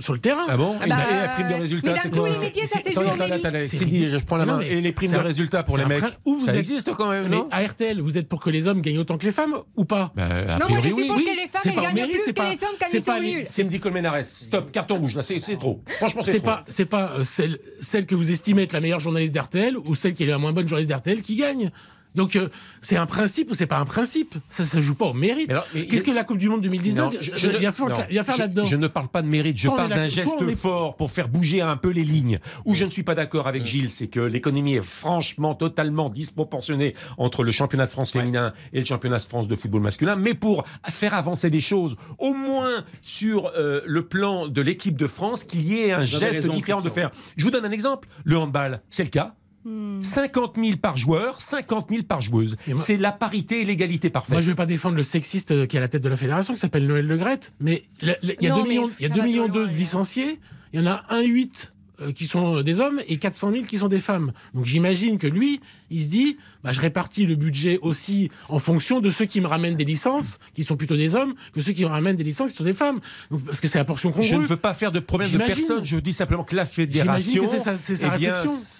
sur 0.00 0.12
le 0.14 0.18
terrain. 0.18 0.44
Ah 0.48 0.56
bon 0.56 0.76
Ah 0.80 0.86
Et 0.86 0.88
bah, 0.88 0.96
la- 1.10 1.28
prime 1.28 1.48
de 1.50 1.54
résultat, 1.60 1.90
mais 1.92 2.10
dans 2.10 2.24
c'est 2.32 2.92
quoi 2.94 3.01
c'est 3.02 3.66
C'est 3.66 4.08
je 4.18 4.24
prends 4.24 4.36
la 4.36 4.46
main. 4.46 4.60
Et 4.60 4.80
les 4.80 4.92
primes 4.92 5.10
c'est 5.10 5.16
de 5.16 5.22
résultats 5.22 5.62
pour 5.62 5.76
c'est 5.76 5.82
les 5.82 5.88
mecs 5.88 6.04
Ça 6.40 6.56
existe 6.56 6.92
quand 6.94 7.10
même, 7.10 7.24
Mais 7.28 7.36
non 7.36 7.48
à 7.50 7.62
RTL, 7.62 8.00
vous 8.00 8.18
êtes 8.18 8.28
pour 8.28 8.40
que 8.40 8.50
les 8.50 8.66
hommes 8.66 8.80
gagnent 8.80 8.98
autant 8.98 9.18
que 9.18 9.24
les 9.26 9.32
femmes 9.32 9.56
ou 9.76 9.84
pas 9.84 10.12
Bah, 10.16 10.28
Non, 10.60 10.68
moi 10.68 10.78
je 10.82 10.88
suis 10.88 10.92
oui. 10.94 11.06
pour 11.08 11.16
que 11.16 11.22
les 11.22 11.48
femmes 11.48 11.62
C'est 11.62 11.74
gagnent 11.74 12.08
plus 12.08 12.22
c'est 12.24 12.34
que 12.36 12.42
les 12.42 12.64
hommes 12.64 12.76
quand 12.80 12.86
c'est 12.90 12.98
ils 12.98 13.02
sont 13.02 13.20
nuls. 13.20 13.44
Cindy 13.46 13.80
Colmenares, 13.80 14.24
stop, 14.24 14.70
carton 14.70 14.98
rouge, 14.98 15.16
là, 15.16 15.22
c'est 15.22 15.40
c'est 15.40 15.56
trop. 15.56 15.82
Franchement, 15.98 16.22
c'est 16.22 16.32
C'est 16.32 16.38
trop. 16.38 16.46
pas, 16.46 16.64
c'est 16.68 16.84
pas 16.86 17.12
euh, 17.18 17.24
celle, 17.24 17.58
celle 17.80 18.06
que 18.06 18.14
vous 18.14 18.30
estimez 18.30 18.62
être 18.62 18.72
la 18.72 18.80
meilleure 18.80 19.00
journaliste 19.00 19.34
d'RTL 19.34 19.76
ou 19.76 19.94
celle 19.94 20.14
qui 20.14 20.24
est 20.24 20.26
la 20.26 20.38
moins 20.38 20.52
bonne 20.52 20.68
journaliste 20.68 20.90
d'RTL 20.90 21.22
qui 21.22 21.36
gagne. 21.36 21.70
Donc 22.14 22.36
euh, 22.36 22.48
c'est 22.80 22.96
un 22.96 23.06
principe 23.06 23.50
ou 23.50 23.54
c'est 23.54 23.66
pas 23.66 23.78
un 23.78 23.84
principe? 23.84 24.34
Ça 24.50 24.64
se 24.64 24.80
joue 24.80 24.94
pas 24.94 25.06
au 25.06 25.12
mérite. 25.14 25.50
Qu'est-ce 25.72 26.04
que 26.04 26.10
la 26.10 26.24
Coupe 26.24 26.38
du 26.38 26.48
Monde 26.48 26.60
2019 26.62 27.12
Non, 27.12 27.18
je- 27.20 27.30
je 27.36 27.46
ne- 27.46 27.54
Il 27.56 27.62
y 27.62 27.66
a 27.66 27.72
faire, 27.72 27.88
non, 27.88 27.94
il 28.10 28.16
y 28.16 28.18
a 28.18 28.24
faire 28.24 28.34
je- 28.36 28.40
là-dedans. 28.40 28.64
Je 28.66 28.76
ne 28.76 28.86
parle 28.86 29.08
pas 29.08 29.22
de 29.22 29.28
mérite, 29.28 29.56
je 29.56 29.68
parle 29.68 29.88
d'un 29.90 30.08
geste 30.08 30.40
est- 30.48 30.54
fort 30.56 30.96
pour 30.96 31.10
faire 31.10 31.28
bouger 31.28 31.60
un 31.62 31.76
peu 31.76 31.90
les 31.90 32.04
lignes. 32.04 32.38
Où 32.64 32.74
je 32.74 32.84
ne 32.84 32.90
suis 32.90 33.02
pas 33.02 33.14
d'accord 33.14 33.46
avec 33.48 33.64
Gilles, 33.64 33.90
c'est 33.90 34.08
que 34.08 34.20
l'économie 34.20 34.74
est 34.76 34.82
franchement 34.82 35.54
totalement 35.54 36.10
disproportionnée 36.10 36.94
entre 37.18 37.44
le 37.44 37.52
championnat 37.52 37.86
de 37.86 37.90
France 37.90 38.12
féminin 38.12 38.52
et 38.72 38.80
le 38.80 38.86
championnat 38.86 39.18
de 39.18 39.22
France 39.22 39.48
de 39.48 39.56
football 39.56 39.82
masculin. 39.82 40.16
Mais 40.16 40.34
pour 40.34 40.64
faire 40.90 41.14
avancer 41.14 41.50
des 41.50 41.60
choses, 41.60 41.96
au 42.18 42.34
moins 42.34 42.84
sur 43.00 43.46
euh, 43.56 43.80
le 43.86 44.06
plan 44.06 44.48
de 44.48 44.60
l'équipe 44.62 44.96
de 44.96 45.06
France, 45.06 45.44
qu'il 45.44 45.62
y 45.62 45.80
ait 45.80 45.92
un 45.92 46.04
geste 46.04 46.46
différent 46.48 46.80
de 46.80 46.90
faire. 46.90 47.10
Je 47.36 47.44
vous 47.44 47.50
donne 47.50 47.64
un 47.64 47.70
exemple. 47.70 48.08
Le 48.24 48.36
handball, 48.38 48.80
c'est 48.90 49.04
le 49.04 49.10
cas. 49.10 49.34
Hmm. 49.64 50.02
50 50.02 50.56
000 50.56 50.76
par 50.78 50.96
joueur, 50.96 51.40
50 51.40 51.90
000 51.90 52.02
par 52.02 52.20
joueuse. 52.20 52.56
C'est 52.74 52.96
la 52.96 53.12
parité 53.12 53.60
et 53.60 53.64
l'égalité 53.64 54.10
parfaite. 54.10 54.32
Moi, 54.32 54.40
je 54.40 54.46
ne 54.46 54.50
vais 54.52 54.56
pas 54.56 54.66
défendre 54.66 54.96
le 54.96 55.04
sexiste 55.04 55.52
euh, 55.52 55.66
qui 55.66 55.76
est 55.76 55.78
à 55.78 55.82
la 55.82 55.88
tête 55.88 56.02
de 56.02 56.08
la 56.08 56.16
fédération, 56.16 56.52
qui 56.54 56.58
s'appelle 56.60 56.86
Noël 56.86 57.06
Le 57.06 57.16
Graët, 57.16 57.52
mais 57.60 57.84
il 58.02 58.08
y 58.40 58.46
a 58.48 58.50
Non, 58.50 58.58
2 58.58 58.62
mais 58.64 58.68
millions, 58.70 58.90
il 58.98 59.02
y 59.02 59.06
a 59.06 59.08
ça 59.08 59.14
2 59.14 59.20
va 59.20 59.26
millions 59.26 59.46
loin, 59.46 59.54
de 59.56 59.66
là. 59.66 59.72
licenciés, 59.72 60.40
il 60.72 60.80
y 60.80 60.82
en 60.82 60.86
a 60.90 61.04
1,8 61.12 61.70
euh, 62.00 62.12
qui 62.12 62.26
sont 62.26 62.62
des 62.62 62.80
hommes 62.80 63.00
et 63.06 63.18
400 63.18 63.52
000 63.52 63.64
qui 63.64 63.78
sont 63.78 63.88
des 63.88 64.00
femmes. 64.00 64.32
Donc 64.54 64.64
j'imagine 64.66 65.18
que 65.18 65.28
lui, 65.28 65.60
il 65.92 66.02
se 66.02 66.08
dit, 66.08 66.36
bah, 66.64 66.72
je 66.72 66.80
répartis 66.80 67.26
le 67.26 67.34
budget 67.36 67.78
aussi 67.82 68.30
en 68.48 68.58
fonction 68.58 69.00
de 69.00 69.10
ceux 69.10 69.26
qui 69.26 69.40
me 69.40 69.46
ramènent 69.46 69.76
des 69.76 69.84
licences, 69.84 70.38
qui 70.54 70.64
sont 70.64 70.76
plutôt 70.76 70.96
des 70.96 71.14
hommes, 71.14 71.34
que 71.54 71.60
ceux 71.60 71.72
qui 71.72 71.82
me 71.84 71.88
ramènent 71.90 72.16
des 72.16 72.24
licences, 72.24 72.52
qui 72.52 72.58
sont 72.58 72.64
des 72.64 72.72
femmes. 72.74 72.98
Donc, 73.30 73.44
parce 73.44 73.60
que 73.60 73.68
c'est 73.68 73.78
la 73.78 73.84
portion 73.84 74.10
congrue. 74.12 74.28
Je 74.28 74.36
ne 74.36 74.42
veux 74.46 74.56
pas 74.56 74.74
faire 74.74 74.90
de 74.92 75.00
problème 75.00 75.28
de 75.30 75.38
personne. 75.54 75.84
Je 75.84 75.98
dis 75.98 76.12
simplement 76.12 76.44
que 76.44 76.56
la 76.56 76.66
fédération, 76.66 77.44
c'est 77.46 77.58
sa- 77.60 77.76
eh 78.14 78.18
bien, 78.18 78.32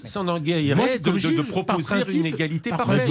s'en 0.08 0.26
engagerait 0.28 0.98
de, 0.98 1.10
de- 1.10 1.36
de 1.36 1.42
proposer 1.42 1.82
principe, 1.88 2.14
une 2.14 2.26
égalité 2.26 2.70
par 2.70 2.86
parfaite. 2.86 3.08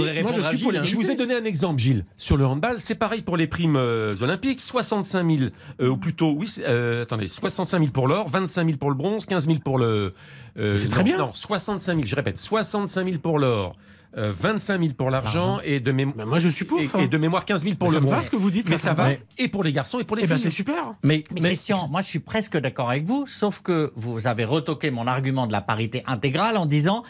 je 0.84 0.96
vous 0.96 1.10
ai 1.10 1.14
donné 1.16 1.34
un 1.34 1.44
exemple, 1.44 1.80
Gilles. 1.80 2.04
Sur 2.16 2.36
le 2.36 2.44
handball, 2.46 2.76
c'est 2.80 2.94
pareil 2.94 3.22
pour 3.22 3.36
les 3.36 3.46
primes 3.46 3.76
euh, 3.76 4.14
olympiques. 4.20 4.60
65 4.60 5.26
000, 5.38 5.50
euh, 5.80 5.88
ou 5.88 5.96
plutôt, 5.96 6.32
oui, 6.36 6.46
euh, 6.60 7.02
attendez, 7.02 7.28
65 7.28 7.78
000 7.78 7.90
pour 7.92 8.08
l'or, 8.08 8.28
25 8.28 8.64
000 8.66 8.76
pour 8.78 8.90
le 8.90 8.96
bronze, 8.96 9.26
15 9.26 9.46
000 9.46 9.58
pour 9.60 9.78
le. 9.78 10.12
C'est 10.56 10.88
très 10.88 11.02
bien. 11.02 11.16
Non, 11.18 11.30
65 11.32 11.92
000, 11.94 12.06
je 12.06 12.14
répète, 12.14 12.38
65 12.38 13.04
000 13.06 13.18
pour 13.18 13.38
l'or. 13.38 13.76
Euh, 14.18 14.32
25 14.38 14.80
000 14.80 14.92
pour 14.94 15.10
l'argent 15.10 15.58
et 15.64 15.80
de 15.80 15.90
mémoire. 15.92 16.16
Ben, 16.16 16.24
moi, 16.26 16.38
je 16.38 16.48
suis 16.48 16.64
pour 16.64 16.80
et, 16.80 16.86
ça. 16.86 17.00
et 17.00 17.08
de 17.08 17.18
mémoire 17.18 17.44
15 17.44 17.62
000 17.64 17.76
pour 17.76 17.88
Mais 17.88 17.94
le 17.94 18.00
ça 18.00 18.00
me 18.04 18.06
va 18.10 18.12
bronze. 18.16 18.26
ce 18.26 18.30
que 18.30 18.36
vous 18.36 18.50
dites, 18.50 18.68
Mais 18.68 18.78
ça 18.78 18.92
va 18.94 19.10
et 19.38 19.48
pour 19.48 19.64
les 19.64 19.72
garçons 19.72 19.98
et 20.00 20.04
pour 20.04 20.16
les 20.16 20.24
Eh 20.24 20.26
ben, 20.26 20.34
filles. 20.36 20.44
c'est 20.44 20.50
super. 20.56 20.94
Mais, 21.02 21.24
Mais 21.34 21.48
Christian, 21.50 21.88
moi 21.90 22.02
je 22.02 22.06
suis 22.08 22.18
presque 22.18 22.56
d'accord 22.58 22.90
avec 22.90 23.04
vous, 23.06 23.26
sauf 23.26 23.60
que 23.62 23.92
vous 23.96 24.26
avez 24.26 24.44
retoqué 24.44 24.90
mon 24.90 25.06
argument 25.06 25.46
de 25.46 25.52
la 25.52 25.60
parité 25.62 26.02
intégrale 26.06 26.56
en 26.56 26.66
disant 26.66 27.02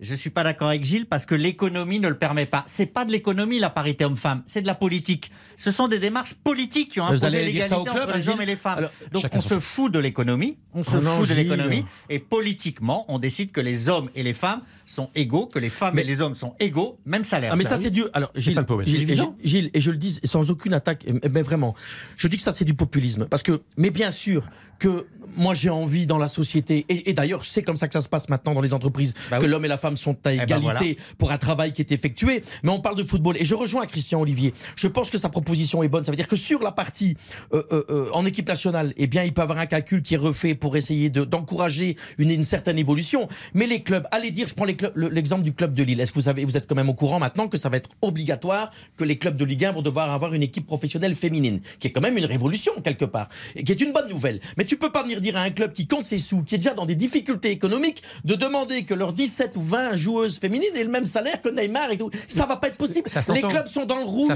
je 0.00 0.14
suis 0.14 0.30
pas 0.30 0.44
d'accord 0.44 0.68
avec 0.68 0.84
Gilles 0.84 1.06
parce 1.06 1.26
que 1.26 1.34
l'économie 1.34 1.98
ne 2.00 2.08
le 2.08 2.16
permet 2.16 2.46
pas. 2.46 2.62
C'est 2.66 2.86
pas 2.86 3.04
de 3.04 3.10
l'économie 3.12 3.58
la 3.58 3.70
parité 3.70 4.04
homme-femme, 4.04 4.42
c'est 4.46 4.62
de 4.62 4.66
la 4.66 4.74
politique. 4.74 5.30
Ce 5.56 5.70
sont 5.70 5.88
des 5.88 5.98
démarches 5.98 6.34
politiques 6.34 6.92
qui 6.92 7.00
ont 7.00 7.06
imposé 7.06 7.30
l'égalité 7.30 7.66
club, 7.68 7.80
entre 7.88 8.16
les 8.16 8.28
hommes 8.28 8.40
et 8.40 8.46
les 8.46 8.56
femmes. 8.56 8.78
Alors, 8.78 8.90
Donc 9.12 9.24
on 9.32 9.40
se 9.40 9.58
fout 9.58 9.90
de 9.92 9.98
l'économie, 9.98 10.56
on 10.74 10.84
se 10.84 10.96
Oh 10.96 11.00
non, 11.00 11.18
fout 11.20 11.28
de 11.28 11.34
l'économie 11.34 11.84
et 12.10 12.18
politiquement 12.18 13.04
on 13.08 13.18
décide 13.18 13.50
que 13.52 13.60
les 13.60 13.88
hommes 13.88 14.08
et 14.14 14.22
les 14.22 14.34
femmes 14.34 14.60
sont 14.86 15.10
égaux, 15.14 15.46
que 15.46 15.58
les 15.58 15.68
femmes 15.70 15.94
Mais- 15.94 16.02
et 16.02 16.04
les 16.04 16.20
hommes 16.22 16.34
sont 16.36 16.54
égaux, 16.60 16.98
même 17.04 17.24
salaire. 17.24 17.50
Ah 17.52 17.56
mais 17.56 17.64
ça 17.64 17.76
c'est 17.76 17.90
du 17.90 18.04
alors 18.12 18.30
Gilles. 18.34 18.54
Gilles, 18.84 19.00
et, 19.00 19.02
évident. 19.02 19.34
Gilles, 19.44 19.70
et 19.74 19.80
je 19.80 19.90
le 19.90 19.96
dis 19.96 20.18
sans 20.24 20.50
aucune 20.50 20.74
attaque 20.74 21.04
mais- 21.06 21.28
mais 21.28 21.42
vraiment 21.42 21.74
je 22.16 22.28
dis 22.28 22.36
que 22.36 22.42
ça 22.42 22.52
c'est 22.52 22.64
du 22.64 22.74
populisme 22.74 23.26
parce 23.26 23.42
que 23.42 23.60
mais 23.76 23.90
bien 23.90 24.10
sûr 24.10 24.44
que 24.78 25.06
moi 25.36 25.54
j'ai 25.54 25.70
envie 25.70 26.06
dans 26.06 26.18
la 26.18 26.28
société 26.28 26.86
et, 26.88 27.10
et 27.10 27.12
d'ailleurs 27.12 27.44
c'est 27.44 27.62
comme 27.62 27.76
ça 27.76 27.88
que 27.88 27.92
ça 27.94 28.00
se 28.00 28.08
passe 28.08 28.28
maintenant 28.28 28.54
dans 28.54 28.60
les 28.60 28.72
entreprises 28.74 29.12
Bah 29.30 29.38
que 29.38 29.44
oui. 29.44 29.50
l'homme 29.50 29.64
et 29.64 29.68
la 29.68 29.76
femme 29.76 29.87
femmes 29.88 29.96
sont 29.96 30.16
à 30.24 30.32
ben 30.34 30.42
égalité 30.42 30.98
pour 31.16 31.30
un 31.30 31.38
travail 31.38 31.72
qui 31.72 31.80
est 31.82 31.92
effectué. 31.92 32.42
Mais 32.62 32.70
on 32.70 32.80
parle 32.80 32.96
de 32.96 33.02
football. 33.02 33.36
Et 33.38 33.44
je 33.44 33.54
rejoins 33.54 33.86
Christian 33.86 34.20
Olivier. 34.20 34.52
Je 34.76 34.86
pense 34.88 35.10
que 35.10 35.18
sa 35.18 35.28
proposition 35.28 35.82
est 35.82 35.88
bonne. 35.88 36.04
Ça 36.04 36.12
veut 36.12 36.16
dire 36.16 36.28
que 36.28 36.36
sur 36.36 36.62
la 36.62 36.72
partie 36.72 37.16
euh, 37.54 37.62
euh, 37.72 37.84
euh, 37.90 38.08
en 38.12 38.26
équipe 38.26 38.46
nationale, 38.48 38.92
eh 38.96 39.06
bien, 39.06 39.22
il 39.24 39.32
peut 39.32 39.42
avoir 39.42 39.58
un 39.58 39.66
calcul 39.66 40.02
qui 40.02 40.14
est 40.14 40.18
refait 40.18 40.54
pour 40.54 40.76
essayer 40.76 41.08
de- 41.10 41.24
d'encourager 41.24 41.96
une, 42.18 42.30
une 42.30 42.44
certaine 42.44 42.78
évolution. 42.78 43.28
Mais 43.54 43.66
les 43.66 43.82
clubs, 43.82 44.06
allez 44.10 44.30
dire, 44.30 44.46
je 44.48 44.54
prends 44.54 44.66
l'exemple 44.96 45.42
du 45.42 45.52
club 45.54 45.72
de 45.74 45.82
Lille. 45.82 46.00
Est-ce 46.00 46.12
que 46.12 46.16
vous, 46.18 46.26
savez, 46.26 46.44
vous 46.44 46.56
êtes 46.56 46.66
quand 46.66 46.74
même 46.74 46.88
au 46.88 46.94
courant 46.94 47.18
maintenant 47.18 47.48
que 47.48 47.56
ça 47.56 47.68
va 47.68 47.78
être 47.78 47.90
obligatoire 48.02 48.70
que 48.96 49.04
les 49.04 49.16
clubs 49.18 49.36
de 49.36 49.44
Ligue 49.44 49.64
1 49.64 49.72
vont 49.72 49.82
devoir 49.82 50.10
avoir 50.10 50.34
une 50.34 50.42
équipe 50.42 50.66
professionnelle 50.66 51.14
féminine, 51.14 51.60
qui 51.80 51.88
est 51.88 51.92
quand 51.92 52.00
même 52.00 52.18
une 52.18 52.24
révolution 52.26 52.72
quelque 52.82 53.04
part, 53.04 53.28
et 53.56 53.64
qui 53.64 53.72
est 53.72 53.80
une 53.80 53.92
bonne 53.92 54.08
nouvelle. 54.08 54.40
Mais 54.56 54.64
tu 54.64 54.76
peux 54.76 54.90
pas 54.90 55.02
venir 55.02 55.20
dire 55.20 55.36
à 55.36 55.42
un 55.42 55.50
club 55.50 55.72
qui 55.72 55.86
compte 55.86 56.04
ses 56.04 56.18
sous, 56.18 56.42
qui 56.42 56.56
est 56.56 56.58
déjà 56.58 56.74
dans 56.74 56.86
des 56.86 56.94
difficultés 56.94 57.50
économiques, 57.50 58.02
de 58.24 58.34
demander 58.34 58.84
que 58.84 58.94
leurs 58.94 59.12
17 59.12 59.56
ou 59.56 59.62
20 59.62 59.77
joueuses 59.94 60.38
féminines 60.38 60.70
aient 60.74 60.84
le 60.84 60.90
même 60.90 61.06
salaire 61.06 61.40
que 61.42 61.48
Neymar 61.48 61.90
et 61.90 61.96
tout. 61.98 62.10
Ça 62.26 62.46
va 62.46 62.56
pas 62.56 62.68
être 62.68 62.78
possible. 62.78 63.08
Ça 63.08 63.20
les 63.32 63.42
clubs 63.42 63.66
sont 63.66 63.84
dans 63.84 63.98
le 63.98 64.04
rouge. 64.04 64.32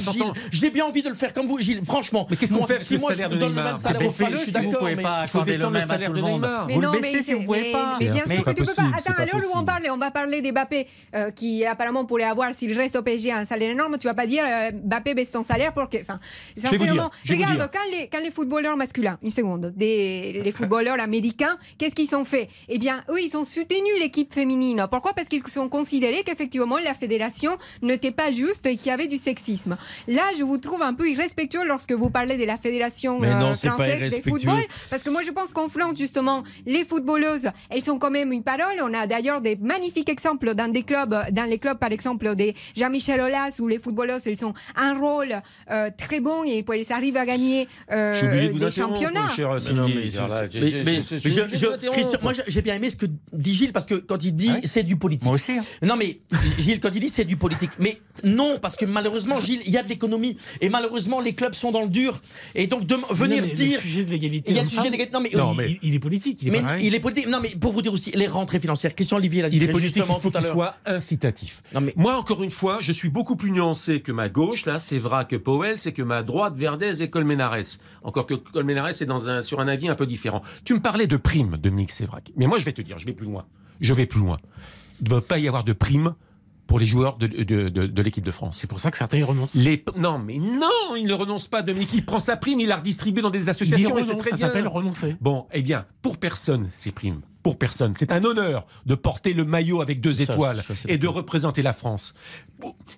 J'ai 0.51 0.70
bien 0.70 0.84
envie 0.86 1.03
de 1.03 1.09
le 1.09 1.14
faire 1.14 1.32
comme 1.32 1.47
vous, 1.47 1.59
Gilles. 1.59 1.84
Franchement. 1.84 2.26
Mais 2.30 2.36
qu'est-ce 2.36 2.53
qu'on 2.55 2.66
fait 2.66 2.82
si 2.82 2.95
le 2.95 3.01
moi 3.01 3.11
salaire 3.11 3.30
je 3.30 3.34
de 3.36 3.40
donne 3.40 3.55
le 3.55 3.62
même 3.62 3.76
salaire 3.76 4.01
je 4.03 4.36
suis 4.36 4.53
Si 4.53 4.59
vous 4.59 4.64
d'accord. 4.64 4.78
pouvez 4.80 4.97
mais- 4.97 5.03
pas 5.03 5.22
il 5.24 5.28
faut 5.28 5.43
descendre 5.43 5.74
le 5.74 5.80
à 5.80 5.86
salaire 5.86 6.12
de. 6.12 6.20
Neymar. 6.20 6.66
Mais 6.66 6.74
Vous 6.74 6.80
non, 6.80 6.93
le 6.93 7.01
mais, 7.01 7.12
baissez, 7.12 7.34
vous 7.34 7.45
pouvez 7.45 7.72
pas. 7.72 7.97
mais 8.01 8.09
bien 8.09 8.26
sûr 8.26 8.45
que 8.45 8.51
tu 8.51 8.62
peux 8.62 8.74
pas. 8.74 8.82
Attends, 8.97 9.12
pas 9.14 9.22
alors 9.22 9.40
on 9.55 9.64
parle, 9.64 9.82
on 9.90 9.97
va 9.99 10.11
parler 10.11 10.40
des 10.40 10.53
Mbappé 10.53 10.86
euh, 11.14 11.30
qui 11.30 11.64
apparemment 11.64 12.05
pourrait 12.05 12.24
avoir, 12.24 12.55
s'il 12.55 12.76
reste 12.76 12.97
au 12.97 13.03
PSG, 13.03 13.32
un 13.32 13.45
salaire 13.45 13.70
énorme. 13.70 13.97
Tu 13.99 14.07
vas 14.07 14.14
pas 14.14 14.26
dire 14.26 14.45
euh, 14.47 14.70
Mbappé 14.72 15.14
baisse 15.14 15.30
ton 15.30 15.43
salaire 15.43 15.72
pour 15.72 15.88
que. 15.88 15.99
Enfin, 16.01 16.18
vais 16.57 16.68
vous 16.68 16.76
dire, 16.78 16.78
sincèrement, 16.86 17.11
regarde, 17.28 17.70
quand 17.72 17.99
les, 17.99 18.09
quand 18.09 18.20
les 18.20 18.30
footballeurs 18.30 18.76
masculins, 18.76 19.18
une 19.22 19.30
seconde, 19.30 19.72
des, 19.76 20.40
les 20.45 20.53
footballeurs 20.53 21.01
américains, 21.01 21.57
qu'est-ce 21.78 21.95
qu'ils 21.95 22.14
ont 22.14 22.24
fait? 22.24 22.49
Eh 22.68 22.78
bien, 22.78 23.01
eux, 23.11 23.20
ils 23.20 23.36
ont 23.36 23.45
soutenu 23.45 23.88
l'équipe 23.99 24.32
féminine. 24.32 24.86
Pourquoi? 24.90 25.12
Parce 25.14 25.28
qu'ils 25.41 25.53
sont 25.53 25.68
considérés 25.68 26.22
qu'effectivement, 26.24 26.78
la 26.78 26.95
fédération 26.95 27.57
n'était 27.83 28.11
pas 28.11 28.30
juste 28.33 28.66
et 28.66 28.76
qu'il 28.76 28.89
y 28.89 28.91
avait 28.91 29.07
du 29.07 29.18
sexisme. 29.18 29.76
Là, 30.09 30.22
je 30.39 30.45
vous 30.45 30.59
trouve 30.59 30.83
un 30.83 30.95
peu 30.95 31.09
irrespectueux 31.09 31.64
lorsque 31.64 31.93
vous 31.93 32.11
parlez 32.11 32.37
de 32.37 32.45
la 32.45 32.57
fédération 32.57 33.20
non, 33.20 33.26
euh, 33.26 33.55
française 33.55 34.11
des 34.11 34.22
footballs. 34.22 34.66
Parce 34.91 35.03
que 35.03 35.11
moi, 35.11 35.22
je 35.22 35.30
pense 35.30 35.53
qu'en 35.53 35.68
France, 35.68 35.95
justement, 35.97 36.43
les 36.66 36.85
footballeuses, 36.85 37.49
elles 37.70 37.85
sont 37.85 37.99
quand 37.99 38.11
même 38.11 38.33
une 38.33 38.43
parole. 38.43 38.76
On 38.83 38.95
a 38.95 39.07
d'ailleurs 39.07 39.41
des 39.41 39.57
magnifiques 39.57 40.09
exemples 40.09 40.55
dans 40.55 40.70
des 40.70 40.83
clubs, 40.83 41.16
dans 41.30 41.49
les 41.49 41.59
clubs, 41.59 41.78
par 41.78 41.93
exemple, 41.93 42.35
des 42.35 42.55
Jean-Michel 42.76 43.20
Aulas, 43.20 43.59
où 43.61 43.68
les 43.68 43.78
footballeuses, 43.78 44.26
elles 44.26 44.45
ont 44.45 44.55
un 44.76 44.99
rôle 44.99 45.41
euh, 45.70 45.91
très 45.97 46.20
bon 46.20 46.45
et 46.45 46.64
elles 46.72 46.93
arrivent 46.93 47.16
à 47.16 47.26
gagner 47.26 47.68
euh, 47.91 48.49
de 48.53 48.59
des 48.59 48.70
championnats. 48.70 49.33
Mais 49.35 51.01
moi 52.22 52.33
j'ai 52.47 52.62
bien 52.62 52.74
aimé 52.74 52.91
ce 52.91 52.97
que 52.97 53.07
dit 53.33 53.55
Gilles 53.55 53.72
parce 53.72 53.87
que 53.87 53.95
quand 53.95 54.22
il 54.24 54.35
dit 54.37 54.51
c'est 54.64 54.83
du 54.83 54.97
politique. 54.97 55.21
Moi 55.22 55.32
aussi. 55.34 55.52
hein. 55.52 55.64
Non 55.82 55.96
mais 55.96 56.20
Gilles 56.58 56.80
quand 56.80 56.90
il 56.94 57.00
dit 57.00 57.08
c'est 57.08 57.24
du 57.24 57.36
politique, 57.36 57.70
mais 57.78 58.00
non 58.24 58.58
parce 58.60 58.76
que 58.76 58.84
malheureusement 58.84 59.40
Gilles 59.40 59.62
il 59.66 59.72
y 59.72 59.78
a 59.78 59.82
de 59.82 59.88
l'économie 59.88 60.36
et 60.60 60.68
malheureusement 60.68 61.20
les 61.20 61.34
clubs 61.34 61.54
sont 61.54 61.70
dans 61.72 61.82
le 61.82 61.88
dur 61.88 62.20
et 62.54 62.66
donc 62.66 62.86
de 62.86 62.94
venir 63.10 63.42
Non, 63.42 63.48
mais 63.48 63.54
dire 63.54 63.78
Le 63.78 63.82
sujet 63.82 64.04
de 64.04 64.10
l'égalité. 64.10 64.50
il 64.50 64.56
y 64.56 64.58
a 64.58 64.62
le 64.62 64.68
sujet 64.68 64.86
de 64.86 64.92
l'égalité. 64.92 65.12
Non 65.14 65.20
mais, 65.20 65.30
Non, 65.34 65.54
mais- 65.54 65.78
il, 65.82 65.88
il 65.90 65.94
est 65.94 65.98
politique. 65.98 66.38
Il 66.42 66.48
est, 66.54 66.62
mais 66.62 66.84
il 66.84 66.94
est 66.94 67.00
politique. 67.00 67.28
Non 67.28 67.40
mais 67.40 67.50
pour 67.50 67.72
vous 67.72 67.82
dire 67.82 67.92
aussi 67.92 68.10
les 68.12 68.26
rentrées 68.26 68.60
financières. 68.60 68.94
Christian 68.94 69.16
Olivier 69.18 69.42
l'a 69.42 69.50
dit 69.50 69.56
Il 69.56 69.62
est 69.62 69.72
politique, 69.72 70.02
il 70.06 70.12
faut 70.14 70.30
tout 70.30 70.36
à 70.36 70.40
qu'il 70.40 70.42
l'heure. 70.48 70.52
soit 70.54 70.76
incitatif. 70.86 71.62
Non, 71.74 71.80
mais- 71.80 71.92
Moi, 71.96 72.16
encore 72.16 72.42
une 72.42 72.50
fois, 72.50 72.78
je 72.80 72.92
suis 72.92 73.08
beaucoup 73.08 73.36
plus 73.36 73.50
nuancé 73.50 74.00
que 74.00 74.12
ma 74.12 74.28
gauche, 74.28 74.66
là, 74.66 74.78
c'est 74.78 74.98
vrai 74.98 75.26
que 75.28 75.36
Powell, 75.36 75.78
c'est 75.78 75.92
que 75.92 76.02
ma 76.02 76.22
droite, 76.22 76.54
Verdez 76.56 77.02
et 77.02 77.10
Colmenares. 77.10 77.78
Encore 78.02 78.26
que 78.26 78.34
Colmenares 78.34 79.00
est 79.02 79.06
dans 79.06 79.28
un, 79.28 79.42
sur 79.42 79.60
un 79.60 79.68
avis 79.68 79.88
un 79.88 79.94
peu 79.94 80.06
différent. 80.06 80.42
Tu 80.64 80.74
me 80.74 80.80
parlais 80.80 81.06
de 81.06 81.16
primes, 81.16 81.56
Dominique 81.58 81.90
Sévrac. 81.90 82.30
Mais 82.36 82.46
moi, 82.46 82.58
je 82.58 82.64
vais 82.64 82.72
te 82.72 82.82
dire, 82.82 82.98
je 82.98 83.06
vais 83.06 83.12
plus 83.12 83.26
loin. 83.26 83.44
Je 83.80 83.92
vais 83.94 84.06
plus 84.06 84.20
loin. 84.20 84.38
Il 85.03 85.05
ne 85.05 85.09
doit 85.11 85.26
pas 85.26 85.38
y 85.38 85.48
avoir 85.48 85.64
de 85.64 85.72
primes 85.72 86.14
pour 86.68 86.78
les 86.78 86.86
joueurs 86.86 87.18
de, 87.18 87.26
de, 87.26 87.68
de- 87.68 87.86
de 87.86 88.03
l'équipe 88.03 88.24
de 88.24 88.30
France. 88.30 88.57
C'est 88.59 88.68
pour 88.68 88.80
ça 88.80 88.90
que 88.90 88.96
certains 88.96 89.18
y 89.18 89.22
renoncent. 89.24 89.55
Les, 89.55 89.84
non, 89.96 90.18
mais 90.18 90.38
non, 90.38 90.94
il 90.96 91.07
ne 91.07 91.12
renonce 91.12 91.48
pas, 91.48 91.61
Dominique. 91.61 91.90
Il 91.92 92.05
prend 92.05 92.20
sa 92.20 92.36
prime, 92.36 92.61
il 92.61 92.68
la 92.68 92.76
redistribue 92.76 93.20
dans 93.20 93.30
des 93.30 93.48
associations 93.48 93.90
et 93.98 94.03
renonce, 94.03 94.16
très 94.16 94.30
ça 94.30 94.36
s'appelle 94.38 94.68
renoncer. 94.68 95.16
Bon, 95.20 95.46
eh 95.53 95.61
bien, 95.61 95.84
pour 96.00 96.16
personne, 96.18 96.68
ces 96.70 96.92
primes. 96.92 97.20
Pour 97.42 97.59
personne. 97.59 97.92
C'est 97.96 98.12
un 98.12 98.24
honneur 98.24 98.64
de 98.86 98.94
porter 98.94 99.34
le 99.34 99.44
maillot 99.44 99.82
avec 99.82 100.00
deux 100.00 100.22
étoiles 100.22 100.59
ça, 100.59 100.74
et 100.86 100.96
de 100.96 101.09
représenter 101.09 101.61
la 101.61 101.72
France. 101.72 102.14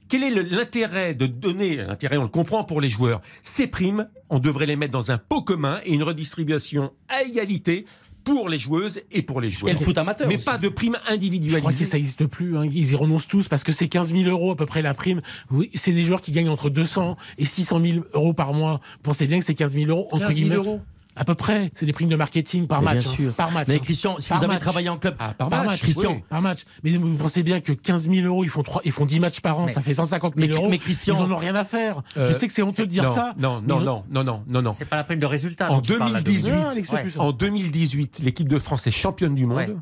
Quel 0.08 0.22
est 0.22 0.30
l'intérêt 0.30 1.14
de 1.14 1.24
donner, 1.26 1.76
l'intérêt 1.76 2.18
on 2.18 2.24
le 2.24 2.28
comprend 2.28 2.62
pour 2.62 2.82
les 2.82 2.90
joueurs, 2.90 3.22
ces 3.42 3.66
primes, 3.66 4.06
on 4.28 4.38
devrait 4.40 4.66
les 4.66 4.76
mettre 4.76 4.92
dans 4.92 5.10
un 5.10 5.16
pot 5.16 5.40
commun 5.40 5.80
et 5.84 5.94
une 5.94 6.02
redistribution 6.02 6.92
à 7.08 7.22
égalité 7.22 7.86
pour 8.24 8.48
les 8.48 8.58
joueuses 8.58 9.00
et 9.12 9.22
pour 9.22 9.40
les 9.40 9.50
joueurs. 9.50 9.70
Et 9.70 9.74
le 9.78 9.80
foot 9.80 9.96
amateur 9.98 10.26
Mais 10.28 10.36
aussi. 10.36 10.44
pas 10.44 10.58
de 10.58 10.68
primes 10.68 10.96
Je 11.08 11.58
crois 11.58 11.72
que 11.72 11.84
ça 11.84 11.96
n'existe 11.96 12.26
plus. 12.26 12.56
hein. 12.56 12.64
Ils 12.64 12.92
y 12.92 12.96
renoncent 12.96 13.28
tous 13.28 13.48
parce 13.48 13.62
que 13.64 13.72
c'est 13.72 13.88
15 13.88 14.12
000 14.12 14.24
euros 14.30 14.52
à 14.52 14.56
peu 14.56 14.66
près 14.66 14.82
la 14.82 14.94
prime. 14.94 15.20
Oui, 15.50 15.70
c'est 15.74 15.92
des 15.92 16.04
joueurs 16.04 16.20
qui 16.22 16.32
gagnent 16.32 16.48
entre 16.48 16.70
200 16.70 17.16
et 17.38 17.44
600 17.44 17.80
000 17.84 18.04
euros 18.14 18.32
par 18.32 18.54
mois. 18.54 18.80
Pensez 19.02 19.26
bien 19.26 19.38
que 19.38 19.44
c'est 19.44 19.54
15 19.54 19.74
000 19.74 19.90
euros 19.90 20.08
entre 20.10 20.26
15 20.26 20.34
000 20.34 20.38
guillemets. 20.48 20.56
euros 20.56 20.80
À 21.16 21.24
peu 21.24 21.34
près. 21.34 21.70
C'est 21.74 21.86
des 21.86 21.92
primes 21.92 22.08
de 22.08 22.16
marketing 22.16 22.66
par 22.66 22.80
Mais 22.80 22.94
match. 22.94 23.04
bien 23.04 23.10
hein. 23.12 23.14
sûr. 23.14 23.32
Par 23.34 23.50
match. 23.52 23.68
Mais 23.68 23.74
hein. 23.76 23.78
Christian, 23.82 24.16
si 24.18 24.28
Par 24.28 24.38
vous 24.38 24.44
avez 24.44 24.54
match. 24.54 24.62
travaillé 24.62 24.88
en 24.88 24.96
club, 24.98 25.14
Ah, 25.18 25.32
par 25.36 25.48
Par 25.48 25.60
match, 25.60 25.68
match, 25.70 25.80
Christian. 25.80 26.12
oui. 26.12 26.24
Par 26.28 26.42
match. 26.42 26.60
Mais 26.82 26.96
vous 26.96 27.14
pensez 27.14 27.42
bien 27.42 27.60
que 27.60 27.72
15 27.72 28.08
000 28.10 28.26
euros, 28.26 28.42
ils 28.44 28.50
font, 28.50 28.62
trois, 28.62 28.82
ils 28.84 28.92
font 28.92 29.06
10 29.06 29.20
matchs 29.20 29.40
par 29.40 29.58
an, 29.60 29.68
ça 29.68 29.80
fait 29.80 29.94
150 29.94 30.34
000 30.36 30.48
Mais- 30.48 30.54
euros. 30.54 30.68
mais 30.68 30.78
Christian- 30.78 31.14
ils 31.16 31.22
en 31.22 31.30
ont 31.30 31.36
rien 31.36 31.54
à 31.54 31.64
faire. 31.64 32.02
Euh, 32.16 32.24
je 32.26 32.32
sais 32.32 32.46
que 32.48 32.52
c'est 32.52 32.62
honteux 32.62 32.84
de 32.86 32.90
dire 32.90 33.04
non, 33.04 33.14
ça. 33.14 33.34
Non, 33.38 33.62
non, 33.66 33.76
ont- 33.76 33.80
non, 33.80 34.04
non, 34.12 34.24
non, 34.24 34.44
non, 34.50 34.62
non. 34.62 34.72
C'est 34.72 34.84
pas 34.86 34.96
la 34.96 35.04
prime 35.04 35.18
de 35.20 35.26
résultat. 35.26 35.70
En 35.70 35.76
dont 35.76 35.80
tu 35.82 35.98
parles, 35.98 36.12
là, 36.12 36.20
2018, 36.20 36.50
Non, 36.50 36.56
Dominique. 36.56 36.72
Alex, 36.74 36.90
Ouais. 36.90 37.02
plus. 37.02 37.18
en 37.20 37.32
2018, 37.32 38.20
l'équipe 38.24 38.48
de 38.48 38.58
France 38.58 38.86
est 38.86 38.90
championne 38.90 39.34
du 39.34 39.46
monde. 39.46 39.56
Ouais. 39.58 39.74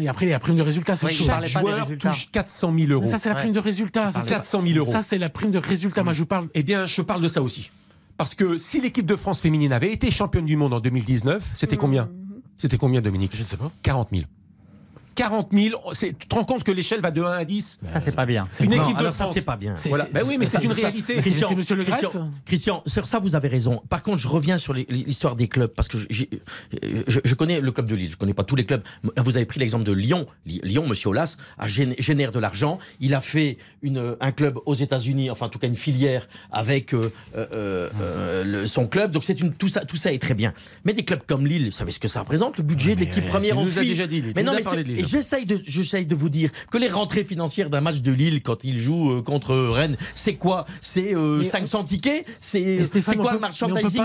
Et 0.00 0.08
après, 0.08 0.26
la 0.26 0.38
prime 0.38 0.56
de 0.56 0.62
résultat, 0.62 0.94
c'est 0.96 1.06
Oui, 1.06 1.12
Chaque 1.12 1.46
joueur 1.46 1.88
touche 1.98 2.28
400 2.30 2.72
000 2.78 2.92
euros. 2.92 3.08
Ça, 3.10 3.18
c'est 3.18 3.28
la 3.28 3.34
prime 3.34 3.52
de 3.52 3.58
résultat. 3.58 4.12
Ça, 4.12 4.20
C'est 4.20 4.28
c'est 4.28 4.34
400 4.34 4.62
000 4.64 4.78
euros. 4.78 4.90
Ça, 4.92 5.02
c'est 5.02 5.18
la 5.18 5.28
prime 5.30 5.50
de 5.50 5.58
résultat. 5.58 6.04
Moi, 6.04 6.12
je 6.12 6.20
vous 6.20 6.26
parle. 6.26 6.48
Eh 6.54 6.62
bien, 6.62 6.86
je 6.86 7.02
parle 7.02 7.22
de 7.22 7.28
ça 7.28 7.42
aussi. 7.42 7.70
Parce 8.20 8.34
que 8.34 8.58
si 8.58 8.82
l'équipe 8.82 9.06
de 9.06 9.16
France 9.16 9.40
féminine 9.40 9.72
avait 9.72 9.90
été 9.90 10.10
championne 10.10 10.44
du 10.44 10.54
monde 10.54 10.74
en 10.74 10.80
2019, 10.80 11.52
c'était 11.54 11.78
combien? 11.78 12.10
C'était 12.58 12.76
combien, 12.76 13.00
Dominique? 13.00 13.34
Je 13.34 13.40
ne 13.40 13.46
sais 13.46 13.56
pas. 13.56 13.72
40 13.80 14.08
000. 14.12 14.24
40 15.14 15.48
000, 15.52 15.80
c'est- 15.92 16.16
tu 16.18 16.26
te 16.26 16.34
rends 16.34 16.44
compte 16.44 16.64
que 16.64 16.72
l'échelle 16.72 17.00
va 17.00 17.10
de 17.10 17.22
1 17.22 17.30
à 17.32 17.44
10 17.44 17.78
Ça, 17.92 18.00
c'est 18.00 18.14
pas 18.16 18.26
bien. 18.26 18.46
Une 18.60 18.70
Non, 18.70 18.82
équipe 18.82 18.96
de 18.96 19.00
alors 19.00 19.14
ça 19.14 19.24
France. 19.24 19.34
c'est 19.34 19.44
pas 19.44 19.56
bien. 19.56 19.74
Voilà. 19.88 20.06
Ben 20.12 20.22
oui, 20.26 20.36
mais 20.38 20.46
c'est 20.46 20.62
une 20.62 20.70
ça, 20.74 20.82
réalité. 20.82 21.16
Christian, 21.16 21.48
C'est 21.48 21.54
monsieur 21.54 21.76
Le 21.76 21.84
Christian, 21.84 22.30
Christian, 22.46 22.82
sur 22.86 23.06
ça 23.06 23.18
vous 23.18 23.34
avez 23.34 23.48
raison. 23.48 23.82
Par 23.88 24.02
contre, 24.02 24.18
je 24.18 24.28
reviens 24.28 24.58
sur 24.58 24.72
l'histoire 24.74 25.36
des 25.36 25.48
clubs 25.48 25.70
parce 25.70 25.88
que 25.88 25.98
je, 25.98 26.06
j'ai- 26.10 26.30
je- 27.08 27.20
je 27.24 27.34
connais 27.34 27.60
le 27.60 27.72
club 27.72 27.88
de 27.88 27.94
Lille, 27.94 28.10
je 28.12 28.16
connais 28.16 28.34
pas 28.34 28.44
tous 28.44 28.56
les 28.56 28.64
clubs. 28.64 28.82
Vous 29.16 29.36
avez 29.36 29.46
pris 29.46 29.60
l'exemple 29.60 29.84
de 29.84 29.92
Lyon. 29.92 30.26
Lyon, 30.46 30.86
Monsieur 30.86 31.10
Olas, 31.10 31.36
génère 31.98 32.32
de 32.32 32.38
l'argent. 32.38 32.78
Il 33.00 33.14
a 33.14 33.20
fait 33.20 33.58
une, 33.82 34.16
un 34.20 34.32
club 34.32 34.58
aux 34.66 34.74
États-Unis, 34.74 35.30
enfin 35.30 35.46
en 35.46 35.48
tout 35.48 35.58
cas 35.58 35.66
une 35.66 35.76
filière 35.76 36.28
avec 36.50 36.94
euh, 36.94 37.12
euh, 37.36 37.46
euh, 38.00 38.44
le- 38.44 38.66
son 38.66 38.86
club. 38.86 39.10
Donc 39.12 39.24
c'est 39.24 39.38
une 39.40 39.52
tout 39.52 39.68
ça, 39.68 39.84
tout 39.84 39.96
ça 39.96 40.12
est 40.12 40.18
très 40.20 40.34
bien. 40.34 40.52
Mais 40.84 40.92
des 40.92 41.04
clubs 41.04 41.22
comme 41.26 41.46
Lille, 41.46 41.66
vous 41.66 41.72
savez 41.72 41.90
ce 41.90 41.98
que 41.98 42.08
ça 42.08 42.20
représente 42.20 42.56
le 42.58 42.62
budget 42.64 42.94
de 42.94 43.00
l'équipe 43.00 43.24
euh, 43.24 43.28
première 43.28 43.58
en 43.58 43.66
filles. 43.66 43.88
déjà 43.90 44.06
dit, 44.06 44.22
non, 44.22 44.52
mais 44.56 44.99
et 45.00 45.04
j'essaye 45.04 45.46
de, 45.46 45.60
j'essaye 45.66 46.06
de 46.06 46.14
vous 46.14 46.28
dire 46.28 46.50
que 46.70 46.78
les 46.78 46.88
rentrées 46.88 47.24
financières 47.24 47.70
d'un 47.70 47.80
match 47.80 48.00
de 48.00 48.12
Lille 48.12 48.42
quand 48.42 48.64
il 48.64 48.78
joue 48.78 49.10
euh, 49.12 49.22
contre 49.22 49.54
Rennes, 49.56 49.96
c'est 50.14 50.34
quoi? 50.34 50.66
C'est 50.80 51.14
euh, 51.14 51.38
Mais- 51.38 51.44
500 51.44 51.84
tickets? 51.84 52.24
C'est 52.38 52.60
quoi 53.16 53.32
le 53.34 53.38
merchandising 53.40 54.02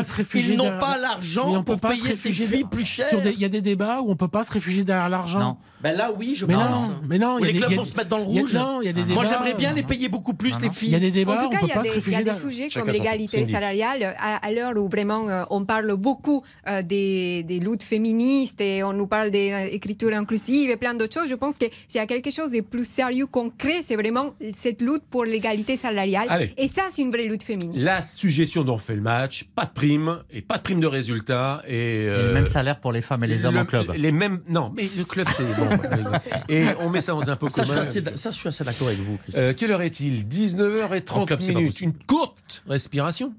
Ils 0.54 0.58
n'ont 0.58 0.80
pas 0.80 0.98
l'argent 0.98 1.50
on 1.56 1.64
peut 1.64 1.78
pour 1.78 1.90
payer 1.92 2.14
ces 2.14 2.32
filles 2.32 2.64
plus 2.70 2.86
des- 3.22 3.32
Il 3.34 3.40
y 3.40 3.46
a 3.46 3.50
des 3.50 3.62
débats 3.62 4.02
où 4.02 4.10
on 4.12 4.16
peut 4.16 4.28
pas 4.28 4.44
se 4.44 4.52
réfugier 4.52 4.84
derrière 4.84 5.10
l'argent. 5.10 5.60
Ben 5.82 5.96
là, 5.96 6.12
oui, 6.18 6.34
je 6.36 6.46
Mais 6.46 6.54
pense. 6.56 6.88
non, 6.90 6.96
mais 7.08 7.18
non, 7.20 7.38
y 7.38 7.44
a 7.44 7.48
les 7.48 7.54
des- 7.54 7.60
clubs 7.60 7.72
y 7.72 7.74
a 7.74 7.78
vont 7.78 7.84
des- 7.84 7.90
se 7.90 7.96
mettre 7.98 8.10
dans 8.10 8.18
le 8.18 8.24
il 8.28 8.34
y 8.36 8.38
a- 8.38 8.42
rouge. 8.42 8.54
non, 8.54 8.82
il 8.82 8.86
y 8.86 8.90
a 8.90 8.94
des 8.94 9.04
Moi, 9.04 9.24
débats, 9.24 9.36
j'aimerais 9.38 9.54
bien 9.54 9.70
non, 9.70 9.76
les 9.76 9.84
payer 9.84 10.10
beaucoup 10.10 10.34
plus, 10.34 10.52
Non, 10.54 10.58
les 10.64 10.70
filles. 10.70 10.90
Il 10.90 10.92
y 10.94 10.96
a 10.96 11.00
des 11.00 11.10
En 11.10 11.14
débats, 11.14 11.38
tout 11.38 11.46
on 11.46 11.50
cas, 11.50 11.58
peut 11.60 11.66
il 11.66 11.70
y 11.70 11.72
a 11.72 11.76
pas 11.76 11.82
des, 11.84 11.88
il 11.90 11.92
y 11.92 11.96
réfugier 11.96 12.18
a 12.20 12.24
des 12.24 12.34
sujets 12.34 12.70
Chacun 12.70 12.86
comme 12.86 12.94
son- 12.96 13.00
l'égalité 13.04 13.38
Cindy. 13.40 13.52
salariale, 13.52 14.16
à, 14.18 14.38
à 14.38 14.52
l'heure 14.52 14.74
où 14.78 14.88
vraiment 14.90 15.28
euh, 15.30 15.44
on 15.50 15.66
parle 15.66 15.94
beaucoup 15.96 16.42
euh, 16.68 16.82
des, 16.82 17.44
des 17.44 17.60
luttes 17.60 17.84
féministes 17.84 18.62
et 18.62 18.84
on 18.84 18.94
nous 18.94 19.08
parle 19.08 19.30
d'écriture 19.32 20.14
inclusive 20.14 20.70
et 20.70 20.78
plein 20.78 20.94
d'autres 20.94 21.14
choses. 21.20 21.30
Je 21.30 21.36
pense 21.36 21.58
que 21.58 21.66
s'il 21.88 22.00
y 22.00 22.04
a 22.04 22.08
quelque 22.08 22.32
chose 22.32 22.52
de 22.52 22.62
plus 22.62 22.88
sérieux, 22.88 23.26
concret, 23.28 23.82
c'est 23.84 23.96
vraiment 23.96 24.34
cette 24.54 24.82
lutte 24.82 25.04
pour 25.10 25.26
l'égalité 25.26 25.76
salariale. 25.78 26.26
Allez. 26.30 26.54
Et 26.58 26.68
ça, 26.68 26.84
c'est 26.92 27.02
une 27.02 27.12
vraie 27.12 27.26
lutte 27.26 27.44
féministe. 27.44 27.84
La 27.84 28.02
suggestion 28.02 28.64
dont 28.64 28.76
on 28.76 28.78
fait 28.80 28.96
le 28.96 29.02
match, 29.02 29.46
pas 29.56 29.66
de 29.66 29.72
prime 29.72 30.20
et 30.32 30.42
pas 30.42 30.58
de 30.58 30.64
prime 30.64 30.80
de 30.80 30.88
résultat. 30.88 31.62
Et, 31.68 31.76
Et 32.06 32.10
euh, 32.10 32.28
le 32.30 32.34
même 32.34 32.48
salaire 32.48 32.80
pour 32.80 32.92
les 32.92 33.02
femmes 33.02 33.24
et 33.24 33.28
les 33.28 33.46
hommes 33.46 33.56
le- 33.56 33.62
en 33.62 33.66
club. 33.66 33.92
Les 33.98 34.12
mêmes. 34.12 34.40
Non, 34.50 34.72
mais 34.76 34.90
le 34.98 35.04
club, 35.04 35.28
c'est 35.36 35.44
bon. 35.44 35.65
et 36.50 36.66
on 36.80 36.90
met 36.90 37.02
ça 37.02 37.14
dans 37.14 37.30
un 37.30 37.36
pot 37.36 37.50
Ça, 37.50 37.64
je 37.64 37.68
suis 37.68 37.76
commun. 37.76 37.88
assez, 37.88 38.04
ça, 38.18 38.32
je 38.32 38.36
suis 38.38 38.50
assez 38.50 38.64
d'accord 38.64 38.88
avec 38.88 39.00
vous, 39.00 39.18
Christian. 39.18 39.42
Euh, 39.44 39.54
quelle 39.56 39.72
heure 39.72 39.82
est-il? 39.82 40.24
En 40.24 40.28
19h30 40.28 41.26
club, 41.26 41.42
c'est 41.42 41.54
pas 41.54 41.60
minutes. 41.60 41.82
Une 41.82 41.94
courte 41.94 42.64
respiration. 42.68 43.34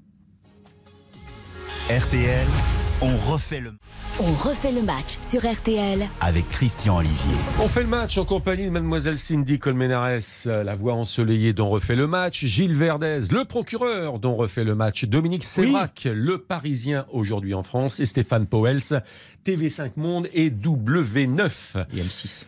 RTL, 1.89 2.45
on 3.01 3.17
refait 3.31 3.59
le 3.59 3.73
On 4.19 4.31
refait 4.33 4.71
le 4.71 4.81
match 4.81 5.17
sur 5.21 5.45
RTL 5.45 6.07
avec 6.21 6.49
Christian 6.49 6.97
Olivier. 6.97 7.35
On 7.61 7.67
fait 7.67 7.83
le 7.83 7.87
match 7.87 8.17
en 8.17 8.25
compagnie 8.25 8.65
de 8.65 8.71
mademoiselle 8.71 9.19
Cindy 9.19 9.59
Colmenares, 9.59 10.21
la 10.45 10.75
voix 10.75 10.93
ensoleillée 10.93 11.53
dont 11.53 11.69
refait 11.69 11.95
le 11.95 12.07
match, 12.07 12.45
Gilles 12.45 12.75
Verdez, 12.75 13.21
le 13.31 13.45
procureur 13.45 14.19
dont 14.19 14.33
refait 14.33 14.63
le 14.63 14.73
match, 14.73 15.05
Dominique 15.05 15.43
Sévrac, 15.43 16.07
le 16.11 16.39
parisien 16.39 17.05
aujourd'hui 17.11 17.53
en 17.53 17.63
France, 17.63 17.99
et 17.99 18.05
Stéphane 18.05 18.47
Powels, 18.47 19.03
TV5 19.45 19.91
Monde 19.97 20.27
et 20.33 20.49
W9. 20.49 21.85
Et 21.93 22.01
M6. 22.01 22.45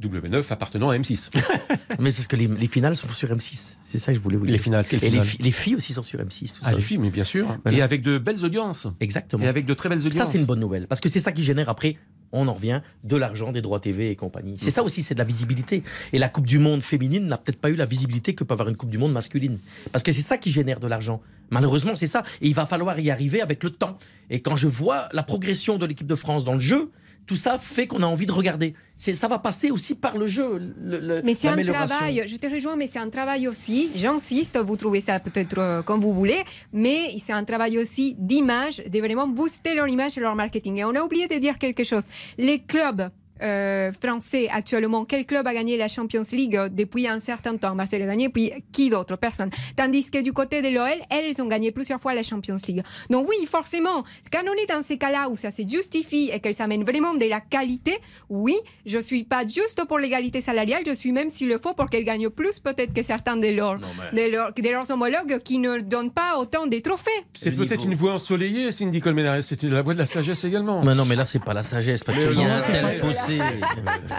W9 0.00 0.44
appartenant 0.50 0.90
à 0.90 0.96
M6. 0.96 1.30
mais 1.98 2.10
parce 2.10 2.26
que 2.26 2.36
les, 2.36 2.46
les, 2.46 2.66
finales 2.66 2.96
sont 2.96 3.08
sur 3.08 3.28
M6. 3.28 3.76
C'est 3.84 3.98
ça 3.98 4.12
que 4.12 4.18
je 4.18 4.22
voulais 4.22 4.36
vous 4.36 4.46
dire. 4.46 4.52
Les 4.52 4.58
finales, 4.58 4.84
quelles 4.88 5.04
Et 5.04 5.10
finales 5.10 5.26
les, 5.38 5.44
les, 5.44 5.50
filles 5.50 5.74
aussi 5.74 5.92
sont 5.92 6.02
sur 6.02 6.18
M6. 6.18 6.58
ah, 6.62 6.72
les 6.72 6.80
filles, 6.80 6.98
mais 6.98 7.10
bien 7.10 7.24
sûr. 7.24 7.46
Voilà. 7.62 7.78
Et 7.78 7.82
avec 7.82 8.02
de 8.02 8.18
belles 8.18 8.44
audiences. 8.44 8.86
Exactement. 9.00 9.44
Et 9.44 9.48
avec 9.48 9.64
de 9.64 9.74
très 9.74 9.88
belles 9.88 9.98
audiences. 9.98 10.14
Ça, 10.14 10.26
c'est 10.26 10.38
une 10.38 10.46
bonne 10.46 10.60
nouvelle. 10.60 10.86
Parce 10.86 11.00
que 11.00 11.08
c'est 11.08 11.20
ça 11.20 11.32
qui 11.32 11.44
génère 11.44 11.68
après, 11.68 11.96
on 12.32 12.48
en 12.48 12.54
revient, 12.54 12.80
de 13.04 13.16
l'argent, 13.16 13.52
des 13.52 13.62
droits 13.62 13.80
TV 13.80 14.10
et 14.10 14.16
compagnie. 14.16 14.54
C'est 14.56 14.70
ça 14.70 14.82
aussi, 14.82 15.02
c'est 15.02 15.14
de 15.14 15.18
la 15.18 15.24
visibilité. 15.24 15.82
Et 16.12 16.18
la 16.18 16.28
Coupe 16.28 16.46
du 16.46 16.58
Monde 16.58 16.82
féminine 16.82 17.26
n'a 17.26 17.38
peut-être 17.38 17.60
pas 17.60 17.70
eu 17.70 17.74
la 17.74 17.86
visibilité 17.86 18.34
que 18.34 18.44
peut 18.44 18.52
avoir 18.52 18.68
une 18.68 18.76
Coupe 18.76 18.90
du 18.90 18.98
Monde 18.98 19.12
masculine. 19.12 19.58
Parce 19.92 20.02
que 20.02 20.12
c'est 20.12 20.22
ça 20.22 20.38
qui 20.38 20.50
génère 20.52 20.80
de 20.80 20.86
l'argent. 20.86 21.20
Malheureusement, 21.50 21.96
c'est 21.96 22.06
ça. 22.06 22.22
Et 22.40 22.48
il 22.48 22.54
va 22.54 22.66
falloir 22.66 22.98
y 23.00 23.10
arriver 23.10 23.40
avec 23.40 23.64
le 23.64 23.70
temps. 23.70 23.96
Et 24.28 24.40
quand 24.40 24.56
je 24.56 24.68
vois 24.68 25.08
la 25.12 25.22
progression 25.22 25.78
de 25.78 25.86
l'équipe 25.86 26.06
de 26.06 26.14
France 26.14 26.44
dans 26.44 26.54
le 26.54 26.60
jeu, 26.60 26.90
tout 27.30 27.36
ça 27.36 27.60
fait 27.60 27.86
qu'on 27.86 28.02
a 28.02 28.06
envie 28.06 28.26
de 28.26 28.32
regarder. 28.32 28.74
Ça 28.96 29.28
va 29.28 29.38
passer 29.38 29.70
aussi 29.70 29.94
par 29.94 30.18
le 30.18 30.26
jeu. 30.26 30.58
Le, 30.58 30.98
le, 30.98 31.22
mais 31.22 31.34
c'est 31.34 31.46
un 31.46 31.64
travail, 31.64 32.24
je 32.26 32.34
te 32.34 32.48
rejoins, 32.52 32.74
mais 32.74 32.88
c'est 32.88 32.98
un 32.98 33.08
travail 33.08 33.46
aussi, 33.46 33.92
j'insiste, 33.94 34.58
vous 34.58 34.76
trouvez 34.76 35.00
ça 35.00 35.20
peut-être 35.20 35.58
euh, 35.58 35.80
comme 35.80 36.00
vous 36.00 36.12
voulez, 36.12 36.42
mais 36.72 37.16
c'est 37.20 37.32
un 37.32 37.44
travail 37.44 37.78
aussi 37.78 38.16
d'image, 38.18 38.78
de 38.78 38.98
vraiment 38.98 39.28
booster 39.28 39.76
leur 39.76 39.86
image 39.86 40.18
et 40.18 40.20
leur 40.20 40.34
marketing. 40.34 40.78
Et 40.78 40.84
on 40.84 40.96
a 40.96 41.02
oublié 41.02 41.28
de 41.28 41.36
dire 41.36 41.56
quelque 41.60 41.84
chose. 41.84 42.02
Les 42.36 42.58
clubs 42.58 43.08
euh, 43.42 43.92
français 44.00 44.48
actuellement, 44.52 45.04
quel 45.04 45.24
club 45.26 45.46
a 45.46 45.54
gagné 45.54 45.76
la 45.76 45.88
Champions 45.88 46.22
League 46.32 46.58
depuis 46.72 47.08
un 47.08 47.20
certain 47.20 47.56
temps? 47.56 47.74
Marseille 47.74 48.02
a 48.02 48.06
gagné, 48.06 48.28
puis 48.28 48.52
qui 48.72 48.90
d'autre? 48.90 49.16
Personne. 49.16 49.50
Tandis 49.76 50.10
que 50.10 50.22
du 50.22 50.32
côté 50.32 50.62
de 50.62 50.68
l'OL, 50.68 50.88
elles 51.10 51.40
ont 51.42 51.46
gagné 51.46 51.70
plusieurs 51.70 52.00
fois 52.00 52.14
la 52.14 52.22
Champions 52.22 52.56
League. 52.66 52.82
Donc 53.10 53.28
oui, 53.28 53.46
forcément, 53.46 54.04
quand 54.32 54.42
on 54.44 54.62
est 54.62 54.66
dans 54.66 54.82
ces 54.82 54.98
cas-là 54.98 55.28
où 55.28 55.36
ça 55.36 55.50
se 55.50 55.62
justifie 55.68 56.30
et 56.32 56.40
qu'elles 56.40 56.60
amènent 56.60 56.84
vraiment 56.84 57.14
de 57.14 57.26
la 57.26 57.40
qualité, 57.40 57.96
oui, 58.28 58.56
je 58.86 58.98
suis 58.98 59.24
pas 59.24 59.46
juste 59.46 59.84
pour 59.86 59.98
l'égalité 59.98 60.40
salariale, 60.40 60.82
je 60.86 60.92
suis 60.92 61.12
même 61.12 61.30
s'il 61.30 61.48
le 61.48 61.58
faut 61.58 61.74
pour 61.74 61.86
qu'elles 61.86 62.04
gagnent 62.04 62.30
plus 62.30 62.58
peut-être 62.58 62.92
que 62.92 63.02
certains 63.02 63.36
de 63.36 63.48
leurs, 63.48 63.78
mais... 64.12 64.28
de, 64.28 64.32
leurs, 64.32 64.52
de 64.52 64.68
leurs 64.68 64.90
homologues 64.90 65.38
qui 65.42 65.58
ne 65.58 65.78
donnent 65.78 66.10
pas 66.12 66.36
autant 66.38 66.66
de 66.66 66.78
trophées. 66.78 67.10
C'est 67.32 67.52
peut-être 67.52 67.84
une 67.84 67.94
voix 67.94 68.14
ensoleillée, 68.14 68.72
Cindy 68.72 69.00
Colmenares, 69.00 69.42
c'est 69.42 69.62
la 69.62 69.82
voix 69.82 69.94
de 69.94 69.98
la 69.98 70.06
sagesse 70.06 70.44
également. 70.44 70.82
Mais 70.82 70.94
non, 70.94 71.04
mais 71.04 71.16
là 71.16 71.24
c'est 71.24 71.42
pas 71.42 71.54
la 71.54 71.62
sagesse, 71.62 72.04
parce 72.04 72.18
qu'il 72.18 72.38
y 72.38 72.44
a 72.44 72.56
un 72.56 72.60
tel 72.60 72.92
fossé. 72.92 73.29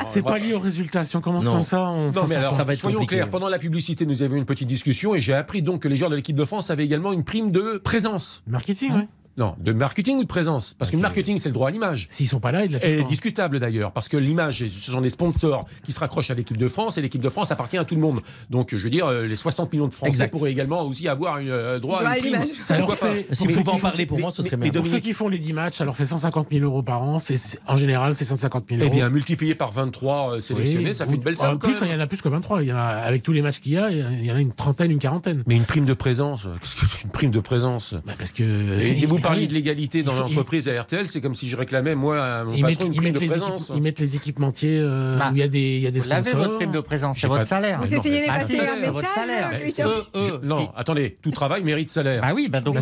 C'est 0.07 0.21
pas 0.21 0.37
lié 0.37 0.53
aux 0.53 0.59
résultats. 0.59 1.03
Si 1.05 1.15
on 1.15 1.21
commence 1.21 1.45
non. 1.45 1.53
comme 1.53 1.63
ça, 1.63 1.89
on 1.89 2.11
non, 2.11 2.25
mais 2.27 2.35
alors, 2.35 2.53
ça 2.53 2.63
va 2.63 2.73
être 2.73 2.79
soyons 2.79 2.99
compliqué. 2.99 3.17
clairs. 3.17 3.29
Pendant 3.29 3.49
la 3.49 3.59
publicité, 3.59 4.05
nous 4.05 4.21
avions 4.21 4.37
une 4.37 4.45
petite 4.45 4.67
discussion 4.67 5.15
et 5.15 5.21
j'ai 5.21 5.33
appris 5.33 5.61
donc 5.61 5.81
que 5.81 5.87
les 5.87 5.95
joueurs 5.95 6.09
de 6.09 6.15
l'équipe 6.15 6.35
de 6.35 6.45
France 6.45 6.69
avaient 6.69 6.85
également 6.85 7.13
une 7.13 7.23
prime 7.23 7.51
de 7.51 7.77
présence. 7.77 8.43
Marketing, 8.47 8.91
oui. 8.93 9.07
Non, 9.37 9.55
de 9.59 9.71
marketing 9.71 10.17
ou 10.17 10.23
de 10.23 10.27
présence? 10.27 10.75
Parce 10.77 10.89
okay. 10.89 10.97
que 10.97 11.01
le 11.01 11.01
marketing, 11.03 11.37
c'est 11.37 11.49
le 11.49 11.53
droit 11.53 11.69
à 11.69 11.71
l'image. 11.71 12.07
S'ils 12.09 12.27
sont 12.27 12.39
pas 12.39 12.51
là, 12.51 12.65
ils 12.65 12.75
est 12.75 13.03
discutable 13.03 13.59
d'ailleurs, 13.59 13.91
parce 13.91 14.07
que 14.07 14.17
l'image, 14.17 14.65
ce 14.67 14.91
sont 14.91 15.01
des 15.01 15.09
sponsors 15.09 15.65
qui 15.83 15.91
se 15.91 15.99
raccrochent 15.99 16.31
à 16.31 16.33
l'équipe 16.33 16.57
de 16.57 16.67
France, 16.67 16.97
et 16.97 17.01
l'équipe 17.01 17.21
de 17.21 17.29
France 17.29 17.51
appartient 17.51 17.77
à 17.77 17.85
tout 17.85 17.95
le 17.95 18.01
monde. 18.01 18.21
Donc, 18.49 18.75
je 18.75 18.83
veux 18.83 18.89
dire, 18.89 19.09
les 19.11 19.35
60 19.35 19.71
millions 19.73 19.87
de 19.87 19.93
Français 19.93 20.09
exact. 20.09 20.31
pourraient 20.31 20.51
également 20.51 20.81
aussi 20.83 21.07
avoir 21.07 21.37
une, 21.37 21.49
euh, 21.49 21.79
droit 21.79 22.01
à 22.01 22.17
une 22.17 22.21
prime. 22.21 22.45
Ça 22.61 22.77
leur 22.77 22.95
fait, 22.95 23.27
si 23.31 23.47
vous 23.47 23.61
pouvez 23.61 23.71
en 23.71 23.79
parler 23.79 24.05
pour 24.05 24.17
mais, 24.17 24.23
moi, 24.23 24.31
ce 24.31 24.43
serait 24.43 24.57
mais, 24.57 24.67
mais 24.67 24.71
pour 24.71 24.87
ceux 24.87 24.99
qui 24.99 25.13
font 25.13 25.27
les 25.27 25.37
10 25.37 25.53
matchs, 25.53 25.77
ça 25.77 25.85
leur 25.85 25.95
fait 25.95 26.05
150 26.05 26.47
000 26.51 26.63
euros 26.63 26.83
par 26.83 27.03
an. 27.03 27.19
C'est, 27.19 27.59
en 27.67 27.75
général, 27.75 28.15
c'est 28.15 28.25
150 28.25 28.65
000 28.69 28.81
euros. 28.81 28.89
Eh 28.91 28.95
bien, 28.95 29.09
multiplié 29.09 29.55
par 29.55 29.71
23 29.71 30.35
euh, 30.35 30.39
sélectionnés, 30.39 30.89
oui, 30.89 30.95
ça 30.95 31.05
fait 31.05 31.15
une 31.15 31.21
belle 31.21 31.35
somme. 31.35 31.55
En 31.55 31.57
plus, 31.57 31.75
il 31.81 31.91
y 31.91 31.95
en 31.95 31.99
a 31.99 32.07
plus 32.07 32.21
que 32.21 32.29
23. 32.29 32.61
Il 32.61 32.69
y 32.69 32.73
en 32.73 32.77
a, 32.77 32.81
avec 32.81 33.23
tous 33.23 33.31
les 33.31 33.41
matchs 33.41 33.59
qu'il 33.59 33.73
y 33.73 33.77
a, 33.77 33.89
il 33.89 34.25
y 34.25 34.31
en 34.31 34.35
a 34.35 34.41
une 34.41 34.53
trentaine, 34.53 34.91
une 34.91 34.99
quarantaine. 34.99 35.43
Mais 35.47 35.55
une 35.55 35.65
prime 35.65 35.85
de 35.85 35.93
présence, 35.93 36.47
qu'est-ce 36.61 36.75
que 36.75 37.03
une 37.03 37.11
prime 37.11 37.31
de 37.31 37.39
présence? 37.39 37.95
Bah 38.05 38.13
Parce 38.17 38.31
que. 38.31 38.43
Et 38.43 39.05
vous 39.11 39.19
parliez 39.31 39.47
de 39.47 39.53
l'égalité 39.53 40.03
dans 40.03 40.15
l'entreprise 40.15 40.67
à 40.67 40.81
RTL, 40.81 41.07
c'est 41.07 41.21
comme 41.21 41.35
si 41.35 41.47
je 41.47 41.55
réclamais, 41.55 41.95
moi, 41.95 42.43
mon 42.43 42.53
ils 42.53 42.61
patron, 42.61 42.85
mettent, 42.85 42.93
une 42.93 42.95
prime 42.95 43.13
de 43.13 43.17
présence. 43.17 43.63
Équipes, 43.63 43.75
ils 43.77 43.81
mettent 43.81 43.99
les 43.99 44.15
équipementiers 44.15 44.79
euh, 44.79 45.17
bah, 45.17 45.29
où 45.31 45.35
il 45.35 45.39
y 45.39 45.43
a 45.43 45.47
des, 45.47 45.59
il 45.77 45.81
y 45.81 45.87
a 45.87 45.91
des 45.91 45.99
vous 45.99 46.05
sponsors. 46.05 46.23
Vous 46.23 46.29
avez 46.29 46.37
votre 46.47 46.57
prime 46.57 46.71
de 46.71 46.79
présence, 46.79 47.17
c'est 47.19 47.27
votre 47.27 47.45
salaire. 47.45 47.79
Vous 47.79 47.93
essayez 47.93 48.21
de 48.21 48.27
passer 48.27 48.59
un 48.59 48.75
message, 48.75 48.89
votre 48.91 49.13
salaire. 49.13 49.51
Eux, 49.85 50.03
eux, 50.15 50.41
non, 50.43 50.71
attendez, 50.75 51.17
tout 51.21 51.31
travail 51.31 51.63
mérite 51.63 51.89
salaire. 51.89 52.21
Ah 52.23 52.33
oui, 52.33 52.49
bah 52.49 52.61
donc 52.61 52.75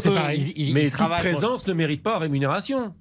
Mais 0.74 0.89
toute 0.89 1.10
présence 1.10 1.68
ne 1.68 1.74
mérite 1.74 2.04
pas 2.04 2.18
rémunération. 2.18 2.93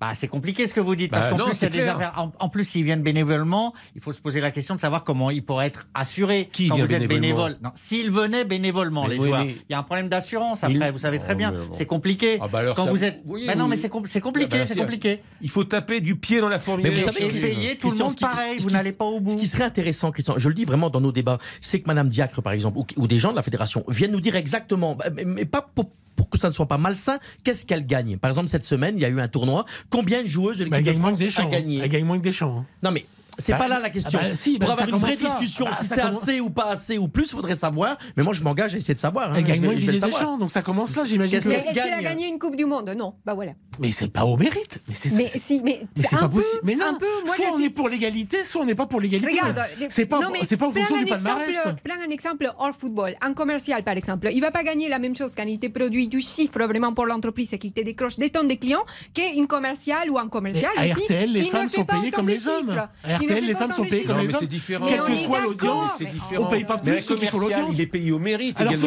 Bah, 0.00 0.12
c'est 0.14 0.28
compliqué 0.28 0.66
ce 0.68 0.74
que 0.74 0.80
vous 0.80 0.94
dites, 0.94 1.10
parce 1.10 1.24
bah, 1.24 1.36
qu'en 1.36 1.46
plus, 1.46 1.58
il 1.60 1.62
y 1.62 1.66
a 1.66 1.70
des 1.70 1.78
clair. 1.78 1.96
affaires. 1.96 2.12
En, 2.16 2.30
en, 2.38 2.48
plus, 2.48 2.64
s'ils 2.64 2.84
viennent 2.84 3.02
bénévolement, 3.02 3.72
il 3.96 4.00
faut 4.00 4.12
se 4.12 4.20
poser 4.20 4.40
la 4.40 4.52
question 4.52 4.76
de 4.76 4.80
savoir 4.80 5.02
comment 5.02 5.30
ils 5.30 5.44
pourraient 5.44 5.66
être 5.66 5.88
assurés 5.92 6.48
Qui 6.52 6.68
quand 6.68 6.76
vient 6.76 6.84
vous 6.86 6.94
êtes 6.94 7.08
bénévole. 7.08 7.56
Non, 7.62 7.70
s'ils 7.74 8.10
venaient 8.10 8.44
bénévolement, 8.44 9.04
Mais 9.08 9.14
les 9.14 9.20
oui, 9.20 9.26
joueurs. 9.28 9.44
mais- 9.44 9.56
Il 9.68 9.72
y 9.72 9.74
a 9.74 9.78
un 9.80 9.82
problème 9.82 10.08
d'assurance 10.08 10.62
après, 10.62 10.76
Il- 10.88 10.92
vous 10.92 10.98
savez 10.98 11.18
très 11.18 11.32
Oh, 11.34 11.36
bien. 11.36 11.50
bon. 11.50 11.58
C'est 11.72 11.86
compliqué. 11.86 12.38
Ah 12.40 12.46
bah 12.46 12.60
alors 12.60 12.76
quand 12.76 12.84
ça- 12.84 12.90
vous 12.90 13.02
êtes. 13.02 13.22
oui, 13.26 13.44
Bah 13.46 13.56
non, 13.56 13.66
mais 13.66 13.74
c'est 13.76 13.88
com- 13.88 14.04
c'est 14.06 14.20
compliqué, 14.20 14.64
c'est 14.66 14.78
compliqué. 14.78 15.20
Il 15.40 15.50
faut 15.50 15.64
taper 15.64 16.00
du 16.00 16.14
pied 16.14 16.40
dans 16.40 16.48
la 16.48 16.58
fourmilière. 16.60 16.92
Mais 16.92 17.00
vous 17.00 17.04
savez 17.04 17.24
Et 17.26 17.40
payer 17.40 17.76
tout 17.76 17.90
le 17.90 17.96
monde 17.96 18.14
qui- 18.14 18.24
pareil, 18.24 18.58
vous 18.60 18.70
n'allez 18.70 18.92
pas 18.92 19.04
au 19.04 19.18
bout. 19.18 19.32
Ce 19.32 19.36
qui 19.36 19.48
serait 19.48 19.64
intéressant, 19.64 20.12
Christian, 20.12 20.34
je 20.36 20.48
le 20.48 20.54
dis 20.54 20.64
vraiment 20.64 20.90
dans 20.90 21.00
nos 21.00 21.12
débats, 21.12 21.38
c'est 21.60 21.80
que 21.80 21.86
Madame 21.88 22.08
Diacre, 22.08 22.40
par 22.40 22.52
exemple, 22.52 22.78
ou, 22.96 23.06
des 23.08 23.18
gens 23.18 23.30
de 23.32 23.36
la 23.36 23.42
fédération, 23.42 23.84
viennent 23.88 24.12
nous 24.12 24.20
dire 24.20 24.36
exactement, 24.36 24.96
mais, 25.16 25.24
mais 25.24 25.44
pas 25.44 25.62
pour, 25.74 25.90
pour 26.16 26.28
que 26.28 26.36
ça 26.38 26.48
ne 26.48 26.52
soit 26.52 26.66
pas 26.66 26.78
malsain, 26.78 27.18
qu'est-ce 27.44 27.64
qu'elle 27.64 27.86
gagne? 27.86 28.16
Par 28.18 28.30
exemple, 28.30 28.48
cette 28.48 28.64
semaine, 28.64 28.96
il 28.96 29.02
y 29.02 29.04
a 29.04 29.08
eu 29.08 29.20
un 29.20 29.28
tournoi. 29.28 29.64
Combien 29.90 30.22
de 30.22 30.28
joueuses 30.28 30.58
de 30.58 30.64
Bah, 30.66 30.78
l'équipe 30.78 30.94
de 30.96 31.00
moins 31.00 31.14
que 31.14 31.28
France 31.30 31.46
a 31.46 31.50
gagné 31.50 31.78
Elle 31.82 31.88
gagne 31.88 32.04
moins 32.04 32.18
que 32.18 32.22
des 32.24 32.32
champs. 32.32 32.58
hein. 32.58 32.66
Non 32.82 32.90
mais 32.90 33.04
c'est 33.38 33.52
Bah, 33.52 33.58
pas 33.58 33.68
là 33.68 33.78
la 33.80 33.90
question. 33.90 34.18
ah 34.22 34.28
bah, 34.28 34.34
si, 34.36 34.58
bah, 34.58 34.66
Pour 34.66 34.72
avoir 34.74 34.88
une 34.88 34.96
vraie 34.96 35.16
discussion, 35.16 35.64
Bah, 35.66 35.72
si 35.78 35.86
c'est 35.86 36.00
commence- 36.00 36.22
assez 36.22 36.40
ou 36.40 36.50
pas 36.50 36.66
assez 36.70 36.98
ou 36.98 37.08
plus, 37.08 37.24
il 37.24 37.30
faudrait 37.30 37.54
savoir. 37.54 37.96
Mais 38.16 38.22
moi, 38.22 38.32
je 38.34 38.42
m'engage 38.42 38.74
à 38.74 38.78
essayer 38.78 38.94
de 38.94 38.98
savoir. 38.98 39.30
hein. 39.32 39.34
Elle 39.38 39.44
gagne 39.44 39.62
moins 39.62 39.74
Didier 39.74 39.98
savoir. 39.98 40.20
Deschamps, 40.20 40.38
donc 40.38 40.50
ça 40.50 40.62
commence 40.62 40.94
là, 40.96 41.04
j'imagine. 41.04 41.36
Est-ce 41.38 41.48
qu'elle 41.48 41.92
a 41.94 42.02
gagné 42.02 42.26
une 42.28 42.38
Coupe 42.38 42.56
du 42.56 42.64
Monde? 42.64 42.94
Non, 42.98 43.14
bah 43.24 43.34
voilà. 43.34 43.52
Mais 43.80 43.92
c'est 43.92 44.08
pas 44.08 44.24
au 44.24 44.36
mérite. 44.36 44.80
Mais 44.88 44.94
c'est 44.94 45.08
si, 45.38 45.60
mais, 45.62 45.80
mais 45.96 46.02
c'est 46.02 46.16
pas 46.16 46.28
peu, 46.28 46.40
possible. 46.40 46.60
Mais 46.64 46.74
non, 46.74 46.86
un 46.86 46.94
peu, 46.94 47.06
moi 47.26 47.36
soit 47.36 47.44
je 47.48 47.52
on 47.52 47.56
suis 47.56 47.66
est 47.66 47.70
pour 47.70 47.88
l'égalité, 47.88 48.44
soit 48.44 48.62
on 48.62 48.64
n'est 48.64 48.74
pas 48.74 48.86
pour 48.86 49.00
l'égalité. 49.00 49.30
Regarde, 49.30 49.62
c'est 49.88 50.06
pas, 50.06 50.18
c'est 50.44 50.56
pas 50.56 50.66
en 50.66 50.70
prends 50.70 50.80
fonction 50.80 50.96
un 50.96 51.02
du 51.02 51.06
palmarès. 51.06 51.48
exemple- 51.48 51.80
Prends 51.84 52.00
un 52.06 52.10
exemple 52.10 52.52
hors 52.58 52.74
football. 52.74 53.14
Un 53.20 53.34
commercial, 53.34 53.84
par 53.84 53.96
exemple, 53.96 54.28
il 54.32 54.40
va 54.40 54.50
pas 54.50 54.64
gagner 54.64 54.88
la 54.88 54.98
même 54.98 55.14
chose 55.14 55.32
quand 55.36 55.44
il 55.44 55.58
te 55.60 55.68
produit 55.68 56.08
du 56.08 56.20
chiffre 56.20 56.58
vraiment 56.64 56.92
pour 56.92 57.06
l'entreprise 57.06 57.52
et 57.54 57.58
qu'il 57.58 57.72
te 57.72 57.80
décroche 57.82 58.16
des 58.18 58.30
tonnes 58.30 58.48
de 58.48 58.54
clients 58.54 58.84
qu'une 59.14 59.46
commercial 59.46 60.10
ou 60.10 60.18
un 60.18 60.28
commercial 60.28 60.72
à 60.76 60.82
aussi 60.84 61.04
RTL, 61.04 61.32
les 61.32 61.42
femmes 61.44 61.68
sont 61.68 61.84
pas 61.84 61.94
payées 61.94 62.08
autant 62.08 62.16
comme 62.16 62.28
les 62.28 62.48
hommes. 62.48 62.88
Ne 63.28 63.34
RTL, 63.34 63.46
les 63.46 63.54
femmes 63.54 63.70
sont 63.70 63.82
payées 63.82 64.04
comme 64.04 64.16
Non, 64.16 64.22
les 64.22 64.28
mais 64.28 64.34
hommes. 64.34 64.40
c'est 64.40 64.46
différent. 64.46 64.84
Mais 64.86 64.92
Quelle 64.92 65.00
on 65.02 65.06
que 65.06 65.12
est 65.12 65.16
soit 65.16 65.38
d'accord, 65.40 65.50
l'audience, 65.50 66.02
on 66.38 66.46
paye 66.46 66.64
pas 66.64 66.78
plus 66.78 67.00
ceux 67.00 67.16
qui 67.16 67.26
font 67.26 67.38
l'audience. 67.38 67.74
il 67.74 67.80
est 67.80 67.86
payé 67.86 68.12
au 68.12 68.18
mérite 68.18 68.60
Alors 68.60 68.72
ceux 68.72 68.86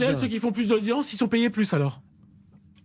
également. 0.00 0.20
ceux 0.20 0.26
qui 0.28 0.38
font 0.38 0.52
plus 0.52 0.68
d'audience, 0.68 1.12
ils 1.12 1.16
sont 1.16 1.28
payés 1.28 1.50
plus 1.50 1.72
alors. 1.74 2.00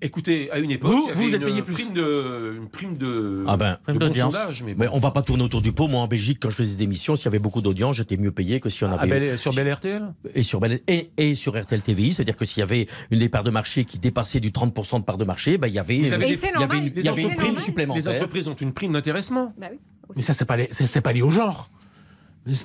Écoutez, 0.02 0.50
à 0.52 0.60
une 0.60 0.72
époque, 0.72 0.92
Vous- 0.94 1.02
il 1.04 1.08
y 1.08 1.12
avait 1.12 1.24
vous 1.28 1.36
êtes 1.36 1.42
une 1.42 1.48
payé 1.48 1.62
plus. 1.62 1.74
prime 1.74 1.94
de, 1.94 2.56
une 2.58 2.70
prime 2.70 2.98
de, 2.98 3.44
Ah 3.48 3.58
ben, 3.58 3.78
de 3.88 3.94
bon 3.94 4.00
d'audience. 4.00 4.34
sondage, 4.34 4.64
mais, 4.64 4.88
on 4.94 4.98
va 4.98 5.12
pas 5.12 5.22
tourner 5.22 5.44
autour 5.44 5.62
du 5.62 5.74
pot. 5.74 5.90
Moi, 5.90 6.00
en 6.00 6.08
Belgique, 6.08 6.38
quand 6.42 6.50
je 6.50 6.56
faisais 6.56 6.78
des 6.78 6.84
émissions, 6.84 7.18
s'il 7.18 7.26
y 7.26 7.28
avait 7.28 7.40
beaucoup 7.40 7.62
d'audience, 7.62 7.98
j'étais 7.98 8.16
mieux 8.16 8.32
payé 8.32 8.62
que 8.62 8.70
si 8.70 8.86
on 8.86 8.92
Ah, 8.94 9.02
avait. 9.02 9.20
Bel- 9.20 9.38
sur 9.38 9.54
Bel 9.54 9.70
RTL 9.74 10.14
et 10.36 10.44
sur, 10.44 10.62
Bel- 10.62 10.80
et, 10.88 11.12
et 11.18 11.36
sur 11.36 11.60
RTL 11.62 11.82
TVI, 11.82 12.14
c'est-à-dire 12.14 12.38
que 12.38 12.46
s'il 12.46 12.60
y 12.60 12.64
avait 12.64 12.88
une 13.12 13.20
des 13.20 13.28
parts 13.28 13.44
de 13.44 13.52
marché 13.52 13.84
qui 13.84 13.98
dépassait 14.00 14.40
du 14.40 14.52
30% 14.52 15.00
de 15.00 15.04
part 15.04 15.18
de 15.18 15.26
marché, 15.26 15.58
ben, 15.58 15.68
il 15.68 15.74
y 15.74 15.80
avait, 15.80 15.98
Vous 15.98 16.14
avez 16.14 16.28
Et 16.28 16.30
des- 16.30 16.38
c'est 16.38 16.52
il 16.56 16.62
y 16.62 16.64
avait 16.64 16.78
une, 16.78 16.94
il 16.96 17.04
y 17.04 17.08
avait 17.10 17.22
c'est 17.24 17.28
une 17.30 17.36
prime 17.36 17.58
supplémentaire. 17.58 18.04
Les 18.14 18.18
entreprises 18.18 18.48
ont 18.48 18.56
une 18.56 18.72
prime 18.72 18.94
d'intéressement. 18.94 19.54
Bah 19.58 19.68
oui. 19.72 19.80
Mais 20.16 20.24
ça, 20.24 20.34
c'est 20.34 20.46
pas, 20.46 20.56
les- 20.56 20.70
c'est 20.72 20.88
c'est 20.88 21.02
pas 21.02 21.12
lié 21.12 21.22
au 21.22 21.30
genre. 21.30 21.70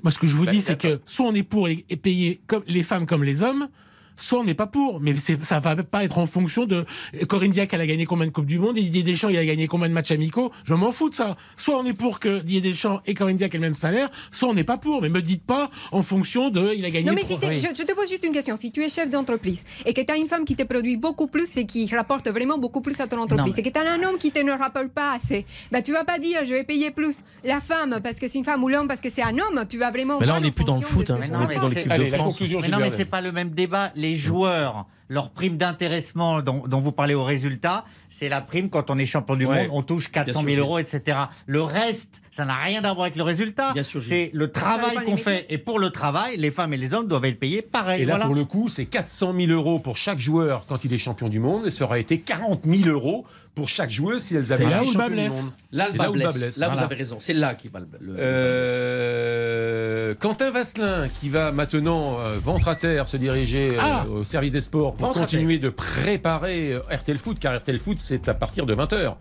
Moi, 0.05 0.13
ce 0.13 0.19
que 0.21 0.27
je 0.29 0.37
vous 0.37 0.45
Bah, 0.47 0.53
dis, 0.53 0.61
c'est 0.61 0.79
que 0.79 1.01
soit 1.05 1.27
on 1.27 1.35
est 1.35 1.43
pour 1.43 1.67
les- 1.67 1.85
et 1.91 1.97
payer 1.97 2.41
comme 2.47 2.63
les 2.69 2.85
femmes 2.85 3.07
comme 3.07 3.25
les 3.25 3.43
hommes, 3.43 3.67
soit 4.17 4.41
on 4.41 4.45
n'est 4.45 4.55
pas 4.55 4.67
pour. 4.67 5.01
Mais 5.01 5.15
ça 5.43 5.61
va 5.61 5.77
pas 5.77 6.05
être 6.05 6.19
en 6.19 6.27
fonction 6.27 6.65
de 6.67 6.85
Corinne 7.29 7.51
Diac, 7.53 7.73
elle 7.73 7.81
a 7.81 7.87
gagné 7.87 8.07
combien 8.07 8.27
de 8.27 8.33
Coupes 8.33 8.47
du 8.47 8.59
Monde, 8.59 8.79
et 8.79 8.83
Didier 8.83 9.03
Deschamps, 9.03 9.29
il 9.29 9.39
a 9.39 9.45
gagné 9.45 9.67
combien 9.67 9.89
de 9.89 9.95
matchs 9.95 10.11
amicaux? 10.11 10.53
Je 10.65 10.75
m'en 10.75 10.93
fous 10.93 11.09
de 11.11 11.15
ça. 11.15 11.37
Soit 11.57 11.79
on 11.79 11.85
est 11.85 11.93
pour 11.95 12.21
que 12.21 12.39
Didier 12.41 12.61
Deschamps 12.61 13.01
et 13.07 13.15
Corinne 13.15 13.37
Diac 13.37 13.55
aient 13.55 13.59
le 13.59 13.63
même 13.63 13.75
salaire, 13.75 14.11
soit 14.31 14.49
on 14.49 14.55
n'est 14.55 14.65
pas 14.65 14.79
pour. 14.79 15.03
Mais 15.03 15.09
me 15.09 15.23
dites 15.23 15.45
pas 15.45 15.71
en 15.93 16.03
fonction 16.03 16.51
de 16.51 16.73
il 16.77 16.85
a 16.85 16.91
gagné. 16.91 17.09
Non, 17.09 17.15
mais 17.15 17.25
si 17.25 17.35
je, 17.35 17.69
je 17.77 17.83
te 17.83 17.95
pose 17.95 18.09
juste 18.09 18.25
une 18.25 18.33
question. 18.33 18.57
Si 18.57 18.73
tu 18.73 18.83
es 18.83 18.89
chef 18.89 19.11
d'entreprise 19.11 19.65
et 19.87 19.93
que 19.95 20.01
tu 20.01 20.13
as 20.13 20.17
une 20.17 20.27
femme 20.29 20.45
qui 20.45 20.57
te 20.57 20.63
produit 20.63 20.97
beaucoup 20.97 21.27
plus 21.27 21.57
et 21.57 21.67
qui 21.67 21.87
rapporte 21.95 22.29
vraiment 22.29 22.59
beaucoup 22.59 22.81
plus 22.81 22.99
à 23.01 23.07
ton 23.07 23.19
entreprise 23.21 23.55
mais- 23.57 23.61
et 23.61 23.63
que 23.63 23.79
tu 23.79 23.79
as 23.85 23.91
un 23.93 24.03
homme 24.03 24.19
qui 24.19 24.31
te 24.31 24.41
ne 24.41 24.53
rapporte 24.53 24.89
pas 24.89 25.13
assez, 25.15 25.45
ben, 25.73 25.83
tu 25.83 25.93
vas 25.93 26.05
pas 26.05 26.19
dire 26.19 26.41
je 26.45 26.55
vais 26.55 26.65
payer 26.65 26.91
plus 26.91 27.21
la 27.45 27.61
femme 27.61 28.01
parce 28.03 28.19
que 28.19 28.29
c'est 28.29 28.39
une 28.39 28.45
femme 28.45 28.63
ou 28.65 28.69
l'homme 28.69 28.89
parce 28.89 29.01
que 29.01 29.11
c'est 29.11 29.23
un 29.23 29.37
homme. 29.39 29.65
Tu 29.69 29.79
vas 29.79 29.91
vraiment. 29.91 30.19
Mais 30.21 30.27
là, 30.27 30.35
on 30.37 30.41
n'est 30.41 30.49
en 30.49 30.51
plus 30.53 30.65
dans 30.65 30.77
le 30.77 30.83
fonction 30.83 30.99
foot, 31.01 31.11
hein. 31.11 31.17
Mais 31.21 31.29
non, 31.29 31.41
on 31.45 31.47
mais 31.49 31.57
dans 31.57 31.69
c'est- 31.69 31.75
l'équipe 31.77 31.93
Allez, 31.93 32.07
de 32.07 32.11
la 32.13 32.19
France. 32.19 32.35
conclusion, 32.35 32.59
Mais 32.59 32.65
Gilles 32.65 32.73
non, 32.73 32.79
mais 32.79 32.85
Vernet. 32.85 32.97
c'est 33.05 33.11
pas 33.11 33.21
le 33.21 33.33
même 33.33 33.51
débat. 33.51 33.93
Les 33.97 34.04
joueurs, 34.13 34.87
leur 35.15 35.31
prime 35.31 35.57
d'intéressement 35.57 36.43
dont, 36.43 36.65
dont 36.67 36.81
vous 36.81 36.93
parlez 36.93 37.15
au 37.15 37.25
résultat, 37.25 37.85
c'est 38.11 38.29
la 38.29 38.41
prime 38.43 38.69
quand 38.69 38.91
on 38.91 38.99
est 38.99 39.07
champion 39.07 39.37
du 39.37 39.47
Ouais. 39.47 39.63
monde, 39.69 39.71
on 39.73 39.83
touche 39.83 40.11
400 40.11 40.43
Bien 40.43 40.55
000 40.57 40.57
sûr, 40.57 40.65
euros, 40.67 40.79
etc. 40.79 41.17
Le 41.47 41.63
reste, 41.63 42.21
ça 42.31 42.45
n'a 42.45 42.57
rien 42.57 42.83
à 42.85 42.93
voir 42.93 43.03
avec 43.05 43.17
le 43.17 43.23
résultat. 43.23 43.73
C'est 44.01 44.31
le 44.35 44.51
travail 44.51 44.97
qu'on 45.07 45.17
fait. 45.17 45.47
Et 45.49 45.57
pour 45.59 45.79
le 45.79 45.91
travail, 45.91 46.37
les 46.37 46.51
femmes 46.51 46.73
et 46.75 46.77
les 46.77 46.93
hommes 46.95 47.07
doivent 47.09 47.25
être 47.25 47.39
payés 47.41 47.63
pareil. 47.63 48.03
Et 48.03 48.05
là, 48.05 48.15
voilà. 48.15 48.27
pour 48.27 48.35
le 48.35 48.45
coup, 48.45 48.69
c'est 48.69 48.85
400 48.87 49.33
000 49.37 49.51
euros 49.53 49.79
pour 49.79 49.97
chaque 49.97 50.19
joueur 50.19 50.67
quand 50.67 50.85
il 50.85 50.93
est 50.93 50.99
champion 50.99 51.29
du 51.29 51.39
monde, 51.41 51.67
et 51.67 51.71
ça 51.71 51.85
aurait 51.85 52.01
été 52.01 52.19
40 52.21 52.63
000 52.65 52.89
euros 52.89 53.25
pour 53.55 53.69
chaque 53.69 53.91
joueuse 53.91 54.21
si 54.23 54.35
elles 54.35 54.53
avaient 54.53 54.65
là 54.69 54.79
été 54.83 54.89
où 54.89 54.93
le 54.93 54.99
bas 54.99 55.09
blesse. 55.09 55.33
Là, 55.71 55.85
là 55.87 55.91
où 55.93 55.97
bas 55.97 56.11
blesse. 56.11 56.35
blesse. 56.39 56.57
Là, 56.59 56.67
vous 56.67 56.73
Voilà. 56.73 56.87
avez 56.87 56.97
raison. 56.97 57.17
C'est 57.21 57.33
là 57.35 57.55
qui 57.55 57.69
va 57.69 57.79
le. 57.81 57.87
le- 58.01 58.17
Euh, 58.19 60.15
Quentin 60.19 60.51
Vasselin, 60.51 61.09
qui 61.21 61.29
va 61.29 61.53
maintenant, 61.53 62.19
euh, 62.21 62.35
ventre 62.41 62.69
à 62.69 62.75
terre, 62.77 63.07
se 63.07 63.17
diriger 63.17 63.71
euh, 63.75 63.81
Ah. 63.81 64.05
au 64.09 64.25
service 64.25 64.53
des 64.53 64.61
sports 64.61 64.95
pour 64.95 65.04
pour 65.13 65.21
continuer 65.23 65.59
de 65.59 65.69
préparer 65.69 66.73
euh, 66.73 66.81
RTL 66.91 67.19
Foot, 67.19 67.39
car 67.39 67.57
RTL 67.59 67.79
Foot, 67.79 67.99
c'est 68.01 68.29
à 68.29 68.35
partir 68.35 68.67
de 68.67 68.75
20h. 68.75 69.15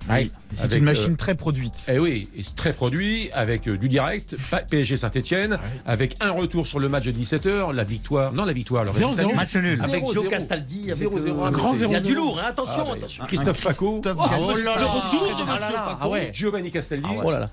c'est 0.53 0.77
une 0.77 0.84
machine 0.84 1.15
très 1.15 1.36
produite. 1.36 1.86
Eh 1.88 1.99
oui, 1.99 2.29
et 2.36 2.43
c'est 2.43 2.55
très 2.55 2.73
produit, 2.73 3.29
avec 3.34 3.69
du 3.69 3.89
direct, 3.89 4.36
PSG 4.69 4.97
Saint-Etienne, 4.97 5.57
avec 5.86 6.15
un 6.21 6.31
retour 6.31 6.67
sur 6.67 6.79
le 6.79 6.89
match 6.89 7.05
de 7.05 7.11
17h, 7.11 7.73
la 7.73 7.84
victoire, 7.84 8.34
non 8.34 8.45
la 8.45 8.53
victoire, 8.53 8.84
le 8.84 8.91
résultat 8.91 9.23
Match 9.34 9.55
nul. 9.55 9.81
Avec 9.81 10.03
Joe 10.13 10.29
Castaldi, 10.29 10.91
avec 10.91 11.09
0 11.09 11.43
un 11.43 11.51
grand 11.51 11.73
0 11.73 11.91
Il 11.91 11.93
y 11.93 11.97
a 11.97 12.01
du 12.01 12.15
lourd, 12.15 12.39
hein, 12.39 12.47
attention, 12.47 12.86
ah, 12.89 12.95
attention. 12.95 13.23
Christophe 13.25 13.61
Paco, 13.61 14.01
oh, 14.05 14.57
là 14.63 14.75
le 14.79 14.86
retour 14.86 15.38
de 15.38 15.51
Monsieur 15.51 15.75
Paco, 15.75 16.15
Giovanni 16.31 16.71
Castaldi. 16.71 17.07
Oh 17.23 17.31
là 17.31 17.39
là. 17.39 17.47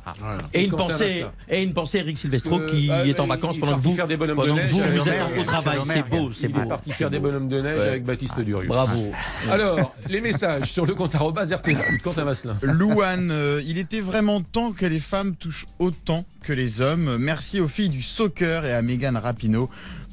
Et 0.52 0.64
une 0.64 0.72
pensée, 0.72 1.24
et 1.48 1.62
une 1.62 1.72
pensée 1.72 1.98
Eric 1.98 2.18
Silvestro 2.18 2.60
qui 2.66 2.90
est 2.90 3.20
en 3.20 3.26
vacances 3.26 3.58
pendant 3.58 3.76
que 3.76 3.80
vous, 3.80 3.94
faire 3.94 4.06
des 4.06 4.16
bonhommes 4.16 4.36
pendant 4.36 4.54
de 4.54 4.60
que 4.60 4.64
neige. 4.64 4.72
vous, 4.72 4.80
vous 4.80 5.08
avec- 5.08 5.20
êtes 5.20 5.38
au 5.38 5.44
travail. 5.44 5.78
C'est 5.86 6.08
beau, 6.08 6.30
c'est 6.32 6.46
Il 6.46 6.52
beau. 6.52 6.62
est 6.62 6.66
parti 6.68 6.92
faire 6.92 7.10
des 7.10 7.18
bonhommes 7.18 7.48
de 7.48 7.60
neige 7.60 7.80
avec 7.80 8.04
Baptiste 8.10 8.40
Durieux. 8.40 8.68
Bravo. 8.68 9.12
Alors, 9.50 9.94
les 10.08 10.20
messages 10.20 10.72
sur 10.72 10.86
le 10.86 10.94
compte 10.94 11.14
arrobas 11.14 11.46
RTL 11.54 11.76
Foot. 11.76 12.02
Quentin 12.02 12.24
Vasselin. 12.24 12.56
Louane, 12.62 13.30
euh, 13.30 13.62
il 13.66 13.78
était 13.78 14.00
vraiment 14.00 14.40
temps 14.40 14.72
que 14.72 14.86
les 14.86 15.00
femmes 15.00 15.34
touchent 15.36 15.66
autant 15.78 16.24
que 16.42 16.52
les 16.52 16.80
hommes. 16.80 17.16
Merci 17.18 17.60
aux 17.60 17.68
filles 17.68 17.88
du 17.88 18.02
soccer 18.02 18.64
et 18.64 18.72
à 18.72 18.82
Megan 18.82 19.16
Rapinoe 19.16 19.68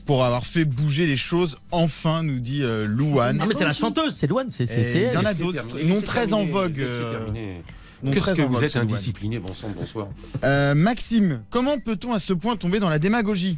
pour 0.06 0.24
avoir 0.24 0.45
fait 0.45 0.66
bouger 0.66 1.06
les 1.06 1.18
choses. 1.18 1.58
Enfin, 1.72 2.24
nous 2.24 2.39
dit 2.39 2.64
euh, 2.64 2.86
Louane. 2.88 3.39
Ah, 3.41 3.45
mais 3.48 3.54
c'est 3.54 3.66
la 3.66 3.74
chanteuse, 3.74 4.16
c'est 4.16 4.28
Louane, 4.28 4.50
c'est 4.50 4.64
Il 4.64 5.14
y 5.14 5.18
en 5.18 5.26
a 5.26 5.34
d'autres, 5.34 5.66
non 5.84 6.02
très 6.02 6.34
en 6.34 6.45
vogue. 6.45 6.80
euh, 6.80 7.60
non 8.04 8.12
Qu'est-ce 8.12 8.34
que 8.34 8.41
vous 8.43 8.64
êtes 8.64 8.76
indiscipliné, 8.76 9.39
bon 9.39 9.54
sang, 9.54 9.70
bonsoir. 9.76 10.08
Euh, 10.43 10.76
Maxime, 10.76 11.41
comment 11.50 11.80
peut-on 11.80 12.14
à 12.14 12.20
ce 12.20 12.34
point 12.34 12.56
tomber 12.56 12.80
dans 12.80 12.89
la 12.89 13.00
démagogie? 13.00 13.58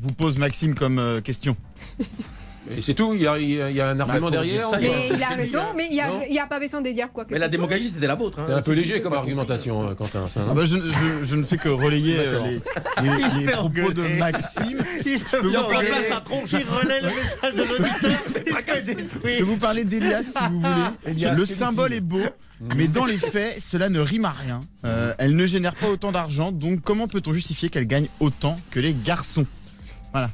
Vous 0.00 0.12
pose 0.12 0.38
Maxime 0.38 0.74
comme 0.74 0.98
euh, 0.98 1.20
question. 1.20 1.56
Et 2.76 2.82
c'est 2.82 2.94
tout, 2.94 3.14
il 3.14 3.22
y 3.22 3.26
a, 3.26 3.38
il 3.38 3.48
y 3.50 3.80
a- 3.80 3.88
un 3.88 3.98
argument 4.00 4.20
pour 4.20 4.30
derrière. 4.30 4.68
ça, 4.68 4.78
il 4.80 4.88
Mais 4.88 5.08
il 5.16 5.22
a 5.22 5.28
raison, 5.28 5.60
mais 5.76 5.86
il 5.90 5.92
n'y 6.30 6.38
a, 6.38 6.44
a 6.44 6.46
pas 6.46 6.58
besoin 6.60 6.80
de 6.82 6.90
dire 6.90 7.10
quoi 7.12 7.24
que 7.24 7.32
Mais 7.32 7.38
la 7.40 7.48
démagogie, 7.48 7.88
c'était 7.88 8.06
la 8.06 8.14
vôtre. 8.14 8.40
hein. 8.40 8.44
C'est 8.46 8.52
un 8.52 8.62
peu 8.62 8.72
léger 8.72 9.00
comme 9.00 9.14
argumentation, 9.14 9.88
euh, 9.88 9.94
Quentin. 9.94 10.28
ça, 10.28 10.40
hein 10.40 10.46
Ah 10.50 10.54
bah, 10.54 10.64
je, 10.66 10.76
je- 10.76 11.24
je 11.24 11.34
ne 11.36 11.44
fais 11.44 11.56
que 11.56 11.68
relayer 11.68 12.16
euh, 12.18 12.40
les, 12.44 12.50
les- 13.02 13.22
Il 13.22 13.30
se 13.30 13.38
les 13.38 13.46
propos 13.52 13.92
de. 13.92 14.02
Maxime. 14.18 14.78
Il 15.06 15.18
peux 15.24 15.38
vous 15.46 15.52
parler- 15.70 15.88
place 15.88 16.08
sa 16.08 16.20
tronche, 16.20 16.52
il 16.52 16.66
relaie 16.66 17.00
le 17.00 17.08
message 17.08 17.54
de 17.54 17.62
l'auditeur. 17.62 18.10
Je 19.24 19.28
vais 19.28 19.40
vous 19.42 19.56
parler 19.56 19.84
d'Elias 19.84 20.22
si 20.24 20.48
vous 20.50 20.60
voulez. 20.60 21.34
Le 21.36 21.46
symbole 21.46 21.92
est 21.94 22.00
beau, 22.00 22.20
mais 22.76 22.88
dans 22.88 23.04
les 23.04 23.18
faits, 23.18 23.60
cela 23.60 23.88
ne 23.88 24.00
rime 24.00 24.24
à 24.24 24.32
rien. 24.32 24.60
Euh, 24.84 25.12
elle 25.18 25.36
ne 25.36 25.46
génère 25.46 25.74
pas 25.74 25.88
autant 25.88 26.12
d'argent, 26.12 26.52
donc 26.52 26.80
comment 26.82 27.08
peut-on 27.08 27.32
justifier 27.32 27.68
qu'elle 27.68 27.86
gagne 27.86 28.08
autant 28.20 28.56
que 28.70 28.80
les 28.80 28.94
garçons? 28.94 29.46
Voilà. 30.12 30.28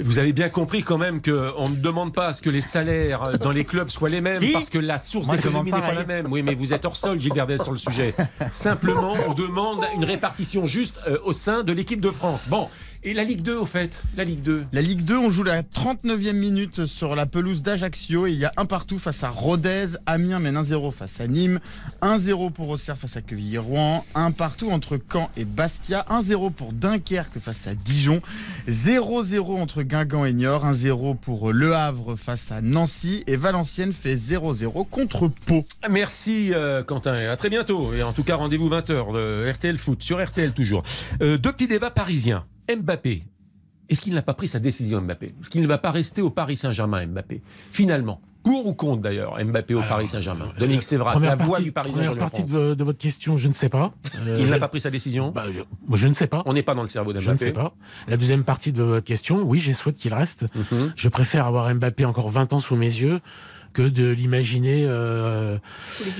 Vous 0.00 0.18
avez 0.18 0.32
bien 0.32 0.48
compris 0.48 0.82
quand 0.82 0.98
même 0.98 1.20
qu'on 1.20 1.30
ne 1.70 1.80
demande 1.80 2.12
pas 2.14 2.28
à 2.28 2.32
ce 2.32 2.42
que 2.42 2.50
les 2.50 2.62
salaires 2.62 3.22
euh, 3.22 3.32
dans 3.32 3.50
les 3.50 3.64
clubs 3.64 3.88
soient 3.88 4.08
les 4.08 4.20
mêmes 4.20 4.40
Si. 4.40 4.52
parce 4.52 4.70
que 4.70 4.78
la 4.78 4.98
source 4.98 5.26
je 5.30 5.32
d'économie 5.36 5.72
n'est 5.72 5.80
pas 5.80 5.92
la 5.92 6.04
même. 6.04 6.26
Oui, 6.30 6.42
mais 6.42 6.54
vous 6.54 6.72
êtes 6.72 6.84
hors 6.84 6.96
sol, 6.96 7.20
Gilles 7.20 7.34
Verdez, 7.34 7.58
sur 7.58 7.72
le 7.72 7.78
sujet. 7.78 8.14
Simplement, 8.52 9.14
on 9.28 9.34
demande 9.34 9.84
une 9.94 10.04
répartition 10.04 10.66
juste 10.66 10.96
euh, 11.06 11.18
au 11.24 11.32
sein 11.32 11.62
de 11.62 11.72
l'équipe 11.72 12.00
de 12.00 12.10
France. 12.10 12.48
Bon, 12.48 12.68
et 13.04 13.14
la 13.14 13.24
Ligue 13.24 13.42
2 13.42 13.56
au 13.56 13.66
fait 13.66 14.02
La 14.16 14.24
Ligue 14.24 14.42
2 14.42 14.66
La 14.72 14.82
Ligue 14.82 15.04
2, 15.04 15.16
on 15.16 15.30
joue 15.30 15.42
la 15.42 15.62
39e 15.62 16.32
minute 16.32 16.86
sur 16.86 17.16
la 17.16 17.26
pelouse 17.26 17.62
d'Ajaccio 17.62 18.26
et 18.26 18.32
il 18.32 18.38
y 18.38 18.44
a 18.44 18.52
un 18.56 18.64
partout 18.64 18.98
face 18.98 19.24
à 19.24 19.30
Rodez. 19.30 19.86
Amiens 20.06 20.38
mène 20.38 20.56
1-0 20.56 20.92
face 20.92 21.20
à 21.20 21.26
Nîmes. 21.26 21.60
1-0 22.02 22.52
pour 22.52 22.68
Auxerre 22.68 22.98
face 22.98 23.16
à 23.16 23.22
Quevilly-Rouen. 23.22 24.04
Un 24.14 24.30
partout 24.30 24.70
entre 24.70 24.98
Caen 25.12 25.30
et 25.36 25.44
Bastia. 25.44 26.06
1-0 26.10 26.52
pour 26.52 26.72
Dunkerque 26.72 27.38
face 27.38 27.66
à 27.66 27.74
Dijon. 27.74 28.20
0-0 28.68 29.60
entre 29.60 29.82
Guingamp 29.82 30.24
et 30.24 30.32
Niort. 30.32 30.64
1-0 30.64 31.16
pour 31.16 31.52
Le 31.52 31.74
Havre 31.74 32.16
face 32.16 32.52
à 32.52 32.60
Nancy. 32.60 33.24
Et 33.26 33.36
Valenciennes 33.36 33.92
fait 33.92 34.14
0-0 34.14 34.88
contre 34.88 35.28
Pau. 35.46 35.64
Merci 35.90 36.52
euh, 36.54 36.82
Quentin, 36.82 37.18
et 37.18 37.26
à 37.26 37.36
très 37.36 37.50
bientôt. 37.50 37.92
Et 37.94 38.02
en 38.02 38.12
tout 38.12 38.22
cas, 38.22 38.36
rendez-vous 38.36 38.68
20h 38.68 39.12
de 39.12 39.50
RTL 39.50 39.78
Foot, 39.78 40.02
sur 40.02 40.22
RTL 40.22 40.52
toujours. 40.52 40.82
Euh, 41.20 41.38
deux 41.38 41.52
petits 41.52 41.68
débats 41.68 41.90
parisiens. 41.90 42.44
Mbappé, 42.68 43.24
est-ce 43.88 44.00
qu'il 44.00 44.14
n'a 44.14 44.22
pas 44.22 44.34
pris 44.34 44.48
sa 44.48 44.58
décision 44.58 45.00
Mbappé? 45.00 45.34
Est-ce 45.40 45.50
qu'il 45.50 45.62
ne 45.62 45.66
va 45.66 45.78
pas 45.78 45.90
rester 45.90 46.22
au 46.22 46.30
Paris 46.30 46.56
Saint-Germain 46.56 47.06
Mbappé? 47.06 47.42
Finalement, 47.70 48.20
pour 48.44 48.66
ou 48.66 48.74
contre 48.74 49.02
d'ailleurs 49.02 49.36
Mbappé 49.44 49.74
au 49.74 49.82
Paris 49.82 50.08
Saint-Germain? 50.08 50.48
Dominique 50.58 50.82
Sévrat, 50.82 51.18
la 51.18 51.36
voix 51.36 51.60
du 51.60 51.72
Paris 51.72 51.90
première 51.90 52.10
Saint-Germain. 52.10 52.26
en 52.26 52.30
partie 52.30 52.44
de, 52.44 52.74
de 52.74 52.84
votre 52.84 52.98
question, 52.98 53.36
je 53.36 53.48
ne 53.48 53.52
sais 53.52 53.68
pas. 53.68 53.92
Euh, 54.16 54.38
Il 54.40 54.48
n'a 54.48 54.58
pas 54.58 54.68
pris 54.68 54.80
sa 54.80 54.90
décision? 54.90 55.30
Bah, 55.30 55.50
je, 55.50 55.60
moi, 55.86 55.96
je 55.98 56.08
ne 56.08 56.14
sais 56.14 56.26
pas. 56.26 56.42
On 56.46 56.52
n'est 56.52 56.62
pas 56.62 56.74
dans 56.74 56.82
le 56.82 56.88
cerveau 56.88 57.12
d'Mbappé. 57.12 57.24
Je 57.26 57.30
ne 57.30 57.36
sais 57.36 57.52
pas. 57.52 57.74
La 58.08 58.16
deuxième 58.16 58.44
partie 58.44 58.72
de 58.72 58.82
votre 58.82 59.06
question, 59.06 59.42
oui, 59.42 59.58
je 59.58 59.72
souhaite 59.72 59.96
qu'il 59.96 60.14
reste. 60.14 60.46
Mhm. 60.54 60.92
Je 60.96 61.08
préfère 61.08 61.46
avoir 61.46 61.72
Mbappé 61.74 62.04
encore 62.04 62.30
20 62.30 62.52
ans 62.52 62.60
sous 62.60 62.76
mes 62.76 62.86
yeux 62.86 63.20
que 63.72 63.82
de 63.82 64.10
l'imaginer 64.10 64.84
euh, 64.86 65.56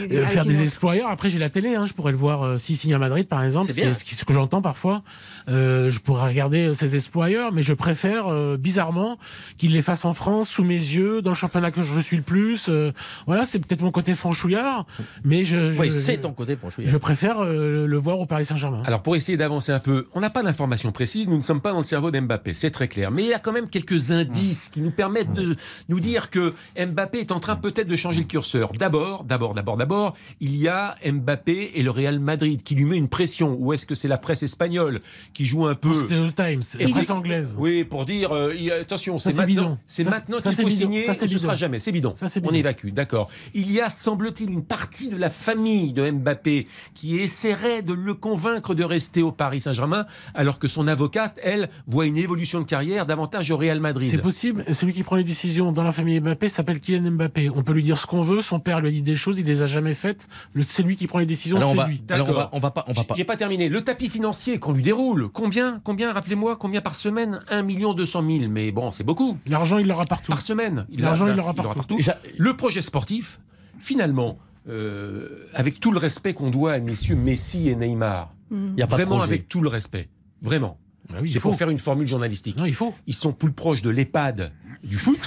euh, 0.00 0.26
faire 0.26 0.44
des 0.44 0.62
exploits. 0.62 0.94
Après, 1.08 1.30
j'ai 1.30 1.38
la 1.38 1.50
télé, 1.50 1.74
hein, 1.74 1.86
je 1.86 1.92
pourrais 1.92 2.12
le 2.12 2.18
voir 2.18 2.42
euh, 2.42 2.56
s'il 2.56 2.76
signe 2.76 2.94
à 2.94 2.98
Madrid, 2.98 3.28
par 3.28 3.42
exemple, 3.42 3.72
ce 3.72 4.24
que 4.24 4.34
j'entends 4.34 4.62
parfois. 4.62 5.02
Euh, 5.48 5.90
je 5.90 5.98
pourrais 5.98 6.28
regarder 6.28 6.66
euh, 6.68 6.74
ses 6.74 6.94
exploits 6.94 7.26
ailleurs, 7.26 7.52
mais 7.52 7.62
je 7.62 7.72
préfère 7.72 8.28
euh, 8.28 8.56
bizarrement 8.56 9.18
qu'il 9.58 9.72
les 9.72 9.82
fasse 9.82 10.04
en 10.04 10.14
France, 10.14 10.48
sous 10.48 10.64
mes 10.64 10.74
yeux, 10.74 11.22
dans 11.22 11.30
le 11.32 11.36
championnat 11.36 11.70
que 11.70 11.82
je 11.82 12.00
suis 12.00 12.16
le 12.16 12.22
plus. 12.22 12.68
euh, 12.68 12.92
voilà, 13.26 13.46
c'est 13.46 13.58
peut-être 13.58 13.82
mon 13.82 13.90
côté 13.90 14.14
franchouillard, 14.14 14.86
mais 15.24 15.44
je, 15.44 15.72
je, 15.72 15.80
Oui, 15.80 15.90
c'est 15.90 16.18
ton 16.18 16.32
côté, 16.32 16.56
franchement. 16.56 16.84
je 16.86 16.96
préfère 16.96 17.40
euh, 17.42 17.86
le 17.86 17.96
voir 17.98 18.20
au 18.20 18.26
Paris 18.26 18.46
Saint-Germain. 18.46 18.82
Alors 18.86 19.02
pour 19.02 19.16
essayer 19.16 19.36
d'avancer 19.36 19.72
un 19.72 19.78
peu, 19.80 20.06
on 20.14 20.20
n'a 20.20 20.30
pas 20.30 20.42
d'informations 20.42 20.92
précises, 20.92 21.28
nous 21.28 21.36
ne 21.36 21.42
sommes 21.42 21.60
pas 21.60 21.72
dans 21.72 21.78
le 21.78 21.84
cerveau 21.84 22.10
d'Mbappé, 22.10 22.54
c'est 22.54 22.70
très 22.70 22.88
clair. 22.88 23.10
Mais 23.10 23.22
il 23.22 23.28
y 23.28 23.34
a 23.34 23.38
quand 23.38 23.52
même 23.52 23.68
quelques 23.68 24.10
indices 24.10 24.68
qui 24.68 24.80
nous 24.80 24.90
permettent 24.90 25.32
de 25.32 25.56
nous 25.88 26.00
dire 26.00 26.30
que 26.30 26.54
Mbappé 26.78 27.18
est 27.20 27.32
en 27.32 27.40
train 27.40 27.56
peut-être 27.56 27.88
de 27.88 27.96
changer 27.96 28.20
le 28.20 28.26
curseur. 28.26 28.70
D'abord, 28.78 29.24
d'abord, 29.24 29.54
d'abord, 29.54 29.76
d'abord, 29.76 30.16
il 30.40 30.56
y 30.56 30.68
a 30.68 30.96
Mbappé 31.04 31.72
et 31.74 31.82
le 31.82 31.90
Real 31.90 32.18
Madrid 32.20 32.62
qui 32.62 32.74
lui 32.74 32.84
met 32.84 32.96
une 32.96 33.08
pression. 33.08 33.56
Ou 33.58 33.72
est-ce 33.72 33.86
que 33.86 33.94
c'est 33.94 34.08
la 34.08 34.18
presse 34.18 34.42
espagnole 34.42 35.00
qui 35.32 35.44
joue 35.46 35.66
un 35.66 35.74
peu 35.74 35.94
C'était 35.94 36.16
le 36.16 36.32
Times, 36.32 36.62
la 36.78 36.84
Et 36.86 36.88
presse 36.90 37.06
c'est- 37.06 37.10
anglaise. 37.12 37.56
Oui, 37.58 37.84
pour 37.84 38.04
dire 38.04 38.32
euh, 38.32 38.52
attention, 38.80 39.18
c'est 39.18 39.30
c'est 39.32 39.38
maintenant, 39.38 39.46
bidon. 39.62 39.78
c'est 39.86 40.04
Ça, 40.04 40.10
maintenant 40.10 40.38
ça, 40.38 40.50
qu'il 40.50 40.56
c'est 40.56 40.62
faut 40.62 40.68
bidon. 40.68 40.80
signer, 40.80 41.02
Ça, 41.04 41.14
c'est 41.14 41.26
ce 41.26 41.38
sera 41.38 41.52
bidon. 41.52 41.58
jamais. 41.60 41.78
C'est 41.80 41.92
bidon. 41.92 42.12
Ça, 42.14 42.28
c'est 42.28 42.40
On 42.40 42.42
bidon. 42.44 42.54
évacue, 42.54 42.88
d'accord. 42.90 43.30
Il 43.54 43.70
y 43.72 43.80
a, 43.80 43.90
semble-t-il, 43.90 44.50
une 44.50 44.64
partie 44.64 45.08
de 45.08 45.16
la 45.16 45.30
famille 45.30 45.92
de 45.92 46.10
Mbappé 46.10 46.66
qui 46.94 47.18
essaierait 47.18 47.82
de 47.82 47.92
le 47.92 48.14
convaincre 48.14 48.74
de 48.74 48.84
rester 48.84 49.22
au 49.22 49.32
Paris 49.32 49.60
Saint-Germain, 49.60 50.06
alors 50.34 50.58
que 50.58 50.68
son 50.68 50.86
avocate, 50.86 51.38
elle, 51.42 51.68
voit 51.86 52.06
une 52.06 52.16
évolution 52.16 52.60
de 52.60 52.66
carrière 52.66 53.06
davantage 53.06 53.50
au 53.50 53.56
Real 53.56 53.80
Madrid. 53.80 54.10
C'est 54.10 54.18
possible. 54.18 54.64
Celui 54.72 54.92
qui 54.92 55.02
prend 55.02 55.16
les 55.16 55.24
décisions 55.24 55.72
dans 55.72 55.82
la 55.82 55.92
famille 55.92 56.20
Mbappé 56.20 56.48
s'appelle 56.48 56.80
Kylian 56.80 57.10
Mbappé. 57.12 57.50
On 57.54 57.62
peut 57.62 57.72
lui 57.72 57.82
dire 57.82 57.98
ce 57.98 58.06
qu'on 58.06 58.22
veut. 58.22 58.42
Son 58.42 58.60
père 58.60 58.80
lui 58.80 58.88
a 58.88 58.90
dit 58.90 59.02
des 59.02 59.16
choses, 59.16 59.38
il 59.38 59.46
les 59.46 59.62
a 59.62 59.66
jamais 59.66 59.94
faites. 59.94 60.28
C'est 60.64 60.82
lui 60.82 60.96
qui 60.96 61.06
prend 61.06 61.18
les 61.18 61.26
décisions, 61.26 61.56
Alors 61.56 61.70
on 61.70 61.72
c'est 61.72 61.78
va, 61.78 61.86
lui. 61.88 62.02
alors 62.10 62.28
on 62.28 62.32
va, 62.32 62.50
on 62.52 62.58
va 62.58 62.70
pas, 62.70 62.84
on 62.88 62.92
va 62.92 63.04
pas. 63.04 63.14
J'ai 63.16 63.24
pas 63.24 63.36
terminé. 63.36 63.68
Le 63.68 63.80
tapis 63.80 64.08
financier 64.08 64.58
qu'on 64.58 64.72
lui 64.72 64.82
déroule, 64.82 65.21
combien, 65.26 65.80
combien, 65.84 66.12
rappelez-moi, 66.12 66.56
combien 66.56 66.80
par 66.80 66.94
semaine? 66.94 67.40
1 67.50 67.62
million 67.62 67.94
200 67.94 68.22
000. 68.28 68.48
Mais 68.50 68.70
bon, 68.72 68.90
c'est 68.90 69.04
beaucoup. 69.04 69.38
L'argent, 69.46 69.78
il 69.78 69.86
l'aura 69.86 70.04
partout. 70.04 70.30
Par 70.30 70.40
semaine. 70.40 70.86
L'argent, 70.98 71.26
il 71.28 71.34
l'aura 71.36 71.54
partout. 71.54 71.96
J'a- 72.00 72.18
Le 72.38 72.56
projet 72.56 72.82
sportif, 72.82 73.40
finalement, 73.78 74.38
euh, 74.68 75.46
avec 75.54 75.80
tout 75.80 75.90
le 75.92 75.98
respect 75.98 76.34
qu'on 76.34 76.50
doit 76.50 76.72
à 76.74 76.78
messieurs 76.78 77.16
Messi 77.16 77.68
et 77.68 77.74
Neymar, 77.76 78.30
Mm. 78.50 78.74
Il 78.76 78.80
y 78.80 78.82
a 78.82 78.86
pas 78.86 78.98
de 78.98 79.04
vraiment 79.04 79.22
avec 79.22 79.48
tout 79.48 79.62
le 79.62 79.68
respect, 79.70 80.10
vraiment. 80.42 80.78
Ah 81.10 81.16
oui, 81.22 81.28
c'est 81.30 81.40
pour 81.40 81.56
faire 81.56 81.70
une 81.70 81.78
formule 81.78 82.06
journalistique. 82.06 82.58
Non, 82.58 82.66
il 82.66 82.74
faut. 82.74 82.92
Ils 83.06 83.14
sont 83.14 83.32
plus 83.32 83.50
proches 83.50 83.80
de 83.80 83.88
l'EHPAD 83.88 84.52
du 84.84 84.96
foot. 84.98 85.18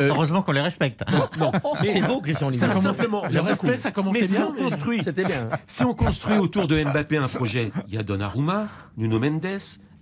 Euh, 0.00 0.08
Heureusement 0.08 0.42
qu'on 0.42 0.52
les 0.52 0.60
respecte. 0.60 1.02
non, 1.38 1.50
mais 1.80 1.86
C'est 1.86 2.00
beau, 2.00 2.20
Christian 2.20 2.52
Ça 2.52 2.68
Lima. 2.68 2.92
le 3.30 3.40
respect, 3.40 3.76
ça 3.76 3.90
commençait 3.90 4.20
mais 4.20 4.26
si 4.26 4.32
bien, 4.34 4.46
on 4.48 4.52
mais- 4.52 4.60
construit, 4.62 5.02
C'était 5.02 5.24
bien. 5.24 5.48
si 5.66 5.82
on 5.84 5.94
construit 5.94 6.36
autour 6.38 6.68
de 6.68 6.82
Mbappé 6.82 7.16
un 7.16 7.28
projet, 7.28 7.70
il 7.88 7.94
y 7.94 7.98
a 7.98 8.02
Donnarumma, 8.02 8.68
Nuno 8.96 9.18
Mendes, 9.18 9.46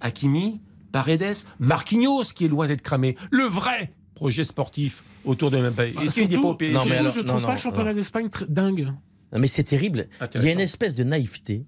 Hakimi, 0.01 0.61
Paredes, 0.93 1.37
Marquinhos 1.59 2.25
qui 2.35 2.45
est 2.45 2.49
loin 2.49 2.67
d'être 2.69 2.83
cramé. 2.83 3.17
Le 3.31 3.45
vrai 3.45 3.93
projet 4.15 4.45
sportif 4.45 5.03
autour 5.25 5.51
de 5.51 5.59
Mbappé. 5.59 5.95
Est-ce 6.03 6.15
qu'il 6.15 6.29
n'est 6.29 6.37
pas 6.41 6.49
au 6.49 6.55
PSG 6.55 6.75
Non, 6.75 6.85
mais 6.87 6.97
alors- 6.97 7.13
je 7.13 7.21
non, 7.21 7.27
trouve 7.29 7.41
non, 7.41 7.47
pas 7.49 7.53
le 7.55 7.59
championnat 7.59 7.91
non. 7.91 7.97
d'Espagne 7.97 8.29
dingue. 8.49 8.93
Non, 9.33 9.39
mais 9.41 9.47
c'est 9.47 9.65
terrible. 9.65 10.07
Il 10.35 10.43
y 10.43 10.49
a 10.49 10.53
une 10.53 10.61
espèce 10.61 10.95
de 10.95 11.05
naïveté. 11.05 11.67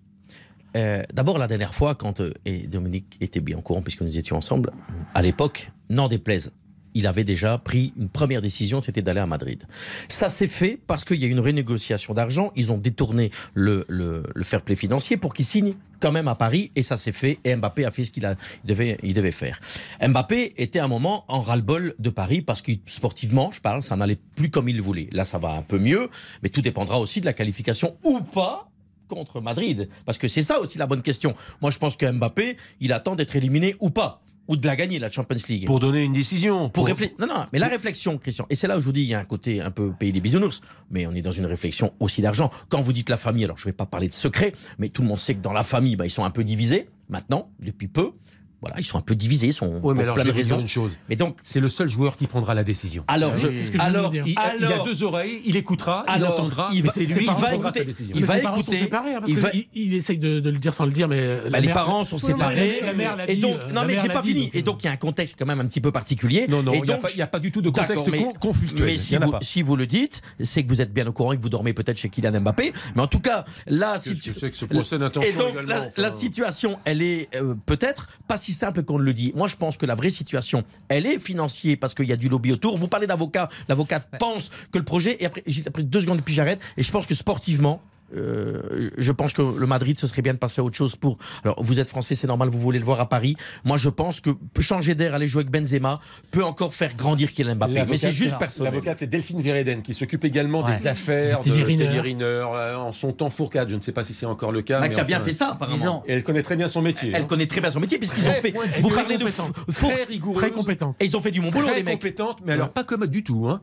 Euh, 0.76 1.02
D'abord, 1.12 1.38
la 1.38 1.46
dernière 1.46 1.74
fois, 1.74 1.94
quand 1.94 2.20
euh, 2.20 2.30
et 2.44 2.66
Dominique 2.66 3.16
était 3.20 3.40
bien 3.40 3.58
au 3.58 3.62
courant, 3.62 3.82
puisque 3.82 4.02
nous 4.02 4.18
étions 4.18 4.36
ensemble, 4.36 4.70
à 5.14 5.22
l'époque, 5.22 5.72
n'en 5.90 6.08
déplaise, 6.08 6.52
il 6.94 7.06
avait 7.06 7.24
déjà 7.24 7.58
pris 7.58 7.92
une 7.96 8.08
première 8.08 8.42
décision, 8.42 8.80
c'était 8.80 9.02
d'aller 9.02 9.20
à 9.20 9.26
Madrid. 9.26 9.64
Ça 10.08 10.28
s'est 10.28 10.46
fait 10.46 10.78
parce 10.86 11.04
qu'il 11.04 11.20
y 11.20 11.24
a 11.24 11.28
eu 11.28 11.30
une 11.30 11.40
renégociation 11.40 12.14
d'argent. 12.14 12.52
Ils 12.56 12.72
ont 12.72 12.78
détourné 12.78 13.30
le, 13.54 13.84
le, 13.88 14.22
le 14.34 14.44
fair 14.44 14.62
play 14.62 14.76
financier 14.76 15.16
pour 15.16 15.34
qu'il 15.34 15.44
signe 15.44 15.72
quand 16.00 16.12
même 16.12 16.28
à 16.28 16.34
Paris, 16.34 16.70
et 16.76 16.82
ça 16.82 16.96
s'est 16.96 17.12
fait. 17.12 17.38
Et 17.44 17.54
Mbappé 17.56 17.84
a 17.84 17.90
fait 17.90 18.04
ce 18.04 18.12
qu'il 18.12 18.26
devait 18.64 19.30
faire. 19.30 19.60
Mbappé 20.00 20.54
était 20.56 20.78
à 20.78 20.84
un 20.84 20.88
moment 20.88 21.24
en 21.28 21.40
ras-le-bol 21.40 21.94
de 21.98 22.10
Paris 22.10 22.42
parce 22.42 22.62
que 22.62 22.72
sportivement, 22.86 23.50
je 23.52 23.60
parle, 23.60 23.82
ça 23.82 23.96
n'allait 23.96 24.18
plus 24.36 24.50
comme 24.50 24.68
il 24.68 24.76
le 24.76 24.82
voulait. 24.82 25.08
Là, 25.12 25.24
ça 25.24 25.38
va 25.38 25.50
un 25.50 25.62
peu 25.62 25.78
mieux, 25.78 26.08
mais 26.42 26.48
tout 26.48 26.62
dépendra 26.62 27.00
aussi 27.00 27.20
de 27.20 27.26
la 27.26 27.32
qualification 27.32 27.96
ou 28.04 28.20
pas 28.20 28.70
contre 29.08 29.40
Madrid 29.40 29.88
Parce 30.04 30.18
que 30.18 30.28
c'est 30.28 30.42
ça 30.42 30.60
aussi 30.60 30.78
la 30.78 30.86
bonne 30.86 31.02
question. 31.02 31.34
Moi, 31.62 31.70
je 31.70 31.78
pense 31.78 31.96
que 31.96 32.10
Mbappé, 32.10 32.56
il 32.80 32.92
attend 32.92 33.16
d'être 33.16 33.34
éliminé 33.36 33.74
ou 33.80 33.90
pas. 33.90 34.22
Ou 34.48 34.56
de 34.56 34.66
la 34.66 34.74
gagner, 34.74 34.98
la 34.98 35.10
Champions 35.10 35.36
League. 35.48 35.66
Pour 35.66 35.78
donner 35.78 36.02
une 36.02 36.14
décision. 36.14 36.70
Pour, 36.70 36.88
Non, 36.88 37.26
non, 37.28 37.46
mais 37.52 37.58
la 37.58 37.68
réflexion, 37.68 38.18
Christian, 38.18 38.46
et 38.50 38.56
c'est 38.56 38.66
là 38.66 38.78
où 38.78 38.80
je 38.80 38.86
vous 38.86 38.92
dis, 38.92 39.02
il 39.02 39.08
y 39.08 39.14
a 39.14 39.20
un 39.20 39.24
côté 39.24 39.60
un 39.60 39.70
peu 39.70 39.92
pays 39.92 40.10
des 40.10 40.20
bisounours, 40.20 40.62
mais 40.90 41.06
on 41.06 41.14
est 41.14 41.22
dans 41.22 41.32
une 41.32 41.46
réflexion 41.46 41.92
aussi 42.00 42.22
d'argent. 42.22 42.50
Quand 42.68 42.80
vous 42.80 42.92
dites 42.92 43.10
la 43.10 43.18
famille, 43.18 43.44
alors 43.44 43.58
je 43.58 43.64
ne 43.64 43.68
vais 43.68 43.76
pas 43.76 43.86
parler 43.86 44.08
de 44.08 44.14
secret, 44.14 44.52
mais 44.78 44.88
tout 44.88 45.02
le 45.02 45.08
monde 45.08 45.18
sait 45.18 45.34
que 45.34 45.42
dans 45.42 45.52
la 45.52 45.64
famille, 45.64 45.96
bah, 45.96 46.06
ils 46.06 46.10
sont 46.10 46.24
un 46.24 46.30
peu 46.30 46.44
divisés, 46.44 46.88
maintenant, 47.08 47.50
depuis 47.60 47.88
peu 47.88 48.12
voilà, 48.60 48.76
ils 48.78 48.84
sont 48.84 48.98
un 48.98 49.02
peu 49.02 49.14
divisés, 49.14 49.48
ils 49.48 49.52
sont 49.52 49.80
oui, 49.82 49.94
mais 49.96 50.02
alors, 50.02 50.14
plein 50.14 50.24
de 50.24 50.32
raisons. 50.32 50.58
une 50.58 50.66
chose. 50.66 50.98
Mais 51.08 51.14
donc, 51.14 51.36
c'est 51.44 51.60
le 51.60 51.68
seul 51.68 51.88
joueur 51.88 52.16
qui 52.16 52.26
prendra 52.26 52.54
la 52.54 52.64
décision. 52.64 53.04
Alors, 53.06 53.36
je, 53.36 53.46
alors, 53.78 54.12
il, 54.14 54.26
il, 54.26 54.64
a 54.64 54.82
deux 54.84 55.04
oreilles, 55.04 55.40
il 55.44 55.56
écoutera, 55.56 56.04
il 56.16 56.24
entendra, 56.24 56.70
il 56.72 56.82
va, 56.82 56.90
c'est 56.90 57.04
lui, 57.04 57.24
il 57.24 57.30
va 57.30 57.54
écouter. 57.54 57.84
Décision. 57.84 58.16
Il 58.18 58.24
va 58.24 58.38
écouter. 58.38 58.76
Sont 58.76 58.82
séparés, 58.84 59.14
hein, 59.14 59.20
parce 59.20 59.30
il, 59.30 59.38
va... 59.38 59.50
il, 59.74 59.94
essaye 59.94 60.18
de, 60.18 60.40
de, 60.40 60.50
le 60.50 60.58
dire 60.58 60.74
sans 60.74 60.86
le 60.86 60.92
dire, 60.92 61.06
mais 61.06 61.36
bah, 61.50 61.60
les 61.60 61.72
parents 61.72 62.02
sont 62.02 62.18
séparés. 62.18 62.80
La 62.82 62.92
mère 62.94 63.16
et 63.28 63.36
donc, 63.36 63.56
euh, 63.56 63.72
non, 63.72 63.82
mais 63.86 63.96
j'ai 64.00 64.08
pas 64.08 64.22
fini. 64.22 64.50
Et 64.54 64.62
donc, 64.62 64.82
il 64.82 64.86
y 64.86 64.90
a 64.90 64.92
un 64.92 64.96
contexte 64.96 65.36
quand 65.38 65.46
même 65.46 65.60
un 65.60 65.66
petit 65.66 65.80
peu 65.80 65.92
particulier. 65.92 66.46
Non, 66.48 66.62
non, 66.62 66.74
il 66.74 67.16
n'y 67.16 67.22
a 67.22 67.26
pas 67.26 67.38
du 67.38 67.52
tout 67.52 67.62
de 67.62 67.70
contexte 67.70 68.10
conflictuel. 68.40 68.86
Mais 68.86 69.40
si 69.40 69.62
vous 69.62 69.76
le 69.76 69.86
dites, 69.86 70.20
c'est 70.40 70.64
que 70.64 70.68
vous 70.68 70.80
êtes 70.80 70.92
bien 70.92 71.06
au 71.06 71.12
courant 71.12 71.32
et 71.32 71.36
que 71.36 71.42
vous 71.42 71.48
dormez 71.48 71.74
peut-être 71.74 71.98
chez 71.98 72.08
Kylian 72.08 72.40
Mbappé. 72.40 72.72
Mais 72.96 73.02
en 73.02 73.06
tout 73.06 73.20
cas, 73.20 73.44
là, 73.66 73.98
si 73.98 74.14
tu 74.18 74.34
sais 74.34 74.50
que 74.50 74.56
ce 74.56 74.64
procès 74.64 74.98
d'intention 74.98 75.54
la 75.96 76.10
situation, 76.10 76.78
elle 76.84 77.02
est 77.02 77.28
euh, 77.36 77.54
peut-être 77.66 78.08
pas 78.26 78.36
si 78.48 78.54
simple 78.54 78.82
qu'on 78.82 78.96
le 78.96 79.12
dit. 79.12 79.32
Moi, 79.36 79.46
je 79.46 79.56
pense 79.56 79.76
que 79.76 79.84
la 79.84 79.94
vraie 79.94 80.08
situation, 80.08 80.64
elle 80.88 81.04
est 81.04 81.18
financière 81.18 81.76
parce 81.78 81.92
qu'il 81.92 82.06
y 82.06 82.12
a 82.12 82.16
du 82.16 82.30
lobby 82.30 82.50
autour. 82.50 82.78
Vous 82.78 82.88
parlez 82.88 83.06
d'avocat. 83.06 83.50
L'avocat 83.68 84.00
pense 84.00 84.50
que 84.72 84.78
le 84.78 84.84
projet, 84.84 85.18
et 85.20 85.26
après, 85.26 85.44
après 85.66 85.82
deux 85.82 86.00
secondes 86.00 86.20
et 86.20 86.22
puis 86.22 86.32
j'arrête. 86.32 86.60
Et 86.78 86.82
je 86.82 86.90
pense 86.90 87.06
que 87.06 87.14
sportivement, 87.14 87.82
euh, 88.16 88.90
je 88.96 89.12
pense 89.12 89.32
que 89.32 89.42
le 89.42 89.66
Madrid, 89.66 89.98
ce 89.98 90.06
serait 90.06 90.22
bien 90.22 90.34
de 90.34 90.38
passer 90.38 90.60
à 90.60 90.64
autre 90.64 90.76
chose 90.76 90.96
pour. 90.96 91.18
Alors, 91.44 91.62
vous 91.62 91.80
êtes 91.80 91.88
français, 91.88 92.14
c'est 92.14 92.26
normal, 92.26 92.48
vous 92.48 92.58
voulez 92.58 92.78
le 92.78 92.84
voir 92.84 93.00
à 93.00 93.08
Paris. 93.08 93.36
Moi, 93.64 93.76
je 93.76 93.88
pense 93.88 94.20
que 94.20 94.30
changer 94.60 94.94
d'air, 94.94 95.14
aller 95.14 95.26
jouer 95.26 95.42
avec 95.42 95.52
Benzema, 95.52 96.00
peut 96.30 96.44
encore 96.44 96.74
faire 96.74 96.94
grandir 96.96 97.32
Kylian 97.32 97.56
Mbappé. 97.56 97.84
Mais 97.88 97.96
c'est 97.96 98.12
juste 98.12 98.38
personnel. 98.38 98.72
L'avocate, 98.72 98.98
c'est 98.98 99.06
Delphine 99.06 99.40
Vereden, 99.42 99.82
qui 99.82 99.94
s'occupe 99.94 100.24
également 100.24 100.62
des 100.62 100.86
affaires 100.86 101.40
de 101.40 101.50
Teddy 101.50 102.00
Riner, 102.00 102.24
euh, 102.24 102.76
en 102.76 102.92
son 102.92 103.12
temps 103.12 103.30
Fourcade. 103.30 103.68
Je 103.68 103.76
ne 103.76 103.80
sais 103.80 103.92
pas 103.92 104.04
si 104.04 104.14
c'est 104.14 104.26
encore 104.26 104.52
le 104.52 104.62
cas. 104.62 104.80
Bah, 104.80 104.88
qui 104.88 105.00
a 105.00 105.04
bien 105.04 105.20
fait 105.20 105.32
ça, 105.32 105.52
apparemment. 105.52 106.04
Et 106.06 106.12
elle 106.12 106.24
connaît 106.24 106.42
très 106.42 106.56
bien 106.56 106.68
son 106.68 106.82
métier. 106.82 107.10
Elle, 107.14 107.22
hein. 107.22 107.26
connaît 107.26 107.46
très 107.46 107.60
bien 107.60 107.70
son 107.70 107.80
métier, 107.80 107.98
puisqu'ils 107.98 108.28
ont 108.28 108.32
fait. 108.32 108.54
Vous 108.80 108.90
parlez 108.90 109.18
de. 109.18 109.28
Très 109.72 110.04
rigoureuse. 110.04 110.42
Très 110.42 110.50
compétente. 110.50 110.96
Et 111.00 111.04
ils 111.06 111.16
ont 111.16 111.20
fait 111.20 111.30
du 111.30 111.40
bon 111.40 111.50
boulot, 111.50 111.68
les 111.74 111.82
mecs. 111.82 111.94
compétente, 111.94 112.38
mais 112.44 112.54
alors 112.54 112.70
pas 112.70 112.84
commode 112.84 113.10
du 113.10 113.22
tout, 113.22 113.46
hein. 113.48 113.60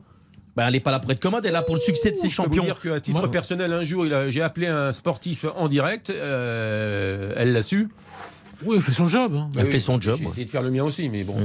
Ben, 0.56 0.66
elle 0.66 0.72
n'est 0.72 0.80
pas 0.80 0.90
là 0.90 1.00
pour 1.00 1.10
être 1.10 1.20
commode, 1.20 1.44
elle 1.44 1.50
est 1.50 1.52
là 1.52 1.62
pour 1.62 1.74
le 1.74 1.80
succès 1.80 2.10
de 2.10 2.16
ses 2.16 2.30
champions. 2.30 2.64
Je 2.64 2.72
peux 2.72 2.74
vous 2.74 2.80
dire 2.80 2.94
qu'à 2.94 3.00
titre 3.00 3.26
personnel, 3.28 3.72
un 3.72 3.84
jour, 3.84 4.06
j'ai 4.28 4.42
appelé 4.42 4.66
un 4.66 4.90
sportif 4.90 5.44
en 5.54 5.68
direct, 5.68 6.08
euh, 6.10 7.34
elle 7.36 7.52
l'a 7.52 7.62
su. 7.62 7.88
Oui, 8.64 8.76
elle 8.76 8.82
fait 8.82 8.92
son 8.92 9.06
job. 9.06 9.34
Hein. 9.36 9.50
Elle 9.58 9.66
fait 9.66 9.80
son 9.80 10.00
job. 10.00 10.16
J'ai 10.18 10.26
essayé 10.26 10.46
de 10.46 10.50
faire 10.50 10.62
le 10.62 10.70
mien 10.70 10.82
aussi, 10.82 11.10
mais 11.10 11.24
bon. 11.24 11.36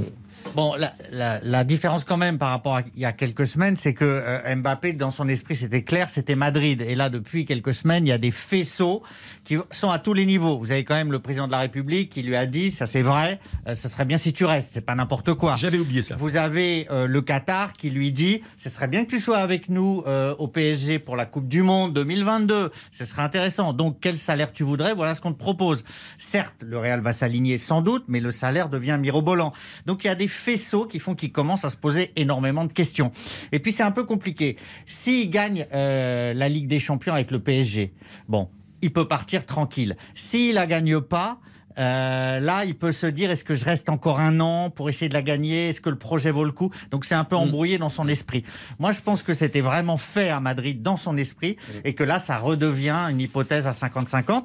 Bon, 0.55 0.75
la, 1.11 1.63
différence 1.63 2.03
quand 2.03 2.17
même 2.17 2.37
par 2.37 2.49
rapport 2.49 2.77
à 2.77 2.81
il 2.95 3.01
y 3.01 3.05
a 3.05 3.11
quelques 3.11 3.45
semaines, 3.45 3.75
c'est 3.77 3.93
que 3.93 4.05
euh, 4.05 4.55
Mbappé, 4.55 4.93
dans 4.93 5.11
son 5.11 5.27
esprit, 5.27 5.55
c'était 5.55 5.83
clair, 5.83 6.09
c'était 6.09 6.35
Madrid. 6.35 6.81
Et 6.81 6.95
là, 6.95 7.09
depuis 7.09 7.45
quelques 7.45 7.73
semaines, 7.73 8.07
il 8.07 8.09
y 8.09 8.13
a 8.13 8.17
des 8.17 8.31
faisceaux 8.31 9.03
qui 9.51 9.57
sont 9.71 9.89
à 9.89 9.99
tous 9.99 10.13
les 10.13 10.25
niveaux. 10.25 10.57
Vous 10.57 10.71
avez 10.71 10.85
quand 10.85 10.95
même 10.95 11.11
le 11.11 11.19
président 11.19 11.45
de 11.45 11.51
la 11.51 11.59
République 11.59 12.09
qui 12.09 12.23
lui 12.23 12.37
a 12.37 12.45
dit, 12.45 12.71
ça 12.71 12.85
c'est 12.85 13.01
vrai, 13.01 13.37
euh, 13.67 13.75
ce 13.75 13.89
serait 13.89 14.05
bien 14.05 14.17
si 14.17 14.31
tu 14.31 14.45
restes, 14.45 14.71
c'est 14.73 14.79
pas 14.79 14.95
n'importe 14.95 15.33
quoi. 15.33 15.57
J'avais 15.57 15.77
oublié 15.77 16.03
ça. 16.03 16.15
Vous 16.15 16.37
avez 16.37 16.87
euh, 16.89 17.05
le 17.05 17.21
Qatar 17.21 17.73
qui 17.73 17.89
lui 17.89 18.13
dit, 18.13 18.41
ce 18.57 18.69
serait 18.69 18.87
bien 18.87 19.03
que 19.03 19.09
tu 19.09 19.19
sois 19.19 19.39
avec 19.39 19.67
nous 19.67 20.03
au 20.39 20.47
PSG 20.47 20.99
pour 20.99 21.15
la 21.17 21.25
Coupe 21.25 21.49
du 21.49 21.63
Monde 21.63 21.93
2022, 21.93 22.71
ce 22.91 23.05
serait 23.05 23.23
intéressant. 23.23 23.73
Donc, 23.73 23.97
quel 23.99 24.17
salaire 24.17 24.53
tu 24.53 24.63
voudrais? 24.63 24.93
Voilà 24.93 25.13
ce 25.13 25.21
qu'on 25.21 25.33
te 25.33 25.37
propose. 25.37 25.83
Certes, 26.17 26.63
le 26.63 26.77
Real 26.77 27.01
va 27.01 27.11
s'aligner 27.11 27.57
sans 27.57 27.81
doute, 27.81 28.05
mais 28.07 28.19
le 28.19 28.31
salaire 28.31 28.69
devient 28.69 28.97
mirobolant. 28.99 29.51
Donc, 29.85 30.03
il 30.03 30.07
y 30.07 30.09
a 30.09 30.15
des 30.15 30.27
faisceaux 30.27 30.85
qui 30.85 30.99
font 30.99 31.13
qu'il 31.13 31.31
commence 31.31 31.65
à 31.65 31.69
se 31.69 31.77
poser 31.77 32.11
énormément 32.15 32.63
de 32.63 32.73
questions. 32.73 33.11
Et 33.51 33.59
puis 33.59 33.71
c'est 33.71 33.83
un 33.83 33.91
peu 33.91 34.05
compliqué. 34.05 34.55
S'il 34.85 35.29
gagne 35.29 35.67
euh, 35.73 36.33
la 36.33 36.47
Ligue 36.47 36.67
des 36.67 36.79
Champions 36.79 37.13
avec 37.13 37.31
le 37.31 37.39
PSG, 37.39 37.93
bon, 38.29 38.49
il 38.81 38.93
peut 38.93 39.07
partir 39.07 39.45
tranquille. 39.45 39.95
S'il 40.15 40.55
la 40.55 40.67
gagne 40.67 40.99
pas, 41.01 41.39
euh, 41.79 42.39
là, 42.39 42.65
il 42.65 42.75
peut 42.75 42.91
se 42.91 43.07
dire 43.07 43.31
est-ce 43.31 43.43
que 43.43 43.55
je 43.55 43.65
reste 43.65 43.89
encore 43.89 44.19
un 44.19 44.39
an 44.39 44.69
pour 44.69 44.89
essayer 44.89 45.09
de 45.09 45.13
la 45.13 45.21
gagner? 45.21 45.69
Est-ce 45.69 45.81
que 45.81 45.89
le 45.89 45.97
projet 45.97 46.31
vaut 46.31 46.43
le 46.43 46.51
coup? 46.51 46.71
Donc 46.89 47.05
c'est 47.05 47.15
un 47.15 47.23
peu 47.23 47.35
mm. 47.35 47.39
embrouillé 47.39 47.77
dans 47.77 47.89
son 47.89 48.07
esprit. 48.07 48.43
Moi, 48.79 48.91
je 48.91 49.01
pense 49.01 49.23
que 49.23 49.33
c'était 49.33 49.61
vraiment 49.61 49.97
fait 49.97 50.29
à 50.29 50.39
Madrid 50.39 50.81
dans 50.81 50.97
son 50.97 51.17
esprit 51.17 51.55
mm. 51.55 51.71
et 51.85 51.93
que 51.93 52.03
là, 52.03 52.19
ça 52.19 52.37
redevient 52.39 53.07
une 53.09 53.21
hypothèse 53.21 53.67
à 53.67 53.71
50-50. 53.71 54.43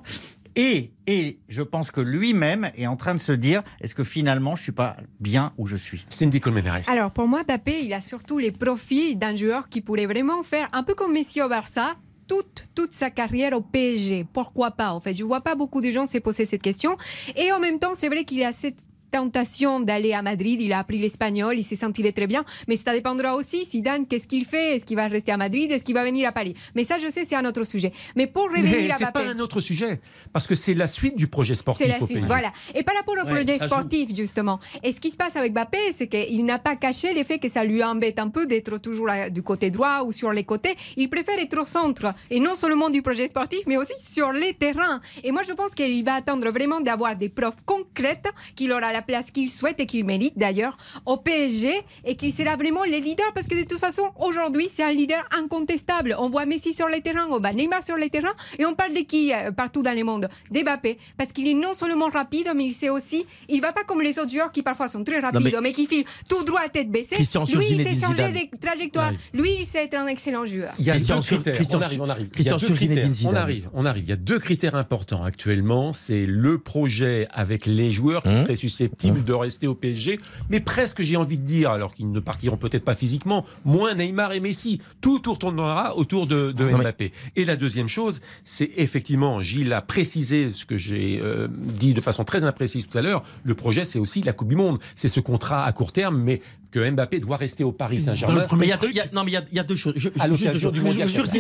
Et, 0.59 0.93
et 1.07 1.39
je 1.49 1.61
pense 1.61 1.91
que 1.91 2.01
lui-même 2.01 2.71
est 2.77 2.87
en 2.87 2.97
train 2.97 3.15
de 3.15 3.21
se 3.21 3.33
dire 3.33 3.63
est-ce 3.83 3.95
que 3.95 4.05
finalement 4.05 4.57
je 4.57 4.63
suis 4.63 4.73
pas 4.73 4.97
bien 5.21 5.53
où 5.59 5.67
je 5.67 5.77
suis? 5.77 6.07
Cindy 6.09 6.41
Colmenares. 6.41 6.89
Alors 6.89 7.11
pour 7.11 7.29
moi, 7.29 7.43
Mbappé, 7.45 7.83
il 7.85 7.93
a 7.93 8.01
surtout 8.01 8.39
les 8.39 8.53
profils 8.53 9.19
d'un 9.19 9.37
joueur 9.37 9.69
qui 9.69 9.83
pourrait 9.83 10.07
vraiment 10.07 10.43
faire 10.43 10.69
un 10.73 10.83
peu 10.83 10.95
comme 10.95 11.13
Messi 11.13 11.43
au 11.43 11.49
Barça, 11.51 11.97
toute, 12.27 12.67
toute 12.75 12.93
sa 12.93 13.11
carrière 13.11 13.53
au 13.55 13.61
PSG. 13.61 14.27
Pourquoi 14.33 14.71
pas 14.71 14.93
En 14.93 15.01
fait, 15.01 15.17
je 15.17 15.25
vois 15.25 15.41
pas 15.41 15.55
beaucoup 15.55 15.81
de 15.81 15.91
gens 15.91 16.07
se 16.07 16.19
poser 16.19 16.47
cette 16.47 16.63
question. 16.63 16.97
Et 17.37 17.53
en 17.53 17.61
même 17.61 17.79
temps, 17.79 17.95
c'est 17.95 18.09
vrai 18.09 18.25
qu'il 18.25 18.43
a 18.43 18.53
cette 18.53 18.86
tentation 19.17 19.81
d'aller 19.81 20.13
à 20.13 20.23
Madrid. 20.23 20.61
Il 20.61 20.73
a 20.73 20.79
appris 20.79 20.99
l'espagnol, 20.99 21.59
il 21.59 21.65
s'est 21.65 21.77
senti 21.77 22.03
très 22.13 22.27
bien. 22.27 22.45
Mais 22.69 22.77
ça 22.77 22.93
dépendra 22.93 23.35
aussi, 23.35 23.65
Zidane, 23.65 24.07
qu'est-ce 24.07 24.27
qu'il 24.27 24.45
fait? 24.45 24.77
Est-ce 24.77 24.85
qu'il 24.85 24.97
va 24.97 25.09
rester 25.09 25.33
à 25.33 25.37
Madrid? 25.37 25.71
Est-ce 25.73 25.85
qu'il 25.85 25.95
va 25.95 26.05
venir 26.05 26.29
à 26.29 26.33
Paris? 26.33 26.55
Mais 26.75 26.85
ça, 26.85 26.99
je 26.99 27.09
sais, 27.09 27.25
c'est 27.25 27.35
un 27.35 27.45
autre 27.45 27.65
sujet. 27.65 27.93
Mais 28.15 28.27
pour 28.27 28.45
revenir 28.45 28.95
à 28.95 28.99
C'est 28.99 29.13
pas 29.13 29.25
un 29.25 29.39
autre 29.39 29.61
sujet, 29.61 30.01
parce 30.33 30.47
que 30.47 30.55
c'est 30.55 30.75
la 30.75 30.87
suite 30.87 31.17
du 31.17 31.27
projet 31.27 31.55
sportif. 31.55 31.87
C'est 31.87 32.01
la 32.01 32.07
suite, 32.07 32.27
voilà. 32.27 32.53
Et 32.75 32.83
pas 32.83 32.93
là 32.93 33.01
pour 33.05 33.17
le 33.17 33.25
projet 33.25 33.59
sportif, 33.59 34.15
justement. 34.15 34.61
Et 34.83 34.93
ce 34.93 35.01
qui 35.01 35.11
se 35.11 35.17
passe 35.17 35.37
avec 35.37 35.53
Mbappé, 35.53 35.79
c'est 35.93 36.09
qu'il 36.09 36.45
n'a 36.45 36.59
pas 36.59 36.77
caché 36.77 37.15
l'effet 37.15 37.39
que 37.39 37.49
ça 37.49 37.65
lui 37.65 37.83
embête 37.83 38.19
un 38.19 38.29
peu 38.29 38.47
d'être 38.47 38.79
toujours 38.79 39.09
du 39.31 39.43
côté 39.43 39.71
droit 39.71 40.03
ou 40.05 40.13
sur 40.13 40.33
les 40.33 40.45
côtés. 40.45 40.75
Il 40.97 41.09
préfère 41.09 41.39
être 41.39 41.59
au 41.59 41.65
centre, 41.65 42.15
et 42.31 42.41
non 42.41 42.55
seulement 42.55 42.91
du 42.91 43.03
projet 43.03 43.29
sportif, 43.29 43.61
mais 43.67 43.77
aussi 43.77 43.95
sur 43.99 44.33
les 44.33 44.55
terrains. 44.55 45.01
Et 45.25 45.33
moi, 45.33 45.43
je 45.43 45.53
pense 45.53 45.71
qu'il 45.71 46.05
va 46.05 46.15
attendre 46.15 46.51
vraiment 46.51 46.81
d'avoir 46.81 47.17
des 47.17 47.29
preuves 47.29 47.57
concrètes 47.65 48.29
qu'il 48.55 48.73
aura 48.73 48.93
la 48.93 49.03
place 49.07 49.31
qu'il 49.31 49.51
souhaite 49.51 49.81
et 49.81 49.87
qu'il 49.87 50.05
mérite 50.05 50.37
d'ailleurs 50.37 50.77
au 51.07 51.17
PSG 51.17 51.73
et 52.05 52.17
qu'il 52.17 52.33
sera 52.33 52.57
vraiment 52.57 52.85
le 52.85 52.99
leader 52.99 53.33
parce 53.35 53.47
que 53.47 53.55
de 53.55 53.67
toute 53.67 53.79
façon, 53.79 54.11
aujourd'hui, 54.19 54.69
c'est 54.73 54.83
un 54.83 54.93
leader 54.93 55.27
incontestable. 55.37 56.17
On 56.19 56.29
voit 56.29 56.47
Messi 56.47 56.75
sur 56.75 56.89
les 56.89 57.01
terrains, 57.01 57.27
on 57.31 57.39
voit 57.39 57.53
Neymar 57.53 57.83
sur 57.83 57.97
les 57.97 58.11
terrains 58.11 58.35
et 58.59 58.67
on 58.67 58.75
parle 58.75 58.93
de 58.93 59.01
qui 59.01 59.33
euh, 59.33 59.51
partout 59.53 59.83
dans 59.83 59.97
le 59.97 60.05
monde? 60.05 60.29
D'Mbappé. 60.51 60.99
Parce 61.17 61.33
qu'il 61.33 61.49
est 61.49 61.55
non 61.55 61.75
seulement 61.75 62.09
rapide, 62.09 62.51
mais 62.55 62.65
il 62.65 62.75
sait 62.75 62.91
aussi, 62.91 63.27
il 63.49 63.61
va 63.61 63.73
pas 63.73 63.85
comme 63.85 64.03
les 64.03 64.19
autres 64.19 64.31
joueurs 64.31 64.53
qui 64.53 64.63
parfois 64.63 64.89
sont 64.89 65.05
très 65.05 65.21
rapides, 65.21 65.59
mais... 65.63 65.73
qui 65.73 65.87
filent 65.87 66.05
tout 66.29 66.45
droit 66.45 66.61
à 66.65 66.69
tête 66.69 66.91
baissée. 66.91 67.17
Lui, 67.17 67.67
il 67.71 67.85
sait 67.85 68.07
changer 68.07 68.33
de 68.33 68.59
trajectoire. 68.59 69.13
Lui, 69.33 69.57
il 69.61 69.67
sait 69.67 69.85
être 69.85 69.97
un 69.97 70.07
excellent 70.07 70.47
joueur. 70.47 70.73
Il 70.79 70.87
y 70.87 70.91
a 70.91 70.99
deux 70.99 71.21
critères. 71.21 71.61
on 71.73 71.81
arrive, 71.81 72.03
on 72.03 72.09
arrive. 72.09 72.29
Il 72.37 72.45
y 72.45 72.49
a 72.49 72.57
deux 72.57 72.75
critères. 72.75 73.11
On 73.25 73.35
arrive, 73.35 73.69
on 73.73 73.87
arrive. 73.87 74.05
Il 74.05 74.11
y 74.11 74.13
a 74.13 74.17
deux 74.17 74.39
critères 74.39 74.75
importants 74.75 75.23
actuellement. 75.23 75.93
C'est 75.93 76.27
le 76.27 76.59
projet 76.59 77.29
avec 77.33 77.67
les 77.67 77.91
joueurs 77.91 78.23
qui 78.23 78.31
mmh. 78.31 78.37
seraient 78.37 78.57
susceptibles 78.57 78.86
de 78.89 79.33
rester 79.33 79.67
au 79.67 79.75
PSG, 79.75 80.19
mais 80.51 80.61
presque, 80.61 81.03
j'ai 81.03 81.17
envie 81.17 81.39
de 81.39 81.45
dire, 81.45 81.71
alors 81.71 81.93
qu'ils 81.93 82.11
ne 82.11 82.21
partiront 82.21 82.57
peut-être 82.57 82.85
pas 82.85 82.95
physiquement, 82.95 83.45
moins 83.65 83.95
Neymar 83.95 84.33
et 84.33 84.41
Messi. 84.41 84.81
Tout 85.01 85.19
tournera 85.19 85.97
autour 85.97 86.27
de, 86.27 86.53
Mbappé. 86.53 87.13
Et 87.37 87.45
la 87.45 87.57
deuxième 87.57 87.89
chose, 87.89 88.21
c'est 88.45 88.71
effectivement, 88.77 89.43
Gilles 89.43 89.73
a 89.73 89.83
précisé 89.83 90.53
ce 90.53 90.65
que 90.65 90.77
j'ai 90.77 91.21
euh, 91.23 91.49
dit 91.51 91.95
de 91.95 92.01
façon 92.01 92.25
très 92.25 92.45
imprécise 92.45 92.87
tout 92.87 92.99
à 92.99 93.03
l'heure, 93.03 93.23
le 93.45 93.55
projet, 93.55 93.85
c'est 93.85 93.99
aussi 93.99 94.23
la 94.23 94.33
Coupe 94.33 94.49
du 94.49 94.57
Monde. 94.57 94.79
C'est 94.95 95.09
ce 95.09 95.21
contrat 95.21 95.65
à 95.65 95.73
court 95.73 95.93
terme, 95.93 96.19
mais 96.19 96.41
que 96.71 96.91
Mbappé 96.91 97.21
doit 97.21 97.37
rester 97.37 97.65
au 97.65 97.73
Paris 97.73 98.01
Saint-Germain. 98.01 98.47
Mais 98.57 98.67
il 98.67 98.95
y, 98.95 99.01
a, 99.01 99.07
non, 99.13 99.25
mais 99.25 99.33
il 99.33 99.57
y, 99.57 99.59
a 99.59 99.65
deux 99.65 99.77
choses. 99.77 99.95
C'est 99.97 101.39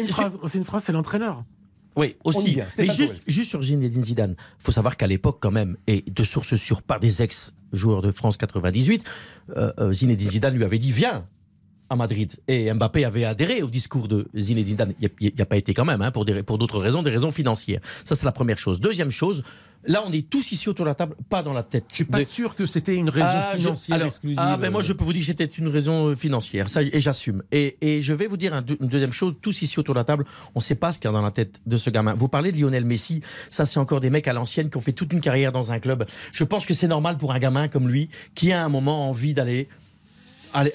une 0.58 0.64
phrase, 0.64 0.84
c'est 0.84 0.92
l'entraîneur. 0.92 1.44
Oui, 1.96 2.16
aussi. 2.24 2.58
Mais 2.78 2.86
juste, 2.86 3.14
juste, 3.26 3.50
sur 3.50 3.62
Zinedine 3.62 4.04
Zidane, 4.04 4.36
il 4.38 4.62
faut 4.62 4.72
savoir 4.72 4.96
qu'à 4.96 5.06
l'époque, 5.06 5.38
quand 5.40 5.50
même, 5.50 5.76
et 5.86 6.04
de 6.06 6.24
sources 6.24 6.56
sûres 6.56 6.82
par 6.82 7.00
des 7.00 7.22
ex-joueurs 7.22 8.02
de 8.02 8.12
France 8.12 8.36
98, 8.36 9.04
euh, 9.56 9.72
euh, 9.80 9.92
Zinedine 9.92 10.28
Zidane 10.28 10.54
lui 10.54 10.64
avait 10.64 10.78
dit 10.78 10.92
Viens 10.92 11.26
à 11.90 11.96
Madrid. 11.96 12.32
Et 12.48 12.72
Mbappé 12.72 13.04
avait 13.04 13.24
adhéré 13.24 13.62
au 13.62 13.68
discours 13.68 14.08
de 14.08 14.28
Zinedine 14.36 14.66
Zidane. 14.66 14.94
Il 15.00 15.10
n'y 15.20 15.40
a, 15.40 15.46
pas 15.46 15.56
été 15.56 15.74
quand 15.74 15.84
même, 15.84 16.02
hein, 16.02 16.10
pour, 16.10 16.26
pour 16.46 16.58
d'autres 16.58 16.78
raisons, 16.78 17.02
des 17.02 17.10
raisons 17.10 17.30
financières. 17.30 17.80
Ça, 18.04 18.14
c'est 18.14 18.24
la 18.24 18.32
première 18.32 18.58
chose. 18.58 18.80
Deuxième 18.80 19.10
chose, 19.10 19.42
Là, 19.88 20.02
on 20.04 20.12
est 20.12 20.28
tous 20.28 20.52
ici 20.52 20.68
autour 20.68 20.84
de 20.84 20.90
la 20.90 20.94
table, 20.94 21.14
pas 21.28 21.42
dans 21.42 21.52
la 21.52 21.62
tête. 21.62 21.84
Je 21.90 21.94
suis 21.94 22.04
pas 22.04 22.24
sûr 22.24 22.54
que 22.54 22.66
c'était 22.66 22.94
une 22.96 23.08
raison 23.08 23.26
ah, 23.28 23.56
financière 23.56 24.04
exclusive. 24.04 24.38
Ah, 24.40 24.56
ben 24.56 24.70
moi, 24.70 24.82
je 24.82 24.92
peux 24.92 25.04
vous 25.04 25.12
dire 25.12 25.22
que 25.22 25.26
c'était 25.26 25.44
une 25.44 25.68
raison 25.68 26.08
euh, 26.08 26.16
financière, 26.16 26.68
ça, 26.68 26.82
et 26.82 27.00
j'assume. 27.00 27.42
Et, 27.52 27.76
et, 27.80 28.02
je 28.02 28.12
vais 28.12 28.26
vous 28.26 28.36
dire 28.36 28.52
une 28.54 28.88
deuxième 28.88 29.12
chose, 29.12 29.34
tous 29.40 29.62
ici 29.62 29.78
autour 29.78 29.94
de 29.94 30.00
la 30.00 30.04
table, 30.04 30.24
on 30.54 30.58
ne 30.58 30.62
sait 30.62 30.74
pas 30.74 30.92
ce 30.92 30.98
qu'il 30.98 31.08
y 31.08 31.10
a 31.10 31.12
dans 31.12 31.22
la 31.22 31.30
tête 31.30 31.60
de 31.66 31.76
ce 31.76 31.90
gamin. 31.90 32.14
Vous 32.14 32.28
parlez 32.28 32.50
de 32.50 32.60
Lionel 32.60 32.84
Messi, 32.84 33.20
ça, 33.50 33.64
c'est 33.64 33.78
encore 33.78 34.00
des 34.00 34.10
mecs 34.10 34.26
à 34.26 34.32
l'ancienne 34.32 34.70
qui 34.70 34.76
ont 34.76 34.80
fait 34.80 34.92
toute 34.92 35.12
une 35.12 35.20
carrière 35.20 35.52
dans 35.52 35.70
un 35.70 35.78
club. 35.78 36.04
Je 36.32 36.44
pense 36.44 36.66
que 36.66 36.74
c'est 36.74 36.88
normal 36.88 37.16
pour 37.16 37.32
un 37.32 37.38
gamin 37.38 37.68
comme 37.68 37.88
lui, 37.88 38.08
qui 38.34 38.52
a 38.52 38.64
un 38.64 38.68
moment 38.68 39.08
envie 39.08 39.34
d'aller 39.34 39.68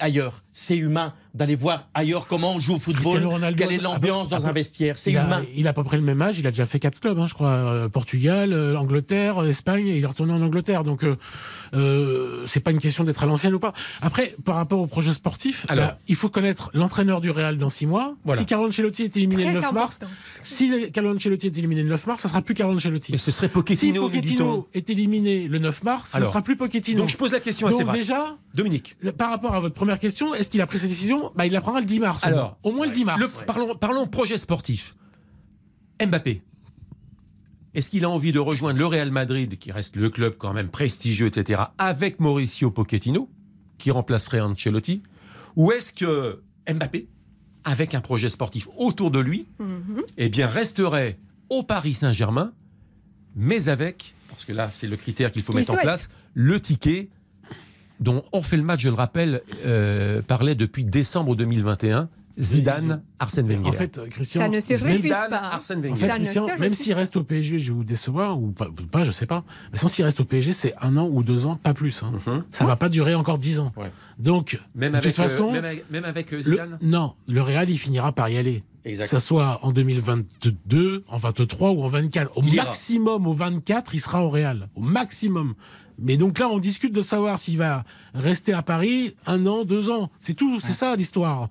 ailleurs. 0.00 0.42
C'est 0.52 0.76
humain. 0.76 1.14
d'aller 1.34 1.54
voir 1.54 1.88
ailleurs 1.94 2.26
comment 2.26 2.56
on 2.56 2.60
joue 2.60 2.74
au 2.74 2.78
football, 2.78 3.22
quelle 3.56 3.72
est 3.72 3.78
l'ambiance 3.78 4.28
dans 4.28 4.46
un 4.46 4.52
vestiaire. 4.52 4.98
C'est 4.98 5.12
humain. 5.12 5.42
il 5.54 5.66
a 5.66 5.70
à 5.70 5.72
peu 5.72 5.82
près 5.82 5.96
le 5.96 6.02
même 6.02 6.20
âge. 6.20 6.38
Il 6.38 6.46
a 6.46 6.50
déjà 6.50 6.66
fait 6.66 6.78
quatre 6.78 7.00
clubs, 7.00 7.18
hein, 7.18 7.26
je 7.26 7.34
crois. 7.34 7.48
Euh, 7.48 7.88
Portugal, 7.88 8.52
euh, 8.52 8.76
Angleterre, 8.76 9.42
Espagne. 9.44 9.88
Et 9.88 9.96
il 9.96 10.04
est 10.04 10.06
retourné 10.06 10.32
en 10.32 10.42
Angleterre. 10.42 10.84
Donc, 10.84 11.04
euh, 11.74 12.44
c'est 12.46 12.60
pas 12.60 12.70
une 12.70 12.80
question 12.80 13.04
d'être 13.04 13.22
à 13.22 13.26
l'ancienne 13.26 13.54
ou 13.54 13.58
pas. 13.58 13.72
Après, 14.02 14.34
par 14.44 14.56
rapport 14.56 14.80
au 14.80 14.86
projet 14.86 15.14
sportif, 15.14 15.64
Alors, 15.68 15.92
il 16.06 16.16
faut 16.16 16.28
connaître 16.28 16.70
l'entraîneur 16.74 17.22
du 17.22 17.30
Real 17.30 17.56
dans 17.56 17.70
six 17.70 17.86
mois. 17.86 18.14
Si 18.34 18.44
Carlo 18.44 18.68
Ancelotti 18.68 19.04
est 19.04 19.16
éliminé 19.16 19.46
le 19.46 19.60
9 19.60 19.72
mars, 19.72 20.00
si 20.42 20.90
Carlo 20.92 21.14
Ancelotti 21.14 21.46
est 21.46 21.58
éliminé 21.58 21.82
le 21.82 21.88
9 21.88 22.06
mars, 22.06 22.22
ça 22.22 22.28
sera 22.28 22.42
plus 22.42 22.54
Carlo 22.54 22.74
Ancelotti. 22.74 23.14
Et 23.14 23.18
ce 23.18 23.30
serait 23.30 23.48
Pochettino. 23.48 24.10
Si 24.10 24.18
Pochettino 24.18 24.68
est 24.74 24.90
éliminé 24.90 25.48
le 25.48 25.58
9 25.58 25.82
mars, 25.84 26.10
ça 26.10 26.22
sera 26.22 26.42
plus 26.42 26.56
Pochettino. 26.56 26.98
Donc 27.00 27.08
je 27.08 27.16
pose 27.16 27.32
la 27.32 27.40
question 27.40 27.68
à 27.68 27.70
Donc 27.70 27.92
déjà, 27.92 28.36
Dominique, 28.54 28.96
par 29.16 29.30
rapport 29.30 29.54
à 29.54 29.60
votre 29.60 29.74
première 29.74 29.98
question, 29.98 30.34
est-ce 30.42 30.50
qu'il 30.50 30.60
a 30.60 30.66
pris 30.66 30.80
cette 30.80 30.88
décision 30.88 31.30
bah, 31.36 31.46
il 31.46 31.52
la 31.52 31.60
prendra 31.60 31.80
le 31.80 31.86
10 31.86 32.00
mars. 32.00 32.24
Alors, 32.24 32.58
au 32.64 32.72
moins 32.72 32.86
le 32.86 32.92
10 32.92 33.04
mars. 33.04 33.44
parlons, 33.46 33.76
parlons 33.76 34.06
projet 34.06 34.36
sportif. 34.36 34.96
Mbappé. 36.04 36.42
Est-ce 37.74 37.88
qu'il 37.88 38.04
a 38.04 38.10
envie 38.10 38.32
de 38.32 38.40
rejoindre 38.40 38.78
le 38.78 38.86
Real 38.86 39.10
Madrid, 39.10 39.56
qui 39.56 39.70
reste 39.70 39.96
le 39.96 40.10
club 40.10 40.34
quand 40.36 40.52
même 40.52 40.68
prestigieux, 40.68 41.28
etc., 41.28 41.62
avec 41.78 42.18
Mauricio 42.18 42.70
Pochettino, 42.70 43.30
qui 43.78 43.90
remplacerait 43.90 44.40
Ancelotti 44.40 45.02
Ou 45.56 45.72
est-ce 45.72 45.92
que 45.92 46.42
Mbappé, 46.68 47.08
avec 47.64 47.94
un 47.94 48.00
projet 48.00 48.28
sportif 48.28 48.68
autour 48.76 49.10
de 49.10 49.20
lui, 49.20 49.46
mhm. 49.60 50.02
eh 50.18 50.28
bien, 50.28 50.48
resterait 50.48 51.18
au 51.50 51.62
Paris 51.62 51.94
Saint-Germain, 51.94 52.52
mais 53.36 53.68
avec, 53.68 54.14
parce 54.28 54.44
que 54.44 54.52
là, 54.52 54.70
c'est 54.70 54.88
le 54.88 54.96
critère 54.96 55.30
qu'il 55.30 55.42
faut 55.42 55.52
mettre 55.52 55.72
en 55.72 55.76
place, 55.76 56.08
le 56.34 56.60
ticket 56.60 57.10
dont 58.02 58.24
on 58.32 58.42
fait 58.42 58.56
le 58.56 58.62
match, 58.62 58.80
je 58.80 58.88
le 58.88 58.94
rappelle, 58.94 59.42
euh, 59.64 60.20
parlait 60.22 60.54
depuis 60.54 60.84
décembre 60.84 61.36
2021 61.36 62.08
Zidane, 62.38 63.02
Arsène 63.18 63.46
Wenger. 63.46 63.68
En 63.68 63.72
fait, 63.72 64.00
Christian, 64.08 64.40
ça 64.40 64.48
ne 64.48 64.60
se 64.60 64.72
refuse 64.72 65.02
Zidane, 65.02 65.30
pas. 65.30 65.36
Arsène 65.36 65.82
Wenger. 65.82 65.92
En 65.92 66.14
fait, 66.14 66.22
Christian, 66.22 66.46
même 66.58 66.74
s'il 66.74 66.94
reste 66.94 67.16
au 67.16 67.24
PSG, 67.24 67.58
je 67.58 67.68
vais 67.68 67.76
vous 67.76 67.84
décevoir 67.84 68.40
ou 68.40 68.52
pas, 68.52 68.68
pas 68.90 69.04
je 69.04 69.12
sais 69.12 69.26
pas. 69.26 69.44
Mais 69.72 69.88
s'il 69.88 70.04
reste 70.04 70.20
au 70.20 70.24
PSG, 70.24 70.52
c'est 70.52 70.74
un 70.80 70.96
an 70.96 71.08
ou 71.12 71.22
deux 71.22 71.46
ans, 71.46 71.56
pas 71.56 71.74
plus. 71.74 72.02
Hein. 72.02 72.12
Mhm. 72.12 72.42
Ça 72.50 72.64
ne 72.64 72.68
va 72.68 72.76
pas 72.76 72.88
durer 72.88 73.14
encore 73.14 73.38
dix 73.38 73.60
ans. 73.60 73.72
Donc, 74.18 74.58
même 74.74 74.92
de 74.92 74.98
avec, 74.98 75.14
toute 75.14 75.22
façon, 75.22 75.52
même 75.52 75.64
avec, 75.64 75.90
même 75.90 76.04
avec 76.04 76.32
euh, 76.32 76.42
Zidane. 76.42 76.78
non, 76.80 77.14
le 77.28 77.42
Real, 77.42 77.68
il 77.68 77.78
finira 77.78 78.12
par 78.12 78.28
y 78.28 78.38
aller. 78.38 78.62
Exact. 78.84 79.04
Que 79.04 79.10
ça 79.10 79.20
soit 79.20 79.60
en 79.62 79.70
2022, 79.70 81.04
en 81.06 81.16
23 81.16 81.70
ou 81.70 81.82
en 81.82 81.88
24. 81.88 82.36
Au 82.36 82.42
maximum, 82.42 83.26
au 83.26 83.32
24, 83.32 83.94
il 83.94 84.00
sera 84.00 84.24
au 84.24 84.30
Real. 84.30 84.68
Au 84.74 84.80
maximum. 84.80 85.54
Mais 85.98 86.16
donc 86.16 86.38
là, 86.38 86.48
on 86.48 86.58
discute 86.58 86.92
de 86.92 87.02
savoir 87.02 87.38
s'il 87.38 87.58
va 87.58 87.84
rester 88.14 88.52
à 88.52 88.62
Paris 88.62 89.14
un 89.26 89.46
an, 89.46 89.64
deux 89.64 89.90
ans. 89.90 90.10
C'est 90.20 90.34
tout, 90.34 90.60
c'est 90.60 90.72
ça 90.72 90.96
l'histoire. 90.96 91.48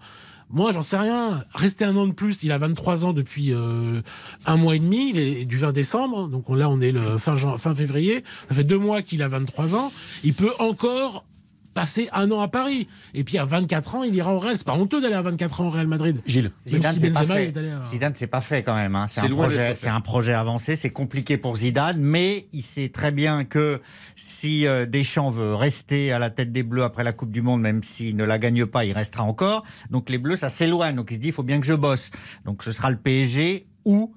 Moi, 0.54 0.74
j'en 0.74 0.82
sais 0.82 0.98
rien. 0.98 1.44
Rester 1.54 1.86
un 1.86 1.96
an 1.96 2.08
de 2.08 2.12
plus, 2.12 2.44
il 2.44 2.52
a 2.52 2.58
23 2.58 3.06
ans 3.06 3.14
depuis 3.14 3.54
euh, 3.54 4.02
un 4.46 4.58
mois 4.58 4.76
et 4.76 4.80
demi, 4.80 5.12
il 5.12 5.18
est 5.18 5.46
du 5.46 5.58
20 5.58 5.72
décembre, 5.72 6.28
donc 6.28 6.46
là 6.50 6.70
on 6.70 6.82
est 6.82 6.92
le 6.92 7.18
fin, 7.18 7.38
fin 7.58 7.74
février, 7.74 8.24
ça 8.50 8.56
fait 8.56 8.66
deux 8.66 8.78
mois 8.78 9.02
qu'il 9.02 9.24
a 9.24 9.30
23 9.30 9.76
ans, 9.76 9.92
il 10.26 10.34
peut 10.34 10.52
encore 10.60 11.26
passer 11.74 12.10
un 12.14 12.30
an 12.32 12.42
à 12.42 12.48
Paris. 12.48 12.88
Et 13.14 13.24
puis 13.24 13.38
à 13.38 13.46
24 13.46 13.96
ans, 13.96 14.04
il 14.04 14.14
ira 14.16 14.34
au 14.34 14.40
Real. 14.40 14.56
C'est 14.56 14.66
pas 14.66 14.76
honteux 14.76 15.02
d'aller 15.02 15.16
à 15.16 15.22
24 15.22 15.62
ans 15.62 15.68
au 15.68 15.70
Real 15.70 15.88
Madrid. 15.88 16.22
Gilles. 16.26 16.52
Zidane, 16.68 16.96
c'est 16.98 17.12
pas 17.12 17.26
fait. 17.26 17.54
Zidane, 17.86 18.14
c'est 18.16 18.28
pas 18.28 18.42
fait 18.42 18.64
quand 18.64 18.76
même. 18.76 18.96
Hein. 18.96 19.08
C'est 19.08 19.22
un, 19.22 19.30
projet, 19.30 19.76
c'est 19.76 19.90
un 19.90 20.02
projet 20.02 20.34
avancé. 20.34 20.76
C'est 20.76 20.90
compliqué 20.90 21.38
pour 21.38 21.56
Zidane, 21.58 22.00
mais 22.00 22.48
il 22.54 22.64
sait 22.64 22.90
très 22.90 23.12
bien 23.12 23.44
que 23.44 23.82
si 24.16 24.68
euh, 24.68 24.86
Deschamps 24.86 25.32
veut 25.32 25.56
rester 25.56 26.12
à 26.12 26.20
la 26.20 26.30
tête 26.30 26.52
des 26.52 26.64
Bleus 26.64 26.84
après 26.84 27.04
la 27.04 27.14
Coupe 27.14 27.32
du 27.32 27.42
Monde, 27.42 27.62
même 27.62 27.84
s'il 27.84 28.16
ne 28.16 28.24
la 28.24 28.38
gagne 28.38 28.66
pas, 28.66 28.86
il 28.86 28.94
restera 28.94 29.24
encore. 29.24 29.64
Donc 29.90 30.10
les 30.10 30.18
Bleus, 30.18 30.38
ça 30.38 30.50
s'éloigne. 30.50 30.96
Donc 30.96 31.08
il 31.12 31.16
se 31.16 31.20
dit, 31.20 31.30
il 31.30 31.34
faut 31.34 31.44
bien 31.44 31.60
que 31.60 31.68
je 31.68 31.74
bosse. 31.74 32.12
Donc 32.46 32.64
ce 32.64 32.72
sera 32.72 32.90
le 32.90 32.98
PSG 32.98 33.68
ou 33.86 34.14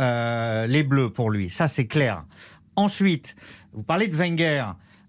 euh, 0.00 0.66
les 0.66 0.82
Bleus 0.82 1.10
pour 1.10 1.30
lui. 1.30 1.50
Ça, 1.50 1.68
c'est 1.68 1.86
clair. 1.86 2.24
Ensuite, 2.76 3.34
vous 3.72 3.82
parlez 3.82 4.08
de 4.08 4.14
Wenger. 4.14 4.64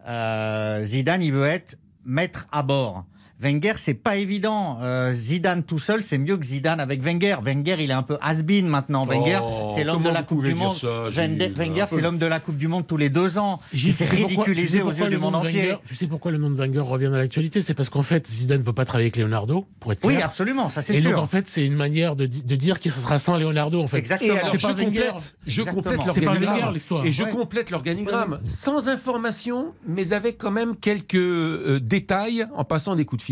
Euh, 0.07 0.83
Zidane, 0.83 1.21
il 1.21 1.33
veut 1.33 1.45
être 1.45 1.77
mettre 2.03 2.47
à 2.51 2.63
bord. 2.63 3.05
Wenger, 3.41 3.73
c'est 3.77 3.93
pas 3.93 4.17
évident. 4.17 4.79
Euh, 4.81 5.13
Zidane 5.13 5.63
tout 5.63 5.77
seul, 5.77 6.03
c'est 6.03 6.17
mieux 6.17 6.35
que 6.35 6.45
Zidane 6.45 6.81
avec 6.81 7.01
Wenger. 7.01 7.37
Wenger, 7.41 7.77
il 7.79 7.89
est 7.89 7.93
un 7.93 8.03
peu 8.03 8.17
has-been 8.21 8.67
maintenant. 8.67 9.05
Wenger, 9.05 9.39
oh, 9.41 9.71
c'est 9.73 9.85
l'homme 9.85 10.03
de 10.03 10.09
la 10.09 10.23
Coupe 10.23 10.43
du 10.43 10.53
Monde. 10.55 10.75
Wenger, 10.75 11.85
c'est 11.87 12.01
l'homme 12.01 12.17
de 12.17 12.25
la 12.25 12.41
Coupe 12.41 12.57
du 12.57 12.67
Monde 12.67 12.85
tous 12.85 12.97
les 12.97 13.07
deux 13.09 13.37
ans. 13.37 13.61
Il 13.73 13.93
s'est 13.93 14.05
ridiculisé 14.05 14.81
aux 14.81 14.91
yeux 14.91 15.07
du 15.07 15.17
monde 15.17 15.35
entier. 15.35 15.75
tu 15.87 15.95
sais 15.95 16.07
pourquoi 16.07 16.31
le 16.31 16.37
nom 16.37 16.49
de 16.49 16.55
Wenger 16.55 16.79
revient 16.79 17.05
dans 17.05 17.17
l'actualité? 17.17 17.61
C'est 17.61 17.73
parce 17.73 17.89
qu'en 17.89 18.03
fait, 18.03 18.27
Zidane 18.27 18.59
ne 18.59 18.65
veut 18.65 18.73
pas 18.73 18.85
travailler 18.85 19.07
avec 19.07 19.15
Leonardo, 19.15 19.65
pour 19.79 19.93
être 19.93 20.01
clair. 20.01 20.17
Oui, 20.17 20.21
absolument, 20.21 20.69
ça 20.69 20.81
c'est 20.81 20.99
sûr. 20.99 21.09
Et 21.09 21.13
donc 21.13 21.21
en 21.21 21.27
fait, 21.27 21.47
c'est 21.47 21.65
une 21.65 21.75
manière 21.75 22.17
de, 22.17 22.25
dire 22.25 22.81
que 22.81 22.89
ce 22.89 22.99
sera 22.99 23.19
sans 23.19 23.37
Leonardo. 23.37 23.81
En 23.81 23.87
fait. 23.87 23.99
Exactement. 23.99 24.33
Et 24.33 24.37
alors, 24.37 24.57
je, 24.57 24.67
complète, 24.67 25.35
je 25.47 25.61
complète 25.61 26.05
l'organigramme. 26.05 26.75
Et 27.05 27.11
je 27.13 27.23
complète 27.23 27.69
l'organigramme 27.69 28.39
sans 28.43 28.89
information, 28.89 29.73
mais 29.87 30.11
avec 30.11 30.37
quand 30.37 30.51
même 30.51 30.75
quelques 30.75 31.15
euh, 31.15 31.79
détails 31.81 32.45
en 32.53 32.65
passant 32.65 32.95
des 32.95 33.05
coups 33.05 33.21
de 33.21 33.25
fil. 33.25 33.28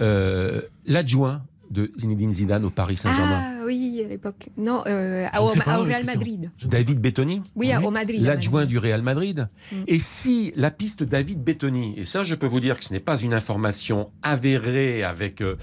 Euh, 0.00 0.60
l'adjoint 0.86 1.42
de 1.70 1.92
Zinedine 1.98 2.32
Zidane 2.32 2.64
au 2.64 2.70
Paris 2.70 2.96
Saint-Germain. 2.96 3.58
Ah 3.60 3.62
oui, 3.66 4.02
à 4.04 4.08
l'époque. 4.08 4.48
Non, 4.56 4.82
euh, 4.86 5.26
au, 5.38 5.48
Real 5.48 6.04
Madrid. 6.04 6.50
David 6.64 7.00
Bettoni 7.00 7.42
Oui, 7.56 7.70
au 7.82 7.90
Madrid. 7.90 8.22
L'adjoint 8.22 8.64
du 8.64 8.78
Real 8.78 9.02
Madrid. 9.02 9.48
Mm. 9.70 9.76
Et 9.86 9.98
si 9.98 10.52
la 10.56 10.70
piste 10.70 11.02
David 11.02 11.42
Bettoni, 11.42 11.94
et 11.98 12.04
ça 12.04 12.24
je 12.24 12.34
peux 12.34 12.46
vous 12.46 12.60
dire 12.60 12.78
que 12.78 12.84
ce 12.84 12.92
n'est 12.92 13.00
pas 13.00 13.20
une 13.20 13.34
information 13.34 14.10
avérée 14.22 15.02
avec 15.02 15.42
euh, 15.42 15.56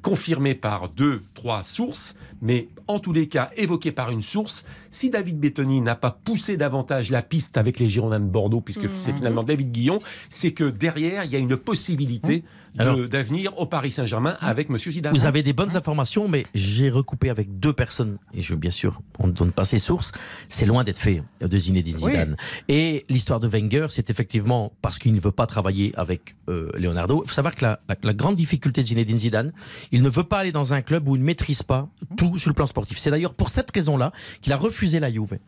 confirmée 0.00 0.54
par 0.54 0.90
deux, 0.90 1.22
trois 1.34 1.62
sources, 1.62 2.14
mais 2.42 2.68
en 2.86 2.98
tous 2.98 3.12
les 3.12 3.28
cas 3.28 3.50
évoquée 3.56 3.92
par 3.92 4.10
une 4.10 4.22
source, 4.22 4.64
si 4.90 5.10
David 5.10 5.38
Bettoni 5.38 5.80
n'a 5.80 5.94
pas 5.94 6.10
poussé 6.10 6.56
davantage 6.56 7.10
la 7.10 7.22
piste 7.22 7.56
avec 7.56 7.78
les 7.78 7.88
Girondins 7.88 8.20
de 8.20 8.24
Bordeaux, 8.24 8.60
puisque 8.60 8.84
mm. 8.84 8.96
c'est 8.96 9.12
finalement 9.12 9.42
David 9.42 9.70
Guillon, 9.70 10.00
c'est 10.30 10.52
que 10.52 10.64
derrière 10.64 11.24
il 11.24 11.30
y 11.30 11.36
a 11.36 11.38
une 11.38 11.56
possibilité 11.56 12.44
d'avenir 12.74 13.58
au 13.58 13.66
Paris 13.66 13.92
Saint-Germain 13.92 14.36
avec 14.40 14.70
M. 14.70 14.78
Zidane. 14.78 15.14
Vous 15.14 15.26
avez 15.26 15.42
des 15.42 15.52
bonnes 15.52 15.76
informations, 15.76 16.28
mais 16.28 16.44
j'ai 16.54 16.90
recoupé 16.90 17.30
avec 17.30 17.58
deux 17.58 17.72
personnes, 17.72 18.18
et 18.34 18.42
je, 18.42 18.54
bien 18.54 18.70
sûr, 18.70 19.00
on 19.18 19.26
ne 19.26 19.32
donne 19.32 19.52
pas 19.52 19.64
ses 19.64 19.78
sources, 19.78 20.12
c'est 20.48 20.66
loin 20.66 20.84
d'être 20.84 20.98
fait 20.98 21.22
de 21.40 21.58
Zinedine 21.58 21.98
Zidane. 21.98 22.36
Et 22.68 23.04
l'histoire 23.08 23.40
de 23.40 23.48
Wenger, 23.48 23.86
c'est 23.90 24.10
effectivement 24.10 24.72
parce 24.82 24.98
qu'il 24.98 25.12
ne 25.12 25.20
veut 25.20 25.32
pas 25.32 25.46
travailler 25.46 25.92
avec 25.96 26.36
euh, 26.48 26.70
Leonardo. 26.74 27.22
Il 27.24 27.28
faut 27.28 27.34
savoir 27.34 27.54
que 27.54 27.64
la, 27.64 27.80
la, 28.02 28.14
grande 28.14 28.36
difficulté 28.36 28.82
de 28.82 28.86
Zinedine 28.86 29.18
Zidane, 29.18 29.52
il 29.92 30.02
ne 30.02 30.08
veut 30.08 30.24
pas 30.24 30.38
aller 30.38 30.52
dans 30.52 30.74
un 30.74 30.82
club 30.82 31.08
où 31.08 31.16
il 31.16 31.20
ne 31.20 31.26
maîtrise 31.26 31.62
pas 31.62 31.88
tout 32.16 32.27
sur 32.36 32.50
le 32.50 32.54
plan 32.54 32.66
sportif. 32.66 32.98
C'est 32.98 33.10
d'ailleurs 33.10 33.34
pour 33.34 33.48
cette 33.48 33.70
raison-là 33.74 34.12
qu'il 34.42 34.52
a 34.52 34.56
refusé 34.56 35.00
la 35.00 35.10
Juve. 35.10 35.38